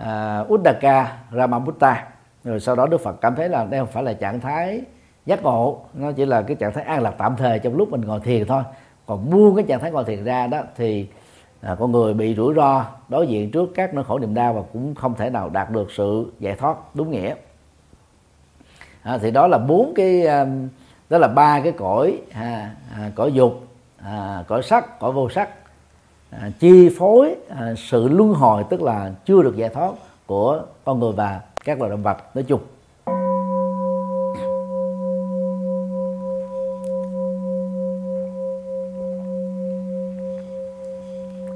uh, 0.00 0.52
Uddaka 0.52 1.16
Ramabutta 1.32 2.06
rồi 2.44 2.60
sau 2.60 2.76
đó 2.76 2.86
Đức 2.86 3.00
Phật 3.00 3.20
cảm 3.20 3.34
thấy 3.34 3.48
là 3.48 3.64
đây 3.64 3.80
không 3.80 3.88
phải 3.92 4.02
là 4.02 4.12
trạng 4.12 4.40
thái 4.40 4.82
giác 5.26 5.42
ngộ 5.42 5.80
nó 5.94 6.12
chỉ 6.12 6.26
là 6.26 6.42
cái 6.42 6.56
trạng 6.56 6.72
thái 6.72 6.84
an 6.84 7.02
lạc 7.02 7.14
tạm 7.18 7.36
thời 7.36 7.58
trong 7.58 7.76
lúc 7.76 7.90
mình 7.90 8.00
ngồi 8.00 8.20
thiền 8.20 8.46
thôi. 8.46 8.62
Còn 9.06 9.30
buông 9.30 9.56
cái 9.56 9.64
trạng 9.68 9.80
thái 9.80 9.90
ngồi 9.90 10.04
thiền 10.04 10.24
ra 10.24 10.46
đó 10.46 10.62
thì 10.76 11.08
à, 11.60 11.76
con 11.78 11.92
người 11.92 12.14
bị 12.14 12.34
rủi 12.34 12.54
ro 12.54 12.84
đối 13.08 13.26
diện 13.26 13.50
trước 13.50 13.70
các 13.74 13.94
nỗi 13.94 14.04
khổ 14.04 14.18
niềm 14.18 14.34
đau 14.34 14.54
và 14.54 14.62
cũng 14.72 14.94
không 14.94 15.14
thể 15.14 15.30
nào 15.30 15.50
đạt 15.50 15.70
được 15.70 15.90
sự 15.90 16.32
giải 16.38 16.54
thoát 16.54 16.76
đúng 16.94 17.10
nghĩa. 17.10 17.34
À, 19.02 19.18
thì 19.18 19.30
đó 19.30 19.46
là 19.46 19.58
bốn 19.58 19.92
cái 19.96 20.26
đó 21.10 21.18
là 21.18 21.28
ba 21.28 21.60
cái 21.60 21.72
cõi 21.72 22.18
à, 22.32 22.74
à, 22.96 23.10
cõi 23.14 23.32
dục 23.32 23.66
à, 24.04 24.44
cõi 24.48 24.62
sắc 24.62 25.00
cõi 25.00 25.12
vô 25.12 25.28
sắc 25.28 25.48
à, 26.30 26.50
chi 26.58 26.88
phối 26.98 27.36
à, 27.48 27.74
sự 27.76 28.08
luân 28.08 28.28
hồi 28.28 28.64
tức 28.70 28.82
là 28.82 29.12
chưa 29.24 29.42
được 29.42 29.56
giải 29.56 29.68
thoát 29.68 29.92
của 30.26 30.62
con 30.84 31.00
người 31.00 31.12
và 31.12 31.40
các 31.64 31.78
loài 31.78 31.90
động 31.90 32.02
vật 32.02 32.36
nói 32.36 32.44
chung. 32.48 32.60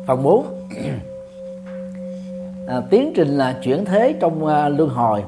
Phần 0.07 0.23
4 0.23 0.47
à, 2.69 2.83
tiến 2.91 3.13
trình 3.15 3.29
là 3.29 3.59
chuyển 3.63 3.85
thế 3.85 4.15
trong 4.21 4.47
à, 4.47 4.69
luân 4.69 4.89
hồi. 4.91 5.25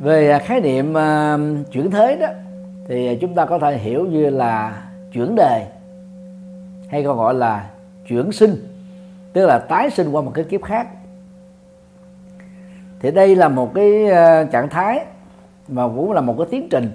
Về 0.00 0.30
à, 0.30 0.38
khái 0.38 0.60
niệm 0.60 0.96
à, 0.96 1.38
chuyển 1.72 1.90
thế 1.90 2.16
đó 2.16 2.28
thì 2.88 3.06
à, 3.06 3.12
chúng 3.20 3.34
ta 3.34 3.44
có 3.44 3.58
thể 3.58 3.78
hiểu 3.78 4.06
như 4.06 4.30
là 4.30 4.82
chuyển 5.12 5.34
đề 5.34 5.66
hay 6.88 7.04
còn 7.04 7.16
gọi 7.16 7.34
là 7.34 7.70
chuyển 8.08 8.32
sinh 8.32 8.56
tức 9.32 9.46
là 9.46 9.58
tái 9.58 9.90
sinh 9.90 10.10
qua 10.10 10.22
một 10.22 10.32
cái 10.34 10.44
kiếp 10.44 10.62
khác. 10.62 10.88
Thì 13.00 13.10
đây 13.10 13.36
là 13.36 13.48
một 13.48 13.74
cái 13.74 14.06
ờ, 14.06 14.44
trạng 14.44 14.68
thái 14.68 15.04
mà 15.68 15.88
cũng 15.88 16.12
là 16.12 16.20
một 16.20 16.34
cái 16.38 16.46
tiến 16.50 16.68
trình 16.70 16.90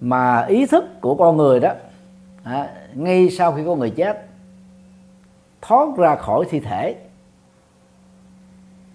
mà 0.00 0.42
ý 0.42 0.66
thức 0.66 0.84
của 1.00 1.14
con 1.14 1.36
người 1.36 1.60
đó 1.60 1.72
à, 2.42 2.68
ngay 2.94 3.30
sau 3.30 3.52
khi 3.52 3.62
con 3.66 3.78
người 3.78 3.90
chết 3.90 4.26
thoát 5.62 5.96
ra 5.96 6.16
khỏi 6.16 6.44
thi 6.50 6.60
thể 6.60 6.96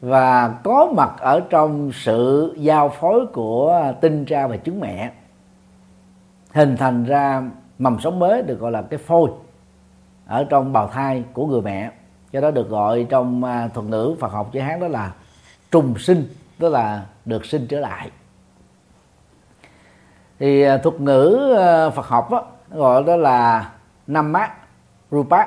và 0.01 0.59
có 0.63 0.93
mặt 0.95 1.15
ở 1.19 1.39
trong 1.49 1.91
sự 1.93 2.53
giao 2.57 2.89
phối 2.89 3.25
của 3.33 3.93
tinh 4.01 4.25
tra 4.25 4.47
và 4.47 4.57
trứng 4.57 4.79
mẹ 4.79 5.11
hình 6.53 6.77
thành 6.77 7.03
ra 7.03 7.43
mầm 7.80 7.99
sống 7.99 8.19
mới 8.19 8.41
được 8.41 8.59
gọi 8.59 8.71
là 8.71 8.82
cái 8.82 8.97
phôi 8.97 9.30
ở 10.28 10.43
trong 10.49 10.73
bào 10.73 10.88
thai 10.88 11.23
của 11.34 11.47
người 11.47 11.61
mẹ. 11.61 11.91
Cho 12.32 12.41
đó 12.41 12.51
được 12.51 12.69
gọi 12.69 13.05
trong 13.09 13.43
à, 13.43 13.67
thuật 13.67 13.86
ngữ 13.86 14.15
Phật 14.19 14.32
học 14.32 14.49
chữ 14.51 14.59
Hán 14.59 14.80
đó 14.80 14.88
là 14.88 15.13
trùng 15.71 15.97
sinh 15.97 16.28
tức 16.59 16.69
là 16.69 17.05
được 17.26 17.45
sinh 17.45 17.67
trở 17.67 17.80
lại. 17.80 18.11
Thì 20.39 20.61
à, 20.61 20.78
thuật 20.78 21.01
ngữ 21.01 21.55
à, 21.57 21.89
Phật 21.89 22.05
học 22.07 22.32
đó, 22.32 22.45
gọi 22.71 23.03
đó 23.03 23.15
là 23.15 23.71
năm 24.07 24.32
mát 24.32 24.51
rupa. 25.11 25.45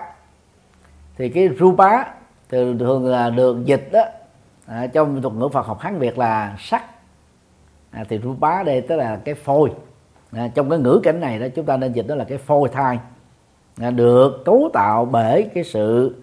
Thì 1.16 1.28
cái 1.28 1.48
rupa 1.58 2.04
thường 2.48 2.78
thường 2.78 3.06
là 3.06 3.30
được 3.30 3.64
dịch 3.64 3.88
đó 3.92 4.02
à, 4.66 4.86
trong 4.86 5.22
thuật 5.22 5.34
ngữ 5.34 5.48
Phật 5.52 5.66
học 5.66 5.80
Hán 5.80 5.98
Việt 5.98 6.18
là 6.18 6.56
sắc. 6.58 6.84
À, 7.90 8.04
thì 8.08 8.18
rupa 8.18 8.62
đây 8.62 8.80
tức 8.80 8.96
là 8.96 9.20
cái 9.24 9.34
phôi 9.34 9.72
à, 10.32 10.48
trong 10.54 10.70
cái 10.70 10.78
ngữ 10.78 11.00
cảnh 11.02 11.20
này 11.20 11.38
đó 11.38 11.46
chúng 11.54 11.64
ta 11.64 11.76
nên 11.76 11.92
dịch 11.92 12.06
đó 12.06 12.14
là 12.14 12.24
cái 12.24 12.38
phôi 12.38 12.68
thai. 12.68 12.98
À, 13.80 13.90
được 13.90 14.44
cấu 14.44 14.70
tạo 14.72 15.04
bởi 15.04 15.50
cái 15.54 15.64
sự 15.64 16.16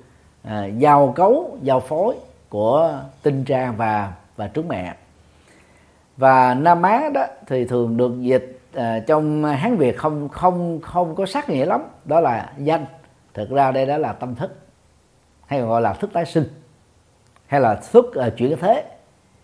à, 0.44 0.66
giao 0.66 1.14
cấu 1.16 1.58
giao 1.62 1.80
phối 1.80 2.16
của 2.50 3.00
tinh 3.24 3.44
tra 3.44 3.72
và 3.72 4.14
và 4.36 4.48
trứng 4.48 4.68
mẹ. 4.68 4.96
Và 6.18 6.54
nam 6.54 6.82
á 6.82 7.10
đó 7.14 7.26
thì 7.48 7.66
thường 7.66 7.98
được 7.98 8.22
dịch 8.22 8.60
à, 8.74 9.00
trong 9.08 9.44
hán 9.44 9.76
việt 9.76 9.98
không 9.98 10.30
không 10.30 10.80
không 10.82 11.16
có 11.16 11.26
sắc 11.26 11.50
nghĩa 11.50 11.66
lắm. 11.66 11.82
Đó 12.06 12.20
là 12.20 12.54
danh. 12.58 12.86
Thực 13.34 13.50
ra 13.50 13.72
đây 13.72 13.86
đó 13.86 13.98
là 13.98 14.14
tâm 14.14 14.36
thức 14.36 14.56
hay 15.46 15.62
gọi 15.62 15.82
là 15.82 15.94
thức 15.94 16.10
tái 16.14 16.26
sinh 16.26 16.46
hay 17.48 17.62
là 17.62 17.76
thức 17.92 18.06
uh, 18.06 18.38
chuyển 18.38 18.58
thế 18.58 18.84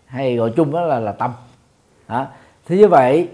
hay 0.06 0.36
gọi 0.36 0.52
chung 0.56 0.72
đó 0.72 0.80
là 0.80 1.00
là 1.00 1.12
tâm. 1.12 1.32
Đó. 2.08 2.26
thì 2.66 2.78
như 2.78 2.88
vậy 2.88 3.28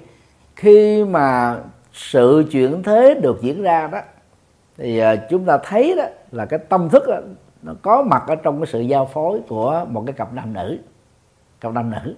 khi 0.59 1.05
mà 1.05 1.57
sự 1.93 2.45
chuyển 2.51 2.83
thế 2.83 3.15
được 3.23 3.39
diễn 3.43 3.63
ra 3.63 3.87
đó 3.87 4.01
thì 4.77 4.99
à, 4.99 5.17
chúng 5.31 5.45
ta 5.45 5.59
thấy 5.65 5.95
đó 5.97 6.05
là 6.33 6.47
cái 6.47 6.59
tâm 6.59 6.89
thức 6.89 7.03
đó, 7.07 7.17
nó 7.63 7.73
có 7.83 8.03
mặt 8.03 8.23
ở 8.27 8.37
trong 8.37 8.61
cái 8.61 8.67
sự 8.67 8.81
giao 8.81 9.07
phối 9.07 9.41
của 9.49 9.87
một 9.89 10.03
cái 10.07 10.13
cặp 10.13 10.35
nam 10.35 10.53
nữ 10.53 10.79
cặp 11.61 11.73
nam 11.73 11.91
nữ 11.91 12.15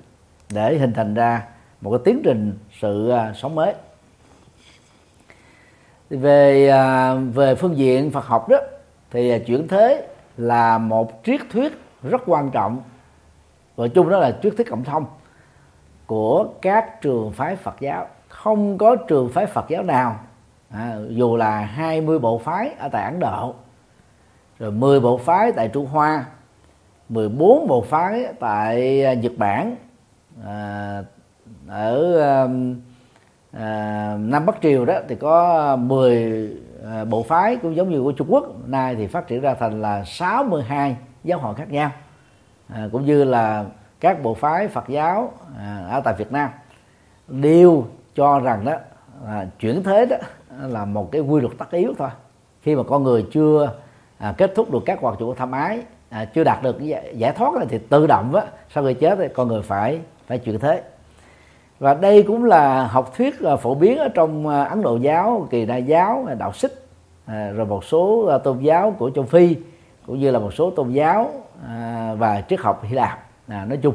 để 0.53 0.78
hình 0.78 0.93
thành 0.93 1.14
ra 1.14 1.47
một 1.80 1.91
cái 1.91 2.01
tiến 2.05 2.20
trình 2.24 2.59
sự 2.80 3.11
à, 3.11 3.32
sống 3.36 3.55
mới. 3.55 3.74
Về 6.11 6.68
à, 6.68 7.14
về 7.14 7.55
phương 7.55 7.76
diện 7.76 8.11
Phật 8.11 8.24
học 8.24 8.49
đó 8.49 8.59
thì 9.11 9.38
chuyển 9.47 9.68
thế 9.68 10.09
là 10.36 10.78
một 10.78 11.20
triết 11.24 11.41
thuyết 11.51 11.72
rất 12.03 12.22
quan 12.26 12.51
trọng 12.51 12.82
gọi 13.76 13.88
chung 13.88 14.11
đó 14.11 14.18
là 14.18 14.38
triết 14.43 14.53
thuyết 14.57 14.70
cộng 14.70 14.84
thông 14.84 15.05
của 16.07 16.49
các 16.62 17.01
trường 17.01 17.32
phái 17.32 17.57
Phật 17.57 17.80
giáo 17.80 18.09
không 18.31 18.78
có 18.78 18.97
trường 18.97 19.28
phái 19.28 19.47
Phật 19.47 19.64
giáo 19.68 19.83
nào. 19.83 20.20
À, 20.70 20.97
dù 21.09 21.37
là 21.37 21.61
20 21.61 22.18
bộ 22.18 22.39
phái 22.39 22.74
ở 22.78 22.89
tại 22.89 23.05
Ấn 23.05 23.20
Độ 23.20 23.55
rồi 24.59 24.72
10 24.72 25.01
bộ 25.01 25.18
phái 25.18 25.53
tại 25.53 25.68
Trung 25.68 25.87
Hoa 25.87 26.24
14 27.09 27.66
bộ 27.68 27.83
phái 27.83 28.26
tại 28.41 29.05
à, 29.05 29.14
Nhật 29.14 29.33
Bản 29.37 29.76
à, 30.45 31.03
ở 31.68 32.20
à, 33.53 34.16
Nam 34.18 34.47
Bắc 34.47 34.57
Triều 34.62 34.85
đó 34.85 34.95
thì 35.09 35.14
có 35.14 35.76
10 35.76 36.51
à, 36.85 37.05
bộ 37.05 37.22
phái 37.22 37.57
cũng 37.57 37.76
giống 37.76 37.91
như 37.91 38.03
của 38.03 38.12
Trung 38.12 38.26
Quốc. 38.31 38.68
Nay 38.68 38.95
thì 38.95 39.07
phát 39.07 39.26
triển 39.26 39.41
ra 39.41 39.55
thành 39.55 39.83
là 39.83 40.05
62 40.05 40.97
giáo 41.24 41.39
hội 41.39 41.55
khác 41.55 41.70
nhau. 41.70 41.91
À, 42.68 42.89
cũng 42.93 43.05
như 43.05 43.24
là 43.24 43.64
các 44.01 44.22
bộ 44.22 44.35
phái 44.35 44.68
Phật 44.68 44.89
giáo 44.89 45.33
à, 45.59 45.87
ở 45.91 46.01
tại 46.05 46.14
Việt 46.18 46.33
Nam. 46.33 46.51
Đều 47.28 47.87
cho 48.20 48.40
rằng 48.40 48.64
đó 48.64 48.72
à, 49.26 49.46
chuyển 49.60 49.82
thế 49.82 50.06
đó 50.06 50.16
là 50.62 50.84
một 50.84 51.12
cái 51.12 51.20
quy 51.20 51.40
luật 51.40 51.52
tất 51.58 51.70
yếu 51.70 51.94
thôi. 51.98 52.08
Khi 52.62 52.76
mà 52.76 52.82
con 52.82 53.02
người 53.04 53.26
chưa 53.32 53.72
à, 54.18 54.34
kết 54.36 54.52
thúc 54.54 54.70
được 54.70 54.82
các 54.86 55.00
hoạt 55.00 55.18
dụng 55.18 55.34
tham 55.36 55.52
ái 55.52 55.82
à, 56.08 56.24
chưa 56.24 56.44
đạt 56.44 56.62
được 56.62 56.80
giải, 56.80 57.14
giải 57.16 57.32
thoát 57.32 57.54
thì 57.68 57.78
tự 57.78 58.06
động 58.06 58.34
á 58.34 58.42
sau 58.74 58.84
khi 58.84 58.94
chết 58.94 59.18
thì 59.18 59.28
con 59.34 59.48
người 59.48 59.62
phải 59.62 60.00
phải 60.26 60.38
chuyển 60.38 60.58
thế. 60.58 60.82
Và 61.78 61.94
đây 61.94 62.22
cũng 62.22 62.44
là 62.44 62.86
học 62.86 63.12
thuyết 63.16 63.42
à, 63.42 63.56
phổ 63.56 63.74
biến 63.74 63.98
ở 63.98 64.08
trong 64.08 64.48
à, 64.48 64.64
Ấn 64.64 64.82
Độ 64.82 64.96
giáo, 64.96 65.46
Kỳ 65.50 65.66
Na 65.66 65.76
giáo, 65.76 66.24
à, 66.28 66.34
đạo 66.34 66.52
Xích 66.52 66.86
rồi 67.26 67.66
một 67.66 67.84
số 67.84 68.38
tôn 68.44 68.58
giáo 68.58 68.94
của 68.98 69.10
châu 69.10 69.24
Phi 69.24 69.56
cũng 70.06 70.18
như 70.18 70.30
là 70.30 70.38
một 70.38 70.54
số 70.54 70.70
tôn 70.70 70.92
giáo 70.92 71.30
và 72.18 72.42
triết 72.48 72.60
học 72.60 72.84
Hy 72.84 72.94
Lạp. 72.94 73.18
Nói 73.48 73.78
chung 73.82 73.94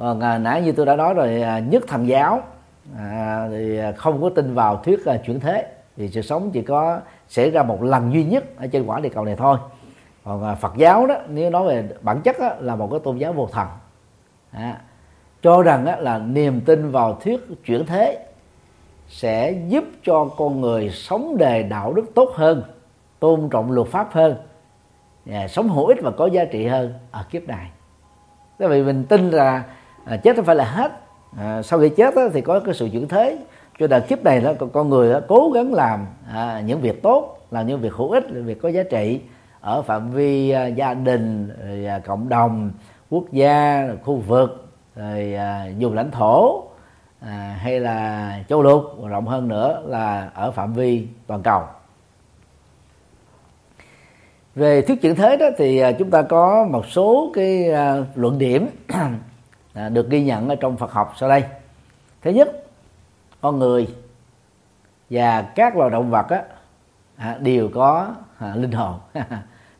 Ờ, 0.00 0.06
còn 0.06 0.20
à, 0.20 0.38
nãy 0.38 0.62
như 0.62 0.72
tôi 0.72 0.86
đã 0.86 0.96
nói 0.96 1.14
rồi 1.14 1.42
à, 1.42 1.58
nhất 1.58 1.84
thần 1.88 2.08
giáo 2.08 2.42
à, 2.98 3.48
thì 3.50 3.78
à, 3.78 3.92
không 3.92 4.22
có 4.22 4.30
tin 4.30 4.54
vào 4.54 4.76
thuyết 4.76 5.04
à, 5.06 5.16
chuyển 5.16 5.40
thế. 5.40 5.66
Thì 5.96 6.08
sự 6.08 6.22
sống 6.22 6.50
chỉ 6.50 6.62
có 6.62 7.00
xảy 7.28 7.50
ra 7.50 7.62
một 7.62 7.82
lần 7.82 8.12
duy 8.12 8.24
nhất 8.24 8.44
ở 8.56 8.66
trên 8.66 8.86
quả 8.86 9.00
địa 9.00 9.08
cầu 9.08 9.24
này 9.24 9.36
thôi. 9.36 9.58
Còn 10.24 10.44
à, 10.44 10.54
Phật 10.54 10.72
giáo 10.76 11.06
đó 11.06 11.14
nếu 11.28 11.50
nói 11.50 11.68
về 11.68 11.88
bản 12.00 12.20
chất 12.20 12.36
đó, 12.40 12.50
là 12.60 12.76
một 12.76 12.88
cái 12.90 13.00
tôn 13.04 13.18
giáo 13.18 13.32
vô 13.32 13.48
thần. 13.52 13.68
À, 14.50 14.80
cho 15.42 15.62
rằng 15.62 15.84
đó, 15.84 15.96
là 15.98 16.18
niềm 16.18 16.60
tin 16.60 16.90
vào 16.90 17.14
thuyết 17.14 17.40
chuyển 17.64 17.86
thế 17.86 18.26
sẽ 19.08 19.52
giúp 19.68 19.84
cho 20.04 20.28
con 20.36 20.60
người 20.60 20.90
sống 20.90 21.36
đề 21.36 21.62
đạo 21.62 21.92
đức 21.92 22.04
tốt 22.14 22.30
hơn 22.34 22.62
tôn 23.18 23.48
trọng 23.50 23.72
luật 23.72 23.88
pháp 23.88 24.08
hơn 24.12 24.36
à, 25.30 25.48
sống 25.48 25.68
hữu 25.68 25.86
ích 25.86 25.98
và 26.02 26.10
có 26.10 26.26
giá 26.26 26.44
trị 26.44 26.66
hơn 26.66 26.94
ở 27.10 27.24
kiếp 27.30 27.48
này. 27.48 27.70
Tại 28.58 28.68
vì 28.68 28.82
mình 28.82 29.04
tin 29.04 29.30
là 29.30 29.64
à, 30.10 30.16
chết 30.16 30.36
không 30.36 30.44
phải 30.44 30.56
là 30.56 30.64
hết. 30.64 30.92
À, 31.38 31.62
sau 31.62 31.80
khi 31.80 31.88
chết 31.88 32.14
đó, 32.14 32.22
thì 32.32 32.40
có 32.40 32.60
cái 32.60 32.74
sự 32.74 32.88
chuyển 32.92 33.08
thế. 33.08 33.38
Cho 33.78 33.86
nên 33.86 34.02
kiếp 34.08 34.24
này 34.24 34.40
đó 34.40 34.52
con 34.72 34.88
người 34.88 35.12
đó, 35.12 35.20
cố 35.28 35.50
gắng 35.54 35.74
làm 35.74 36.06
à, 36.32 36.62
những 36.66 36.80
việc 36.80 37.02
tốt 37.02 37.40
làm 37.50 37.66
những 37.66 37.80
việc 37.80 37.92
hữu 37.92 38.10
ích 38.10 38.24
việc 38.30 38.62
có 38.62 38.68
giá 38.68 38.82
trị 38.82 39.20
ở 39.60 39.82
phạm 39.82 40.10
vi 40.10 40.50
à, 40.50 40.66
gia 40.66 40.94
đình 40.94 41.52
rồi, 41.66 41.86
à, 41.86 41.98
cộng 41.98 42.28
đồng 42.28 42.70
quốc 43.10 43.24
gia 43.32 43.86
rồi, 43.86 43.96
khu 44.04 44.16
vực 44.16 44.68
rồi 44.96 45.34
à, 45.34 45.66
vùng 45.80 45.94
lãnh 45.94 46.10
thổ 46.10 46.62
à, 47.20 47.58
hay 47.60 47.80
là 47.80 48.38
châu 48.48 48.62
lục 48.62 48.84
rộng 49.08 49.26
hơn 49.26 49.48
nữa 49.48 49.82
là 49.86 50.30
ở 50.34 50.50
phạm 50.50 50.72
vi 50.72 51.06
toàn 51.26 51.42
cầu. 51.42 51.62
Về 54.54 54.82
thuyết 54.82 55.02
chuyển 55.02 55.14
thế 55.14 55.36
đó 55.36 55.46
thì 55.58 55.78
à, 55.78 55.92
chúng 55.92 56.10
ta 56.10 56.22
có 56.22 56.66
một 56.70 56.86
số 56.86 57.30
cái 57.34 57.70
à, 57.72 57.96
luận 58.14 58.38
điểm. 58.38 58.68
à, 59.74 59.88
được 59.88 60.10
ghi 60.10 60.24
nhận 60.24 60.48
ở 60.48 60.54
trong 60.54 60.76
Phật 60.76 60.92
học 60.92 61.14
sau 61.16 61.28
đây. 61.28 61.44
Thứ 62.22 62.30
nhất 62.30 62.66
con 63.40 63.58
người 63.58 63.88
và 65.10 65.42
các 65.42 65.76
loài 65.76 65.90
động 65.90 66.10
vật 66.10 66.26
á, 66.28 66.42
à, 67.16 67.36
đều 67.40 67.68
có 67.74 68.14
à, 68.38 68.54
linh 68.56 68.72
hồn. 68.72 68.98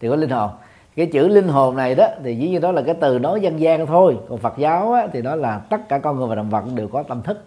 Đều 0.01 0.11
có 0.11 0.16
linh 0.16 0.30
hồn. 0.30 0.51
Cái 0.97 1.07
chữ 1.07 1.28
linh 1.28 1.49
hồn 1.49 1.76
này 1.76 1.95
đó 1.95 2.07
thì 2.24 2.36
dĩ 2.36 2.49
nhiên 2.49 2.61
đó 2.61 2.72
là 2.72 2.82
cái 2.82 2.95
từ 3.01 3.18
nói 3.18 3.41
dân 3.41 3.61
gian 3.61 3.86
thôi. 3.86 4.18
Còn 4.28 4.38
Phật 4.38 4.59
giáo 4.59 4.93
á, 4.93 5.07
thì 5.12 5.22
đó 5.22 5.36
là 5.36 5.59
tất 5.59 5.88
cả 5.88 5.99
con 5.99 6.16
người 6.16 6.28
và 6.28 6.34
động 6.34 6.51
vật 6.51 6.64
đều 6.74 6.88
có 6.88 7.03
tâm 7.03 7.22
thức 7.22 7.45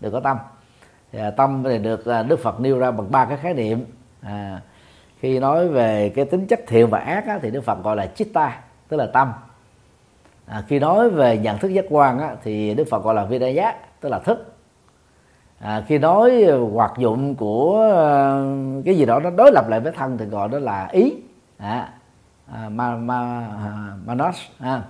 đều 0.00 0.12
có 0.12 0.20
tâm. 0.20 0.36
Thì, 1.12 1.18
tâm 1.36 1.62
thì 1.64 1.78
được 1.78 2.06
à, 2.06 2.22
Đức 2.22 2.40
Phật 2.40 2.60
nêu 2.60 2.78
ra 2.78 2.90
bằng 2.90 3.10
ba 3.10 3.24
cái 3.24 3.36
khái 3.36 3.54
niệm. 3.54 3.84
À, 4.22 4.60
khi 5.20 5.38
nói 5.38 5.68
về 5.68 6.08
cái 6.08 6.24
tính 6.24 6.46
chất 6.46 6.60
thiện 6.66 6.86
và 6.86 6.98
ác 6.98 7.26
á, 7.26 7.38
thì 7.42 7.50
đức 7.50 7.64
phật 7.64 7.82
gọi 7.82 7.96
là 7.96 8.06
chitta 8.06 8.60
tức 8.88 8.96
là 8.96 9.06
tâm 9.06 9.32
à, 10.50 10.62
khi 10.68 10.78
nói 10.78 11.10
về 11.10 11.38
nhận 11.38 11.58
thức 11.58 11.68
giác 11.68 11.84
quan 11.90 12.18
á, 12.18 12.34
thì 12.42 12.74
đức 12.74 12.84
phật 12.90 13.04
gọi 13.04 13.14
là 13.14 13.24
vidya 13.24 13.74
tức 14.00 14.08
là 14.08 14.18
thức. 14.18 14.54
À, 15.58 15.84
khi 15.86 15.98
nói 15.98 16.44
hoạt 16.72 16.92
dụng 16.98 17.34
của 17.34 17.80
ờ, 17.92 18.44
cái 18.84 18.96
gì 18.96 19.04
đó 19.04 19.20
nó 19.20 19.30
đối 19.30 19.52
lập 19.52 19.64
lại 19.68 19.80
với 19.80 19.92
thân 19.92 20.18
thì 20.18 20.24
gọi 20.24 20.48
đó 20.48 20.58
là 20.58 20.88
ý. 20.92 21.14
À, 21.58 21.88
à, 22.52 22.68
ma, 22.68 22.96
ma, 22.96 23.48
à, 23.64 23.72
manos 24.06 24.36
à. 24.58 24.82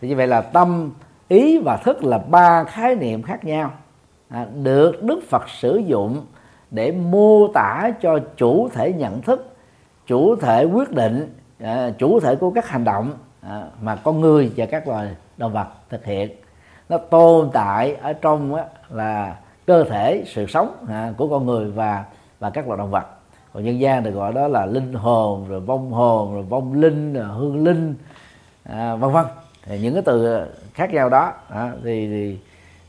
thì 0.00 0.08
như 0.08 0.16
vậy 0.16 0.26
là 0.26 0.40
tâm 0.40 0.90
ý 1.28 1.58
và 1.58 1.76
thức 1.76 2.04
là 2.04 2.18
ba 2.18 2.64
khái 2.64 2.94
niệm 2.94 3.22
khác 3.22 3.44
nhau. 3.44 3.72
À, 4.28 4.46
được 4.62 5.02
đức 5.02 5.20
phật 5.28 5.48
sử 5.48 5.76
dụng 5.76 6.26
để 6.70 6.92
mô 6.92 7.48
tả 7.54 7.90
cho 8.00 8.18
chủ 8.36 8.68
thể 8.68 8.92
nhận 8.92 9.22
thức 9.22 9.56
chủ 10.06 10.36
thể 10.36 10.64
quyết 10.64 10.90
định 10.90 11.34
à, 11.60 11.90
chủ 11.98 12.20
thể 12.20 12.36
của 12.36 12.50
các 12.50 12.68
hành 12.68 12.84
động 12.84 13.12
à, 13.40 13.64
mà 13.82 13.96
con 13.96 14.20
người 14.20 14.52
và 14.56 14.66
các 14.66 14.88
loài 14.88 15.08
động 15.36 15.52
vật 15.52 15.66
thực 15.90 16.04
hiện. 16.04 16.30
Nó 16.88 16.98
tồn 16.98 17.50
tại 17.52 17.94
ở 17.94 18.12
trong 18.12 18.54
á, 18.54 18.64
là 18.90 19.36
cơ 19.66 19.84
thể 19.84 20.24
sự 20.26 20.46
sống 20.46 20.84
à, 20.88 21.12
của 21.16 21.28
con 21.28 21.46
người 21.46 21.70
và 21.70 22.04
và 22.38 22.50
các 22.50 22.66
loài 22.66 22.78
động 22.78 22.90
vật. 22.90 23.06
Còn 23.52 23.64
nhân 23.64 23.80
gian 23.80 24.02
được 24.02 24.10
gọi 24.10 24.32
đó 24.32 24.48
là 24.48 24.66
linh 24.66 24.92
hồn 24.92 25.48
rồi 25.48 25.60
vong 25.60 25.92
hồn 25.92 26.34
rồi 26.34 26.42
vong 26.42 26.80
linh 26.80 27.14
rồi 27.14 27.24
hương 27.24 27.64
linh 27.64 27.94
à, 28.64 28.94
vân 28.94 29.12
vân. 29.12 29.24
Thì 29.64 29.78
những 29.78 29.94
cái 29.94 30.02
từ 30.06 30.46
khác 30.74 30.92
nhau 30.92 31.08
đó 31.08 31.32
à, 31.48 31.72
thì, 31.84 32.08
thì 32.08 32.38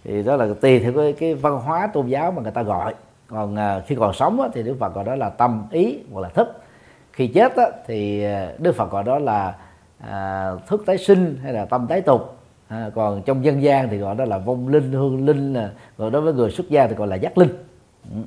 thì 0.04 0.24
đó 0.24 0.36
là 0.36 0.48
tùy 0.62 0.80
theo 0.80 0.94
cái, 0.94 1.14
cái 1.14 1.34
văn 1.34 1.62
hóa 1.62 1.88
tôn 1.88 2.08
giáo 2.08 2.32
mà 2.32 2.42
người 2.42 2.52
ta 2.52 2.62
gọi. 2.64 2.96
Còn 3.28 3.56
à, 3.56 3.82
khi 3.88 3.96
còn 3.96 4.14
sống 4.14 4.42
á, 4.42 4.48
thì 4.54 4.64
đức 4.64 4.76
phật 4.80 4.94
gọi 4.94 5.06
đó 5.06 5.16
là 5.16 5.30
tâm 5.30 5.68
ý 5.72 6.00
hoặc 6.14 6.22
là 6.22 6.30
thức. 6.30 6.62
Khi 7.14 7.28
chết 7.28 7.56
á, 7.56 7.66
thì 7.88 8.24
à, 8.24 8.52
đức 8.58 8.76
phật 8.76 8.92
gọi 8.92 9.04
đó 9.04 9.20
là 9.20 9.56
à, 10.00 10.52
thức 10.68 10.84
tái 10.86 10.98
sinh 10.98 11.40
hay 11.44 11.54
là 11.54 11.66
tâm 11.66 11.88
tái 11.88 12.02
tục. 12.02 12.36
À, 12.68 12.90
còn 12.96 13.22
trong 13.22 13.46
dân 13.46 13.64
gian 13.64 13.90
thì 13.90 13.98
gọi 13.98 14.16
đó 14.16 14.26
là 14.26 14.38
vong 14.38 14.68
linh 14.68 14.92
hương 14.92 15.26
linh 15.26 15.54
là 15.54 15.72
rồi 15.98 16.12
đối 16.12 16.22
với 16.22 16.34
người 16.34 16.52
xuất 16.52 16.70
gia 16.70 16.88
thì 16.88 16.96
gọi 16.96 17.08
là 17.08 17.16
giác 17.16 17.38
linh. 17.38 17.50
Ừ. 18.14 18.22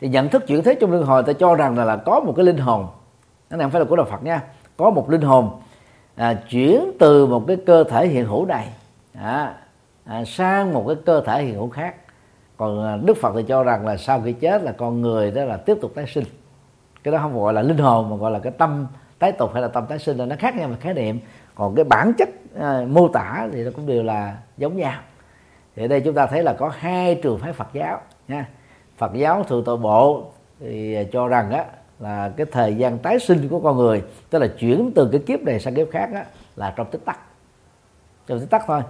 thì 0.00 0.08
nhận 0.08 0.28
thức 0.28 0.46
chuyển 0.46 0.62
thế 0.62 0.74
trong 0.80 0.90
luân 0.90 1.04
hồi 1.04 1.22
ta 1.22 1.32
cho 1.32 1.54
rằng 1.54 1.78
là, 1.78 1.84
là 1.84 1.96
có 1.96 2.20
một 2.20 2.32
cái 2.36 2.46
linh 2.46 2.58
hồn. 2.58 2.86
Cái 3.50 3.58
này 3.58 3.64
không 3.64 3.70
phải 3.70 3.80
là 3.80 3.86
của 3.88 3.96
đạo 3.96 4.06
phật 4.10 4.22
nha. 4.22 4.42
Có 4.76 4.90
một 4.90 5.10
linh 5.10 5.20
hồn 5.20 5.50
à, 6.14 6.34
chuyển 6.50 6.90
từ 6.98 7.26
một 7.26 7.44
cái 7.46 7.56
cơ 7.66 7.84
thể 7.84 8.08
hiện 8.08 8.26
hữu 8.26 8.46
này 8.46 8.68
à, 9.14 9.54
à, 10.04 10.24
sang 10.24 10.74
một 10.74 10.84
cái 10.86 10.96
cơ 11.06 11.20
thể 11.20 11.44
hiện 11.44 11.54
hữu 11.54 11.68
khác. 11.68 11.94
Còn 12.56 12.84
à, 12.84 12.96
đức 12.96 13.16
phật 13.16 13.32
thì 13.36 13.42
cho 13.48 13.62
rằng 13.62 13.86
là 13.86 13.96
sau 13.96 14.22
khi 14.24 14.32
chết 14.32 14.62
là 14.62 14.72
con 14.72 15.00
người 15.00 15.30
đó 15.30 15.44
là 15.44 15.56
tiếp 15.56 15.78
tục 15.80 15.92
tái 15.94 16.06
sinh. 16.06 16.24
Cái 17.02 17.12
đó 17.12 17.18
không 17.18 17.40
gọi 17.40 17.52
là 17.54 17.62
linh 17.62 17.78
hồn 17.78 18.10
mà 18.10 18.16
gọi 18.16 18.30
là 18.30 18.38
cái 18.38 18.52
tâm 18.58 18.86
tái 19.18 19.32
tục 19.32 19.50
hay 19.52 19.62
là 19.62 19.68
tâm 19.68 19.86
tái 19.86 19.98
sinh 19.98 20.16
là 20.16 20.26
nó 20.26 20.36
khác 20.38 20.56
nhau 20.56 20.68
về 20.68 20.76
khái 20.80 20.94
niệm. 20.94 21.20
Còn 21.54 21.74
cái 21.74 21.84
bản 21.84 22.12
chất 22.18 22.28
à, 22.60 22.82
mô 22.88 23.08
tả 23.08 23.48
thì 23.52 23.64
nó 23.64 23.70
cũng 23.76 23.86
đều 23.86 24.02
là 24.02 24.36
giống 24.56 24.76
nhau. 24.76 25.00
Thì 25.76 25.84
ở 25.84 25.88
đây 25.88 26.00
chúng 26.00 26.14
ta 26.14 26.26
thấy 26.26 26.42
là 26.42 26.52
có 26.52 26.72
hai 26.78 27.14
trường 27.22 27.38
phái 27.38 27.52
Phật 27.52 27.68
giáo 27.72 28.00
nha. 28.28 28.48
Phật 28.98 29.14
giáo 29.14 29.44
thường 29.44 29.62
tội 29.64 29.76
bộ 29.76 30.24
thì 30.60 30.96
cho 31.12 31.28
rằng 31.28 31.50
á 31.50 31.64
là 31.98 32.30
cái 32.36 32.46
thời 32.52 32.74
gian 32.74 32.98
tái 32.98 33.18
sinh 33.18 33.48
của 33.48 33.60
con 33.60 33.76
người 33.76 34.02
tức 34.30 34.38
là 34.38 34.46
chuyển 34.58 34.92
từ 34.94 35.08
cái 35.12 35.20
kiếp 35.26 35.40
này 35.40 35.60
sang 35.60 35.74
kiếp 35.74 35.90
khác 35.90 36.10
á, 36.14 36.24
là 36.56 36.72
trong 36.76 36.90
tích 36.90 37.04
tắc. 37.04 37.18
Trong 38.26 38.40
tích 38.40 38.50
tắc 38.50 38.62
thôi. 38.66 38.82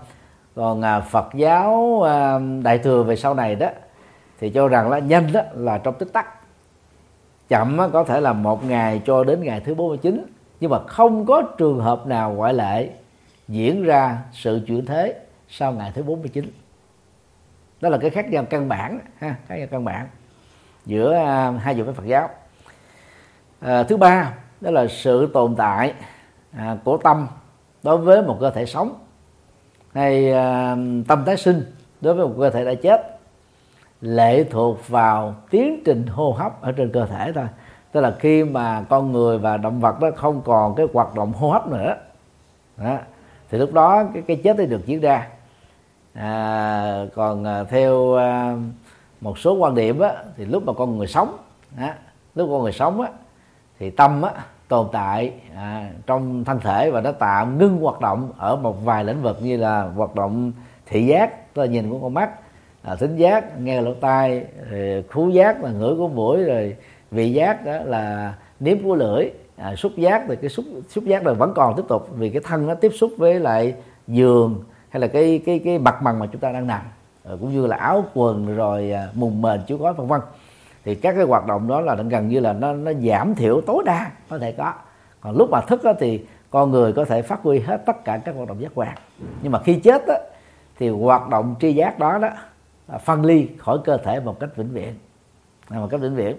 Còn 0.54 0.82
à, 0.82 1.00
Phật 1.00 1.26
giáo 1.34 2.02
à, 2.02 2.38
đại 2.62 2.78
thừa 2.78 3.02
về 3.02 3.16
sau 3.16 3.34
này 3.34 3.54
đó 3.54 3.68
thì 4.40 4.50
cho 4.50 4.68
rằng 4.68 4.90
là 4.90 4.98
nhanh 4.98 5.32
đó 5.32 5.40
là 5.54 5.78
trong 5.78 5.94
tích 5.94 6.12
tắc 6.12 6.35
chậm 7.48 7.78
có 7.92 8.04
thể 8.04 8.20
là 8.20 8.32
một 8.32 8.64
ngày 8.64 9.02
cho 9.06 9.24
đến 9.24 9.42
ngày 9.42 9.60
thứ 9.60 9.74
49 9.74 10.26
nhưng 10.60 10.70
mà 10.70 10.78
không 10.86 11.26
có 11.26 11.42
trường 11.58 11.80
hợp 11.80 12.06
nào 12.06 12.32
ngoại 12.32 12.54
lệ 12.54 12.90
diễn 13.48 13.82
ra 13.82 14.18
sự 14.32 14.60
chuyển 14.66 14.86
thế 14.86 15.20
sau 15.48 15.72
ngày 15.72 15.92
thứ 15.94 16.02
49 16.02 16.50
đó 17.80 17.88
là 17.88 17.98
cái 17.98 18.10
khác 18.10 18.30
nhau 18.30 18.44
căn 18.50 18.68
bản 18.68 18.98
ha 19.18 19.36
khác 19.48 19.56
nhau 19.56 19.66
căn 19.70 19.84
bản 19.84 20.06
giữa 20.86 21.14
à, 21.14 21.50
hai 21.50 21.76
dòng 21.76 21.94
Phật 21.94 22.06
giáo. 22.06 22.30
À, 23.60 23.82
thứ 23.82 23.96
ba 23.96 24.34
đó 24.60 24.70
là 24.70 24.86
sự 24.86 25.30
tồn 25.34 25.56
tại 25.56 25.94
à, 26.56 26.76
của 26.84 26.96
tâm 26.96 27.26
đối 27.82 27.98
với 27.98 28.22
một 28.22 28.36
cơ 28.40 28.50
thể 28.50 28.66
sống 28.66 28.94
hay 29.94 30.32
à, 30.32 30.76
tâm 31.08 31.22
tái 31.26 31.36
sinh 31.36 31.64
đối 32.00 32.14
với 32.14 32.26
một 32.26 32.34
cơ 32.38 32.50
thể 32.50 32.64
đã 32.64 32.74
chết 32.74 33.15
lệ 34.00 34.44
thuộc 34.44 34.88
vào 34.88 35.34
tiến 35.50 35.82
trình 35.84 36.06
hô 36.06 36.32
hấp 36.32 36.62
ở 36.62 36.72
trên 36.72 36.92
cơ 36.92 37.06
thể 37.06 37.32
thôi. 37.34 37.46
Tức 37.92 38.00
là 38.00 38.14
khi 38.18 38.44
mà 38.44 38.84
con 38.88 39.12
người 39.12 39.38
và 39.38 39.56
động 39.56 39.80
vật 39.80 40.00
đó 40.00 40.10
không 40.16 40.42
còn 40.44 40.74
cái 40.74 40.86
hoạt 40.92 41.14
động 41.14 41.32
hô 41.32 41.50
hấp 41.50 41.68
nữa 41.68 41.96
đó, 42.76 42.98
thì 43.50 43.58
lúc 43.58 43.72
đó 43.72 44.04
cái 44.14 44.22
cái 44.26 44.36
chết 44.44 44.56
ấy 44.56 44.66
được 44.66 44.86
diễn 44.86 45.00
ra. 45.00 45.28
À, 46.14 47.04
còn 47.14 47.44
à, 47.44 47.64
theo 47.64 48.14
à, 48.14 48.56
một 49.20 49.38
số 49.38 49.54
quan 49.54 49.74
điểm 49.74 50.00
á, 50.00 50.12
thì 50.36 50.44
lúc 50.44 50.66
mà 50.66 50.72
con 50.72 50.98
người 50.98 51.06
sống 51.06 51.36
á, 51.78 51.94
lúc 52.34 52.48
con 52.52 52.62
người 52.62 52.72
sống 52.72 53.00
á, 53.00 53.08
thì 53.78 53.90
tâm 53.90 54.22
á, 54.22 54.30
tồn 54.68 54.88
tại 54.92 55.32
à, 55.56 55.90
trong 56.06 56.44
thân 56.44 56.60
thể 56.60 56.90
và 56.90 57.00
nó 57.00 57.12
tạm 57.12 57.58
ngưng 57.58 57.78
hoạt 57.78 58.00
động 58.00 58.32
ở 58.38 58.56
một 58.56 58.84
vài 58.84 59.04
lĩnh 59.04 59.22
vực 59.22 59.38
như 59.42 59.56
là 59.56 59.82
hoạt 59.82 60.14
động 60.14 60.52
thị 60.86 61.06
giác 61.06 61.54
tức 61.54 61.62
là 61.62 61.68
nhìn 61.68 61.90
của 61.90 61.98
con 61.98 62.14
mắt 62.14 62.30
à, 62.86 62.94
thính 62.94 63.16
giác 63.16 63.60
nghe 63.60 63.80
lỗ 63.80 63.94
tai 63.94 64.44
rồi 64.70 65.04
khú 65.10 65.28
giác 65.28 65.62
là 65.62 65.70
ngửi 65.70 65.96
của 65.96 66.08
mũi 66.08 66.44
rồi 66.44 66.76
vị 67.10 67.32
giác 67.32 67.64
đó 67.64 67.78
là 67.84 68.34
nếm 68.60 68.82
của 68.84 68.94
lưỡi. 68.94 69.30
À, 69.56 69.76
xúc 69.76 69.92
giác 69.96 70.24
thì 70.28 70.36
cái 70.36 70.50
xúc 70.50 70.64
xúc 70.88 71.04
giác 71.04 71.26
là 71.26 71.32
vẫn 71.32 71.52
còn 71.54 71.76
tiếp 71.76 71.82
tục 71.88 72.08
vì 72.12 72.30
cái 72.30 72.42
thân 72.44 72.66
nó 72.66 72.74
tiếp 72.74 72.92
xúc 72.94 73.12
với 73.16 73.40
lại 73.40 73.74
giường 74.06 74.64
hay 74.88 75.00
là 75.00 75.06
cái 75.06 75.42
cái 75.46 75.58
cái 75.64 75.78
mặt 75.78 76.02
bằng 76.02 76.18
mà 76.18 76.26
chúng 76.26 76.40
ta 76.40 76.52
đang 76.52 76.66
nằm. 76.66 76.80
Rồi 77.24 77.38
cũng 77.40 77.52
như 77.52 77.66
là 77.66 77.76
áo 77.76 78.04
quần 78.14 78.56
rồi 78.56 78.92
à, 78.92 79.08
mùng 79.14 79.42
mền 79.42 79.60
chiếu 79.66 79.78
gói 79.78 79.92
vân 79.92 80.06
vân. 80.06 80.20
Thì 80.84 80.94
các 80.94 81.12
cái 81.12 81.24
hoạt 81.24 81.46
động 81.46 81.68
đó 81.68 81.80
là 81.80 81.94
gần 81.94 82.28
như 82.28 82.40
là 82.40 82.52
nó 82.52 82.72
nó 82.72 82.92
giảm 82.92 83.34
thiểu 83.34 83.60
tối 83.60 83.82
đa 83.86 84.10
có 84.28 84.38
thể 84.38 84.52
có. 84.52 84.72
Còn 85.20 85.36
lúc 85.36 85.48
mà 85.50 85.60
thức 85.60 85.84
đó 85.84 85.92
thì 86.00 86.24
con 86.50 86.70
người 86.70 86.92
có 86.92 87.04
thể 87.04 87.22
phát 87.22 87.42
huy 87.42 87.60
hết 87.60 87.82
tất 87.86 88.04
cả 88.04 88.16
các 88.24 88.34
hoạt 88.36 88.48
động 88.48 88.60
giác 88.60 88.72
quan. 88.74 88.94
Nhưng 89.42 89.52
mà 89.52 89.58
khi 89.58 89.74
chết 89.74 90.02
đó, 90.06 90.14
thì 90.78 90.88
hoạt 90.88 91.28
động 91.28 91.54
tri 91.60 91.72
giác 91.72 91.98
đó 91.98 92.18
đó 92.18 92.28
À, 92.86 92.98
phân 92.98 93.24
ly 93.24 93.48
khỏi 93.58 93.78
cơ 93.84 93.96
thể 93.96 94.20
một 94.20 94.40
cách 94.40 94.56
vĩnh 94.56 94.70
viễn. 94.70 94.94
À, 95.68 95.78
một 95.78 95.88
cách 95.90 96.00
vĩnh 96.00 96.14
viễn. 96.14 96.36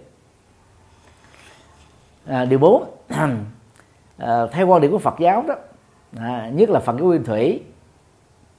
À, 2.25 2.45
điều 2.45 2.59
4 2.59 2.83
à, 4.17 4.47
theo 4.51 4.67
quan 4.67 4.81
điểm 4.81 4.91
của 4.91 4.97
Phật 4.97 5.15
giáo 5.19 5.43
đó 5.47 5.55
à, 6.17 6.49
nhất 6.53 6.69
là 6.69 6.79
phần 6.79 6.97
cái 6.97 7.05
nguyên 7.05 7.23
thủy 7.23 7.63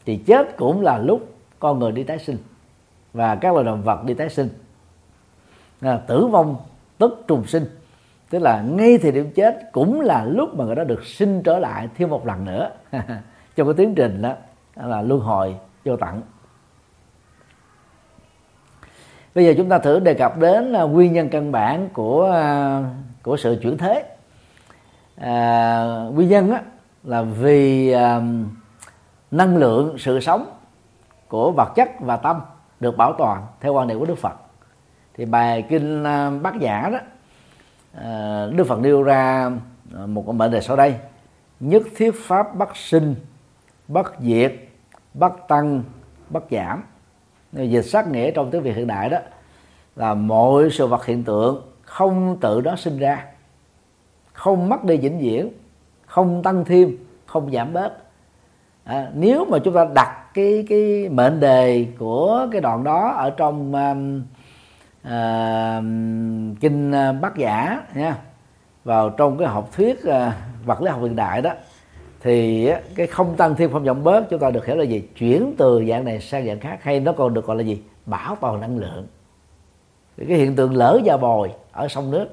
thì 0.07 0.17
chết 0.17 0.57
cũng 0.57 0.81
là 0.81 0.99
lúc 0.99 1.35
con 1.59 1.79
người 1.79 1.93
đi 1.93 2.05
tái 2.05 2.19
sinh 2.19 2.39
và 3.13 3.35
các 3.35 3.53
loài 3.55 3.65
động 3.65 3.83
vật 3.83 4.05
đi 4.05 4.15
tái 4.15 4.29
sinh. 4.29 4.49
À, 5.81 6.01
tử 6.07 6.27
vong 6.27 6.57
tức 6.99 7.25
trùng 7.29 7.47
sinh 7.47 7.65
tức 8.31 8.39
là 8.39 8.63
ngay 8.63 8.99
thời 8.99 9.13
điểm 9.13 9.31
chết 9.35 9.73
cũng 9.73 10.01
là 10.01 10.25
lúc 10.25 10.55
mà 10.55 10.65
người 10.65 10.75
đó 10.75 10.85
được 10.85 11.05
sinh 11.05 11.43
trở 11.43 11.59
lại 11.59 11.89
thêm 11.97 12.11
một 12.11 12.27
lần 12.27 12.45
nữa. 12.45 12.71
Trong 13.57 13.67
cái 13.67 13.75
tiến 13.77 13.95
trình 13.95 14.23
đó 14.23 14.35
là 14.75 15.03
luân 15.03 15.21
hồi 15.21 15.57
vô 15.85 15.97
tận 15.97 16.23
bây 19.39 19.45
giờ 19.45 19.55
chúng 19.57 19.69
ta 19.69 19.79
thử 19.79 19.99
đề 19.99 20.15
cập 20.15 20.39
đến 20.39 20.73
à, 20.73 20.83
nguyên 20.83 21.13
nhân 21.13 21.29
căn 21.29 21.53
bản 21.53 21.89
của 21.93 22.31
à, 22.33 22.83
của 23.23 23.37
sự 23.37 23.59
chuyển 23.63 23.79
thế. 23.79 24.05
À, 25.17 25.85
nguyên 26.13 26.29
nhân 26.29 26.51
á, 26.51 26.63
là 27.05 27.23
vì 27.23 27.93
à, 27.93 28.21
năng 29.31 29.57
lượng 29.57 29.99
sự 29.99 30.21
sống 30.21 30.47
của 31.29 31.53
vật 31.53 31.73
chất 31.75 31.89
và 32.01 32.17
tâm 32.17 32.41
được 32.81 32.97
bảo 32.97 33.13
toàn 33.19 33.47
theo 33.61 33.73
quan 33.73 33.89
điểm 33.89 33.99
của 33.99 34.07
Đức 34.07 34.19
Phật. 34.19 34.35
Thì 35.15 35.25
bài 35.25 35.63
kinh 35.69 36.05
à, 36.05 36.31
Bát 36.31 36.55
Giả 36.61 36.91
đó 36.93 36.99
Đức 38.51 38.65
Phật 38.69 38.81
nêu 38.81 39.03
ra 39.03 39.51
một 40.07 40.23
cái 40.27 40.35
mệnh 40.35 40.51
đề 40.51 40.61
sau 40.61 40.77
đây. 40.77 40.95
Nhất 41.61 41.83
thiết 41.97 42.11
pháp 42.27 42.55
bất 42.55 42.77
sinh 42.77 43.15
bất 43.89 44.15
diệt 44.21 44.55
bất 45.15 45.49
tăng 45.49 45.83
bất 46.31 46.45
giảm 46.51 46.83
dịch 47.53 47.83
sát 47.83 48.09
nghĩa 48.09 48.31
trong 48.31 48.51
tiếng 48.51 48.63
việt 48.63 48.77
hiện 48.77 48.87
đại 48.87 49.09
đó 49.11 49.19
là 49.97 50.15
mọi 50.15 50.71
sự 50.71 50.87
vật 50.87 51.07
hiện 51.07 51.25
tượng 51.25 51.63
không 51.83 52.37
tự 52.41 52.61
nó 52.65 52.77
sinh 52.77 52.99
ra. 52.99 53.25
Không 54.33 54.69
mất 54.69 54.85
đi 54.85 54.97
vĩnh 54.97 55.19
viễn 55.19 55.51
không 56.07 56.43
tăng 56.43 56.65
thêm 56.65 56.97
không 57.27 57.51
giảm 57.53 57.73
bớt. 57.73 57.93
À, 58.85 59.09
nếu 59.15 59.45
mà 59.45 59.59
chúng 59.65 59.75
ta 59.75 59.87
đặt 59.95 60.35
cái 60.35 60.65
cái 60.69 61.09
mệnh 61.09 61.41
đề 61.41 61.87
của 61.99 62.49
cái 62.53 62.61
đoạn 62.61 62.85
đó 62.85 63.09
ở 63.17 63.31
trong 63.31 63.75
um, 63.75 64.23
uh, 65.07 66.61
kinh 66.61 66.93
bát 67.21 67.37
giả 67.37 67.83
nha 67.95 68.17
vào 68.85 69.11
trong 69.11 69.39
cái 69.39 69.49
học 69.49 69.69
thuyết 69.73 69.99
uh, 70.09 70.33
vật 70.65 70.83
lý 70.83 70.91
học 70.91 71.01
hiện 71.03 71.17
đại 71.17 71.43
đó 71.43 71.51
thì 72.23 72.69
cái 72.95 73.07
không 73.07 73.37
tăng 73.37 73.55
thêm 73.55 73.73
không 73.73 73.85
giảm 73.85 74.05
bớt 74.05 74.31
chúng 74.31 74.41
ta 74.41 74.51
được 74.51 74.67
hiểu 74.67 74.77
là 74.77 74.85
gì? 74.85 75.03
Chuyển 75.19 75.55
từ 75.59 75.85
dạng 75.89 76.05
này 76.05 76.21
sang 76.21 76.47
dạng 76.47 76.61
khác 76.61 76.79
hay 76.83 77.01
nó 77.01 77.13
còn 77.13 77.35
được 77.35 77.47
gọi 77.47 77.57
là 77.57 77.63
gì? 77.63 77.83
Bảo 78.07 78.37
toàn 78.41 78.61
năng 78.61 78.79
lượng. 78.79 79.07
Cái 80.29 80.39
hiện 80.39 80.57
tượng 80.57 80.75
lỡ 80.75 81.01
và 81.05 81.17
bồi 81.17 81.51
ở 81.73 81.89
sông 81.89 82.11
nước 82.11 82.29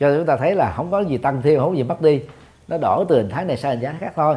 cho 0.00 0.16
chúng 0.16 0.26
ta 0.26 0.36
thấy 0.36 0.54
là 0.54 0.72
không 0.76 0.90
có 0.90 1.00
gì 1.00 1.18
tăng 1.18 1.42
thêm 1.42 1.60
không 1.60 1.70
có 1.70 1.76
gì 1.76 1.82
mất 1.82 2.00
đi. 2.00 2.20
Nó 2.68 2.78
đổi 2.78 3.04
từ 3.08 3.16
hình 3.16 3.28
thái 3.28 3.44
này 3.44 3.56
sang 3.56 3.70
hình 3.70 3.84
thái 3.84 3.94
khác 4.00 4.12
thôi. 4.16 4.36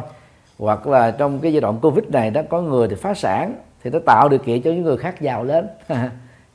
Hoặc 0.58 0.86
là 0.86 1.10
trong 1.10 1.38
cái 1.38 1.52
giai 1.52 1.60
đoạn 1.60 1.78
covid 1.82 2.04
này 2.04 2.30
đó 2.30 2.42
có 2.48 2.60
người 2.60 2.88
thì 2.88 2.94
phá 2.94 3.14
sản 3.14 3.54
thì 3.82 3.90
nó 3.90 3.98
tạo 4.06 4.28
điều 4.28 4.38
kiện 4.38 4.62
cho 4.62 4.70
những 4.70 4.82
người 4.82 4.96
khác 4.96 5.20
giàu 5.20 5.44
lên. 5.44 5.68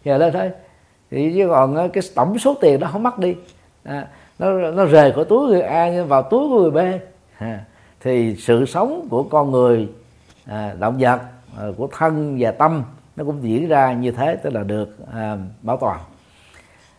Giàu 0.04 0.20
lên 0.20 0.34
thôi. 0.34 0.52
Thì 1.12 1.34
chứ 1.36 1.48
còn 1.50 1.90
cái 1.94 2.04
tổng 2.16 2.40
số 2.40 2.56
tiền 2.62 2.80
đó 2.80 2.90
không 2.92 3.04
mất 3.04 3.20
đi. 3.20 3.36
À, 3.84 4.08
nó 4.40 4.52
nó 4.52 4.86
rời 4.86 5.12
khỏi 5.12 5.26
túi 5.26 5.48
người 5.48 5.62
a 5.62 6.04
vào 6.04 6.22
túi 6.22 6.50
của 6.50 6.62
người 6.62 6.72
b. 6.72 7.02
À, 7.38 7.66
thì 8.06 8.36
sự 8.36 8.66
sống 8.66 9.08
của 9.10 9.24
con 9.24 9.52
người 9.52 9.90
à, 10.46 10.76
động 10.80 10.98
vật 11.00 11.22
à, 11.58 11.66
của 11.78 11.88
thân 11.92 12.38
và 12.40 12.52
tâm 12.52 12.84
nó 13.16 13.24
cũng 13.24 13.44
diễn 13.44 13.68
ra 13.68 13.94
như 13.94 14.12
thế 14.12 14.36
tức 14.36 14.54
là 14.54 14.64
được 14.64 14.98
à, 15.14 15.38
bảo 15.62 15.78
toàn. 15.78 16.00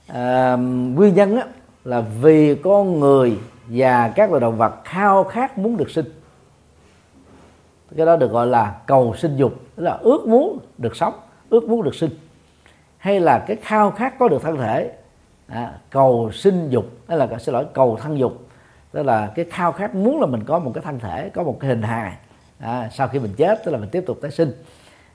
À, 0.07 0.57
nguyên 0.95 1.15
nhân 1.15 1.37
á, 1.37 1.47
là 1.85 2.01
vì 2.01 2.55
con 2.55 3.01
người 3.01 3.39
và 3.67 4.09
các 4.09 4.31
loài 4.31 4.41
động 4.41 4.57
vật 4.57 4.75
khao 4.85 5.25
khát 5.25 5.59
muốn 5.59 5.77
được 5.77 5.91
sinh. 5.91 6.07
Cái 7.97 8.07
đó 8.07 8.17
được 8.17 8.31
gọi 8.31 8.47
là 8.47 8.77
cầu 8.87 9.15
sinh 9.17 9.37
dục 9.37 9.53
tức 9.77 9.83
là 9.83 9.93
ước 9.93 10.27
muốn 10.27 10.59
được 10.79 10.97
sống 10.97 11.15
ước 11.51 11.69
muốn 11.69 11.83
được 11.83 11.95
sinh. 11.95 12.11
Hay 12.99 13.21
là 13.21 13.39
cái 13.39 13.57
khao 13.63 13.91
khát 13.91 14.19
có 14.19 14.29
được 14.29 14.43
thân 14.43 14.57
thể 14.57 14.93
à, 15.47 15.79
cầu 15.91 16.31
sinh 16.33 16.69
dục 16.71 16.87
hay 17.09 17.19
là 17.19 17.29
xin 17.39 17.53
lỗi 17.53 17.65
cầu 17.73 17.99
thân 18.03 18.19
dục 18.19 18.46
tức 18.93 19.03
là 19.03 19.33
cái 19.35 19.45
khao 19.51 19.73
khát 19.73 19.95
muốn 19.95 20.21
là 20.21 20.27
mình 20.27 20.45
có 20.45 20.59
một 20.59 20.71
cái 20.75 20.85
thân 20.85 20.99
thể 20.99 21.29
có 21.29 21.43
một 21.43 21.57
cái 21.61 21.71
hình 21.71 21.83
hài. 21.83 22.13
À, 22.59 22.89
sau 22.93 23.09
khi 23.09 23.19
mình 23.19 23.33
chết 23.37 23.65
tức 23.65 23.73
là 23.73 23.79
mình 23.79 23.89
tiếp 23.89 24.05
tục 24.07 24.19
tái 24.23 24.31
sinh. 24.31 24.53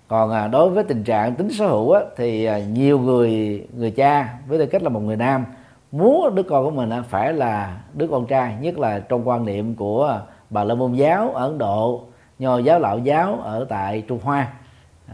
Còn 0.07 0.31
à, 0.31 0.47
đối 0.47 0.69
với 0.69 0.83
tình 0.83 1.03
trạng 1.03 1.35
tính 1.35 1.49
sở 1.51 1.67
hữu 1.67 1.91
á, 1.91 2.01
thì 2.17 2.45
à, 2.45 2.59
nhiều 2.59 2.99
người 2.99 3.63
người 3.77 3.91
cha 3.91 4.37
với 4.47 4.59
tư 4.59 4.65
cách 4.65 4.83
là 4.83 4.89
một 4.89 4.99
người 4.99 5.17
nam 5.17 5.45
muốn 5.91 6.35
đứa 6.35 6.43
con 6.43 6.65
của 6.65 6.71
mình 6.71 6.89
à, 6.89 7.03
phải 7.09 7.33
là 7.33 7.81
đứa 7.93 8.07
con 8.07 8.25
trai 8.25 8.55
nhất 8.61 8.79
là 8.79 8.99
trong 8.99 9.27
quan 9.27 9.45
niệm 9.45 9.75
của 9.75 10.21
bà 10.49 10.63
la 10.63 10.75
môn 10.75 10.93
giáo 10.93 11.31
ở 11.31 11.47
ấn 11.47 11.57
độ 11.57 12.03
nho 12.39 12.57
giáo 12.57 12.79
lão 12.79 12.99
giáo 12.99 13.39
ở 13.43 13.65
tại 13.69 14.03
trung 14.07 14.19
hoa. 14.23 14.47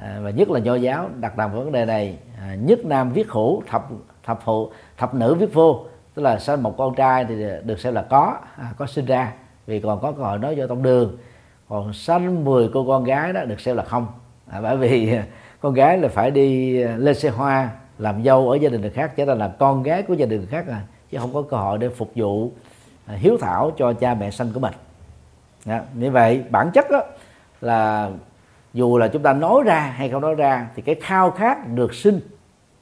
À, 0.01 0.19
và 0.23 0.29
nhất 0.29 0.49
là 0.49 0.59
nho 0.59 0.75
giáo 0.75 1.09
đặt 1.19 1.37
nặng 1.37 1.51
vấn 1.53 1.71
đề 1.71 1.85
này. 1.85 2.17
À, 2.41 2.55
nhất 2.55 2.79
nam 2.85 3.09
viết 3.09 3.29
hữu 3.29 3.63
thập 3.67 3.87
thập 4.23 4.41
phụ 4.45 4.71
thập 4.97 5.13
nữ 5.13 5.35
viết 5.35 5.53
vô 5.53 5.85
tức 6.17 6.23
là 6.23 6.39
sinh 6.39 6.63
một 6.63 6.77
con 6.77 6.95
trai 6.95 7.25
thì 7.25 7.35
được 7.63 7.79
xem 7.79 7.93
là 7.93 8.01
có 8.01 8.37
à, 8.57 8.73
có 8.77 8.87
sinh 8.87 9.05
ra. 9.05 9.33
Vì 9.67 9.79
còn 9.79 10.01
có 10.01 10.11
cơ 10.11 10.23
hội 10.23 10.39
nói 10.39 10.55
do 10.55 10.67
tông 10.67 10.83
đường. 10.83 11.17
Còn 11.69 11.93
sanh 11.93 12.45
10 12.45 12.69
cô 12.73 12.85
con 12.87 13.03
gái 13.03 13.33
đó 13.33 13.45
được 13.45 13.59
xem 13.59 13.77
là 13.77 13.83
không. 13.83 14.07
À, 14.47 14.61
bởi 14.61 14.77
vì 14.77 15.17
con 15.61 15.73
gái 15.73 15.97
là 15.97 16.07
phải 16.07 16.31
đi 16.31 16.81
à, 16.81 16.95
lên 16.97 17.15
xe 17.15 17.29
hoa 17.29 17.69
làm 17.97 18.23
dâu 18.23 18.49
ở 18.49 18.55
gia 18.55 18.69
đình 18.69 18.81
người 18.81 18.89
khác 18.89 19.11
cho 19.17 19.25
nên 19.25 19.37
là 19.37 19.47
con 19.47 19.83
gái 19.83 20.03
của 20.03 20.13
gia 20.13 20.25
đình 20.25 20.39
người 20.39 20.47
khác 20.47 20.65
à 20.67 20.81
chứ 21.11 21.17
không 21.17 21.33
có 21.33 21.41
cơ 21.41 21.57
hội 21.57 21.77
để 21.77 21.89
phục 21.89 22.11
vụ 22.15 22.51
à, 23.05 23.13
hiếu 23.13 23.37
thảo 23.41 23.71
cho 23.77 23.93
cha 23.93 24.13
mẹ 24.13 24.31
sanh 24.31 24.51
của 24.53 24.59
mình. 24.59 24.73
À, 25.65 25.81
như 25.93 26.11
vậy 26.11 26.43
bản 26.49 26.71
chất 26.73 26.91
đó 26.91 27.01
là 27.61 28.09
dù 28.73 28.97
là 28.97 29.07
chúng 29.07 29.23
ta 29.23 29.33
nói 29.33 29.63
ra 29.65 29.79
hay 29.79 30.09
không 30.09 30.21
nói 30.21 30.35
ra 30.35 30.67
thì 30.75 30.81
cái 30.81 30.95
khao 31.01 31.31
khát 31.31 31.67
được 31.67 31.93
sinh 31.93 32.19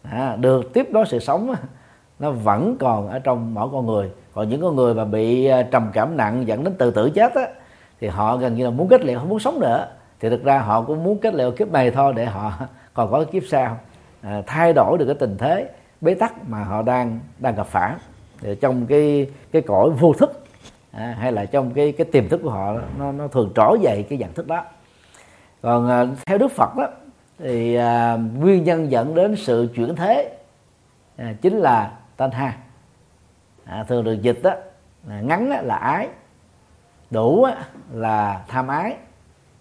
à, 0.03 0.35
được 0.35 0.73
tiếp 0.73 0.87
đó 0.91 1.05
sự 1.07 1.19
sống 1.19 1.55
nó 2.19 2.31
vẫn 2.31 2.75
còn 2.79 3.07
ở 3.07 3.19
trong 3.19 3.53
mỗi 3.53 3.69
con 3.71 3.85
người. 3.85 4.09
Còn 4.33 4.49
những 4.49 4.61
con 4.61 4.75
người 4.75 4.93
mà 4.93 5.05
bị 5.05 5.45
à, 5.45 5.61
trầm 5.71 5.89
cảm 5.93 6.17
nặng 6.17 6.47
dẫn 6.47 6.63
đến 6.63 6.73
tự 6.73 6.91
tử 6.91 7.09
chết 7.09 7.35
á 7.35 7.47
thì 7.99 8.07
họ 8.07 8.37
gần 8.37 8.55
như 8.55 8.63
là 8.63 8.69
muốn 8.69 8.87
kết 8.87 9.05
liễu 9.05 9.19
không 9.19 9.29
muốn 9.29 9.39
sống 9.39 9.59
nữa. 9.59 9.87
Thì 10.19 10.29
thực 10.29 10.43
ra 10.43 10.59
họ 10.59 10.81
cũng 10.81 11.03
muốn 11.03 11.17
kết 11.17 11.33
liễu 11.33 11.51
kiếp 11.51 11.71
này 11.71 11.91
thôi 11.91 12.13
để 12.15 12.25
họ 12.25 12.51
còn 12.93 13.11
có 13.11 13.23
kiếp 13.31 13.43
sau. 13.47 13.77
À, 14.21 14.41
thay 14.47 14.73
đổi 14.73 14.97
được 14.97 15.05
cái 15.05 15.15
tình 15.15 15.37
thế 15.37 15.69
bế 16.01 16.13
tắc 16.13 16.49
mà 16.49 16.63
họ 16.63 16.81
đang 16.81 17.19
đang 17.39 17.55
gặp 17.55 17.67
phải. 17.67 17.93
Thì 18.41 18.55
trong 18.55 18.85
cái 18.85 19.27
cái 19.51 19.61
cõi 19.61 19.89
vô 19.89 20.13
thức 20.13 20.43
à, 20.91 21.15
hay 21.19 21.31
là 21.31 21.45
trong 21.45 21.71
cái 21.71 21.91
cái 21.91 22.05
tiềm 22.11 22.29
thức 22.29 22.39
của 22.43 22.49
họ 22.49 22.75
nó 22.99 23.11
nó 23.11 23.27
thường 23.27 23.51
trỗi 23.55 23.79
dậy 23.81 24.05
cái 24.09 24.17
nhận 24.17 24.33
thức 24.33 24.47
đó. 24.47 24.63
Còn 25.61 25.89
à, 25.89 26.05
theo 26.25 26.37
đức 26.37 26.51
phật 26.51 26.75
đó 26.77 26.87
thì 27.39 27.75
à, 27.75 28.17
nguyên 28.37 28.63
nhân 28.63 28.91
dẫn 28.91 29.15
đến 29.15 29.35
sự 29.35 29.69
chuyển 29.75 29.95
thế 29.95 30.37
à, 31.17 31.33
chính 31.41 31.57
là 31.57 31.91
tanha 32.17 32.57
à, 33.65 33.83
thường 33.83 34.03
được 34.03 34.21
dịch 34.21 34.39
đó 34.43 34.51
ngắn 35.21 35.49
đó 35.49 35.57
là 35.61 35.75
ái. 35.75 36.07
Đủ 37.11 37.43
á, 37.43 37.55
là 37.91 38.43
tham 38.47 38.67
ái. 38.67 38.95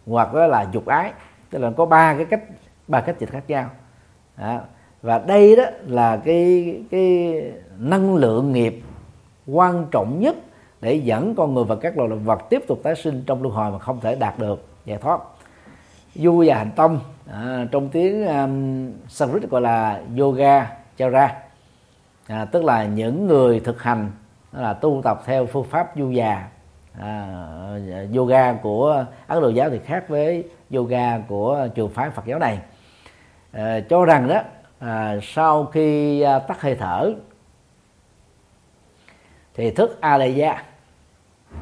Hoặc 0.07 0.35
đó 0.35 0.47
là 0.47 0.67
dục 0.73 0.87
ái. 0.87 1.13
Tức 1.51 1.59
là 1.59 1.71
có 1.77 1.87
ba 1.87 2.15
cái 2.15 2.25
cách 2.25 2.43
ba 2.89 3.01
cách 3.01 3.17
dịch 3.19 3.31
khác 3.31 3.45
nhau. 3.49 3.71
À, 4.37 4.61
và 5.03 5.19
đây 5.19 5.57
đó 5.57 5.65
là 5.87 6.17
cái 6.17 6.77
cái 6.91 7.35
năng 7.79 8.15
lượng 8.15 8.53
nghiệp 8.53 8.83
quan 9.47 9.87
trọng 9.91 10.21
nhất 10.21 10.37
để 10.81 10.95
dẫn 10.95 11.35
con 11.35 11.55
người 11.55 11.65
và 11.65 11.77
các 11.77 11.97
loài 11.97 12.11
động 12.11 12.25
vật 12.25 12.41
tiếp 12.51 12.65
tục 12.69 12.81
tái 12.83 12.95
sinh 12.95 13.25
trong 13.27 13.43
luân 13.43 13.55
hồi 13.55 13.71
mà 13.71 13.79
không 13.79 14.01
thể 14.01 14.15
đạt 14.15 14.39
được. 14.39 14.69
Giải 14.85 14.99
thoát. 14.99 15.21
Du 16.15 16.45
và 16.47 16.55
hành 16.55 16.71
tông. 16.77 17.01
À, 17.33 17.67
trong 17.73 17.89
tiếng 17.89 18.27
um, 18.27 18.93
Sanskrit 19.09 19.51
gọi 19.51 19.61
là 19.61 20.01
yoga 20.19 20.71
chara 20.97 21.44
à, 22.27 22.45
tức 22.45 22.65
là 22.65 22.85
những 22.85 23.27
người 23.27 23.61
thực 23.61 23.83
hành 23.83 24.11
là 24.53 24.73
tu 24.73 25.01
tập 25.05 25.23
theo 25.27 25.47
phương 25.47 25.65
pháp 25.65 25.93
du 25.97 26.11
già. 26.11 26.49
À, 27.01 27.37
yoga 28.17 28.53
của 28.53 29.05
ấn 29.27 29.43
độ 29.43 29.49
giáo 29.49 29.71
thì 29.71 29.79
khác 29.79 30.09
với 30.09 30.49
yoga 30.75 31.19
của 31.19 31.69
trường 31.75 31.91
phái 31.91 32.11
phật 32.11 32.27
giáo 32.27 32.39
này. 32.39 32.59
À, 33.53 33.81
cho 33.89 34.05
rằng 34.05 34.29
đó 34.29 34.43
à, 34.79 35.17
sau 35.23 35.67
khi 35.67 36.21
à, 36.21 36.39
tắt 36.39 36.61
hơi 36.61 36.75
thở 36.75 37.15
thì 39.55 39.71
thức 39.71 40.01
a 40.01 40.19
lệ 40.19 40.29
gia 40.29 40.63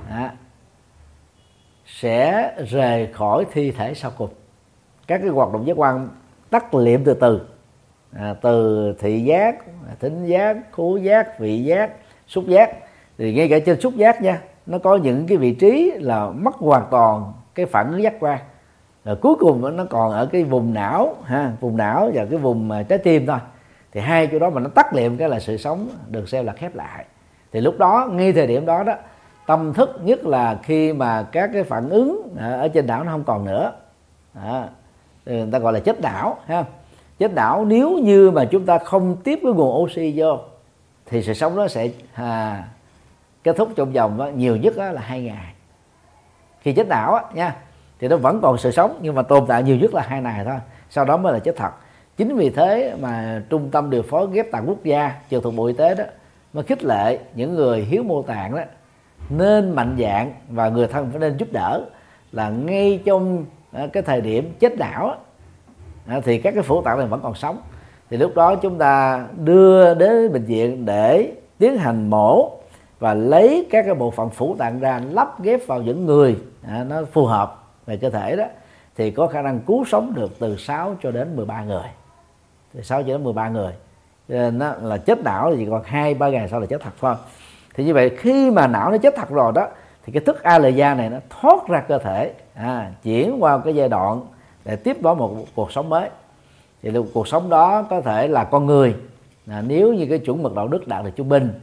à, 0.09 0.35
sẽ 1.87 2.53
rời 2.69 3.07
khỏi 3.13 3.47
thi 3.53 3.71
thể 3.71 3.95
sau 3.95 4.11
cùng. 4.19 4.31
Các 5.07 5.19
cái 5.19 5.29
hoạt 5.29 5.53
động 5.53 5.67
giác 5.67 5.77
quan 5.77 6.09
tắt 6.51 6.75
liệm 6.75 7.05
từ 7.05 7.15
từ 7.15 7.41
à, 8.17 8.35
từ 8.43 8.93
thị 8.99 9.21
giác 9.21 9.57
thính 10.01 10.27
giác 10.27 10.57
khú 10.73 10.97
giác 10.97 11.39
vị 11.39 11.65
giác 11.65 11.91
xúc 12.27 12.45
giác. 12.47 12.71
Thì 13.19 13.35
ngay 13.35 13.49
cả 13.49 13.59
trên 13.67 13.81
xúc 13.81 13.95
giác 13.97 14.23
nha 14.23 14.41
nó 14.67 14.79
có 14.79 14.97
những 14.97 15.27
cái 15.27 15.37
vị 15.37 15.55
trí 15.55 15.93
là 16.01 16.31
mất 16.31 16.55
hoàn 16.55 16.85
toàn 16.91 17.33
cái 17.55 17.67
phản 17.67 17.93
ứng 17.93 18.03
giác 18.03 18.15
quan. 18.21 18.39
Rồi 19.05 19.17
cuối 19.17 19.35
cùng 19.41 19.77
nó 19.77 19.85
còn 19.91 20.13
ở 20.13 20.27
cái 20.27 20.45
vùng 20.45 20.75
não 20.75 21.17
ha 21.25 21.53
vùng 21.61 21.77
não 21.77 22.11
và 22.15 22.25
cái 22.25 22.39
vùng 22.39 22.71
trái 22.89 22.99
tim 22.99 23.27
thôi. 23.27 23.39
Thì 23.93 24.01
hai 24.01 24.29
chỗ 24.33 24.39
đó 24.39 24.51
mà 24.51 24.61
nó 24.61 24.69
tắt 24.69 24.95
liệm 24.95 25.17
cái 25.17 25.29
là 25.29 25.41
sự 25.41 25.57
sống 25.57 25.89
được 26.09 26.29
xem 26.29 26.47
là 26.47 26.53
khép 26.53 26.75
lại. 26.75 27.05
Thì 27.53 27.61
lúc 27.61 27.79
đó 27.79 28.09
ngay 28.13 28.33
thời 28.33 28.47
điểm 28.47 28.67
đó 28.67 28.83
đó 28.83 28.95
tâm 29.47 29.75
thức 29.75 30.01
nhất 30.05 30.25
là 30.25 30.59
khi 30.63 30.93
mà 30.93 31.27
các 31.33 31.51
cái 31.53 31.65
phản 31.65 31.89
ứng 31.89 32.37
à, 32.39 32.53
ở 32.53 32.69
trên 32.69 32.87
đảo 32.87 33.05
nó 33.05 33.13
không 33.13 33.25
còn 33.25 33.45
nữa. 33.45 33.73
À, 34.35 34.69
người 35.27 35.49
ta 35.53 35.59
gọi 35.59 35.73
là 35.73 35.81
chết 35.81 36.01
đảo, 36.01 36.37
ha 36.47 36.65
chết 37.23 37.35
não 37.35 37.65
nếu 37.65 37.99
như 37.99 38.31
mà 38.31 38.45
chúng 38.45 38.67
ta 38.67 38.79
không 38.79 39.17
tiếp 39.25 39.39
cái 39.43 39.53
nguồn 39.53 39.83
oxy 39.83 40.13
vô 40.17 40.39
thì 41.07 41.23
sự 41.23 41.35
sống 41.35 41.57
nó 41.57 41.69
sẽ 41.69 41.89
à, 42.15 42.65
kết 43.45 43.57
thúc 43.57 43.69
trong 43.77 43.93
vòng 43.93 44.19
đó, 44.19 44.27
nhiều 44.27 44.57
nhất 44.57 44.77
đó 44.77 44.91
là 44.91 45.01
hai 45.01 45.23
ngày. 45.23 45.55
Khi 46.61 46.73
chết 46.73 46.89
não 46.89 47.15
á, 47.15 47.23
nha 47.35 47.57
thì 48.01 48.09
nó 48.09 48.17
vẫn 48.17 48.41
còn 48.43 48.59
sự 48.59 48.71
sống 48.71 48.99
nhưng 49.03 49.15
mà 49.15 49.23
tồn 49.23 49.47
tại 49.47 49.63
nhiều 49.63 49.77
nhất 49.77 49.95
là 49.95 50.03
hai 50.03 50.23
ngày 50.23 50.45
thôi 50.45 50.57
sau 50.91 51.05
đó 51.05 51.17
mới 51.17 51.33
là 51.33 51.39
chết 51.39 51.57
thật. 51.57 51.71
Chính 52.17 52.37
vì 52.37 52.51
thế 52.51 52.95
mà 53.01 53.43
trung 53.51 53.71
tâm 53.71 53.91
điều 53.91 54.03
phối 54.03 54.27
ghép 54.33 54.51
tạng 54.53 54.65
quốc 54.69 54.85
gia 54.85 55.13
trường 55.29 55.43
thuộc 55.43 55.55
bộ 55.57 55.67
y 55.67 55.73
tế 55.73 55.95
đó 55.95 56.05
mới 56.53 56.65
khích 56.65 56.85
lệ 56.85 57.19
những 57.35 57.55
người 57.55 57.81
hiếu 57.81 58.03
mô 58.03 58.23
tạng 58.23 58.57
đó 58.57 58.63
nên 59.31 59.71
mạnh 59.71 59.97
dạng 60.01 60.33
và 60.49 60.69
người 60.69 60.87
thân 60.87 61.11
phải 61.11 61.21
nên 61.21 61.37
giúp 61.37 61.49
đỡ 61.53 61.85
là 62.33 62.49
ngay 62.49 63.01
trong 63.05 63.45
à, 63.73 63.87
cái 63.93 64.03
thời 64.03 64.21
điểm 64.21 64.53
chết 64.59 64.79
não 64.79 65.17
à, 66.07 66.21
thì 66.25 66.39
các 66.39 66.55
cái 66.55 66.63
phủ 66.63 66.83
tạng 66.83 66.99
này 66.99 67.07
vẫn 67.07 67.21
còn 67.23 67.35
sống. 67.35 67.59
Thì 68.11 68.17
lúc 68.17 68.35
đó 68.35 68.55
chúng 68.55 68.79
ta 68.79 69.27
đưa 69.37 69.95
đến 69.95 70.33
bệnh 70.33 70.45
viện 70.45 70.85
để 70.85 71.33
tiến 71.59 71.77
hành 71.77 72.11
mổ 72.11 72.51
và 72.99 73.15
lấy 73.15 73.67
các 73.71 73.83
cái 73.87 73.95
bộ 73.95 74.11
phận 74.11 74.31
phủ 74.31 74.57
tạng 74.59 74.81
ra 74.81 75.01
lắp 75.11 75.43
ghép 75.43 75.67
vào 75.67 75.83
những 75.83 76.07
người 76.07 76.37
à, 76.69 76.85
nó 76.85 77.03
phù 77.13 77.27
hợp 77.27 77.65
về 77.87 77.97
cơ 77.97 78.11
thể 78.11 78.37
đó 78.37 78.45
thì 78.97 79.11
có 79.11 79.27
khả 79.27 79.43
năng 79.43 79.61
cứu 79.61 79.85
sống 79.85 80.13
được 80.15 80.31
từ 80.39 80.57
6 80.57 80.97
cho 81.03 81.11
đến 81.11 81.37
13 81.37 81.63
người. 81.63 81.87
Từ 82.75 82.83
6 82.83 83.03
cho 83.03 83.09
đến 83.09 83.25
13 83.25 83.49
người. 83.49 83.73
Cho 84.29 84.35
nên 84.35 84.59
đó 84.59 84.75
là 84.83 84.97
chết 84.97 85.19
não 85.25 85.55
thì 85.57 85.67
còn 85.71 85.83
hai 85.85 86.15
ba 86.15 86.29
ngày 86.29 86.49
sau 86.49 86.61
là 86.61 86.67
chết 86.67 86.81
thật 86.81 86.91
thôi 87.01 87.15
thì 87.75 87.85
như 87.85 87.95
vậy 87.95 88.17
khi 88.19 88.51
mà 88.51 88.67
não 88.67 88.91
nó 88.91 88.99
chết 88.99 89.15
thật 89.17 89.29
rồi 89.29 89.53
đó 89.55 89.69
thì 90.07 90.13
cái 90.13 90.23
thức 90.27 90.43
a 90.43 90.59
lệ 90.59 90.71
gia 90.71 90.95
này 90.95 91.11
nó 91.11 91.17
thoát 91.31 91.69
ra 91.69 91.81
cơ 91.81 91.99
thể 91.99 92.33
à, 92.55 92.91
chuyển 93.03 93.37
qua 93.43 93.59
cái 93.59 93.75
giai 93.75 93.89
đoạn 93.89 94.21
để 94.65 94.77
tiếp 94.77 95.03
đó 95.03 95.15
một 95.15 95.37
cuộc 95.55 95.73
sống 95.73 95.89
mới. 95.89 96.09
Thì 96.83 96.91
cuộc 97.15 97.29
sống 97.29 97.49
đó 97.49 97.83
có 97.83 98.01
thể 98.01 98.29
là 98.29 98.45
con 98.45 98.67
người. 98.67 98.95
À, 99.51 99.63
nếu 99.67 99.95
như 99.95 100.07
cái 100.07 100.19
chuẩn 100.19 100.43
mực 100.43 100.55
đạo 100.55 100.69
đức 100.69 100.89
đạt 100.89 101.05
được 101.05 101.11
trung 101.17 101.29
bình 101.29 101.61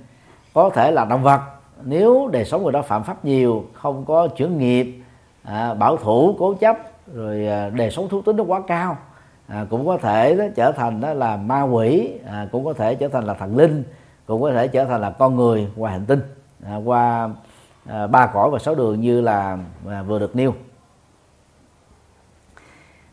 có 0.54 0.70
thể 0.70 0.92
là 0.92 1.06
động 1.06 1.24
vật. 1.24 1.42
Nếu 1.84 2.30
đời 2.32 2.46
sống 2.46 2.64
người 2.64 2.72
đó 2.72 2.82
phạm 2.82 3.04
pháp 3.04 3.26
nhiều 3.26 3.66
không 3.74 4.06
có 4.06 4.28
chuyển 4.28 4.58
nghiệp 4.58 5.02
à, 5.44 5.74
bảo 5.74 5.98
thủ 5.98 6.36
cố 6.40 6.54
chấp 6.54 6.78
rồi 7.14 7.48
à, 7.48 7.70
đời 7.70 7.92
sống 7.92 8.10
thú 8.10 8.22
tính 8.22 8.36
nó 8.36 8.44
quá 8.44 8.62
cao 8.68 8.98
à, 9.48 9.66
cũng 9.70 9.86
có 9.86 9.98
thể 9.98 10.36
đó 10.36 10.44
trở 10.56 10.72
thành 10.72 11.02
đó 11.02 11.14
là 11.14 11.38
ma 11.38 11.62
quỷ 11.62 12.12
à, 12.26 12.48
cũng 12.52 12.66
có 12.66 12.74
thể 12.74 12.96
trở 12.96 13.08
thành 13.08 13.26
là 13.26 13.34
thần 13.34 13.58
linh 13.58 13.84
cũng 14.26 14.42
có 14.42 14.52
thể 14.52 14.68
trở 14.68 14.86
thành 14.86 15.02
là 15.02 15.10
con 15.10 15.36
người 15.36 15.68
qua 15.78 15.92
hành 15.92 16.06
tinh 16.06 16.22
à, 16.66 16.76
qua 16.86 17.30
à, 17.86 18.08
ba 18.08 18.26
cõi 18.26 18.50
và 18.50 18.60
sáu 18.60 18.76
đường 18.76 19.02
như 19.02 19.22
là 19.22 19.58
à, 19.90 20.04
vừa 20.04 20.20
được 20.20 20.36
nêu 20.36 20.54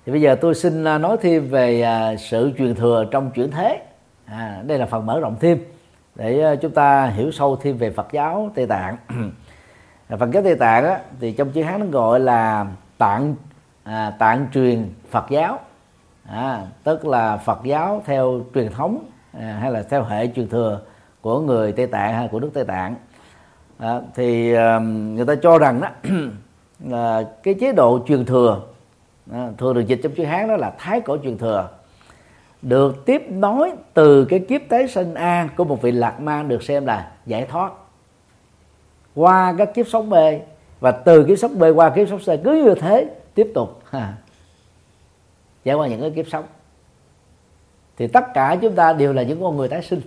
thì 0.06 0.12
bây 0.12 0.20
giờ 0.20 0.36
tôi 0.40 0.54
xin 0.54 0.84
à, 0.84 0.98
nói 0.98 1.16
thêm 1.20 1.48
về 1.48 1.82
à, 1.82 2.16
sự 2.16 2.52
truyền 2.58 2.74
thừa 2.74 3.04
trong 3.10 3.30
chuyển 3.30 3.50
thế. 3.50 3.82
À, 4.26 4.62
đây 4.66 4.78
là 4.78 4.86
phần 4.86 5.06
mở 5.06 5.20
rộng 5.20 5.36
thêm 5.40 5.58
để 6.14 6.42
à, 6.42 6.54
chúng 6.54 6.72
ta 6.72 7.06
hiểu 7.06 7.30
sâu 7.30 7.56
thêm 7.56 7.76
về 7.76 7.90
Phật 7.90 8.12
giáo 8.12 8.50
Tây 8.54 8.66
Tạng. 8.66 8.96
Phật 10.18 10.30
giáo 10.32 10.42
Tây 10.42 10.54
Tạng 10.54 10.84
á, 10.84 11.00
thì 11.20 11.32
trong 11.32 11.50
chữ 11.50 11.62
Hán 11.62 11.80
nó 11.80 11.86
gọi 11.86 12.20
là 12.20 12.66
tạng 12.98 13.34
à, 13.84 14.10
tạng 14.18 14.46
truyền 14.54 14.90
Phật 15.10 15.24
giáo. 15.30 15.58
À, 16.24 16.62
tức 16.84 17.06
là 17.06 17.36
Phật 17.36 17.58
giáo 17.64 18.02
theo 18.06 18.40
truyền 18.54 18.72
thống 18.72 19.04
à, 19.32 19.58
hay 19.60 19.72
là 19.72 19.82
theo 19.82 20.04
hệ 20.04 20.26
truyền 20.26 20.48
thừa 20.48 20.80
của 21.20 21.40
người 21.40 21.72
Tây 21.72 21.86
Tạng 21.86 22.14
hay 22.14 22.28
của 22.28 22.40
nước 22.40 22.50
Tây 22.54 22.64
Tạng. 22.64 22.94
À, 23.78 24.00
thì 24.14 24.54
à, 24.54 24.78
người 24.78 25.26
ta 25.26 25.34
cho 25.42 25.58
rằng 25.58 25.80
đó 25.80 25.88
là 26.84 27.22
cái 27.42 27.54
chế 27.54 27.72
độ 27.72 28.04
truyền 28.08 28.24
thừa 28.24 28.60
thường 29.58 29.74
được 29.74 29.86
dịch 29.86 30.00
trong 30.02 30.12
chữ 30.12 30.24
Hán 30.24 30.48
đó 30.48 30.56
là 30.56 30.72
thái 30.78 31.00
cổ 31.00 31.18
truyền 31.22 31.38
thừa. 31.38 31.68
Được 32.62 33.06
tiếp 33.06 33.22
nối 33.30 33.72
từ 33.94 34.24
cái 34.24 34.38
kiếp 34.38 34.60
tế 34.68 34.86
sinh 34.86 35.14
A 35.14 35.48
của 35.56 35.64
một 35.64 35.82
vị 35.82 35.90
lạc 35.90 36.20
ma 36.20 36.42
được 36.42 36.62
xem 36.62 36.86
là 36.86 37.12
giải 37.26 37.46
thoát. 37.50 37.72
Qua 39.14 39.54
các 39.58 39.74
kiếp 39.74 39.88
sống 39.88 40.10
B 40.10 40.14
và 40.80 40.90
từ 40.90 41.24
kiếp 41.24 41.38
sống 41.38 41.58
B 41.58 41.64
qua 41.74 41.90
kiếp 41.90 42.08
sống 42.08 42.18
C 42.18 42.44
cứ 42.44 42.64
như 42.64 42.74
thế 42.74 43.14
tiếp 43.34 43.52
tục. 43.54 43.82
Ha, 43.90 44.14
trải 45.64 45.74
qua 45.74 45.86
những 45.86 46.00
cái 46.00 46.10
kiếp 46.10 46.26
sống. 46.28 46.44
Thì 47.96 48.06
tất 48.06 48.24
cả 48.34 48.56
chúng 48.62 48.74
ta 48.74 48.92
đều 48.92 49.12
là 49.12 49.22
những 49.22 49.42
con 49.42 49.56
người 49.56 49.68
tái 49.68 49.82
sinh. 49.82 50.00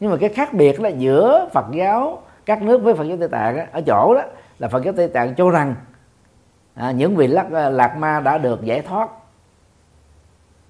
Nhưng 0.00 0.10
mà 0.10 0.16
cái 0.16 0.28
khác 0.28 0.54
biệt 0.54 0.80
là 0.80 0.88
giữa 0.88 1.48
Phật 1.52 1.66
giáo 1.72 2.22
các 2.46 2.62
nước 2.62 2.78
với 2.78 2.94
Phật 2.94 3.04
giáo 3.04 3.16
Tây 3.16 3.28
Tạng 3.28 3.56
á, 3.56 3.66
ở 3.72 3.82
chỗ 3.86 4.14
đó 4.14 4.22
là 4.58 4.68
Phật 4.68 4.84
giáo 4.84 4.94
Tây 4.96 5.08
Tạng 5.08 5.34
cho 5.34 5.50
rằng 5.50 5.74
à, 6.74 6.90
những 6.90 7.16
vị 7.16 7.26
lạc, 7.26 7.52
à, 7.52 7.68
lạc 7.68 7.96
ma 7.96 8.20
đã 8.20 8.38
được 8.38 8.64
giải 8.64 8.82
thoát. 8.82 9.08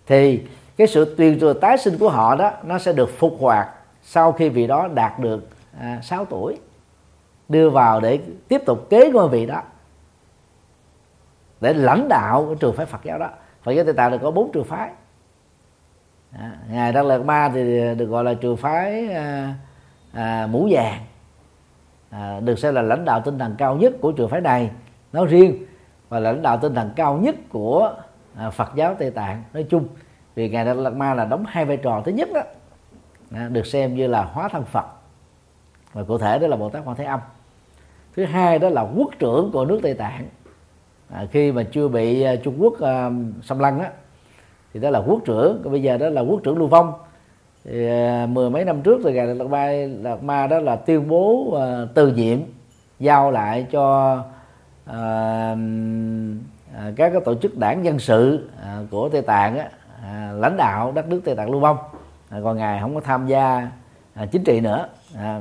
Thì 0.07 0.43
cái 0.77 0.87
sự 0.87 1.15
truyền 1.19 1.41
thừa 1.41 1.53
tái 1.53 1.79
sinh 1.79 1.99
của 1.99 2.09
họ 2.09 2.37
đó 2.37 2.53
nó 2.63 2.79
sẽ 2.79 2.93
được 2.93 3.19
phục 3.19 3.37
hoạt 3.41 3.69
sau 4.03 4.33
khi 4.33 4.49
vị 4.49 4.67
đó 4.67 4.89
đạt 4.95 5.19
được 5.19 5.49
à, 5.81 5.99
6 6.03 6.25
tuổi. 6.25 6.59
Đưa 7.49 7.71
vào 7.71 8.01
để 8.01 8.21
tiếp 8.49 8.63
tục 8.67 8.87
kế 8.91 9.11
ngôi 9.11 9.29
vị 9.29 9.47
đó. 9.47 9.63
Để 11.61 11.75
lãnh 11.75 12.09
đạo 12.09 12.45
cái 12.47 12.57
trường 12.61 12.77
phái 12.77 12.87
Phật 12.87 13.05
giáo 13.05 13.19
đó. 13.19 13.29
Phật 13.63 13.73
giáo 13.73 13.85
Tây 13.85 13.95
Tạng 13.95 14.13
là 14.13 14.19
có 14.19 14.31
bốn 14.31 14.53
trường 14.53 14.65
phái. 14.65 14.91
À, 16.39 16.53
ngài 16.71 16.93
Đăng 16.93 17.07
Lạt 17.07 17.19
Ma 17.19 17.51
thì 17.55 17.95
được 17.95 18.07
gọi 18.07 18.25
là 18.25 18.35
trường 18.35 18.57
phái 18.57 19.13
à, 19.13 19.55
à, 20.13 20.47
mũ 20.51 20.69
vàng. 20.71 21.01
À, 22.11 22.41
được 22.41 22.59
xem 22.59 22.75
là 22.75 22.83
lãnh 22.83 23.05
đạo 23.05 23.21
tinh 23.21 23.39
thần 23.39 23.55
cao 23.59 23.77
nhất 23.77 23.93
của 24.01 24.13
trường 24.13 24.29
phái 24.29 24.41
này. 24.41 24.71
Nói 25.13 25.27
riêng 25.27 25.67
và 26.13 26.21
lãnh 26.21 26.43
đạo 26.43 26.59
tinh 26.63 26.75
thần 26.75 26.91
cao 26.97 27.19
nhất 27.19 27.35
của 27.49 27.95
à, 28.37 28.51
Phật 28.51 28.69
giáo 28.75 28.95
Tây 28.99 29.11
Tạng 29.11 29.43
nói 29.53 29.67
chung. 29.71 29.87
Vì 30.35 30.49
ngài 30.49 30.65
Đạt 30.65 30.77
Lạt 30.77 30.91
Ma 30.91 31.15
là 31.15 31.25
đóng 31.25 31.45
hai 31.49 31.65
vai 31.65 31.77
trò 31.77 32.03
thứ 32.05 32.13
nhất 32.13 32.29
đó 32.35 32.41
à, 33.35 33.49
được 33.49 33.67
xem 33.67 33.95
như 33.95 34.07
là 34.07 34.23
hóa 34.23 34.49
thân 34.49 34.65
Phật. 34.65 34.85
Và 35.93 36.03
cụ 36.03 36.19
thể 36.19 36.39
đó 36.39 36.47
là 36.47 36.57
Bồ 36.57 36.69
Tát 36.69 36.83
Quan 36.85 36.97
Thế 36.97 37.05
Âm. 37.05 37.21
Thứ 38.17 38.25
hai 38.25 38.59
đó 38.59 38.69
là 38.69 38.87
quốc 38.97 39.09
trưởng 39.19 39.51
của 39.53 39.65
nước 39.65 39.81
Tây 39.83 39.95
Tạng. 39.95 40.27
À, 41.11 41.27
khi 41.31 41.53
mà 41.53 41.63
chưa 41.73 41.89
bị 41.89 42.27
uh, 42.35 42.43
Trung 42.43 42.57
Quốc 42.59 42.73
uh, 42.73 43.13
xâm 43.45 43.59
lăng 43.59 43.81
á 43.81 43.91
thì 44.75 44.81
đó 44.81 44.91
là 44.91 45.03
quốc 45.07 45.21
trưởng. 45.25 45.63
Bây 45.71 45.83
giờ 45.83 45.97
đó 45.97 46.09
là 46.09 46.21
quốc 46.21 46.41
trưởng 46.45 46.59
lưu 46.59 46.69
vong. 46.69 46.93
Thì, 47.65 47.89
uh, 48.25 48.29
mười 48.29 48.51
mấy 48.51 48.65
năm 48.65 48.83
trước 48.83 49.01
thì 49.05 49.13
ngài 49.13 49.27
Đạt 49.27 49.47
Ma 49.47 49.73
Đạt 50.03 50.23
Ma 50.23 50.47
đó 50.47 50.59
là 50.59 50.77
tuyên 50.77 51.09
bố 51.09 51.33
uh, 51.33 51.61
từ 51.95 52.13
nhiệm 52.13 52.39
giao 52.99 53.31
lại 53.31 53.67
cho 53.71 54.17
à, 54.85 55.57
các 56.97 57.11
cái 57.11 57.21
tổ 57.25 57.35
chức 57.35 57.59
đảng 57.59 57.85
dân 57.85 57.99
sự 57.99 58.49
à, 58.63 58.79
của 58.91 59.09
Tây 59.09 59.23
Tạng 59.23 59.59
á, 59.59 59.69
à, 60.03 60.33
lãnh 60.33 60.57
đạo 60.57 60.93
đất 60.93 61.09
nước 61.09 61.21
Tây 61.25 61.35
Tạng 61.35 61.51
lưu 61.51 61.61
vong. 61.61 61.79
À, 62.29 62.39
còn 62.45 62.57
ngài 62.57 62.81
không 62.81 62.95
có 62.95 63.01
tham 63.01 63.27
gia 63.27 63.69
à, 64.15 64.27
chính 64.27 64.45
trị 64.45 64.61
nữa. 64.61 64.89
À, 65.17 65.41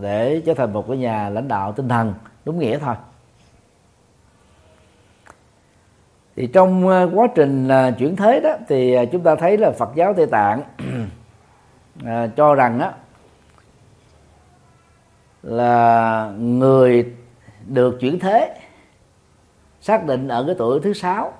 để 0.00 0.42
trở 0.46 0.54
thành 0.54 0.72
một 0.72 0.84
cái 0.88 0.96
nhà 0.96 1.28
lãnh 1.28 1.48
đạo 1.48 1.72
tinh 1.72 1.88
thần 1.88 2.14
đúng 2.44 2.58
nghĩa 2.58 2.78
thôi. 2.78 2.94
Thì 6.36 6.46
trong 6.46 6.88
à, 6.88 7.06
quá 7.14 7.26
trình 7.34 7.68
à, 7.68 7.90
chuyển 7.90 8.16
thế 8.16 8.40
đó 8.40 8.56
thì 8.68 8.94
à, 8.94 9.04
chúng 9.04 9.22
ta 9.22 9.34
thấy 9.34 9.58
là 9.58 9.70
Phật 9.70 9.90
giáo 9.94 10.14
Tây 10.14 10.26
Tạng 10.26 10.62
à, 12.04 12.26
cho 12.36 12.54
rằng 12.54 12.80
á 12.80 12.92
là 15.42 16.32
người 16.38 17.14
được 17.66 18.00
chuyển 18.00 18.18
thế 18.18 18.56
xác 19.80 20.06
định 20.06 20.28
ở 20.28 20.44
cái 20.46 20.54
tuổi 20.58 20.80
thứ 20.80 20.92
sáu 20.92 21.32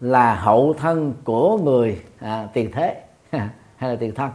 là 0.00 0.34
hậu 0.34 0.74
thân 0.78 1.14
của 1.24 1.58
người 1.58 2.02
à, 2.20 2.48
tiền 2.52 2.70
thế 2.72 3.02
hay 3.76 3.90
là 3.90 3.96
tiền 3.96 4.14
thân. 4.14 4.30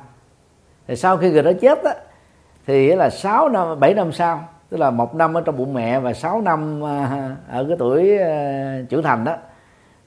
Thì 0.88 0.96
sau 0.96 1.18
khi 1.18 1.32
người 1.32 1.44
đó 1.44 1.52
chết 1.62 1.84
á, 1.84 1.94
thì 2.68 2.96
là 2.96 3.10
6 3.10 3.50
năm 3.50 3.80
7 3.80 3.94
năm 3.94 4.12
sau 4.12 4.48
tức 4.70 4.78
là 4.78 4.92
một 4.92 5.16
năm 5.16 5.34
ở 5.34 5.42
trong 5.42 5.58
bụng 5.58 5.74
mẹ 5.74 6.00
và 6.00 6.14
6 6.14 6.42
năm 6.42 6.86
à, 6.86 7.36
ở 7.50 7.66
cái 7.68 7.78
tuổi 7.80 8.18
à, 8.18 8.78
trưởng 8.90 9.04
thành 9.04 9.24
đó 9.24 9.36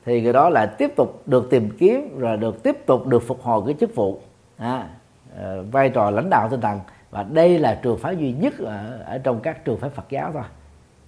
thì 0.04 0.22
người 0.22 0.32
đó 0.32 0.48
lại 0.48 0.66
tiếp 0.78 0.92
tục 0.96 1.22
được 1.26 1.50
tìm 1.50 1.70
kiếm 1.78 2.18
rồi 2.18 2.36
được 2.36 2.62
tiếp 2.62 2.86
tục 2.86 3.06
được 3.06 3.22
phục 3.26 3.42
hồi 3.42 3.62
cái 3.66 3.74
chức 3.80 3.94
vụ 3.94 4.20
à, 4.56 4.88
ờ, 5.36 5.62
vai 5.62 5.90
trò 5.90 6.10
lãnh 6.10 6.30
đạo 6.30 6.48
tinh 6.48 6.60
thần. 6.60 6.80
Và 7.10 7.22
đây 7.22 7.58
là 7.58 7.80
trường 7.82 7.98
phái 7.98 8.16
duy 8.16 8.32
nhất 8.32 8.54
ở, 8.58 8.98
ở 9.06 9.18
trong 9.18 9.40
các 9.40 9.64
trường 9.64 9.78
phái 9.78 9.90
Phật 9.90 10.04
giáo 10.08 10.30
thôi. 10.32 10.42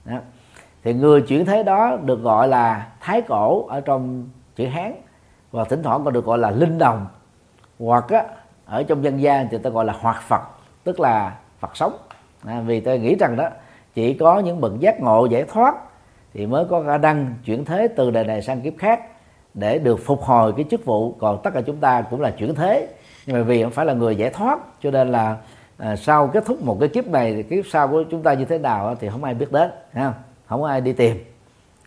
Đó 0.04 0.18
thì 0.86 0.94
người 0.94 1.20
chuyển 1.20 1.44
thế 1.44 1.62
đó 1.62 1.98
được 2.04 2.22
gọi 2.22 2.48
là 2.48 2.86
thái 3.00 3.22
cổ 3.22 3.66
ở 3.66 3.80
trong 3.80 4.28
chữ 4.56 4.66
Hán. 4.66 4.92
Và 5.50 5.64
thỉnh 5.64 5.82
thoảng 5.82 6.04
còn 6.04 6.14
được 6.14 6.24
gọi 6.24 6.38
là 6.38 6.50
linh 6.50 6.78
đồng. 6.78 7.06
Hoặc 7.78 8.08
á, 8.08 8.24
ở 8.66 8.82
trong 8.82 9.04
dân 9.04 9.22
gian 9.22 9.48
thì 9.50 9.58
ta 9.58 9.70
gọi 9.70 9.84
là 9.84 9.94
hoạt 10.00 10.22
Phật 10.22 10.40
tức 10.84 11.00
là 11.00 11.36
Phật 11.60 11.76
sống. 11.76 11.96
À, 12.44 12.60
vì 12.66 12.80
tôi 12.80 12.98
nghĩ 12.98 13.14
rằng 13.14 13.36
đó 13.36 13.48
chỉ 13.94 14.14
có 14.14 14.38
những 14.38 14.60
bậc 14.60 14.80
giác 14.80 15.00
ngộ 15.00 15.26
giải 15.26 15.44
thoát 15.44 15.74
thì 16.34 16.46
mới 16.46 16.64
có 16.64 16.82
khả 16.82 16.98
năng 16.98 17.34
chuyển 17.44 17.64
thế 17.64 17.88
từ 17.88 18.10
đời 18.10 18.24
này 18.24 18.42
sang 18.42 18.60
kiếp 18.60 18.72
khác 18.78 19.00
để 19.54 19.78
được 19.78 20.00
phục 20.04 20.22
hồi 20.22 20.52
cái 20.56 20.64
chức 20.70 20.84
vụ. 20.84 21.12
Còn 21.12 21.40
tất 21.42 21.50
cả 21.54 21.60
chúng 21.60 21.76
ta 21.76 22.02
cũng 22.02 22.20
là 22.20 22.30
chuyển 22.30 22.54
thế. 22.54 22.88
Nhưng 23.26 23.36
mà 23.36 23.42
vì 23.42 23.62
không 23.62 23.72
phải 23.72 23.86
là 23.86 23.92
người 23.92 24.16
giải 24.16 24.30
thoát 24.30 24.58
cho 24.82 24.90
nên 24.90 25.12
là 25.12 25.36
à, 25.78 25.96
sau 25.96 26.28
kết 26.28 26.44
thúc 26.46 26.62
một 26.62 26.76
cái 26.80 26.88
kiếp 26.88 27.06
này 27.06 27.34
thì 27.34 27.42
kiếp 27.42 27.66
sau 27.66 27.88
của 27.88 28.04
chúng 28.10 28.22
ta 28.22 28.34
như 28.34 28.44
thế 28.44 28.58
nào 28.58 28.94
thì 29.00 29.08
không 29.08 29.24
ai 29.24 29.34
biết 29.34 29.52
đến 29.52 29.70
ha 29.92 30.12
không 30.47 30.62
có 30.62 30.68
ai 30.68 30.81
đi 30.81 30.93
tìm. 30.93 31.16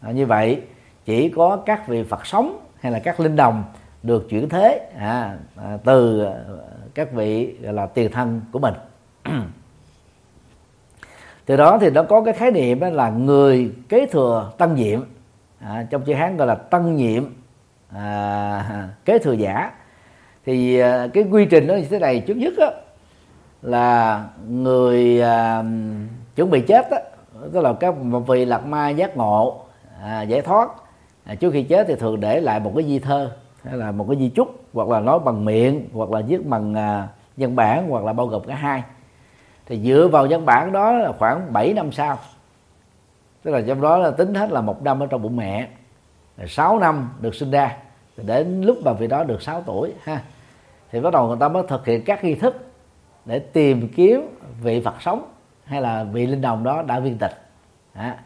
À, 0.02 0.12
như 0.12 0.26
vậy 0.26 0.62
chỉ 1.06 1.30
có 1.30 1.58
các 1.66 1.88
vị 1.88 2.04
Phật 2.04 2.26
sống 2.26 2.60
hay 2.80 2.92
là 2.92 3.00
các 3.00 3.20
linh 3.20 3.36
đồng 3.36 3.64
được 4.04 4.30
chuyển 4.30 4.50
thế 4.50 4.90
à, 4.98 5.38
à, 5.56 5.78
từ 5.86 6.26
à, 6.26 6.34
các 6.94 7.12
vị 7.14 7.56
gọi 7.62 7.74
là 7.74 7.86
tiền 7.86 8.12
thân 8.12 8.42
của 8.52 8.60
mình. 8.60 8.74
Từ 11.46 11.56
đó 11.56 11.78
thì 11.82 11.90
nó 11.90 12.04
có 12.04 12.22
cái 12.22 12.34
khái 12.34 12.52
niệm 12.52 12.80
là 12.80 13.10
người 13.10 13.72
kế 13.90 14.06
thừa 14.06 14.52
tăng 14.58 14.76
nhiệm. 14.76 15.02
À, 15.60 15.86
trong 15.90 16.06
chữ 16.06 16.14
hán 16.14 16.38
gọi 16.38 16.48
là 16.48 16.56
tăng 16.56 16.96
nhiệm 16.96 17.24
à, 17.94 18.90
kế 19.06 19.20
thừa 19.20 19.34
giả. 19.34 19.72
Thì 20.46 20.80
à, 20.80 21.08
cái 21.14 21.24
quy 21.24 21.46
trình 21.46 21.68
nó 21.68 21.74
như 21.76 21.86
thế 21.90 22.00
này. 22.00 22.24
Trước 22.28 22.38
nhất 22.38 22.54
đó, 22.58 22.72
là 23.62 24.26
người 24.50 25.22
à, 25.22 25.64
chuẩn 26.36 26.50
bị 26.50 26.62
chết 26.62 26.88
đó 26.92 26.98
tức 27.54 27.62
là 27.62 27.74
các 27.74 27.96
vị 28.28 28.46
lạc 28.46 28.66
ma 28.66 28.90
giác 28.90 29.18
ngộ 29.18 29.62
à, 30.02 30.22
giải 30.22 30.42
thoát. 30.42 30.70
À, 31.26 31.36
trước 31.36 31.52
khi 31.52 31.64
chết 31.64 31.88
thì 31.88 31.96
thường 31.96 32.20
để 32.20 32.42
lại 32.42 32.60
một 32.60 32.72
cái 32.76 32.86
di 32.86 33.00
thơ 33.00 33.32
hay 33.64 33.78
là 33.78 33.92
một 33.92 34.06
cái 34.10 34.18
di 34.20 34.30
chúc 34.30 34.64
hoặc 34.74 34.90
là 34.90 35.00
nói 35.00 35.20
bằng 35.20 35.46
miệng 35.46 35.90
hoặc 35.94 36.12
là 36.12 36.22
viết 36.28 36.46
bằng 36.46 36.74
à, 36.74 37.08
văn 37.38 37.56
bản 37.56 37.90
hoặc 37.90 38.04
là 38.04 38.14
bao 38.14 38.28
gồm 38.28 38.44
cả 38.44 38.56
hai. 38.56 38.84
Thì 39.66 39.80
dựa 39.80 40.08
vào 40.08 40.28
văn 40.30 40.46
bản 40.46 40.72
đó 40.72 40.92
là 40.92 41.12
khoảng 41.20 41.54
7 41.54 41.74
năm 41.74 41.92
sau. 41.92 42.18
Tức 43.44 43.52
là 43.52 43.62
trong 43.68 43.82
đó 43.82 43.98
là 43.98 44.12
tính 44.12 44.34
hết 44.34 44.52
là 44.52 44.62
một 44.62 44.84
năm 44.84 45.00
ở 45.00 45.06
trong 45.06 45.22
bụng 45.22 45.36
mẹ 45.36 45.68
rồi 46.38 46.48
6 46.48 46.80
năm 46.80 47.10
được 47.20 47.36
sinh 47.36 47.52
ra. 47.52 47.78
Rồi 48.18 48.28
đến 48.28 48.62
lúc 48.62 48.78
mà 48.86 48.94
vị 48.94 49.08
đó 49.08 49.24
được 49.24 49.42
6 49.42 49.62
tuổi 49.62 49.94
ha 50.04 50.22
thì 50.92 51.00
bắt 51.00 51.14
đầu 51.14 51.28
người 51.28 51.38
ta 51.40 51.48
mới 51.48 51.64
thực 51.68 51.86
hiện 51.86 52.04
các 52.06 52.24
nghi 52.24 52.36
thức 52.36 52.56
để 53.26 53.40
tìm 53.40 53.88
kiếm 53.96 54.38
vị 54.62 54.82
Phật 54.82 55.02
sống 55.02 55.26
hay 55.70 55.82
là 55.82 56.04
vị 56.04 56.28
linh 56.28 56.42
đồng 56.42 56.64
đó 56.64 56.82
đã 56.82 57.00
viên 57.00 57.18
tịch. 57.18 57.32
À. 57.94 58.18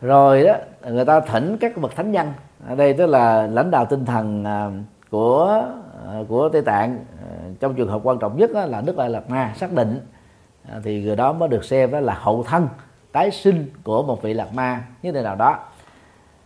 rồi 0.00 0.44
đó 0.44 0.54
người 0.86 1.04
ta 1.04 1.20
thỉnh 1.20 1.56
các 1.60 1.76
bậc 1.76 1.96
thánh 1.96 2.12
nhân. 2.12 2.32
Ở 2.68 2.74
đây 2.74 2.92
tức 2.92 3.06
là 3.06 3.46
lãnh 3.46 3.70
đạo 3.70 3.84
tinh 3.84 4.04
thần 4.04 4.44
à, 4.44 4.70
của 5.10 5.64
à, 6.08 6.18
của 6.28 6.48
Tây 6.48 6.62
Tạng 6.62 6.98
à, 7.22 7.26
trong 7.60 7.74
trường 7.74 7.88
hợp 7.88 8.00
quan 8.02 8.18
trọng 8.18 8.36
nhất 8.36 8.50
là 8.50 8.80
Đức 8.80 8.96
Đại 8.96 9.10
Lạt 9.10 9.30
Ma 9.30 9.52
xác 9.56 9.72
định 9.72 10.00
thì 10.84 11.02
người 11.02 11.16
đó 11.16 11.32
mới 11.32 11.48
được 11.48 11.64
xem 11.64 11.90
đó 11.90 12.00
là 12.00 12.14
hậu 12.14 12.42
thân 12.42 12.68
tái 13.12 13.30
sinh 13.30 13.70
của 13.84 14.02
một 14.02 14.22
vị 14.22 14.34
Lạt 14.34 14.54
Ma 14.54 14.82
như 15.02 15.12
thế 15.12 15.22
nào 15.22 15.36
đó. 15.36 15.58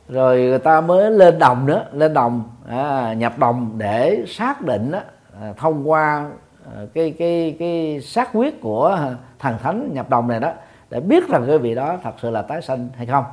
Rồi 0.09 0.40
người 0.40 0.59
ta 0.59 0.80
mới 0.80 1.10
lên 1.10 1.38
đồng 1.38 1.66
nữa 1.66 1.84
lên 1.93 2.14
đồng 2.14 2.51
à, 2.68 3.12
nhập 3.12 3.38
đồng 3.38 3.74
để 3.78 4.24
xác 4.28 4.62
định 4.62 4.90
đó, 4.90 5.01
à, 5.40 5.52
thông 5.56 5.90
qua 5.90 6.30
Ờ, 6.74 6.86
cái 6.94 7.14
cái 7.18 7.56
cái 7.59 8.01
xác 8.01 8.30
quyết 8.32 8.60
của 8.60 8.98
thần 9.38 9.59
thánh 9.62 9.90
nhập 9.94 10.10
đồng 10.10 10.28
này 10.28 10.40
đó 10.40 10.52
để 10.90 11.01
biết 11.01 11.28
rằng 11.28 11.44
cái 11.47 11.59
vị 11.59 11.74
đó 11.74 11.97
thật 12.02 12.14
sự 12.22 12.30
là 12.30 12.43
tái 12.43 12.62
sinh 12.62 12.88
hay 12.97 13.06
không. 13.06 13.24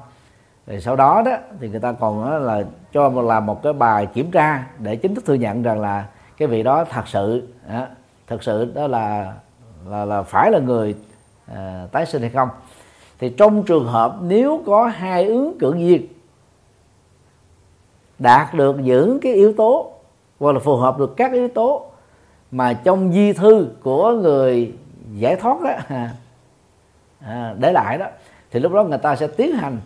Rồi 0.67 0.81
sau 0.81 0.95
đó 0.95 1.21
đó 1.25 1.31
thì 1.59 1.69
người 1.69 1.79
ta 1.79 1.91
còn 1.91 2.43
là 2.45 2.63
cho 2.93 3.09
làm 3.09 3.45
một 3.45 3.63
cái 3.63 3.73
bài 3.73 4.05
kiểm 4.05 4.31
tra 4.31 4.67
để 4.79 4.95
chính 4.95 5.15
thức 5.15 5.25
thừa 5.25 5.33
nhận 5.33 5.63
rằng 5.63 5.79
là 5.79 6.05
cái 6.37 6.47
vị 6.47 6.63
đó 6.63 6.85
thật 6.89 7.07
sự 7.07 7.47
đó, 7.69 7.85
thật 8.27 8.43
sự 8.43 8.71
đó 8.75 8.87
là 8.87 9.33
là 9.87 10.05
là 10.05 10.23
phải 10.23 10.51
là 10.51 10.59
người 10.59 10.95
à, 11.55 11.87
tái 11.91 12.05
sinh 12.05 12.21
hay 12.21 12.31
không. 12.31 12.49
Thì 13.19 13.29
trong 13.29 13.63
trường 13.63 13.87
hợp 13.87 14.15
nếu 14.21 14.63
có 14.65 14.87
hai 14.87 15.25
ứng 15.25 15.57
cử 15.59 15.71
viên 15.71 16.07
đạt 18.19 18.53
được 18.53 18.79
những 18.79 19.19
cái 19.19 19.33
yếu 19.33 19.53
tố 19.53 19.91
hoặc 20.39 20.51
là 20.51 20.59
phù 20.59 20.75
hợp 20.75 20.99
được 20.99 21.13
các 21.17 21.31
yếu 21.31 21.47
tố 21.47 21.92
mà 22.53 22.73
trong 22.73 23.13
di 23.13 23.33
thư 23.33 23.67
của 23.83 24.11
người 24.11 24.73
giải 25.13 25.35
thoát 25.35 25.61
đó 25.61 25.71
à, 27.19 27.55
để 27.59 27.71
lại 27.71 27.97
đó 27.97 28.05
thì 28.51 28.59
lúc 28.59 28.73
đó 28.73 28.83
người 28.83 28.97
ta 28.97 29.15
sẽ 29.15 29.27
tiến 29.27 29.55
hành 29.55 29.77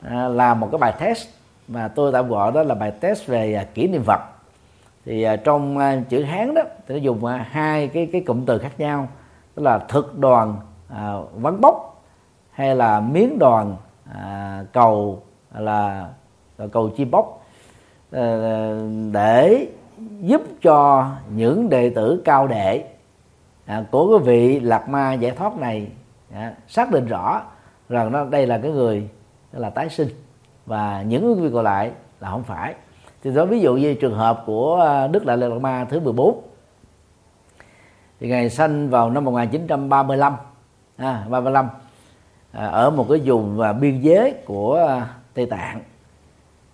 à, 0.00 0.28
làm 0.28 0.60
một 0.60 0.68
cái 0.72 0.78
bài 0.78 0.92
test. 0.98 1.28
Mà 1.68 1.88
tôi 1.88 2.12
tạm 2.12 2.28
gọi 2.28 2.52
đó 2.52 2.62
là 2.62 2.74
bài 2.74 2.90
test 2.90 3.26
về 3.26 3.54
à, 3.54 3.64
kỷ 3.74 3.88
niệm 3.88 4.02
vật 4.06 4.20
thì 5.04 5.22
à, 5.22 5.36
trong 5.36 5.78
à, 5.78 6.02
chữ 6.08 6.22
hán 6.22 6.54
đó 6.54 6.62
thì 6.88 6.94
nó 6.94 7.00
dùng 7.00 7.24
à, 7.24 7.46
hai 7.50 7.88
cái 7.88 8.08
cái 8.12 8.20
cụm 8.20 8.44
từ 8.44 8.58
khác 8.58 8.72
nhau. 8.78 9.08
Tức 9.54 9.62
là 9.62 9.78
thực 9.78 10.18
đoàn 10.18 10.56
à, 10.88 11.14
vắng 11.34 11.60
bốc 11.60 12.04
hay 12.50 12.76
là 12.76 13.00
miếng 13.00 13.38
đoàn 13.38 13.76
à, 14.14 14.64
cầu 14.72 15.22
là 15.58 16.08
cầu 16.72 16.90
chi 16.96 17.04
bốc. 17.04 17.46
À, 18.12 18.70
để 19.12 19.66
giúp 20.20 20.42
cho 20.62 21.10
những 21.34 21.68
đệ 21.68 21.90
tử 21.90 22.22
cao 22.24 22.46
đệ 22.46 22.84
à, 23.66 23.84
của 23.90 24.18
cái 24.18 24.26
vị 24.26 24.60
lạc 24.60 24.88
ma 24.88 25.12
giải 25.12 25.32
thoát 25.32 25.56
này 25.56 25.88
à, 26.34 26.54
xác 26.68 26.90
định 26.90 27.06
rõ 27.06 27.42
rằng 27.88 28.12
nó 28.12 28.24
đây 28.24 28.46
là 28.46 28.58
cái 28.58 28.70
người 28.70 29.08
là 29.52 29.70
tái 29.70 29.88
sinh 29.88 30.08
và 30.66 31.02
những 31.02 31.22
ứng 31.22 31.42
viên 31.42 31.52
còn 31.52 31.64
lại 31.64 31.90
là 32.20 32.30
không 32.30 32.44
phải. 32.44 32.74
Thì 33.22 33.34
đó 33.34 33.44
ví 33.44 33.60
dụ 33.60 33.76
như 33.76 33.94
trường 33.94 34.14
hợp 34.14 34.42
của 34.46 34.80
à, 34.80 35.06
Đức 35.06 35.26
Đại 35.26 35.36
Lạt 35.36 35.48
Ma 35.48 35.86
thứ 35.90 36.00
14 36.00 36.42
thì 38.20 38.28
ngày 38.28 38.50
sanh 38.50 38.90
vào 38.90 39.10
năm 39.10 39.24
1935 39.24 40.36
à, 40.96 41.26
35 41.30 41.68
à, 42.52 42.66
ở 42.66 42.90
một 42.90 43.06
cái 43.08 43.20
vùng 43.24 43.56
và 43.56 43.72
biên 43.72 44.00
giới 44.00 44.34
của 44.44 44.86
à, 44.88 45.14
Tây 45.34 45.46
Tạng. 45.46 45.80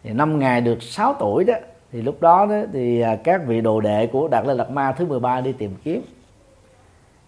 Thì 0.02 0.10
năm 0.10 0.38
ngày 0.38 0.60
được 0.60 0.82
6 0.82 1.14
tuổi 1.18 1.44
đó 1.44 1.54
thì 1.92 2.02
lúc 2.02 2.20
đó, 2.20 2.46
đó 2.46 2.56
thì 2.72 3.00
à, 3.00 3.16
các 3.16 3.46
vị 3.46 3.60
đồ 3.60 3.80
đệ 3.80 4.06
của 4.06 4.28
Đạt 4.28 4.46
Lê 4.46 4.54
Lạt 4.54 4.70
Ma 4.70 4.92
thứ 4.92 5.06
13 5.06 5.40
đi 5.40 5.52
tìm 5.52 5.70
kiếm. 5.84 6.02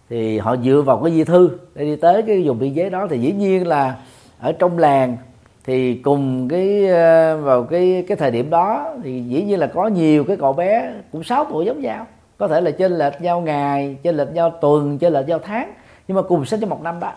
Thì 0.09 0.37
họ 0.37 0.55
dựa 0.57 0.81
vào 0.85 1.01
cái 1.03 1.13
di 1.13 1.23
thư 1.23 1.49
để 1.75 1.85
đi 1.85 1.95
tới 1.95 2.21
cái 2.21 2.43
vùng 2.45 2.59
biên 2.59 2.73
giới 2.73 2.89
đó. 2.89 3.07
Thì 3.09 3.19
dĩ 3.19 3.31
nhiên 3.31 3.67
là 3.67 3.95
ở 4.39 4.51
trong 4.51 4.77
làng 4.77 5.17
thì 5.63 5.95
cùng 5.95 6.47
cái 6.49 6.89
à, 6.89 7.35
vào 7.35 7.63
cái 7.63 8.05
cái 8.07 8.17
thời 8.17 8.31
điểm 8.31 8.49
đó 8.49 8.93
thì 9.03 9.23
dĩ 9.23 9.43
nhiên 9.43 9.59
là 9.59 9.67
có 9.67 9.87
nhiều 9.87 10.23
cái 10.23 10.37
cậu 10.37 10.53
bé 10.53 10.93
cũng 11.11 11.23
6 11.23 11.45
tuổi 11.45 11.65
giống 11.65 11.81
nhau. 11.81 12.07
Có 12.37 12.47
thể 12.47 12.61
là 12.61 12.71
trên 12.71 12.91
lệch 12.91 13.21
nhau 13.21 13.41
ngày 13.41 13.97
trên 14.03 14.17
lệch 14.17 14.33
nhau 14.33 14.49
tuần 14.61 14.97
trên 14.97 15.13
lệch 15.13 15.27
nhau 15.27 15.39
tháng. 15.43 15.73
Nhưng 16.07 16.15
mà 16.15 16.21
cùng 16.21 16.45
sinh 16.45 16.59
trong 16.59 16.69
một 16.69 16.81
năm 16.81 16.99
đó. 16.99 17.11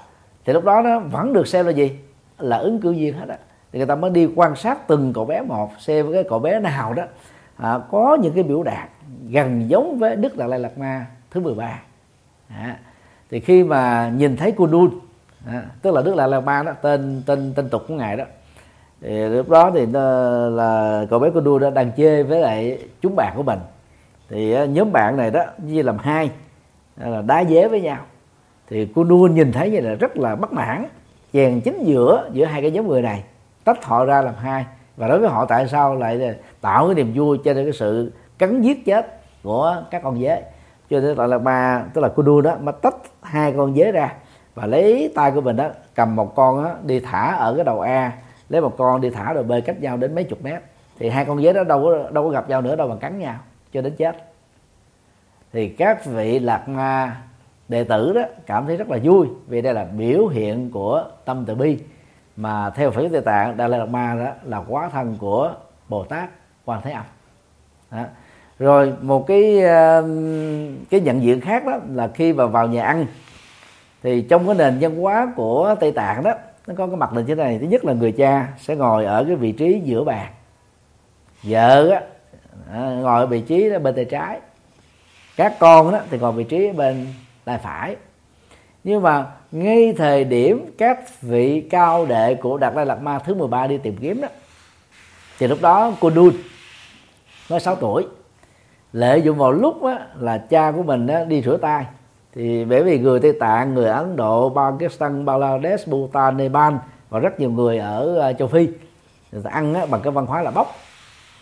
Thì 0.44 0.52
lúc 0.52 0.64
đó 0.64 0.82
nó 0.82 0.98
vẫn 0.98 1.32
được 1.32 1.46
xem 1.46 1.66
là 1.66 1.72
gì? 1.72 1.90
Là 2.38 2.56
ứng 2.56 2.80
cử 2.80 2.92
viên 2.92 3.14
hết 3.14 3.28
á. 3.28 3.38
Thì 3.72 3.78
người 3.78 3.86
ta 3.86 3.94
mới 3.94 4.10
đi 4.10 4.28
quan 4.36 4.56
sát 4.56 4.88
từng 4.88 5.12
cậu 5.12 5.24
bé 5.24 5.42
một 5.42 5.70
xem 5.78 6.12
cái 6.12 6.24
cậu 6.28 6.38
bé 6.38 6.60
nào 6.60 6.94
đó 6.94 7.02
à, 7.58 7.78
có 7.90 8.18
những 8.20 8.34
cái 8.34 8.42
biểu 8.42 8.62
đạt 8.62 8.88
gần 9.30 9.70
giống 9.70 9.98
với 9.98 10.16
Đức 10.16 10.36
Đạt 10.36 10.48
Lai 10.48 10.58
Lạt 10.58 10.78
Ma 10.78 11.06
thứ 11.30 11.40
13 11.40 11.80
à, 12.48 12.78
thì 13.30 13.40
khi 13.40 13.64
mà 13.64 14.12
nhìn 14.16 14.36
thấy 14.36 14.52
Kundun 14.52 14.90
à, 15.46 15.62
tức 15.82 15.94
là 15.94 16.02
Đức 16.02 16.10
Đạt 16.10 16.18
Lai 16.18 16.28
Lạt 16.28 16.40
Ma 16.40 16.62
đó 16.62 16.72
tên 16.82 17.22
tên 17.26 17.52
tên 17.54 17.68
tục 17.68 17.82
của 17.88 17.94
ngài 17.94 18.16
đó 18.16 18.24
thì 19.00 19.28
lúc 19.28 19.48
đó 19.48 19.70
thì 19.74 19.86
nó 19.86 20.00
là 20.48 21.04
cậu 21.10 21.18
bé 21.18 21.30
Kundun 21.30 21.62
đó 21.62 21.70
đang 21.70 21.92
chơi 21.92 22.22
với 22.22 22.40
lại 22.40 22.78
chúng 23.00 23.16
bạn 23.16 23.32
của 23.36 23.42
mình. 23.42 23.58
Thì 24.28 24.52
à, 24.52 24.64
nhóm 24.64 24.92
bạn 24.92 25.16
này 25.16 25.30
đó 25.30 25.44
như 25.58 25.82
làm 25.82 25.98
hai 25.98 26.30
à, 26.96 27.08
là 27.08 27.22
đá 27.22 27.44
dế 27.44 27.68
với 27.68 27.80
nhau. 27.80 27.98
Thì 28.68 28.88
cô 28.94 29.04
đua 29.04 29.28
nhìn 29.28 29.52
thấy 29.52 29.70
như 29.70 29.80
là 29.80 29.94
rất 29.94 30.16
là 30.16 30.36
bất 30.36 30.52
mãn 30.52 30.86
chèn 31.32 31.60
chính 31.60 31.84
giữa 31.84 32.30
giữa 32.32 32.44
hai 32.44 32.62
cái 32.62 32.70
nhóm 32.70 32.88
người 32.88 33.02
này 33.02 33.24
tách 33.64 33.84
họ 33.84 34.04
ra 34.04 34.22
làm 34.22 34.34
hai 34.34 34.64
và 34.98 35.08
đối 35.08 35.18
với 35.18 35.28
họ 35.28 35.44
tại 35.44 35.68
sao 35.68 35.96
lại 35.96 36.34
tạo 36.60 36.86
cái 36.86 36.94
niềm 36.94 37.12
vui 37.14 37.38
cho 37.44 37.54
nên 37.54 37.64
cái 37.64 37.72
sự 37.72 38.12
cắn 38.38 38.62
giết 38.62 38.84
chết 38.84 39.20
của 39.42 39.82
các 39.90 40.02
con 40.02 40.20
dế? 40.20 40.42
Cho 40.90 41.00
nên 41.00 41.14
gọi 41.14 41.28
là 41.28 41.38
ma 41.38 41.84
tức 41.94 42.00
là 42.00 42.08
cô 42.16 42.22
đua 42.22 42.40
đó 42.40 42.56
mà 42.60 42.72
tách 42.72 42.96
hai 43.22 43.52
con 43.56 43.74
dế 43.74 43.92
ra 43.92 44.14
và 44.54 44.66
lấy 44.66 45.12
tay 45.14 45.30
của 45.30 45.40
mình 45.40 45.56
đó 45.56 45.68
cầm 45.94 46.16
một 46.16 46.34
con 46.34 46.64
đó, 46.64 46.70
đi 46.82 47.00
thả 47.00 47.34
ở 47.34 47.54
cái 47.54 47.64
đầu 47.64 47.80
A 47.80 48.12
lấy 48.48 48.60
một 48.60 48.74
con 48.78 49.00
đi 49.00 49.10
thả 49.10 49.32
đầu 49.32 49.42
B 49.42 49.52
cách 49.64 49.80
nhau 49.80 49.96
đến 49.96 50.14
mấy 50.14 50.24
chục 50.24 50.42
mét. 50.42 50.62
Thì 50.98 51.08
hai 51.08 51.24
con 51.24 51.42
dế 51.42 51.52
đó 51.52 51.64
đâu 51.64 51.82
có 51.82 52.10
đâu 52.10 52.24
có 52.24 52.30
gặp 52.30 52.48
nhau 52.48 52.60
nữa 52.60 52.76
đâu 52.76 52.88
mà 52.88 52.96
cắn 52.96 53.18
nhau 53.18 53.34
cho 53.72 53.82
đến 53.82 53.96
chết. 53.96 54.16
Thì 55.52 55.68
các 55.68 56.06
vị 56.06 56.38
lạc 56.38 56.68
ma 56.68 57.16
đệ 57.68 57.84
tử 57.84 58.12
đó 58.12 58.22
cảm 58.46 58.66
thấy 58.66 58.76
rất 58.76 58.90
là 58.90 58.98
vui 59.02 59.26
vì 59.46 59.62
đây 59.62 59.74
là 59.74 59.84
biểu 59.84 60.26
hiện 60.26 60.70
của 60.70 61.04
tâm 61.24 61.44
từ 61.46 61.54
bi 61.54 61.78
mà 62.38 62.70
theo 62.70 62.90
phật 62.90 63.02
tây 63.12 63.20
tạng 63.20 63.56
đại 63.56 63.68
lai 63.68 63.80
lạt 63.80 63.86
ma 63.86 64.14
đó 64.14 64.30
là 64.44 64.58
quá 64.68 64.88
thân 64.92 65.16
của 65.20 65.54
bồ 65.88 66.04
tát 66.04 66.28
quan 66.64 66.80
thế 66.82 66.90
âm. 66.90 67.04
Đó. 67.90 68.04
rồi 68.58 68.92
một 69.00 69.26
cái 69.26 69.62
um, 69.62 70.76
cái 70.90 71.00
nhận 71.00 71.22
diện 71.22 71.40
khác 71.40 71.66
đó 71.66 71.78
là 71.92 72.08
khi 72.14 72.32
mà 72.32 72.46
vào 72.46 72.66
nhà 72.66 72.84
ăn 72.84 73.06
thì 74.02 74.22
trong 74.22 74.46
cái 74.46 74.54
nền 74.54 74.78
văn 74.80 74.96
hóa 74.96 75.32
của 75.36 75.74
tây 75.80 75.92
tạng 75.92 76.22
đó 76.22 76.32
nó 76.66 76.74
có 76.76 76.86
cái 76.86 76.96
mặt 76.96 77.12
là 77.12 77.20
như 77.20 77.34
thế 77.34 77.42
này. 77.42 77.58
Thứ 77.58 77.66
nhất 77.66 77.84
là 77.84 77.92
người 77.92 78.12
cha 78.12 78.48
sẽ 78.58 78.76
ngồi 78.76 79.04
ở 79.04 79.24
cái 79.24 79.36
vị 79.36 79.52
trí 79.52 79.80
giữa 79.84 80.04
bàn. 80.04 80.32
Vợ 81.42 81.90
á, 81.90 82.02
à, 82.72 82.80
ngồi 82.80 83.20
ở 83.20 83.26
vị 83.26 83.40
trí 83.40 83.70
bên 83.82 83.94
tay 83.94 84.04
trái. 84.04 84.40
Các 85.36 85.54
con 85.58 85.92
đó 85.92 86.00
thì 86.10 86.18
ngồi 86.18 86.32
vị 86.32 86.44
trí 86.44 86.72
bên 86.72 87.06
tay 87.44 87.58
phải 87.58 87.96
nhưng 88.84 89.02
mà 89.02 89.26
ngay 89.52 89.94
thời 89.98 90.24
điểm 90.24 90.74
các 90.78 91.20
vị 91.22 91.66
cao 91.70 92.06
đệ 92.06 92.34
của 92.34 92.58
đạt 92.58 92.74
lai 92.74 92.86
lạt 92.86 93.02
ma 93.02 93.18
thứ 93.18 93.34
13 93.34 93.66
đi 93.66 93.78
tìm 93.78 93.96
kiếm 93.96 94.20
đó 94.20 94.28
thì 95.38 95.46
lúc 95.46 95.58
đó 95.62 95.92
cô 96.00 96.10
Đun 96.10 96.34
mới 97.50 97.60
6 97.60 97.76
tuổi 97.76 98.06
lợi 98.92 99.22
dụng 99.22 99.38
vào 99.38 99.52
lúc 99.52 99.82
đó, 99.82 99.98
là 100.18 100.38
cha 100.38 100.72
của 100.72 100.82
mình 100.82 101.06
đó, 101.06 101.24
đi 101.24 101.42
rửa 101.42 101.56
tay. 101.56 101.84
Thì 102.34 102.64
bởi 102.64 102.82
vì 102.82 102.98
người 102.98 103.20
Tây 103.20 103.32
Tạng, 103.40 103.74
người 103.74 103.88
Ấn 103.88 104.16
Độ, 104.16 104.54
Pakistan, 104.56 105.24
Bangladesh, 105.24 105.88
Bhutan, 105.88 106.36
Nepal 106.36 106.74
và 107.08 107.18
rất 107.18 107.40
nhiều 107.40 107.50
người 107.50 107.78
ở 107.78 108.16
ờ, 108.16 108.32
châu 108.32 108.48
Phi 108.48 108.68
người 109.32 109.42
ta 109.42 109.50
ăn 109.50 109.74
á, 109.74 109.86
bằng 109.86 110.00
cái 110.04 110.10
văn 110.10 110.26
hóa 110.26 110.42
là 110.42 110.50
bóc 110.50 110.76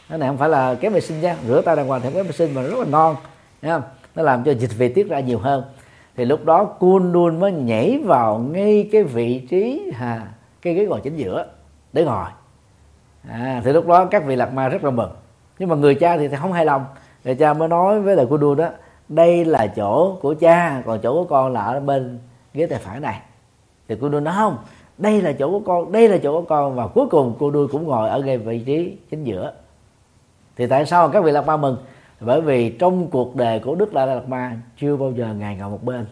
cái 0.09 0.19
này 0.19 0.29
không 0.29 0.39
phải 0.39 0.49
là 0.49 0.75
kém 0.75 0.93
vệ 0.93 1.01
sinh 1.01 1.21
nha 1.21 1.37
rửa 1.47 1.63
tay 1.63 1.77
đàng 1.77 1.89
hoàng 1.89 2.01
theo 2.01 2.11
kém 2.13 2.27
vệ 2.27 2.33
sinh 2.33 2.55
mà 2.55 2.63
rất 2.63 2.79
là 2.79 2.85
ngon 2.85 3.17
Thấy 3.63 3.81
nó 4.15 4.23
làm 4.23 4.45
cho 4.45 4.53
dịch 4.53 4.71
vị 4.77 4.89
tiết 4.89 5.09
ra 5.09 5.21
nhiều 5.21 5.39
hơn 5.39 5.65
thì 6.17 6.25
lúc 6.25 6.45
đó 6.45 6.65
Kun 6.65 7.13
Đun 7.13 7.41
mới 7.41 7.53
nhảy 7.53 7.99
vào 8.05 8.39
ngay 8.39 8.89
cái 8.93 9.03
vị 9.03 9.47
trí 9.51 9.93
à, 10.01 10.29
cái 10.63 10.75
ghế 10.75 10.87
ngồi 10.87 11.01
chính 11.01 11.17
giữa 11.17 11.47
để 11.93 12.05
ngồi. 12.05 12.27
À, 13.29 13.63
thì 13.65 13.73
lúc 13.73 13.87
đó 13.87 14.05
các 14.05 14.25
vị 14.27 14.37
lạc 14.37 14.53
ma 14.53 14.69
rất 14.69 14.85
là 14.85 14.91
mừng. 14.91 15.11
Nhưng 15.59 15.69
mà 15.69 15.77
người 15.77 15.95
cha 15.95 16.17
thì 16.17 16.29
không 16.29 16.53
hài 16.53 16.65
lòng. 16.65 16.85
Người 17.25 17.35
cha 17.35 17.55
mới 17.55 17.69
nói 17.69 18.01
với 18.01 18.17
lại 18.17 18.27
Kun 18.31 18.41
Đun 18.41 18.57
đó 18.57 18.69
đây 19.09 19.45
là 19.45 19.67
chỗ 19.67 20.19
của 20.21 20.35
cha 20.35 20.83
còn 20.87 21.01
chỗ 21.03 21.15
của 21.15 21.25
con 21.25 21.53
là 21.53 21.61
ở 21.61 21.81
bên 21.81 22.19
ghế 22.55 22.67
tay 22.67 22.79
phải 22.79 23.01
này. 23.01 23.21
Thì 23.89 23.97
cô 24.01 24.09
đuôi 24.09 24.21
nói 24.21 24.35
không 24.37 24.57
đây 24.99 25.23
là 25.23 25.33
chỗ 25.33 25.51
của 25.51 25.61
con 25.61 25.93
đây 25.93 26.09
là 26.09 26.19
chỗ 26.23 26.41
của 26.41 26.47
con. 26.49 26.75
Và 26.75 26.87
cuối 26.87 27.07
cùng 27.11 27.35
cô 27.39 27.51
đuôi 27.51 27.69
cũng 27.69 27.85
ngồi 27.85 28.09
ở 28.09 28.23
ngay 28.23 28.39
vị 28.39 28.59
trí 28.67 28.97
chính 29.11 29.25
giữa. 29.25 29.53
Thì 30.57 30.67
tại 30.67 30.87
sao 30.87 31.09
các 31.09 31.25
vị 31.25 31.33
lạc 31.33 31.47
ma 31.47 31.57
mừng? 31.57 31.77
Bởi 32.21 32.41
vì 32.41 32.71
trong 32.71 33.11
cuộc 33.11 33.37
đời 33.37 33.61
của 33.61 33.75
đức 33.75 33.93
đại 33.93 34.07
lạt 34.07 34.29
ma 34.29 34.57
chưa 34.77 34.97
bao 34.97 35.13
giờ 35.13 35.35
ngài 35.35 35.57
ngồi 35.57 35.71
một 35.71 35.85
bên. 35.85 36.07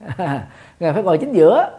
Ngài 0.80 0.92
phải 0.92 1.02
ngồi 1.02 1.18
chính 1.18 1.32
giữa. 1.32 1.70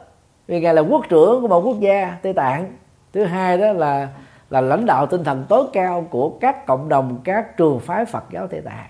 Vì 0.47 0.61
ngài 0.61 0.73
là 0.73 0.81
quốc 0.81 1.05
trưởng 1.09 1.41
của 1.41 1.47
một 1.47 1.59
quốc 1.59 1.79
gia 1.79 2.17
tây 2.21 2.33
tạng. 2.33 2.73
Thứ 3.13 3.23
hai 3.23 3.57
đó 3.57 3.71
là 3.71 4.07
là 4.49 4.61
lãnh 4.61 4.85
đạo 4.85 5.05
tinh 5.05 5.23
thần 5.23 5.45
tối 5.49 5.65
cao 5.73 6.07
của 6.09 6.29
các 6.29 6.65
cộng 6.65 6.89
đồng 6.89 7.19
các 7.23 7.57
trường 7.57 7.79
phái 7.79 8.05
phật 8.05 8.23
giáo 8.31 8.47
tây 8.47 8.61
tạng. 8.61 8.89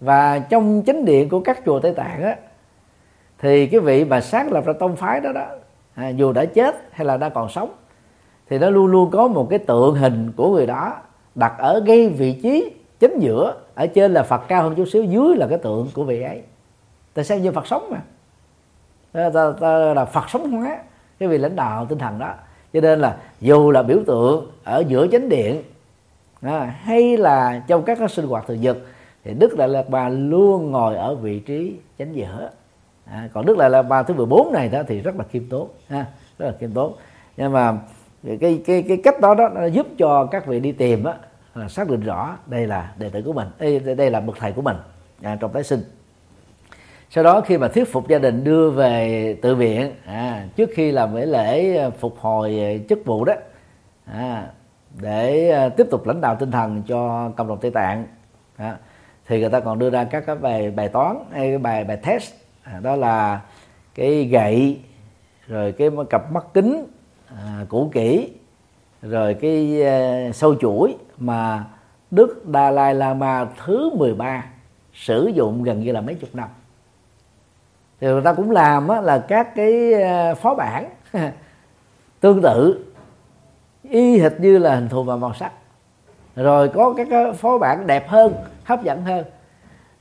Và 0.00 0.38
trong 0.38 0.82
chính 0.82 1.04
điện 1.04 1.28
của 1.28 1.40
các 1.40 1.60
chùa 1.66 1.80
tây 1.80 1.94
tạng 1.94 2.22
á 2.22 2.36
thì 3.38 3.66
cái 3.66 3.80
vị 3.80 4.04
mà 4.04 4.20
sáng 4.20 4.52
lập 4.52 4.64
ra 4.66 4.72
tông 4.72 4.96
phái 4.96 5.20
đó 5.20 5.32
đó 5.32 5.46
à, 5.94 6.08
dù 6.08 6.32
đã 6.32 6.44
chết 6.44 6.88
hay 6.92 7.06
là 7.06 7.16
đã 7.16 7.28
còn 7.28 7.48
sống 7.48 7.74
thì 8.48 8.58
nó 8.58 8.70
luôn 8.70 8.86
luôn 8.86 9.10
có 9.10 9.28
một 9.28 9.46
cái 9.50 9.58
tượng 9.58 9.94
hình 9.94 10.32
của 10.36 10.54
người 10.54 10.66
đó 10.66 10.96
đặt 11.34 11.54
ở 11.58 11.82
ngay 11.86 12.08
vị 12.08 12.40
trí 12.42 12.72
chính 12.98 13.18
giữa 13.18 13.54
ở 13.74 13.86
trên 13.86 14.12
là 14.14 14.22
phật 14.22 14.42
cao 14.48 14.62
hơn 14.62 14.74
chút 14.74 14.84
xíu 14.84 15.04
dưới 15.04 15.36
là 15.36 15.46
cái 15.46 15.58
tượng 15.58 15.88
của 15.94 16.04
vị 16.04 16.22
ấy. 16.22 16.42
Tại 17.14 17.24
sao 17.24 17.38
như 17.38 17.52
phật 17.52 17.66
sống 17.66 17.90
mà? 17.90 18.00
Ta, 19.12 19.30
ta, 19.30 19.52
ta 19.60 19.78
là 19.78 20.04
phật 20.04 20.30
sống 20.30 20.50
hóa 20.50 20.78
cái 21.18 21.28
vị 21.28 21.38
lãnh 21.38 21.56
đạo 21.56 21.86
tinh 21.86 21.98
thần 21.98 22.18
đó. 22.18 22.34
Cho 22.72 22.80
nên 22.80 23.00
là 23.00 23.16
dù 23.40 23.70
là 23.70 23.82
biểu 23.82 23.98
tượng 24.06 24.50
ở 24.64 24.84
giữa 24.88 25.06
chánh 25.12 25.28
điện 25.28 25.62
à, 26.40 26.74
hay 26.82 27.16
là 27.16 27.62
trong 27.66 27.82
các 27.82 27.98
cái 27.98 28.08
sinh 28.08 28.26
hoạt 28.26 28.46
thường 28.46 28.60
nhật 28.60 28.76
thì 29.24 29.34
đức 29.34 29.56
đại 29.56 29.68
lạt 29.68 29.88
bà 29.88 30.08
luôn 30.08 30.70
ngồi 30.70 30.96
ở 30.96 31.14
vị 31.14 31.40
trí 31.40 31.76
chánh 31.98 32.16
giữa. 32.16 32.50
À, 33.04 33.28
còn 33.32 33.46
đức 33.46 33.58
đại 33.58 33.70
lạt 33.70 33.82
bà 33.82 34.02
thứ 34.02 34.14
14 34.14 34.52
này 34.52 34.68
đó 34.68 34.82
thì 34.86 35.00
rất 35.00 35.16
là 35.16 35.24
khiêm 35.30 35.48
tốn 35.48 35.68
ha 35.88 36.06
rất 36.38 36.46
là 36.46 36.52
khiêm 36.60 36.70
tốn. 36.70 36.92
Nhưng 37.36 37.52
mà 37.52 37.78
cái 38.40 38.62
cái 38.66 38.84
cái 38.88 39.00
cách 39.04 39.20
đó 39.20 39.34
đó 39.34 39.48
nó 39.48 39.66
giúp 39.66 39.86
cho 39.98 40.26
các 40.26 40.46
vị 40.46 40.60
đi 40.60 40.72
tìm 40.72 41.04
á 41.04 41.14
là 41.54 41.68
xác 41.68 41.88
định 41.88 42.00
rõ 42.00 42.36
đây 42.46 42.66
là 42.66 42.92
đệ 42.98 43.08
tử 43.08 43.22
của 43.22 43.32
mình 43.32 43.48
đây 43.58 43.78
đây 43.78 44.10
là 44.10 44.20
bậc 44.20 44.36
thầy 44.38 44.52
của 44.52 44.62
mình 44.62 44.76
à, 45.22 45.36
trong 45.40 45.52
tái 45.52 45.64
sinh. 45.64 45.82
Sau 47.10 47.24
đó 47.24 47.40
khi 47.40 47.58
mà 47.58 47.68
thuyết 47.68 47.92
phục 47.92 48.08
gia 48.08 48.18
đình 48.18 48.44
đưa 48.44 48.70
về 48.70 49.36
tự 49.42 49.54
viện 49.54 49.92
à, 50.06 50.46
trước 50.56 50.70
khi 50.74 50.92
làm 50.92 51.14
lễ 51.14 51.26
lễ 51.26 51.90
phục 51.90 52.16
hồi 52.18 52.60
à, 52.60 52.70
chức 52.88 52.98
vụ 53.04 53.24
đó 53.24 53.34
à, 54.04 54.50
để 55.00 55.50
à, 55.50 55.68
tiếp 55.68 55.86
tục 55.90 56.06
lãnh 56.06 56.20
đạo 56.20 56.36
tinh 56.36 56.50
thần 56.50 56.82
cho 56.82 57.30
cộng 57.36 57.48
đồng 57.48 57.58
tây 57.60 57.70
tạng 57.70 58.06
à, 58.56 58.76
thì 59.26 59.40
người 59.40 59.50
ta 59.50 59.60
còn 59.60 59.78
đưa 59.78 59.90
ra 59.90 60.04
các 60.04 60.26
cái 60.26 60.36
bài 60.36 60.70
bài 60.70 60.88
toán 60.88 61.16
hay 61.32 61.48
cái 61.48 61.58
bài 61.58 61.84
bài 61.84 61.96
test 61.96 62.32
à, 62.62 62.80
đó 62.82 62.96
là 62.96 63.40
cái 63.94 64.24
gậy 64.24 64.80
rồi 65.46 65.72
cái 65.72 65.90
cặp 66.10 66.32
mắt 66.32 66.46
kính 66.54 66.86
à, 67.36 67.64
cũ 67.68 67.90
kỹ 67.92 68.32
rồi 69.02 69.34
cái 69.34 69.82
ờ, 69.82 70.32
sâu 70.32 70.54
chuỗi 70.54 70.96
mà 71.18 71.64
Đức 72.10 72.42
Dalai 72.52 72.94
Lama 72.94 73.46
thứ 73.64 73.90
13 73.94 74.44
sử 74.94 75.30
dụng 75.34 75.62
gần 75.62 75.80
như 75.80 75.92
là 75.92 76.00
mấy 76.00 76.14
chục 76.14 76.30
năm. 76.32 76.48
Thì 78.00 78.06
người 78.06 78.22
ta 78.22 78.32
cũng 78.32 78.50
làm 78.50 78.88
á, 78.88 79.00
là 79.00 79.18
các 79.28 79.54
cái 79.54 79.92
ờ, 79.92 80.34
phó 80.34 80.54
bản 80.54 80.90
tương 82.20 82.42
tự 82.42 82.84
y 83.82 84.18
hệt 84.18 84.32
như 84.40 84.58
là 84.58 84.74
hình 84.74 84.88
thù 84.88 85.02
và 85.02 85.16
màu 85.16 85.34
sắc. 85.34 85.52
Rồi 86.36 86.68
có 86.68 86.94
các 86.96 87.06
cái 87.10 87.32
phó 87.32 87.58
bản 87.58 87.86
đẹp 87.86 88.08
hơn 88.08 88.32
hấp 88.64 88.82
dẫn 88.82 89.02
hơn. 89.02 89.24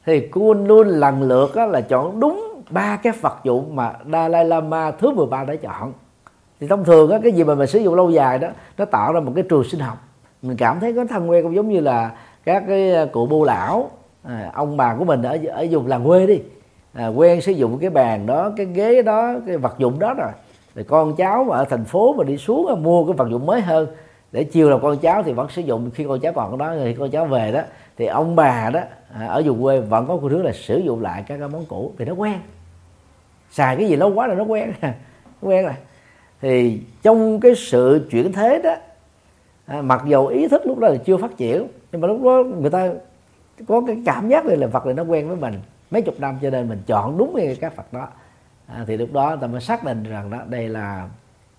Thì 0.06 0.28
Kuan 0.28 0.68
luôn 0.68 0.88
lần 0.88 1.22
lượt 1.22 1.56
á, 1.56 1.66
là 1.66 1.82
chọn 1.82 2.20
đúng 2.20 2.64
ba 2.70 3.00
cái 3.04 3.14
vật 3.22 3.38
dụng 3.44 3.76
mà 3.76 3.94
Dalai 4.12 4.46
Lama 4.46 4.92
thứ 4.92 5.12
13 5.12 5.44
đã 5.44 5.56
chọn 5.56 5.94
thì 6.60 6.68
thông 6.68 6.86
thường 6.86 7.12
á, 7.12 7.20
cái 7.24 7.32
gì 7.32 7.44
mà 7.44 7.56
mình 7.56 7.68
sử 7.68 7.80
dụng 7.80 7.96
lâu 7.96 8.12
dài 8.12 8.40
đó 8.40 8.48
nó 8.78 8.86
tạo 8.86 9.14
ra 9.14 9.20
một 9.20 9.32
cái 9.36 9.44
trường 9.50 9.64
sinh 9.64 9.80
học. 9.80 9.98
Mình 10.42 10.58
cảm 10.58 10.80
thấy 10.80 10.94
có 10.94 11.06
thân 11.06 11.30
quen 11.30 11.44
cũng 11.44 11.56
giống 11.56 11.70
như 11.70 11.80
là 11.80 12.12
các 12.44 12.64
cái 12.68 12.94
à, 12.94 13.06
cụ 13.06 13.26
bô 13.26 13.44
lão 13.44 13.90
à, 14.24 14.52
ông 14.54 14.78
bà 14.78 14.96
của 14.96 15.06
mình 15.06 15.22
ở 15.22 15.38
ở 15.48 15.68
vùng 15.72 15.88
làng 15.88 16.06
quê 16.06 16.28
đi. 16.28 16.42
À, 16.94 17.08
quen 17.08 17.42
sử 17.42 17.52
dụng 17.52 17.80
cái 17.80 17.90
bàn 17.90 18.26
đó 18.26 18.52
cái 18.58 18.66
ghế 18.66 19.02
đó 19.02 19.34
cái 19.48 19.58
vật 19.58 19.76
dụng 19.78 20.00
đó 20.00 20.14
rồi. 20.14 20.32
Thì 20.76 20.84
con 20.84 21.16
cháu 21.16 21.44
mà 21.44 21.58
ở 21.58 21.66
thành 21.66 21.86
phố 21.86 22.14
mà 22.14 22.24
đi 22.24 22.38
xuống 22.38 22.84
mua 22.84 23.06
cái 23.06 23.14
vật 23.14 23.28
dụng 23.30 23.46
mới 23.46 23.62
hơn. 23.62 23.88
Để 24.32 24.44
chiều 24.44 24.70
là 24.70 24.78
con 24.78 24.98
cháu 24.98 25.24
thì 25.24 25.34
vẫn 25.34 25.50
sử 25.50 25.62
dụng 25.62 25.92
khi 25.94 26.06
con 26.08 26.20
cháu 26.20 26.34
còn 26.34 26.58
đó 26.58 26.74
thì 26.84 26.94
con 26.94 27.12
cháu 27.12 27.26
về 27.26 27.52
đó 27.52 27.62
thì 27.98 28.06
ông 28.06 28.36
bà 28.36 28.70
đó 28.70 28.80
à, 29.14 29.28
ở 29.28 29.42
vùng 29.46 29.64
quê 29.64 29.80
vẫn 29.80 30.08
có 30.08 30.18
cái 30.18 30.30
thứ 30.30 30.42
là 30.42 30.52
sử 30.52 30.78
dụng 30.78 31.02
lại 31.02 31.24
các 31.28 31.38
cái 31.38 31.48
món 31.48 31.66
cũ 31.66 31.94
thì 31.98 32.06
nó 32.06 32.14
quen. 32.14 32.40
Xài 33.52 33.76
cái 33.76 33.88
gì 33.88 33.96
lâu 33.96 34.14
quá 34.14 34.28
là 34.28 34.36
nó 34.36 34.44
quen. 34.44 34.74
Quen 35.42 35.66
rồi 35.66 35.74
thì 36.42 36.82
trong 37.02 37.40
cái 37.40 37.56
sự 37.56 38.08
chuyển 38.12 38.32
thế 38.32 38.62
đó 38.64 38.76
à, 39.66 39.82
mặc 39.82 40.04
dầu 40.08 40.28
ý 40.28 40.48
thức 40.48 40.62
lúc 40.66 40.80
đó 40.80 40.88
là 40.88 40.98
chưa 41.06 41.18
phát 41.18 41.38
triển 41.38 41.68
nhưng 41.92 42.02
mà 42.02 42.08
lúc 42.08 42.24
đó 42.24 42.44
người 42.60 42.70
ta 42.70 42.90
có 43.68 43.82
cái 43.88 44.02
cảm 44.06 44.30
giác 44.30 44.46
này 44.46 44.58
là 44.58 44.68
Phật 44.68 44.86
này 44.86 44.94
nó 44.94 45.04
quen 45.04 45.28
với 45.28 45.38
mình. 45.38 45.60
Mấy 45.92 46.02
chục 46.02 46.20
năm 46.20 46.38
cho 46.42 46.50
nên 46.50 46.70
mình 46.70 46.82
chọn 46.88 47.18
đúng 47.18 47.34
cái 47.36 47.58
các 47.62 47.74
Phật 47.76 47.94
đó. 47.94 48.08
À, 48.68 48.84
thì 48.88 48.98
lúc 48.98 49.14
đó 49.14 49.36
ta 49.36 49.48
mới 49.48 49.62
xác 49.62 49.84
định 49.84 50.04
rằng 50.04 50.30
đó 50.30 50.40
đây 50.48 50.70
là 50.70 51.10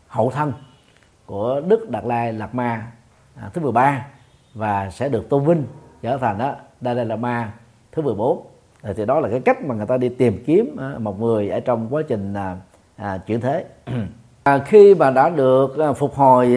hậu 0.06 0.30
thân 0.30 0.52
của 1.26 1.60
Đức 1.68 1.90
Đạt 1.90 2.04
Lai 2.04 2.32
Lạt 2.32 2.54
Ma 2.54 2.86
à, 3.36 3.50
thứ 3.54 3.60
13 3.60 4.06
và 4.54 4.90
sẽ 4.90 5.08
được 5.08 5.28
tôn 5.28 5.44
vinh 5.44 5.64
trở 6.02 6.18
thành 6.18 6.38
đó 6.38 6.54
đại 6.80 6.94
lai 6.94 7.04
lạt 7.04 7.16
ma 7.16 7.52
thứ 7.92 8.02
14 8.02 8.46
à, 8.82 8.92
thì 8.96 9.06
đó 9.06 9.20
là 9.20 9.28
cái 9.28 9.40
cách 9.40 9.64
mà 9.64 9.74
người 9.74 9.86
ta 9.86 9.96
đi 9.96 10.08
tìm 10.08 10.42
kiếm 10.46 10.76
à, 10.78 10.94
một 10.98 11.20
người 11.20 11.48
ở 11.48 11.60
trong 11.60 11.88
quá 11.90 12.02
trình 12.08 12.34
à, 12.34 12.56
à, 12.96 13.18
chuyển 13.26 13.40
thế. 13.40 13.64
à, 14.48 14.58
khi 14.58 14.94
mà 14.94 15.10
đã 15.10 15.28
được 15.28 15.78
à, 15.78 15.92
phục 15.92 16.14
hồi 16.14 16.56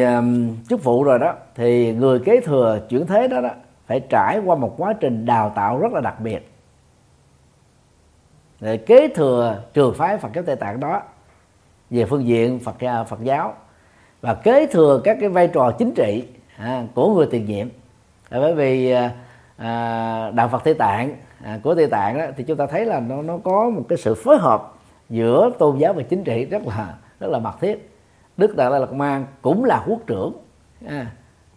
chức 0.69 0.83
vụ 0.83 1.03
rồi 1.03 1.19
đó 1.19 1.33
thì 1.55 1.93
người 1.93 2.19
kế 2.19 2.41
thừa 2.41 2.79
chuyển 2.89 3.07
thế 3.07 3.27
đó 3.27 3.41
đó 3.41 3.49
phải 3.87 3.99
trải 3.99 4.39
qua 4.45 4.55
một 4.55 4.75
quá 4.77 4.93
trình 4.93 5.25
đào 5.25 5.51
tạo 5.55 5.79
rất 5.79 5.93
là 5.93 6.01
đặc 6.01 6.19
biệt. 6.19 6.51
Để 8.59 8.77
kế 8.77 9.07
thừa 9.07 9.61
trường 9.73 9.93
phái 9.93 10.17
Phật 10.17 10.29
giáo 10.33 10.43
Tây 10.47 10.55
Tạng 10.55 10.79
đó 10.79 11.01
về 11.89 12.05
phương 12.05 12.27
diện 12.27 12.59
Phật 12.59 12.83
à, 12.83 13.03
Phật 13.03 13.23
giáo 13.23 13.53
và 14.21 14.33
kế 14.33 14.67
thừa 14.67 15.01
các 15.03 15.17
cái 15.19 15.29
vai 15.29 15.47
trò 15.47 15.71
chính 15.71 15.91
trị 15.91 16.27
à, 16.57 16.83
của 16.95 17.15
người 17.15 17.27
tiền 17.31 17.45
nhiệm. 17.45 17.67
À, 18.29 18.39
bởi 18.39 18.55
vì 18.55 18.91
à, 18.91 19.11
à, 19.57 20.31
đạo 20.31 20.47
Phật 20.47 20.63
Tây 20.63 20.73
Tạng 20.73 21.15
à, 21.43 21.59
của 21.63 21.75
Tây 21.75 21.87
Tạng 21.87 22.17
đó, 22.17 22.25
thì 22.37 22.43
chúng 22.43 22.57
ta 22.57 22.65
thấy 22.65 22.85
là 22.85 22.99
nó 22.99 23.21
nó 23.21 23.37
có 23.43 23.69
một 23.69 23.85
cái 23.89 23.97
sự 23.97 24.15
phối 24.15 24.37
hợp 24.37 24.73
giữa 25.09 25.51
tôn 25.59 25.77
giáo 25.77 25.93
và 25.93 26.03
chính 26.03 26.23
trị 26.23 26.45
rất 26.45 26.61
là 26.67 26.93
rất 27.21 27.27
là 27.27 27.39
mật 27.39 27.53
thiết. 27.61 27.89
Đức 28.37 28.55
Đạt 28.55 28.71
Lai 28.71 28.79
Lạt 28.79 28.93
Ma 28.93 29.23
cũng 29.41 29.63
là 29.63 29.83
quốc 29.87 29.99
trưởng. 30.07 30.33
À, 30.87 31.11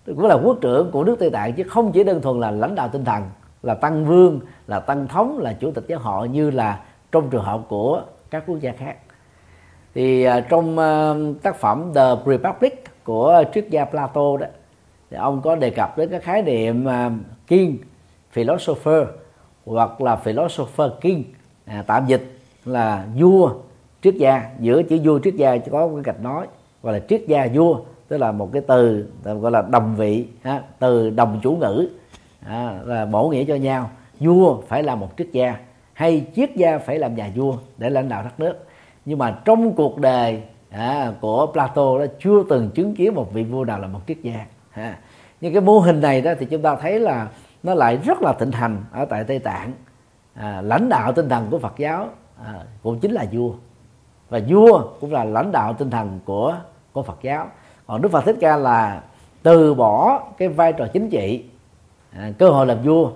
cũng 0.07 0.27
là 0.27 0.35
quốc 0.35 0.59
trưởng 0.61 0.91
của 0.91 1.05
nước 1.05 1.16
Tây 1.19 1.31
Tạng 1.31 1.53
chứ 1.53 1.62
không 1.62 1.93
chỉ 1.93 2.05
đơn 2.05 2.23
thuần 2.23 2.41
là 2.41 2.51
lãnh 2.51 2.74
đạo 2.74 2.89
tinh 2.89 3.05
thần 3.05 3.23
là 3.62 3.74
tăng 3.74 4.07
vương 4.07 4.41
là 4.66 4.81
tăng 4.81 5.09
thống 5.09 5.39
là 5.39 5.53
chủ 5.53 5.70
tịch 5.70 5.85
giáo 5.89 5.99
hội 5.99 6.28
như 6.28 6.51
là 6.51 6.81
trong 7.12 7.31
trường 7.31 7.45
hợp 7.45 7.61
của 7.69 8.03
các 8.31 8.45
quốc 8.47 8.57
gia 8.61 8.73
khác. 8.73 8.97
Thì 9.95 10.28
uh, 10.28 10.32
trong 10.49 10.78
uh, 10.78 11.43
tác 11.43 11.57
phẩm 11.57 11.93
The 11.95 12.16
Republic 12.27 12.85
của 13.05 13.45
triết 13.55 13.66
gia 13.70 13.85
Plato 13.85 14.36
đó 14.36 14.47
thì 15.11 15.16
ông 15.16 15.43
có 15.43 15.57
đề 15.57 15.70
cập 15.70 15.99
đến 15.99 16.11
cái 16.11 16.20
khái 16.20 16.43
niệm 16.43 16.86
uh, 16.86 17.12
king 17.47 17.78
philosopher 18.31 19.07
hoặc 19.66 20.01
là 20.01 20.16
philosopher 20.16 20.91
king. 21.01 21.24
À, 21.66 21.85
tạm 21.86 22.07
dịch 22.07 22.39
là 22.65 23.07
vua 23.16 23.51
triết 24.05 24.15
gia 24.15 24.51
giữa 24.61 24.83
chữ 24.83 24.99
vua 25.05 25.19
triết 25.19 25.35
gia 25.35 25.57
có 25.57 25.89
cái 25.89 26.03
gạch 26.05 26.23
nói 26.23 26.47
gọi 26.83 26.93
là 26.93 27.01
triết 27.09 27.23
gia 27.27 27.49
vua 27.55 27.81
tức 28.09 28.17
là 28.17 28.33
một 28.33 28.51
cái 28.53 28.63
từ 28.69 29.07
gọi 29.25 29.51
là 29.51 29.63
đồng 29.63 29.97
vị 29.97 30.27
ha, 30.43 30.63
từ 30.79 31.11
đồng 31.11 31.41
chủ 31.43 31.57
ngữ 31.57 31.89
à, 32.47 32.81
là 32.85 33.07
bổ 33.07 33.29
nghĩa 33.29 33.45
cho 33.45 33.55
nhau. 33.55 33.91
Vua 34.21 34.61
phải 34.61 34.83
là 34.83 34.95
một 34.95 35.09
triết 35.19 35.29
gia 35.33 35.57
hay 35.93 36.27
triết 36.37 36.57
gia 36.57 36.79
phải 36.79 36.99
làm 36.99 37.15
nhà 37.15 37.31
vua 37.35 37.57
để 37.79 37.91
lãnh 37.91 38.09
đạo 38.09 38.23
đất 38.23 38.41
nước. 38.41 38.67
Nhưng 39.05 39.19
mà 39.19 39.39
trong 39.45 39.73
cuộc 39.73 39.99
đời 39.99 40.43
à, 40.71 41.13
của 41.21 41.47
Plato 41.53 41.99
đó 41.99 42.05
chưa 42.21 42.43
từng 42.49 42.71
chứng 42.71 42.95
kiến 42.95 43.15
một 43.15 43.33
vị 43.33 43.45
vua 43.45 43.65
nào 43.65 43.79
là 43.79 43.87
một 43.87 44.01
triết 44.07 44.19
gia 44.23 44.47
ha. 44.71 44.99
nhưng 45.41 45.53
cái 45.53 45.63
mô 45.63 45.79
hình 45.79 46.01
này 46.01 46.21
đó 46.21 46.33
thì 46.39 46.47
chúng 46.47 46.63
ta 46.63 46.77
thấy 46.77 47.01
là 47.01 47.29
nó 47.63 47.75
lại 47.75 47.97
rất 47.97 48.23
là 48.23 48.33
thịnh 48.33 48.53
hành 48.53 48.85
ở 48.93 49.05
tại 49.05 49.25
Tây 49.25 49.39
Tạng. 49.39 49.73
À, 50.35 50.63
lãnh 50.63 50.89
đạo 50.89 51.13
tinh 51.13 51.29
thần 51.29 51.47
của 51.51 51.59
Phật 51.59 51.75
giáo 51.79 52.09
à, 52.45 52.55
cũng 52.83 53.01
chính 53.01 53.13
là 53.13 53.27
vua 53.33 53.53
và 54.29 54.41
vua 54.49 54.83
cũng 55.01 55.13
là 55.13 55.25
lãnh 55.25 55.53
đạo 55.53 55.73
tinh 55.73 55.91
thần 55.91 56.21
của 56.25 56.57
của 56.93 57.03
Phật 57.03 57.19
giáo. 57.23 57.47
Còn 57.87 58.03
Đức 58.03 58.09
Phật 58.13 58.25
Thích 58.25 58.37
Ca 58.41 58.57
là 58.57 59.03
từ 59.43 59.75
bỏ 59.75 60.23
cái 60.39 60.49
vai 60.49 60.73
trò 60.73 60.87
chính 60.93 61.11
trị 61.11 61.45
à, 62.17 62.31
cơ 62.39 62.51
hội 62.51 62.67
làm 62.67 62.83
vua 62.83 63.11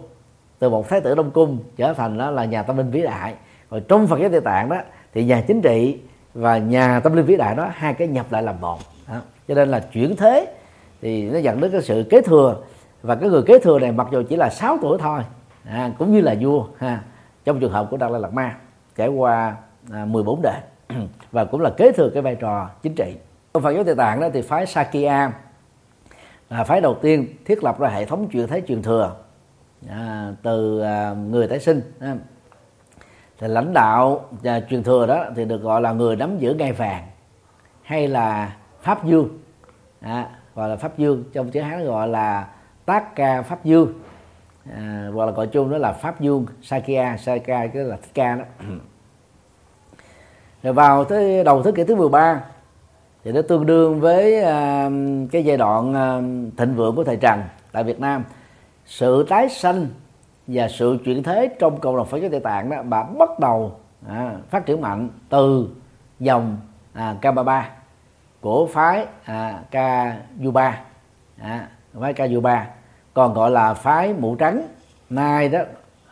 từ 0.59 0.71
một 0.71 0.89
thái 0.89 1.01
tử 1.01 1.15
đông 1.15 1.31
cung 1.31 1.59
trở 1.77 1.93
thành 1.93 2.19
đó 2.19 2.31
là 2.31 2.45
nhà 2.45 2.63
tâm 2.63 2.77
linh 2.77 2.91
vĩ 2.91 3.03
đại. 3.03 3.35
Rồi 3.71 3.83
trong 3.89 4.07
Phật 4.07 4.21
giáo 4.21 4.29
Tây 4.31 4.41
Tạng 4.41 4.69
đó 4.69 4.77
thì 5.15 5.25
nhà 5.25 5.45
chính 5.47 5.63
trị 5.63 5.99
và 6.35 6.59
nhà 6.59 7.01
tâm 7.01 7.13
linh 7.17 7.25
vĩ 7.25 7.37
đại 7.37 7.55
đó 7.55 7.71
hai 7.73 7.95
cái 7.95 8.09
nhập 8.09 8.27
lại 8.31 8.43
làm 8.43 8.61
một 8.61 8.79
à, 9.07 9.21
cho 9.49 9.55
nên 9.55 9.69
là 9.69 9.81
chuyển 9.81 10.17
thế 10.17 10.55
thì 11.01 11.31
nó 11.31 11.39
dẫn 11.39 11.61
đến 11.61 11.73
cái 11.73 11.83
sự 11.83 12.07
kế 12.11 12.21
thừa. 12.21 12.57
Và 13.03 13.15
cái 13.15 13.29
người 13.29 13.43
kế 13.43 13.59
thừa 13.59 13.79
này 13.79 13.93
mặc 13.93 14.07
dù 14.11 14.23
chỉ 14.29 14.37
là 14.37 14.51
6 14.51 14.79
tuổi 14.83 14.99
thôi 15.01 15.21
à, 15.65 15.93
cũng 15.99 16.13
như 16.13 16.21
là 16.21 16.35
vua 16.41 16.65
ha 16.79 17.03
trong 17.45 17.61
trường 17.61 17.73
hợp 17.73 17.89
của 17.91 17.97
Đạt 17.97 18.11
Lai 18.11 18.21
Lạt 18.21 18.33
Ma 18.33 18.57
trải 18.97 19.09
qua 19.09 19.57
à, 19.93 20.05
14 20.05 20.43
đời 20.43 20.61
và 21.33 21.45
cũng 21.45 21.61
là 21.61 21.71
kế 21.77 21.93
thừa 21.93 22.11
cái 22.15 22.23
vai 22.23 22.35
trò 22.35 22.71
chính 22.83 22.95
trị. 22.95 23.17
Trong 23.55 23.63
Phật 23.63 23.73
giáo 23.73 23.85
Tây 23.85 23.95
Tạng 23.95 24.21
đó 24.21 24.29
thì 24.33 24.43
phái 24.43 24.67
Sakya 24.67 25.33
là 26.51 26.65
phái 26.65 26.81
đầu 26.81 26.95
tiên 27.03 27.27
thiết 27.45 27.65
lập 27.65 27.81
ra 27.81 27.89
hệ 27.89 28.05
thống 28.05 28.29
truyền 28.33 28.47
thế 28.47 28.63
truyền 28.69 28.83
thừa 28.83 29.17
à, 29.89 30.33
từ 30.43 30.81
à, 30.81 31.15
người 31.15 31.49
tái 31.49 31.61
sinh 31.61 31.81
à, 32.01 32.17
thì 33.39 33.49
lãnh 33.49 33.73
đạo 33.73 34.29
à, 34.45 34.61
truyền 34.71 34.83
thừa 34.83 35.07
đó 35.07 35.25
thì 35.37 35.45
được 35.45 35.63
gọi 35.63 35.81
là 35.81 35.93
người 35.93 36.17
nắm 36.17 36.39
giữ 36.39 36.55
ngai 36.55 36.73
vàng 36.73 37.07
hay 37.83 38.09
là 38.09 38.57
pháp 38.83 39.05
dương 39.05 39.39
à, 40.01 40.29
gọi 40.55 40.69
là 40.69 40.77
pháp 40.77 40.99
dương 40.99 41.25
trong 41.33 41.51
chữ 41.51 41.61
hán 41.61 41.85
gọi 41.85 42.09
là 42.09 42.49
tác 42.85 43.17
ca 43.17 43.43
pháp 43.43 43.65
dương 43.65 43.93
à, 44.77 45.09
hoặc 45.15 45.27
là 45.27 45.33
gọi 45.33 45.47
chung 45.47 45.71
đó 45.71 45.79
là 45.79 45.93
pháp 45.93 46.21
dương 46.21 46.47
sakya 46.63 47.17
sakya 47.17 47.67
cái 47.67 47.85
là 47.85 47.97
thích 47.97 48.11
ca 48.15 48.35
đó. 48.35 48.45
rồi 50.63 50.73
vào 50.73 51.05
tới 51.05 51.45
đầu 51.45 51.63
thế 51.63 51.73
kỷ 51.73 51.85
thứ 51.85 51.95
13 51.95 52.41
thì 53.25 53.33
nó 53.33 53.43
tương 53.43 53.67
đương 53.67 54.01
với 54.01 54.43
à, 54.43 54.91
cái 55.33 55.45
giai 55.45 55.57
đoạn 55.57 55.95
à, 55.95 56.21
thịnh 56.57 56.75
vượng 56.75 56.97
của 56.97 57.05
thời 57.05 57.17
Trần 57.17 57.43
tại 57.73 57.85
Việt 57.85 58.01
Nam. 58.01 58.25
Sự 58.87 59.27
tái 59.29 59.49
sanh 59.49 59.87
và 60.47 60.69
sự 60.69 60.99
chuyển 61.05 61.23
thế 61.23 61.57
trong 61.59 61.81
cộng 61.81 61.97
đồng 61.97 62.07
Phật 62.07 62.19
giáo 62.19 62.31
Tây 62.31 62.41
Tạng 62.41 62.71
đó 62.71 62.83
bà 62.83 63.03
bắt 63.03 63.39
đầu 63.39 63.73
à, 64.09 64.37
phát 64.51 64.67
triển 64.67 64.81
mạnh 64.81 65.09
từ 65.29 65.69
dòng 66.21 66.57
à, 66.93 67.17
K33 67.23 67.63
của 68.41 68.67
phái 68.67 69.07
à, 69.25 69.63
K-U3 69.71 70.73
à, 71.39 71.69
phái 72.01 72.15
K-U3 72.15 72.63
còn 73.15 73.35
gọi 73.35 73.51
là 73.51 73.75
phái 73.75 74.13
mũ 74.13 74.35
trắng 74.35 74.63
nay 75.11 75.49
đó 75.49 75.61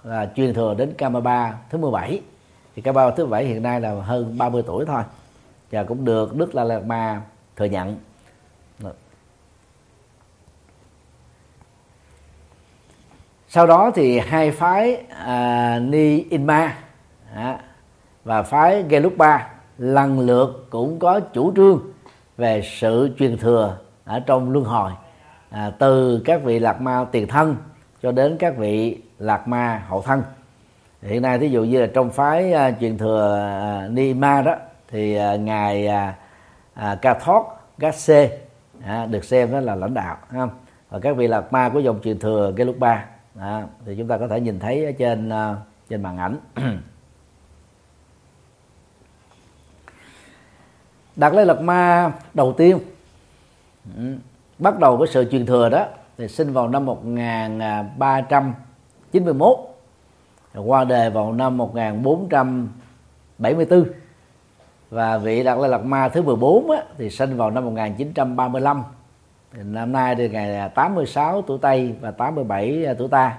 là 0.03 0.31
truyền 0.37 0.55
thừa 0.55 0.75
đến 0.75 0.93
K-33 0.99 1.51
thứ 1.71 1.79
17 1.79 2.21
thì 2.77 2.83
cái 2.83 2.95
bao 2.95 3.11
thứ 3.11 3.27
bảy 3.27 3.45
hiện 3.45 3.63
nay 3.63 3.81
là 3.81 3.95
hơn 3.95 4.39
30 4.39 4.63
tuổi 4.67 4.85
thôi. 4.87 5.03
Và 5.71 5.85
cũng 5.85 6.05
được 6.05 6.37
Đức 6.37 6.55
La 6.55 6.65
Lạt 6.65 6.85
Ma 6.85 7.23
thừa 7.57 7.65
nhận. 7.65 7.97
Sau 13.49 13.67
đó 13.67 13.91
thì 13.95 14.19
hai 14.19 14.51
phái 14.51 14.97
à, 15.11 15.79
Ni 15.79 16.25
Inma 16.31 16.79
à, 17.35 17.61
và 18.25 18.43
phái 18.43 18.85
Gelugpa 18.89 19.49
lần 19.79 20.21
lượt 20.21 20.67
cũng 20.71 20.99
có 20.99 21.21
chủ 21.21 21.53
trương 21.57 21.81
về 22.37 22.63
sự 22.65 23.11
truyền 23.19 23.39
thừa 23.39 23.79
ở 24.05 24.21
trong 24.21 24.51
luân 24.53 24.65
hồi 24.65 24.93
à, 25.51 25.71
từ 25.79 26.23
các 26.25 26.45
vị 26.45 26.59
lạc 26.59 26.81
ma 26.81 27.05
tiền 27.13 27.27
thân 27.27 27.57
cho 28.03 28.13
đến 28.13 28.37
các 28.39 28.57
vị 28.57 29.01
lạc 29.19 29.49
ma 29.49 29.83
hậu 29.89 30.03
thân 30.03 30.23
hiện 31.03 31.23
nay 31.23 31.39
thí 31.39 31.49
dụ 31.49 31.65
như 31.65 31.81
là 31.81 31.87
trong 31.95 32.11
phái 32.11 32.53
uh, 32.53 32.81
truyền 32.81 32.99
thừa 32.99 33.51
uh, 33.87 33.93
Ni 33.93 34.15
Ma 34.15 34.43
đó 34.43 34.57
thì 34.89 35.19
uh, 35.19 35.41
ngài 35.41 35.87
à, 35.87 36.15
uh, 36.75 36.83
Thót 36.83 36.97
Cathod 37.03 37.43
Gasse 37.79 38.39
uh, 38.79 39.11
được 39.11 39.25
xem 39.25 39.53
đó 39.53 39.61
là 39.61 39.75
lãnh 39.75 39.95
đạo 39.95 40.17
không? 40.33 40.51
và 40.91 40.99
các 40.99 41.17
vị 41.17 41.27
lạc 41.27 41.53
ma 41.53 41.69
của 41.69 41.79
dòng 41.79 42.01
truyền 42.05 42.19
thừa 42.19 42.53
cái 42.57 42.67
lúc 42.67 42.77
đó, 42.81 42.99
thì 43.87 43.95
chúng 43.99 44.09
ta 44.09 44.19
có 44.19 44.29
thể 44.29 44.41
nhìn 44.41 44.59
thấy 44.59 44.85
ở 44.85 44.93
trên 44.99 45.29
uh, 45.29 45.57
trên 45.89 46.03
màn 46.03 46.19
ảnh 46.19 46.39
Đạt 51.17 51.33
Lai 51.33 51.47
Lạt 51.47 51.61
Ma 51.61 52.13
đầu 52.35 52.53
tiên 52.53 52.79
ừ, 53.97 54.17
bắt 54.59 54.79
đầu 54.79 54.97
với 54.97 55.09
sự 55.09 55.29
truyền 55.31 55.47
thừa 55.47 55.69
đó 55.69 55.87
thì 56.19 56.29
sinh 56.29 56.53
vào 56.53 56.69
năm 56.69 56.87
1391 56.87 59.76
qua 60.63 60.85
đời 60.85 61.11
vào 61.11 61.33
năm 61.33 61.57
1474 61.57 63.85
và 64.91 65.19
vị 65.19 65.45
Đạt 65.45 65.59
Lai 65.59 65.71
Lạt 65.71 65.85
Ma 65.85 66.09
thứ 66.09 66.23
14 66.23 66.71
á, 66.71 66.83
thì 66.99 67.11
sinh 67.11 67.37
vào 67.37 67.51
năm 67.51 67.65
1935 67.65 68.83
thì 69.53 69.63
năm 69.63 69.93
nay 69.93 70.15
thì 70.15 70.29
ngày 70.29 70.71
86 70.75 71.43
tuổi 71.43 71.59
Tây 71.63 71.95
và 72.01 72.11
87 72.11 72.87
tuổi 72.99 73.09
Ta 73.09 73.37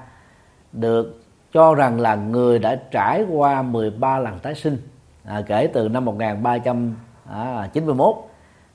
được 0.71 1.21
cho 1.53 1.75
rằng 1.75 1.99
là 1.99 2.15
người 2.15 2.59
đã 2.59 2.79
trải 2.91 3.25
qua 3.31 3.61
13 3.61 4.19
lần 4.19 4.39
tái 4.39 4.55
sinh 4.55 4.77
à, 5.25 5.41
kể 5.47 5.67
từ 5.73 5.89
năm 5.89 6.05
1391 6.05 8.15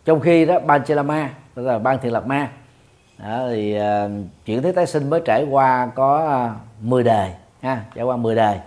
trong 0.04 0.20
khi 0.20 0.46
đó 0.46 0.58
Ban 0.66 0.84
Chelama 0.84 1.30
tức 1.54 1.62
là 1.62 1.78
Ban 1.78 1.98
Thiện 1.98 2.12
Lạc 2.12 2.26
Ma 2.26 2.50
đó, 3.18 3.46
thì 3.50 3.78
uh, 3.78 3.82
chuyển 4.44 4.62
thế 4.62 4.72
tái 4.72 4.86
sinh 4.86 5.10
mới 5.10 5.20
trải 5.24 5.46
qua 5.50 5.90
có 5.94 6.46
uh, 6.46 6.52
10 6.84 7.04
đời 7.04 7.30
ha 7.62 7.84
trải 7.94 8.04
qua 8.04 8.16
10 8.16 8.34
đời 8.34 8.60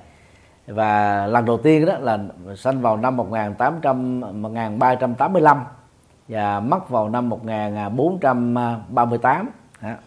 và 0.67 1.27
lần 1.27 1.45
đầu 1.45 1.57
tiên 1.57 1.85
đó 1.85 1.93
là 1.99 2.19
sinh 2.55 2.81
vào 2.81 2.97
năm 2.97 3.17
1800 3.17 4.41
1385 4.41 5.63
và 6.27 6.59
mất 6.59 6.89
vào 6.89 7.09
năm 7.09 7.29
1438 7.29 9.49
ha. 9.79 9.97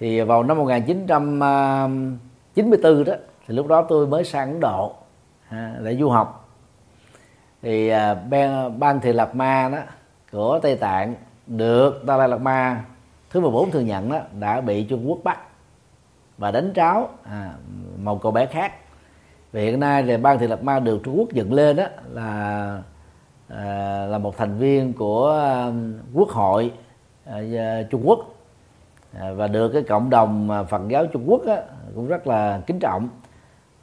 thì 0.00 0.20
vào 0.20 0.42
năm 0.42 0.58
1994 0.58 3.04
đó 3.04 3.14
thì 3.46 3.54
lúc 3.54 3.66
đó 3.66 3.82
tôi 3.88 4.06
mới 4.06 4.24
sang 4.24 4.52
Ấn 4.52 4.60
Độ 4.60 4.92
ha, 5.48 5.74
để 5.82 5.96
du 5.96 6.08
học. 6.08 6.48
Thì 7.62 7.88
à, 7.88 8.14
ban, 8.14 8.80
ban 8.80 9.00
thiền 9.00 9.16
lạc 9.16 9.34
ma 9.34 9.68
đó 9.72 9.78
của 10.32 10.58
Tây 10.62 10.76
Tạng 10.76 11.14
được 11.46 12.02
Dalai 12.06 12.28
Lạt 12.28 12.40
Ma 12.40 12.84
thứ 13.30 13.40
14 13.40 13.70
thừa 13.70 13.80
nhận 13.80 14.10
đó 14.10 14.18
đã 14.40 14.60
bị 14.60 14.84
Trung 14.84 15.10
Quốc 15.10 15.18
bắt 15.24 15.38
và 16.42 16.50
đánh 16.50 16.72
tráo 16.74 17.08
à, 17.22 17.52
một 17.98 18.22
cậu 18.22 18.32
bé 18.32 18.46
khác. 18.46 18.72
Và 19.52 19.60
hiện 19.60 19.80
nay 19.80 20.02
thì 20.02 20.16
ban 20.16 20.38
thiền 20.38 20.50
lập 20.50 20.62
ma 20.62 20.80
được 20.80 21.00
Trung 21.04 21.18
Quốc 21.18 21.32
dựng 21.32 21.52
lên 21.52 21.76
đó 21.76 21.84
là 22.12 22.82
à, 23.48 23.64
là 24.06 24.18
một 24.18 24.36
thành 24.36 24.58
viên 24.58 24.92
của 24.92 25.30
à, 25.30 25.72
quốc 26.14 26.28
hội 26.28 26.72
à, 27.24 27.82
Trung 27.90 28.02
Quốc. 28.04 28.34
À, 29.18 29.32
và 29.32 29.46
được 29.46 29.68
cái 29.68 29.82
cộng 29.82 30.10
đồng 30.10 30.50
à, 30.50 30.62
Phật 30.62 30.82
giáo 30.88 31.06
Trung 31.06 31.30
Quốc 31.30 31.46
á, 31.46 31.56
cũng 31.94 32.08
rất 32.08 32.26
là 32.26 32.60
kính 32.66 32.78
trọng. 32.78 33.08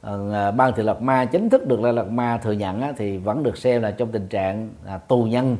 Ờ, 0.00 0.32
à, 0.32 0.50
ban 0.50 0.72
thị 0.76 0.82
lạt 0.82 1.02
ma 1.02 1.24
chính 1.24 1.50
thức 1.50 1.66
được 1.66 1.80
la 1.80 1.92
lạt 1.92 2.08
ma 2.10 2.38
thừa 2.38 2.52
nhận 2.52 2.80
á, 2.80 2.92
thì 2.96 3.18
vẫn 3.18 3.42
được 3.42 3.56
xem 3.56 3.82
là 3.82 3.90
trong 3.90 4.12
tình 4.12 4.28
trạng 4.28 4.70
à, 4.86 4.98
tù 4.98 5.24
nhân 5.24 5.56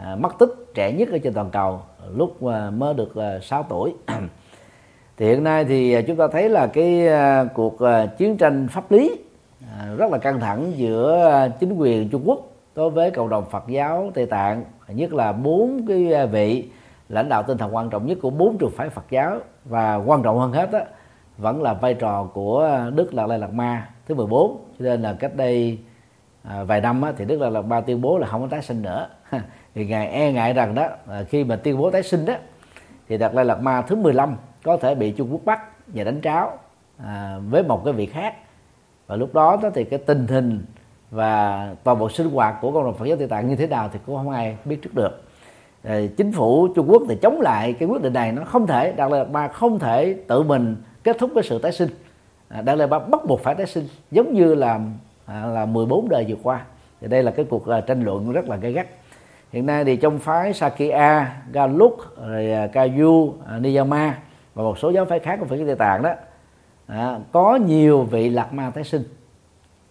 à, 0.00 0.16
mất 0.16 0.38
tích 0.38 0.50
trẻ 0.74 0.92
nhất 0.92 1.08
ở 1.12 1.18
trên 1.18 1.34
toàn 1.34 1.50
cầu 1.50 1.80
lúc 2.14 2.46
à, 2.46 2.70
mới 2.70 2.94
được 2.94 3.16
à, 3.16 3.38
6 3.42 3.62
tuổi. 3.62 3.94
thì 5.20 5.26
hiện 5.26 5.44
nay 5.44 5.64
thì 5.64 5.92
à, 5.92 6.00
chúng 6.06 6.16
ta 6.16 6.28
thấy 6.32 6.48
là 6.48 6.66
cái 6.66 7.08
à, 7.08 7.44
cuộc 7.54 7.80
à, 7.80 8.06
chiến 8.06 8.36
tranh 8.36 8.68
pháp 8.70 8.92
lý 8.92 9.16
rất 9.96 10.10
là 10.10 10.18
căng 10.18 10.40
thẳng 10.40 10.72
giữa 10.76 11.48
chính 11.60 11.72
quyền 11.72 12.08
Trung 12.08 12.22
Quốc 12.24 12.40
đối 12.74 12.90
với 12.90 13.10
cộng 13.10 13.28
đồng 13.28 13.44
Phật 13.50 13.64
giáo 13.68 14.10
Tây 14.14 14.26
Tạng 14.26 14.64
nhất 14.88 15.12
là 15.12 15.32
bốn 15.32 15.86
cái 15.88 16.26
vị 16.26 16.68
lãnh 17.08 17.28
đạo 17.28 17.42
tinh 17.42 17.58
thần 17.58 17.74
quan 17.74 17.90
trọng 17.90 18.06
nhất 18.06 18.18
của 18.22 18.30
bốn 18.30 18.58
trường 18.58 18.70
phái 18.70 18.88
Phật 18.88 19.04
giáo. 19.10 19.38
Và 19.64 19.96
quan 19.96 20.22
trọng 20.22 20.38
hơn 20.38 20.52
hết 20.52 20.72
đó, 20.72 20.80
vẫn 21.38 21.62
là 21.62 21.74
vai 21.74 21.94
trò 21.94 22.24
của 22.24 22.80
Đức 22.94 23.14
Lạc 23.14 23.26
Lai 23.26 23.38
Lạt 23.38 23.52
Ma 23.52 23.88
thứ 24.08 24.14
14 24.14 24.64
cho 24.78 24.84
nên 24.84 25.02
là 25.02 25.16
cách 25.20 25.36
đây 25.36 25.78
à, 26.42 26.64
vài 26.64 26.80
năm 26.80 27.02
á, 27.02 27.12
thì 27.16 27.24
Đức 27.24 27.40
Lạc 27.40 27.50
Lai 27.50 27.62
Lạt 27.62 27.68
Ma 27.68 27.80
tuyên 27.80 28.00
bố 28.00 28.18
là 28.18 28.26
không 28.26 28.40
có 28.40 28.48
tái 28.50 28.62
sinh 28.62 28.82
nữa. 28.82 29.08
Thì 29.74 29.86
ngài 29.86 30.08
e 30.08 30.32
ngại 30.32 30.52
rằng 30.52 30.74
đó 30.74 30.88
khi 31.28 31.44
mà 31.44 31.56
tuyên 31.56 31.78
bố 31.78 31.90
tái 31.90 32.02
sinh 32.02 32.24
đó 32.24 32.34
thì 33.08 33.18
Đạt 33.18 33.34
Lai 33.34 33.44
Lạt 33.44 33.60
Ma 33.60 33.82
thứ 33.82 33.96
15 33.96 34.36
có 34.62 34.76
thể 34.76 34.94
bị 34.94 35.10
Trung 35.10 35.32
Quốc 35.32 35.40
bắt 35.44 35.60
và 35.86 36.04
đánh 36.04 36.20
tráo 36.22 36.58
à, 37.04 37.38
với 37.50 37.62
một 37.62 37.82
cái 37.84 37.94
vị 37.94 38.06
khác. 38.06 38.34
Và 39.06 39.16
lúc 39.16 39.34
đó, 39.34 39.58
đó 39.62 39.70
thì 39.74 39.84
cái 39.84 39.98
tình 39.98 40.26
hình 40.26 40.64
và 41.10 41.74
toàn 41.84 41.98
bộ 41.98 42.08
sinh 42.08 42.30
hoạt 42.30 42.54
của 42.60 42.72
cộng 42.72 42.84
đồng 42.84 42.94
Phật 42.94 43.06
giáo 43.06 43.16
Tây 43.16 43.26
Tạng 43.28 43.48
như 43.48 43.56
thế 43.56 43.66
nào 43.66 43.88
thì 43.92 43.98
cũng 44.06 44.16
không 44.16 44.30
ai 44.30 44.56
biết 44.64 44.78
trước 44.82 44.94
được. 44.94 45.22
À, 45.82 46.00
chính 46.16 46.32
phủ 46.32 46.68
Trung 46.74 46.90
Quốc 46.90 47.02
thì 47.08 47.16
chống 47.22 47.40
lại 47.40 47.72
cái 47.72 47.88
quyết 47.88 48.02
định 48.02 48.12
này 48.12 48.32
nó 48.32 48.44
không 48.44 48.66
thể 48.66 48.92
Đạt 48.92 49.10
Lai 49.10 49.20
Lạt 49.20 49.30
Ma 49.30 49.48
không 49.48 49.78
thể 49.78 50.16
tự 50.28 50.42
mình 50.42 50.76
kết 51.04 51.16
thúc 51.18 51.30
cái 51.34 51.44
sự 51.44 51.58
tái 51.58 51.72
sinh. 51.72 51.90
À, 52.48 52.62
Đạt 52.62 52.78
Lai 52.78 52.88
Lạt 52.88 52.98
Ma 52.98 52.98
bắt 52.98 53.20
buộc 53.26 53.40
phải 53.40 53.54
tái 53.54 53.66
sinh 53.66 53.88
giống 54.10 54.34
như 54.34 54.54
là 54.54 54.80
à, 55.26 55.46
là 55.46 55.66
14 55.66 56.08
đời 56.08 56.24
vừa 56.28 56.36
qua. 56.42 56.64
Thì 57.00 57.08
đây 57.08 57.22
là 57.22 57.30
cái 57.30 57.46
cuộc 57.50 57.66
à, 57.66 57.80
tranh 57.80 58.02
luận 58.02 58.32
rất 58.32 58.48
là 58.48 58.56
gay 58.56 58.72
gắt. 58.72 58.86
Hiện 59.52 59.66
nay 59.66 59.84
thì 59.84 59.96
trong 59.96 60.18
phái 60.18 60.52
Sakya, 60.52 61.36
Galuk, 61.52 61.98
rồi 62.26 62.52
à, 62.52 62.66
Kayu, 62.66 63.34
à, 63.46 63.58
Niyama 63.58 64.18
và 64.54 64.62
một 64.62 64.78
số 64.78 64.90
giáo 64.90 65.04
phái 65.04 65.18
khác 65.18 65.36
của 65.40 65.46
Phật 65.46 65.56
giáo 65.56 65.66
Tây 65.66 65.76
Tạng 65.76 66.02
đó. 66.02 66.10
À, 66.86 67.18
có 67.32 67.56
nhiều 67.56 68.02
vị 68.02 68.30
lạc 68.30 68.52
ma 68.52 68.70
tái 68.70 68.84
sinh. 68.84 69.02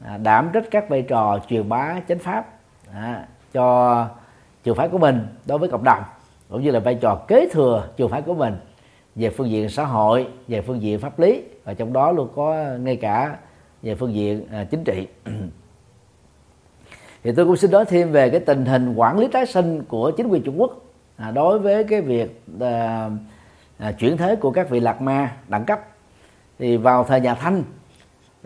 À, 0.05 0.17
đảm 0.17 0.49
trách 0.53 0.63
các 0.71 0.89
vai 0.89 1.01
trò 1.01 1.39
truyền 1.49 1.69
bá 1.69 1.95
chánh 2.07 2.19
pháp 2.19 2.45
à, 2.93 3.27
cho 3.53 4.07
trường 4.63 4.75
phái 4.75 4.89
của 4.89 4.97
mình 4.97 5.27
đối 5.45 5.57
với 5.57 5.69
cộng 5.69 5.83
đồng 5.83 6.03
cũng 6.49 6.61
như 6.61 6.71
là 6.71 6.79
vai 6.79 6.95
trò 6.95 7.15
kế 7.27 7.49
thừa 7.51 7.87
trường 7.97 8.09
phái 8.09 8.21
của 8.21 8.33
mình 8.33 8.57
về 9.15 9.29
phương 9.29 9.49
diện 9.49 9.69
xã 9.69 9.85
hội 9.85 10.27
về 10.47 10.61
phương 10.61 10.81
diện 10.81 10.99
pháp 10.99 11.19
lý. 11.19 11.43
Và 11.63 11.73
trong 11.73 11.93
đó 11.93 12.11
luôn 12.11 12.29
có 12.35 12.65
ngay 12.79 12.95
cả 12.95 13.37
về 13.81 13.95
phương 13.95 14.13
diện 14.13 14.47
à, 14.51 14.63
chính 14.63 14.83
trị. 14.83 15.07
Thì 17.23 17.31
tôi 17.31 17.45
cũng 17.45 17.57
xin 17.57 17.71
nói 17.71 17.85
thêm 17.85 18.11
về 18.11 18.29
cái 18.29 18.39
tình 18.39 18.65
hình 18.65 18.93
quản 18.95 19.19
lý 19.19 19.27
tái 19.27 19.45
sinh 19.45 19.83
của 19.83 20.11
chính 20.11 20.27
quyền 20.27 20.43
Trung 20.43 20.61
Quốc 20.61 20.85
à, 21.17 21.31
đối 21.31 21.59
với 21.59 21.83
cái 21.83 22.01
việc 22.01 22.41
à, 22.59 23.09
à, 23.79 23.91
chuyển 23.91 24.17
thế 24.17 24.35
của 24.35 24.51
các 24.51 24.69
vị 24.69 24.79
lạc 24.79 25.01
ma 25.01 25.35
đẳng 25.47 25.65
cấp. 25.65 25.79
Thì 26.59 26.77
vào 26.77 27.03
thời 27.03 27.21
nhà 27.21 27.33
Thanh 27.35 27.63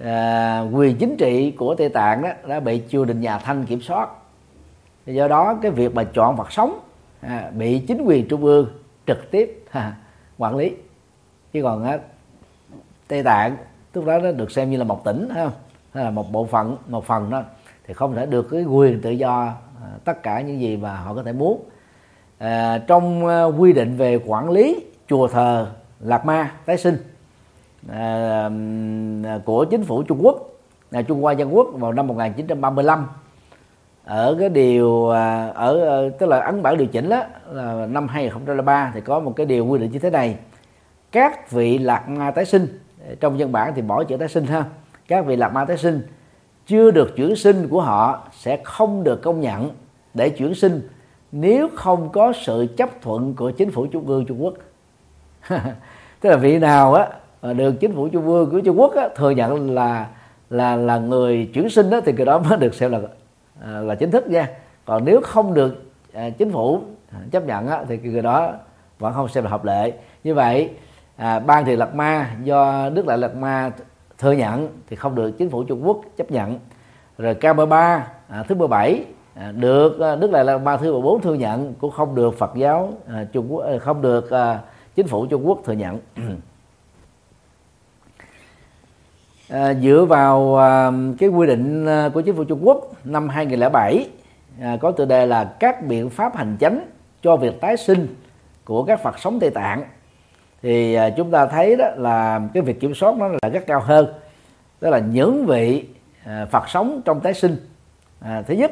à, 0.03 0.59
quyền 0.71 0.97
chính 0.97 1.17
trị 1.17 1.51
của 1.51 1.75
Tây 1.75 1.89
Tạng 1.89 2.21
đó 2.21 2.29
đã 2.47 2.59
bị 2.59 2.81
triều 2.89 3.05
đình 3.05 3.21
nhà 3.21 3.37
Thanh 3.37 3.65
kiểm 3.65 3.81
soát. 3.81 4.09
Do 5.05 5.27
đó 5.27 5.59
cái 5.61 5.71
việc 5.71 5.95
mà 5.95 6.03
chọn 6.03 6.35
vật 6.35 6.51
sống 6.51 6.79
à, 7.21 7.51
bị 7.53 7.79
chính 7.79 8.01
quyền 8.01 8.27
trung 8.27 8.43
ương 8.43 8.67
trực 9.07 9.31
tiếp 9.31 9.65
à, 9.71 9.95
quản 10.37 10.55
lý. 10.55 10.71
Chứ 11.53 11.63
còn 11.63 11.83
á, 11.83 11.97
Tây 13.07 13.23
Tạng 13.23 13.57
lúc 13.93 14.05
đó 14.05 14.19
nó 14.19 14.31
được 14.31 14.51
xem 14.51 14.71
như 14.71 14.77
là 14.77 14.83
một 14.83 15.03
tỉnh 15.03 15.29
ha 15.29 15.49
hay 15.93 16.03
là 16.03 16.11
một 16.11 16.31
bộ 16.31 16.45
phận 16.45 16.77
một 16.87 17.05
phần 17.05 17.29
đó 17.29 17.43
thì 17.87 17.93
không 17.93 18.15
thể 18.15 18.25
được 18.25 18.47
cái 18.51 18.63
quyền 18.63 19.01
tự 19.01 19.09
do 19.09 19.53
à, 19.83 19.87
tất 20.05 20.23
cả 20.23 20.41
những 20.41 20.61
gì 20.61 20.77
mà 20.77 20.97
họ 20.97 21.13
có 21.13 21.23
thể 21.23 21.33
muốn. 21.33 21.63
À, 22.37 22.77
trong 22.87 23.27
à, 23.27 23.43
quy 23.43 23.73
định 23.73 23.97
về 23.97 24.19
quản 24.25 24.49
lý 24.49 24.85
chùa 25.13 25.27
thờ 25.27 25.67
lạc 25.99 26.25
ma 26.25 26.51
tái 26.65 26.77
sinh 26.77 26.97
à, 27.89 28.49
à 29.25 29.39
của 29.45 29.65
chính 29.65 29.83
phủ 29.83 30.03
Trung 30.03 30.19
Quốc 30.21 30.49
là 30.91 31.01
Trung 31.01 31.21
Hoa 31.21 31.33
Dân 31.33 31.55
Quốc 31.55 31.67
vào 31.73 31.93
năm 31.93 32.07
1935 32.07 33.07
ở 34.03 34.35
cái 34.39 34.49
điều 34.49 35.09
à, 35.09 35.47
ở 35.47 35.81
à, 35.81 36.09
tức 36.19 36.25
là 36.29 36.39
ấn 36.39 36.63
bản 36.63 36.77
điều 36.77 36.87
chỉnh 36.87 37.09
đó 37.09 37.23
là 37.51 37.85
năm 37.85 38.07
2003 38.07 38.91
thì 38.93 39.01
có 39.01 39.19
một 39.19 39.33
cái 39.35 39.45
điều 39.45 39.65
quy 39.65 39.79
định 39.79 39.91
như 39.91 39.99
thế 39.99 40.09
này. 40.09 40.35
Các 41.11 41.51
vị 41.51 41.77
lạc 41.77 42.09
ma 42.09 42.31
tái 42.31 42.45
sinh 42.45 42.79
trong 43.19 43.39
dân 43.39 43.51
bản 43.51 43.73
thì 43.75 43.81
bỏ 43.81 44.03
chữ 44.03 44.17
tái 44.17 44.27
sinh 44.27 44.45
ha. 44.45 44.65
Các 45.07 45.25
vị 45.25 45.35
lạc 45.35 45.49
ma 45.49 45.65
tái 45.65 45.77
sinh 45.77 46.07
chưa 46.67 46.91
được 46.91 47.15
chuyển 47.15 47.35
sinh 47.35 47.67
của 47.69 47.81
họ 47.81 48.27
sẽ 48.31 48.61
không 48.63 49.03
được 49.03 49.21
công 49.21 49.41
nhận 49.41 49.69
để 50.13 50.29
chuyển 50.29 50.55
sinh 50.55 50.89
nếu 51.31 51.69
không 51.75 52.09
có 52.09 52.33
sự 52.45 52.67
chấp 52.77 53.01
thuận 53.01 53.33
của 53.33 53.51
chính 53.51 53.71
phủ 53.71 53.85
trung 53.85 54.07
ương 54.07 54.25
Trung 54.25 54.43
Quốc. 54.43 54.53
tức 56.21 56.29
là 56.29 56.37
vị 56.37 56.59
nào 56.59 56.93
á 56.93 57.07
được 57.53 57.71
chính 57.79 57.95
phủ 57.95 58.07
trung 58.07 58.27
ương 58.27 58.51
của 58.51 58.59
Trung 58.59 58.79
Quốc 58.79 58.95
á, 58.95 59.09
thừa 59.15 59.29
nhận 59.29 59.71
là 59.71 60.07
là 60.49 60.75
là 60.75 60.97
người 60.97 61.49
chuyển 61.53 61.69
sinh 61.69 61.89
đó 61.89 62.01
thì 62.05 62.13
cái 62.17 62.25
đó 62.25 62.39
mới 62.49 62.57
được 62.57 62.73
xem 62.73 62.91
là 62.91 62.99
à, 63.61 63.71
là 63.71 63.95
chính 63.95 64.11
thức 64.11 64.27
nha. 64.27 64.49
Còn 64.85 65.05
nếu 65.05 65.21
không 65.21 65.53
được 65.53 65.83
à, 66.13 66.29
chính 66.29 66.51
phủ 66.51 66.81
à, 67.11 67.19
chấp 67.31 67.45
nhận 67.45 67.67
á, 67.67 67.83
thì 67.87 67.97
người 67.97 68.21
đó 68.21 68.51
vẫn 68.99 69.13
không 69.13 69.27
xem 69.27 69.43
là 69.43 69.49
hợp 69.49 69.65
lệ. 69.65 69.93
Như 70.23 70.33
vậy 70.33 70.69
à, 71.15 71.39
ban 71.39 71.65
thì 71.65 71.75
lạt 71.75 71.95
ma 71.95 72.29
do 72.43 72.89
đức 72.89 73.07
lại 73.07 73.17
lạt 73.17 73.35
ma 73.35 73.71
thừa 74.17 74.31
nhận 74.31 74.67
thì 74.89 74.95
không 74.95 75.15
được 75.15 75.31
chính 75.31 75.49
phủ 75.49 75.63
Trung 75.63 75.87
Quốc 75.87 76.01
chấp 76.17 76.31
nhận. 76.31 76.59
Rồi 77.17 77.35
k 77.35 77.69
ba 77.69 78.07
à, 78.29 78.43
thứ 78.47 78.55
17 78.55 79.05
à, 79.35 79.51
được 79.51 79.99
à, 79.99 80.15
Đức 80.15 80.31
lại 80.31 80.45
Lạt 80.45 80.57
Ma 80.57 80.77
thứ 80.77 80.91
14 80.91 81.21
thừa 81.21 81.33
nhận 81.33 81.73
cũng 81.73 81.91
không 81.91 82.15
được 82.15 82.37
Phật 82.37 82.51
giáo 82.55 82.93
à, 83.07 83.25
Trung 83.33 83.53
Quốc 83.53 83.65
không 83.81 84.01
được 84.01 84.31
à, 84.31 84.59
chính 84.95 85.07
phủ 85.07 85.25
Trung 85.25 85.47
Quốc 85.47 85.61
thừa 85.65 85.73
nhận. 85.73 85.99
À, 89.49 89.73
dựa 89.73 90.05
vào 90.09 90.57
à, 90.57 90.91
cái 91.19 91.29
quy 91.29 91.47
định 91.47 91.85
à, 91.85 92.09
của 92.13 92.21
chính 92.21 92.35
phủ 92.35 92.43
Trung 92.43 92.59
Quốc 92.63 92.91
năm 93.03 93.29
2007 93.29 94.09
à, 94.61 94.77
có 94.81 94.91
tựa 94.91 95.05
đề 95.05 95.25
là 95.25 95.43
các 95.59 95.85
biện 95.85 96.09
pháp 96.09 96.35
hành 96.35 96.57
chánh 96.59 96.87
cho 97.21 97.37
việc 97.37 97.61
tái 97.61 97.77
sinh 97.77 98.07
của 98.65 98.83
các 98.83 99.03
Phật 99.03 99.19
sống 99.19 99.39
Tây 99.39 99.49
Tạng. 99.49 99.83
Thì 100.61 100.93
à, 100.93 101.09
chúng 101.09 101.31
ta 101.31 101.45
thấy 101.45 101.75
đó 101.75 101.85
là 101.97 102.41
cái 102.53 102.63
việc 102.63 102.79
kiểm 102.79 102.95
soát 102.95 103.17
nó 103.17 103.27
là 103.27 103.49
rất 103.53 103.63
cao 103.67 103.79
hơn. 103.79 104.13
Tức 104.79 104.89
là 104.89 104.99
những 104.99 105.45
vị 105.45 105.85
à, 106.25 106.45
Phật 106.51 106.69
sống 106.69 107.01
trong 107.05 107.19
tái 107.19 107.33
sinh. 107.33 107.55
À, 108.19 108.41
thứ 108.41 108.53
nhất 108.53 108.71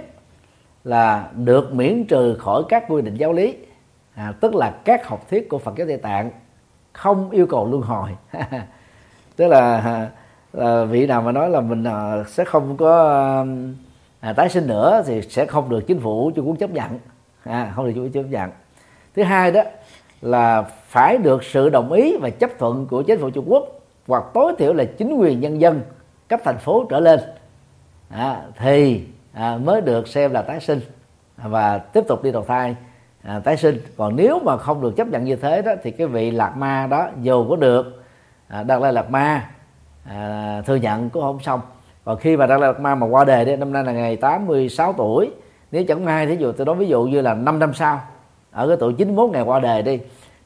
là 0.83 1.29
được 1.35 1.73
miễn 1.73 2.05
trừ 2.05 2.35
khỏi 2.39 2.63
các 2.69 2.83
quy 2.87 3.01
định 3.01 3.15
giáo 3.15 3.33
lý 3.33 3.55
à, 4.15 4.33
tức 4.39 4.55
là 4.55 4.71
các 4.85 5.07
học 5.07 5.29
thuyết 5.29 5.49
của 5.49 5.57
Phật 5.57 5.75
giáo 5.77 5.87
Tây 5.87 5.97
Tạng 5.97 6.31
không 6.93 7.29
yêu 7.29 7.47
cầu 7.47 7.67
luân 7.69 7.81
hồi. 7.81 8.09
Tức 9.35 9.47
là, 9.47 9.77
à, 9.77 10.09
là 10.53 10.83
vị 10.83 11.07
nào 11.07 11.21
mà 11.21 11.31
nói 11.31 11.49
là 11.49 11.61
mình 11.61 11.83
à, 11.83 12.23
sẽ 12.27 12.43
không 12.43 12.77
có 12.77 13.45
à, 14.19 14.33
tái 14.33 14.49
sinh 14.49 14.67
nữa 14.67 15.03
thì 15.05 15.21
sẽ 15.21 15.45
không 15.45 15.69
được 15.69 15.87
chính 15.87 15.99
phủ 15.99 16.31
Trung 16.31 16.47
Quốc 16.47 16.55
chấp 16.59 16.71
nhận. 16.71 16.99
À, 17.43 17.71
không 17.75 17.85
được 17.85 17.91
chính 17.95 18.03
phủ 18.03 18.09
chấp 18.13 18.29
nhận. 18.29 18.51
Thứ 19.15 19.23
hai 19.23 19.51
đó 19.51 19.61
là 20.21 20.61
phải 20.87 21.17
được 21.17 21.43
sự 21.43 21.69
đồng 21.69 21.91
ý 21.91 22.17
và 22.17 22.29
chấp 22.29 22.49
thuận 22.59 22.85
của 22.85 23.03
chính 23.03 23.19
phủ 23.19 23.29
Trung 23.29 23.45
Quốc 23.47 23.67
hoặc 24.07 24.23
tối 24.33 24.53
thiểu 24.57 24.73
là 24.73 24.83
chính 24.83 25.15
quyền 25.15 25.39
nhân 25.39 25.61
dân 25.61 25.81
cấp 26.27 26.39
thành 26.43 26.57
phố 26.57 26.85
trở 26.89 26.99
lên 26.99 27.19
à, 28.09 28.41
thì 28.57 29.03
à, 29.33 29.57
mới 29.57 29.81
được 29.81 30.07
xem 30.07 30.31
là 30.31 30.41
tái 30.41 30.59
sinh 30.59 30.79
và 31.37 31.77
tiếp 31.77 32.03
tục 32.07 32.23
đi 32.23 32.31
đầu 32.31 32.45
thai 32.47 32.75
à, 33.23 33.39
tái 33.39 33.57
sinh. 33.57 33.77
Còn 33.97 34.15
nếu 34.15 34.39
mà 34.39 34.57
không 34.57 34.81
được 34.81 34.95
chấp 34.95 35.07
nhận 35.07 35.23
như 35.23 35.35
thế 35.35 35.61
đó 35.61 35.71
thì 35.83 35.91
cái 35.91 36.07
vị 36.07 36.31
lạc 36.31 36.57
ma 36.57 36.87
đó 36.87 37.09
dù 37.21 37.49
có 37.49 37.55
được 37.55 38.03
à, 38.47 38.63
đạt 38.63 38.81
lai 38.81 38.93
lạc 38.93 39.09
ma 39.09 39.49
à, 40.09 40.61
thừa 40.65 40.75
nhận 40.75 41.09
cũng 41.09 41.23
không 41.23 41.39
xong. 41.39 41.61
Còn 42.03 42.17
khi 42.17 42.37
mà 42.37 42.45
đạt 42.45 42.59
lai 42.59 42.73
lạc 42.73 42.79
ma 42.79 42.95
mà 42.95 43.07
qua 43.07 43.25
đề 43.25 43.45
đấy 43.45 43.57
năm 43.57 43.73
nay 43.73 43.83
là 43.83 43.91
ngày 43.91 44.15
86 44.15 44.93
tuổi. 44.93 45.31
Nếu 45.71 45.83
chẳng 45.83 46.05
may 46.05 46.27
thí 46.27 46.35
dụ 46.35 46.51
tôi 46.51 46.65
nói 46.65 46.75
ví 46.75 46.87
dụ 46.87 47.03
như 47.03 47.21
là 47.21 47.33
5 47.33 47.59
năm 47.59 47.73
sau 47.73 48.01
ở 48.51 48.67
cái 48.67 48.77
tuổi 48.79 48.93
91 48.93 49.29
ngày 49.31 49.41
qua 49.41 49.59
đề 49.59 49.81
đi 49.81 49.99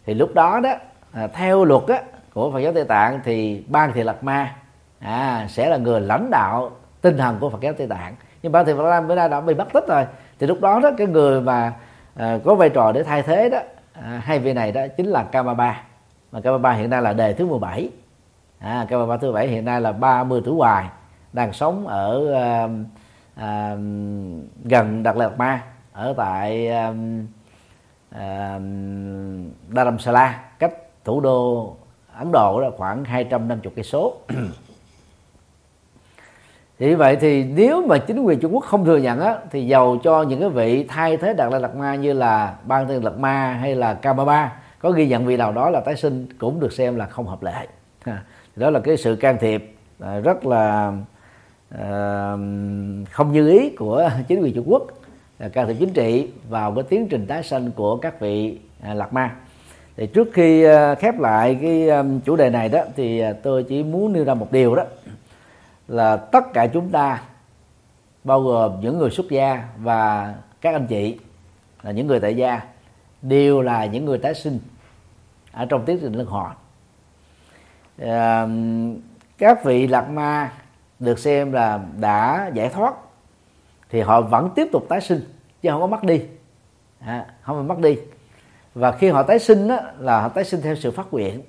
thì 0.06 0.14
lúc 0.14 0.34
đó 0.34 0.60
đó 0.60 0.74
à, 1.12 1.28
theo 1.28 1.66
luật 1.66 1.84
á, 1.88 2.02
của 2.34 2.52
Phật 2.52 2.60
giáo 2.60 2.74
Tây 2.74 2.84
Tạng 2.84 3.20
thì 3.24 3.64
ban 3.68 3.94
thị 3.94 4.04
lạc 4.04 4.24
ma 4.24 4.56
à, 5.00 5.46
sẽ 5.50 5.70
là 5.70 5.78
người 5.78 6.02
lãnh 6.02 6.30
đạo 6.32 6.72
tinh 7.02 7.18
thần 7.18 7.38
của 7.40 7.50
Phật 7.50 7.62
giáo 7.62 7.74
Tây 7.74 7.88
Tạng. 7.88 8.16
Nhưng 8.44 8.52
ban 8.52 8.66
thị 8.66 8.74
Phật 8.78 8.84
Lam 8.84 9.08
bữa 9.08 9.16
nay 9.16 9.30
đã 9.30 9.42
bị 9.42 9.54
bắt 9.54 9.68
tích 9.74 9.88
rồi. 9.88 10.06
Thì 10.40 10.48
lúc 10.48 10.62
đó 10.62 10.80
đó 10.80 10.92
cái 10.98 11.08
người 11.08 11.42
mà 11.42 11.74
à, 12.16 12.40
có 12.46 12.56
vai 12.56 12.70
trò 12.70 12.92
để 12.92 13.04
thay 13.04 13.24
thế 13.24 13.50
đó. 13.50 13.60
À, 13.94 14.22
hai 14.24 14.40
vị 14.40 14.54
này 14.54 14.72
đó 14.72 14.82
chính 14.98 15.06
là 15.06 15.24
Kamaba 15.24 15.84
mà 16.32 16.42
Kamaba 16.42 16.72
hiện 16.72 16.90
nay 16.90 17.02
là 17.02 17.14
đề 17.14 17.34
thứ 17.34 17.46
17 17.46 17.90
à, 18.60 18.86
Kamaba 18.90 19.18
thứ 19.18 19.32
bảy 19.32 19.48
hiện 19.48 19.66
nay 19.66 19.82
là 19.82 19.92
30 19.92 20.42
tuổi 20.46 20.56
hoài 20.56 20.86
đang 21.34 21.54
sống 21.54 21.88
ở 21.88 22.34
à, 22.34 22.68
à, 23.36 23.76
gần 24.64 25.04
Đạt 25.04 25.16
Lạt 25.16 25.38
Ma 25.38 25.62
ở 25.94 26.14
tại 26.18 26.68
um, 26.68 27.26
à, 28.12 28.20
à, 28.20 28.60
Dharamsala 29.76 30.44
cách 30.60 30.74
thủ 31.04 31.22
đô 31.22 31.76
Ấn 32.18 32.32
Độ 32.32 32.60
là 32.60 32.70
khoảng 32.78 33.06
250 33.06 33.74
cây 33.76 33.84
số. 33.84 34.14
thì 36.80 36.96
vậy 36.96 37.16
thì 37.16 37.44
nếu 37.44 37.86
mà 37.86 37.98
chính 37.98 38.24
quyền 38.24 38.40
Trung 38.40 38.54
Quốc 38.54 38.64
không 38.64 38.86
thừa 38.86 38.98
nhận 38.98 39.20
á, 39.20 39.36
thì 39.52 39.68
giàu 39.68 39.98
cho 40.04 40.24
những 40.24 40.40
cái 40.40 40.50
vị 40.50 40.86
thay 40.88 41.18
thế 41.18 41.34
Đạt 41.34 41.52
Lai 41.52 41.62
Lạt 41.62 41.76
Ma 41.76 41.96
như 41.96 42.14
là 42.14 42.56
Ban 42.64 42.88
Tiên 42.88 43.04
Lạt 43.04 43.18
Ma 43.18 43.58
hay 43.62 43.76
là 43.76 43.94
Kamaba 43.94 44.52
có 44.80 44.92
ghi 44.92 45.08
nhận 45.08 45.26
vị 45.26 45.38
nào 45.38 45.52
đó 45.52 45.70
là 45.70 45.80
tái 45.80 45.96
sinh 45.96 46.28
cũng 46.40 46.60
được 46.60 46.74
xem 46.74 46.96
là 46.96 47.06
không 47.06 47.28
hợp 47.28 47.44
lệ. 47.44 47.68
Đó 48.56 48.70
là 48.70 48.80
cái 48.80 48.98
sự 48.98 49.16
can 49.16 49.38
thiệp 49.40 49.76
à, 50.00 50.20
rất 50.20 50.46
là 50.46 50.94
à, 51.70 52.32
không 53.12 53.32
như 53.32 53.50
ý 53.50 53.70
của 53.70 54.10
chính 54.28 54.42
quyền 54.42 54.54
Trung 54.54 54.66
Quốc 54.68 54.84
à, 55.38 55.48
can 55.48 55.68
thiệp 55.68 55.76
chính 55.80 55.94
trị 55.94 56.30
vào 56.50 56.72
cái 56.72 56.84
tiến 56.84 57.08
trình 57.08 57.28
tái 57.28 57.44
sinh 57.44 57.72
của 57.72 57.98
các 57.98 58.20
vị 58.20 58.58
Lạt 58.84 58.94
lạc 58.94 59.14
ma. 59.14 59.32
Thì 59.98 60.08
trước 60.08 60.28
khi 60.34 60.66
khép 61.00 61.20
lại 61.20 61.58
cái 61.62 61.90
chủ 62.26 62.36
đề 62.36 62.50
này 62.50 62.70
đó 62.70 62.80
thì 62.96 63.24
tôi 63.44 63.64
chỉ 63.64 63.84
muốn 63.84 64.14
nêu 64.14 64.24
ra 64.24 64.34
một 64.34 64.52
điều 64.52 64.76
đó 64.76 64.84
là 65.88 66.18
tất 66.18 66.54
cả 66.54 66.68
chúng 66.68 66.90
ta 66.90 67.22
bao 68.24 68.42
gồm 68.42 68.80
những 68.82 68.98
người 68.98 69.10
xuất 69.10 69.30
gia 69.30 69.64
và 69.78 70.34
các 70.62 70.74
anh 70.74 70.88
chị 70.88 71.20
là 71.82 71.92
những 71.92 72.08
người 72.08 72.20
tại 72.20 72.36
gia 72.36 72.62
đều 73.22 73.62
là 73.62 73.86
những 73.86 74.06
người 74.06 74.18
tái 74.18 74.34
sinh 74.36 74.60
ở 75.52 75.66
trong 75.66 75.86
tiến 75.86 76.00
trình 76.02 76.14
luân 76.14 76.28
hồi 76.28 76.50
à, 78.02 78.42
ờ, 78.42 78.50
các 79.38 79.64
vị 79.64 79.88
lạc 79.88 80.10
ma 80.10 80.52
được 81.00 81.20
xem 81.20 81.52
là 81.52 81.80
đã 82.00 82.52
giải 82.54 82.70
thoát 82.70 82.94
thì 83.90 84.02
họ 84.02 84.22
vẫn 84.22 84.50
tiếp 84.56 84.68
tục 84.72 84.86
tái 84.90 85.02
sinh 85.02 85.20
chứ 85.62 85.70
không 85.72 85.82
có 85.82 85.88
mất 85.88 86.04
đi. 86.04 86.22
À, 87.00 87.26
không 87.42 87.56
có 87.58 87.76
mất 87.76 87.82
đi. 87.82 87.98
Và 88.74 88.92
khi 88.92 89.10
họ 89.10 89.24
tái 89.24 89.40
sinh 89.40 89.68
đó, 89.68 89.80
là 90.00 90.22
họ 90.22 90.30
tái 90.30 90.44
sinh 90.44 90.62
theo 90.62 90.76
sự 90.76 90.92
phát 90.92 91.08
nguyện. 91.12 91.42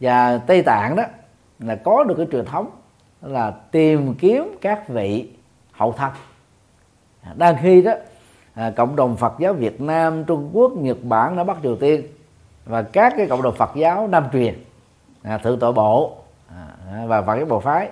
Và 0.00 0.38
tây 0.38 0.62
tạng 0.62 0.96
đó 0.96 1.02
là 1.58 1.76
có 1.76 2.04
được 2.04 2.14
cái 2.16 2.26
truyền 2.32 2.44
thống 2.44 2.70
là 3.22 3.50
tìm 3.50 4.14
kiếm 4.14 4.56
các 4.60 4.88
vị 4.88 5.28
hậu 5.72 5.92
thân. 5.92 6.10
Đang 7.34 7.56
khi 7.62 7.82
đó 7.82 7.92
à, 8.54 8.72
cộng 8.76 8.96
đồng 8.96 9.16
Phật 9.16 9.34
giáo 9.38 9.52
Việt 9.52 9.80
Nam 9.80 10.24
Trung 10.24 10.50
Quốc 10.52 10.72
Nhật 10.76 10.96
Bản 11.02 11.36
đã 11.36 11.44
bắt 11.44 11.56
Triều 11.62 11.76
Tiên. 11.76 12.02
Và 12.64 12.82
các 12.82 13.14
cái 13.16 13.26
cộng 13.26 13.42
đồng 13.42 13.54
Phật 13.54 13.70
giáo 13.74 14.08
Nam 14.08 14.24
truyền 14.32 14.54
à, 15.22 15.38
thượng 15.38 15.58
tọa 15.58 15.72
bộ 15.72 16.16
à, 16.48 17.06
và 17.06 17.22
Phật 17.22 17.36
giáo 17.36 17.46
bộ 17.46 17.60
phái 17.60 17.88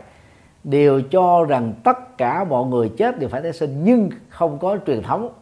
đều 0.65 1.01
cho 1.01 1.45
rằng 1.45 1.73
tất 1.85 2.19
cả 2.19 2.45
mọi 2.45 2.67
người 2.67 2.89
chết 2.99 3.19
đều 3.19 3.29
phải 3.29 3.43
tái 3.43 3.53
sinh 3.53 3.85
nhưng 3.85 4.11
không 4.29 4.59
có 4.59 4.79
truyền 4.87 5.03
thống 5.03 5.33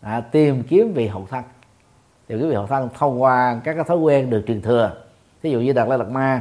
à, 0.00 0.20
tìm 0.20 0.62
kiếm 0.62 0.92
vị 0.92 1.06
hậu 1.06 1.26
thân. 1.30 1.42
Tìm 2.26 2.38
kiếm 2.38 2.48
vị 2.48 2.54
hậu 2.54 2.66
thân 2.66 2.88
thông 2.98 3.22
qua 3.22 3.60
các 3.64 3.74
cái 3.74 3.84
thói 3.84 3.96
quen 3.96 4.30
được 4.30 4.44
truyền 4.46 4.62
thừa. 4.62 4.92
Ví 5.42 5.50
dụ 5.50 5.60
như 5.60 5.72
đạt 5.72 5.88
lai 5.88 5.98
lạt 5.98 6.08
ma 6.08 6.40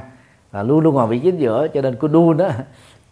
là 0.51 0.63
luôn 0.63 0.79
luôn 0.79 0.95
ngồi 0.95 1.07
vị 1.07 1.19
chính 1.19 1.37
giữa 1.37 1.67
cho 1.73 1.81
nên 1.81 1.95
cô 1.99 2.07
đu 2.07 2.33
đó 2.33 2.49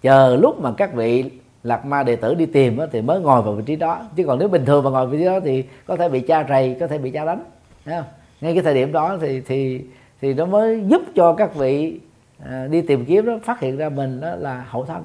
chờ 0.02 0.36
lúc 0.36 0.62
mà 0.62 0.72
các 0.78 0.94
vị 0.94 1.32
lạc 1.64 1.86
ma 1.86 2.04
đệ 2.04 2.16
tử 2.16 2.34
đi 2.34 2.46
tìm 2.46 2.78
đó, 2.78 2.86
thì 2.92 3.02
mới 3.02 3.20
ngồi 3.20 3.42
vào 3.42 3.54
vị 3.54 3.64
trí 3.66 3.76
đó 3.76 4.02
chứ 4.16 4.24
còn 4.28 4.40
nếu 4.40 4.48
bình 4.48 4.66
thường 4.66 4.84
mà 4.84 4.90
ngồi 4.90 5.08
vị 5.08 5.18
trí 5.18 5.26
đó 5.26 5.40
thì 5.44 5.64
có 5.88 5.96
thể 5.96 6.10
bị 6.10 6.20
cha 6.20 6.46
rầy 6.50 6.78
có 6.80 6.88
thể 6.88 6.98
bị 6.98 7.12
cha 7.12 7.26
đánh 7.26 7.44
Thấy 7.86 7.96
không? 7.96 8.06
ngay 8.42 8.54
cái 8.54 8.64
thời 8.64 8.74
điểm 8.74 8.92
đó 8.92 9.18
thì 9.22 9.42
thì 9.42 9.82
thì 10.22 10.34
nó 10.34 10.46
mới 10.46 10.84
giúp 10.88 11.02
cho 11.16 11.34
các 11.34 11.56
vị 11.56 12.00
à, 12.46 12.68
đi 12.72 12.82
tìm 12.82 13.06
kiếm 13.06 13.26
đó 13.26 13.40
phát 13.44 13.60
hiện 13.60 13.78
ra 13.78 13.90
mình 13.90 14.22
đó 14.22 14.36
là 14.36 14.66
hậu 14.68 14.86
thân 14.86 15.04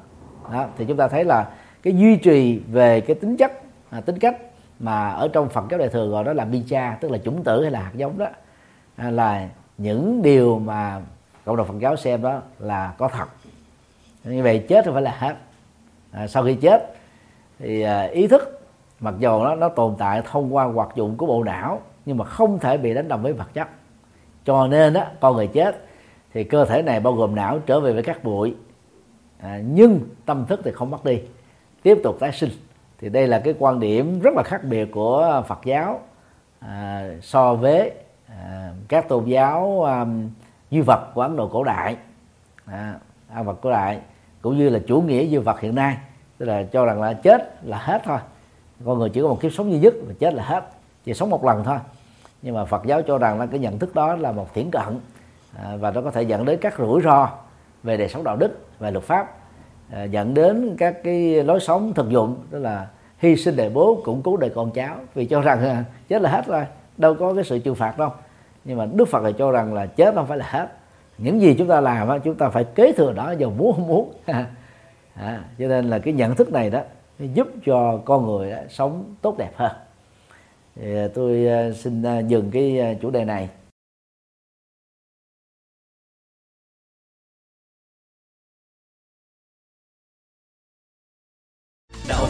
đó, 0.52 0.66
thì 0.78 0.84
chúng 0.88 0.96
ta 0.96 1.08
thấy 1.08 1.24
là 1.24 1.50
cái 1.82 1.96
duy 1.96 2.16
trì 2.16 2.58
về 2.58 3.00
cái 3.00 3.14
tính 3.14 3.36
chất 3.36 3.52
à, 3.90 4.00
tính 4.00 4.18
cách 4.18 4.36
mà 4.78 5.08
ở 5.08 5.28
trong 5.28 5.48
phần 5.48 5.66
giáo 5.70 5.78
đại 5.78 5.88
thừa 5.88 6.08
gọi 6.08 6.24
đó 6.24 6.32
là 6.32 6.44
bi 6.44 6.62
cha 6.68 6.98
tức 7.00 7.10
là 7.10 7.18
chủng 7.18 7.44
tử 7.44 7.62
hay 7.62 7.70
là 7.70 7.80
hạt 7.80 7.92
giống 7.94 8.18
đó 8.18 8.26
à, 8.96 9.10
là 9.10 9.48
những 9.78 10.22
điều 10.22 10.58
mà 10.58 11.00
cộng 11.44 11.56
đồng 11.56 11.66
Phật 11.66 11.78
giáo 11.78 11.96
xem 11.96 12.22
đó 12.22 12.40
là 12.58 12.94
có 12.98 13.08
thật. 13.08 13.26
Như 14.24 14.42
vậy 14.42 14.64
chết 14.68 14.84
không 14.84 14.94
phải 14.94 15.02
là 15.02 15.16
hết. 15.18 15.36
À, 16.10 16.26
sau 16.26 16.44
khi 16.44 16.54
chết 16.54 16.94
thì 17.58 17.82
à, 17.82 18.02
ý 18.02 18.26
thức 18.26 18.60
mặc 19.00 19.14
dù 19.18 19.44
nó 19.44 19.54
nó 19.54 19.68
tồn 19.68 19.94
tại 19.98 20.22
thông 20.30 20.54
qua 20.54 20.64
hoạt 20.64 20.88
dụng 20.94 21.16
của 21.16 21.26
bộ 21.26 21.44
não 21.44 21.82
nhưng 22.06 22.16
mà 22.16 22.24
không 22.24 22.58
thể 22.58 22.76
bị 22.78 22.94
đánh 22.94 23.08
đồng 23.08 23.22
với 23.22 23.32
vật 23.32 23.54
chất. 23.54 23.68
Cho 24.44 24.66
nên 24.66 24.92
đó 24.92 25.04
con 25.20 25.36
người 25.36 25.46
chết 25.46 25.84
thì 26.32 26.44
cơ 26.44 26.64
thể 26.64 26.82
này 26.82 27.00
bao 27.00 27.12
gồm 27.12 27.34
não 27.34 27.58
trở 27.58 27.80
về 27.80 27.92
với 27.92 28.02
các 28.02 28.24
bụi. 28.24 28.54
À, 29.38 29.60
nhưng 29.66 30.00
tâm 30.26 30.46
thức 30.46 30.60
thì 30.64 30.72
không 30.72 30.90
mất 30.90 31.04
đi. 31.04 31.20
Tiếp 31.82 31.98
tục 32.04 32.16
tái 32.20 32.32
sinh. 32.32 32.50
Thì 32.98 33.08
đây 33.08 33.26
là 33.26 33.38
cái 33.38 33.54
quan 33.58 33.80
điểm 33.80 34.20
rất 34.20 34.34
là 34.36 34.42
khác 34.42 34.64
biệt 34.64 34.84
của 34.92 35.42
Phật 35.48 35.58
giáo 35.64 36.00
à, 36.60 37.08
so 37.22 37.54
với 37.54 37.92
à, 38.28 38.72
các 38.88 39.08
tôn 39.08 39.24
giáo 39.24 39.84
à, 39.84 40.06
duy 40.74 40.80
vật 40.80 41.14
của 41.14 41.20
Ấn 41.20 41.36
Độ 41.36 41.48
cổ 41.48 41.64
đại. 41.64 41.96
À, 42.66 42.94
vật 43.44 43.58
cổ 43.62 43.70
đại 43.70 44.00
cũng 44.42 44.58
như 44.58 44.68
là 44.68 44.80
chủ 44.86 45.00
nghĩa 45.00 45.24
duy 45.24 45.38
vật 45.38 45.60
hiện 45.60 45.74
nay. 45.74 45.96
Tức 46.38 46.46
là 46.46 46.62
cho 46.62 46.84
rằng 46.84 47.00
là 47.00 47.12
chết 47.12 47.64
là 47.64 47.78
hết 47.78 48.02
thôi. 48.04 48.18
Con 48.84 48.98
người 48.98 49.10
chỉ 49.10 49.22
có 49.22 49.28
một 49.28 49.40
kiếp 49.40 49.52
sống 49.52 49.70
duy 49.70 49.78
nhất 49.78 49.94
và 50.06 50.14
chết 50.18 50.34
là 50.34 50.44
hết. 50.44 50.64
Chỉ 51.04 51.14
sống 51.14 51.30
một 51.30 51.44
lần 51.44 51.64
thôi. 51.64 51.78
Nhưng 52.42 52.54
mà 52.54 52.64
Phật 52.64 52.86
giáo 52.86 53.02
cho 53.02 53.18
rằng 53.18 53.40
là 53.40 53.46
cái 53.46 53.60
nhận 53.60 53.78
thức 53.78 53.94
đó 53.94 54.16
là 54.16 54.32
một 54.32 54.54
thiển 54.54 54.70
cận 54.70 55.00
à, 55.56 55.76
và 55.76 55.90
nó 55.90 56.00
có 56.00 56.10
thể 56.10 56.22
dẫn 56.22 56.44
đến 56.44 56.58
các 56.60 56.74
rủi 56.78 57.02
ro 57.02 57.28
về 57.82 57.96
đời 57.96 58.08
sống 58.08 58.24
đạo 58.24 58.36
đức 58.36 58.66
và 58.78 58.90
luật 58.90 59.04
pháp 59.04 59.32
à, 59.90 60.04
dẫn 60.04 60.34
đến 60.34 60.76
các 60.78 61.02
cái 61.04 61.44
lối 61.44 61.60
sống 61.60 61.92
thực 61.94 62.10
dụng 62.10 62.36
tức 62.50 62.58
là 62.58 62.86
hy 63.18 63.36
sinh 63.36 63.56
đời 63.56 63.70
bố 63.70 64.02
củng 64.04 64.22
cố 64.22 64.36
đời 64.36 64.50
con 64.54 64.70
cháu. 64.70 64.96
Vì 65.14 65.26
cho 65.26 65.40
rằng 65.40 65.64
à, 65.64 65.84
chết 66.08 66.22
là 66.22 66.30
hết 66.30 66.46
rồi 66.46 66.66
đâu 66.96 67.14
có 67.14 67.34
cái 67.34 67.44
sự 67.44 67.58
trừng 67.58 67.74
phạt 67.74 67.98
đâu 67.98 68.10
nhưng 68.64 68.78
mà 68.78 68.86
Đức 68.86 69.04
Phật 69.04 69.22
là 69.22 69.32
cho 69.32 69.50
rằng 69.50 69.74
là 69.74 69.86
chết 69.86 70.14
không 70.14 70.26
phải 70.26 70.38
là 70.38 70.46
hết. 70.48 70.68
Những 71.18 71.40
gì 71.40 71.54
chúng 71.58 71.68
ta 71.68 71.80
làm 71.80 72.20
chúng 72.20 72.34
ta 72.34 72.48
phải 72.48 72.64
kế 72.64 72.92
thừa 72.92 73.12
đó 73.12 73.34
dù 73.38 73.50
muốn 73.50 73.72
không 73.72 73.86
muốn 73.86 74.12
à, 75.14 75.44
cho 75.58 75.68
nên 75.68 75.84
là 75.84 75.98
cái 75.98 76.14
nhận 76.14 76.34
thức 76.34 76.52
này 76.52 76.70
đó 76.70 76.80
giúp 77.18 77.48
cho 77.66 78.00
con 78.04 78.26
người 78.26 78.50
đó, 78.50 78.58
sống 78.68 79.14
tốt 79.22 79.38
đẹp 79.38 79.50
hơn. 79.56 79.72
Thì 80.76 80.96
à, 80.96 81.08
tôi 81.14 81.46
à, 81.46 81.70
xin 81.72 82.02
à, 82.02 82.18
dừng 82.18 82.50
cái 82.50 82.96
chủ 83.02 83.10
đề 83.10 83.24
này. 83.24 83.48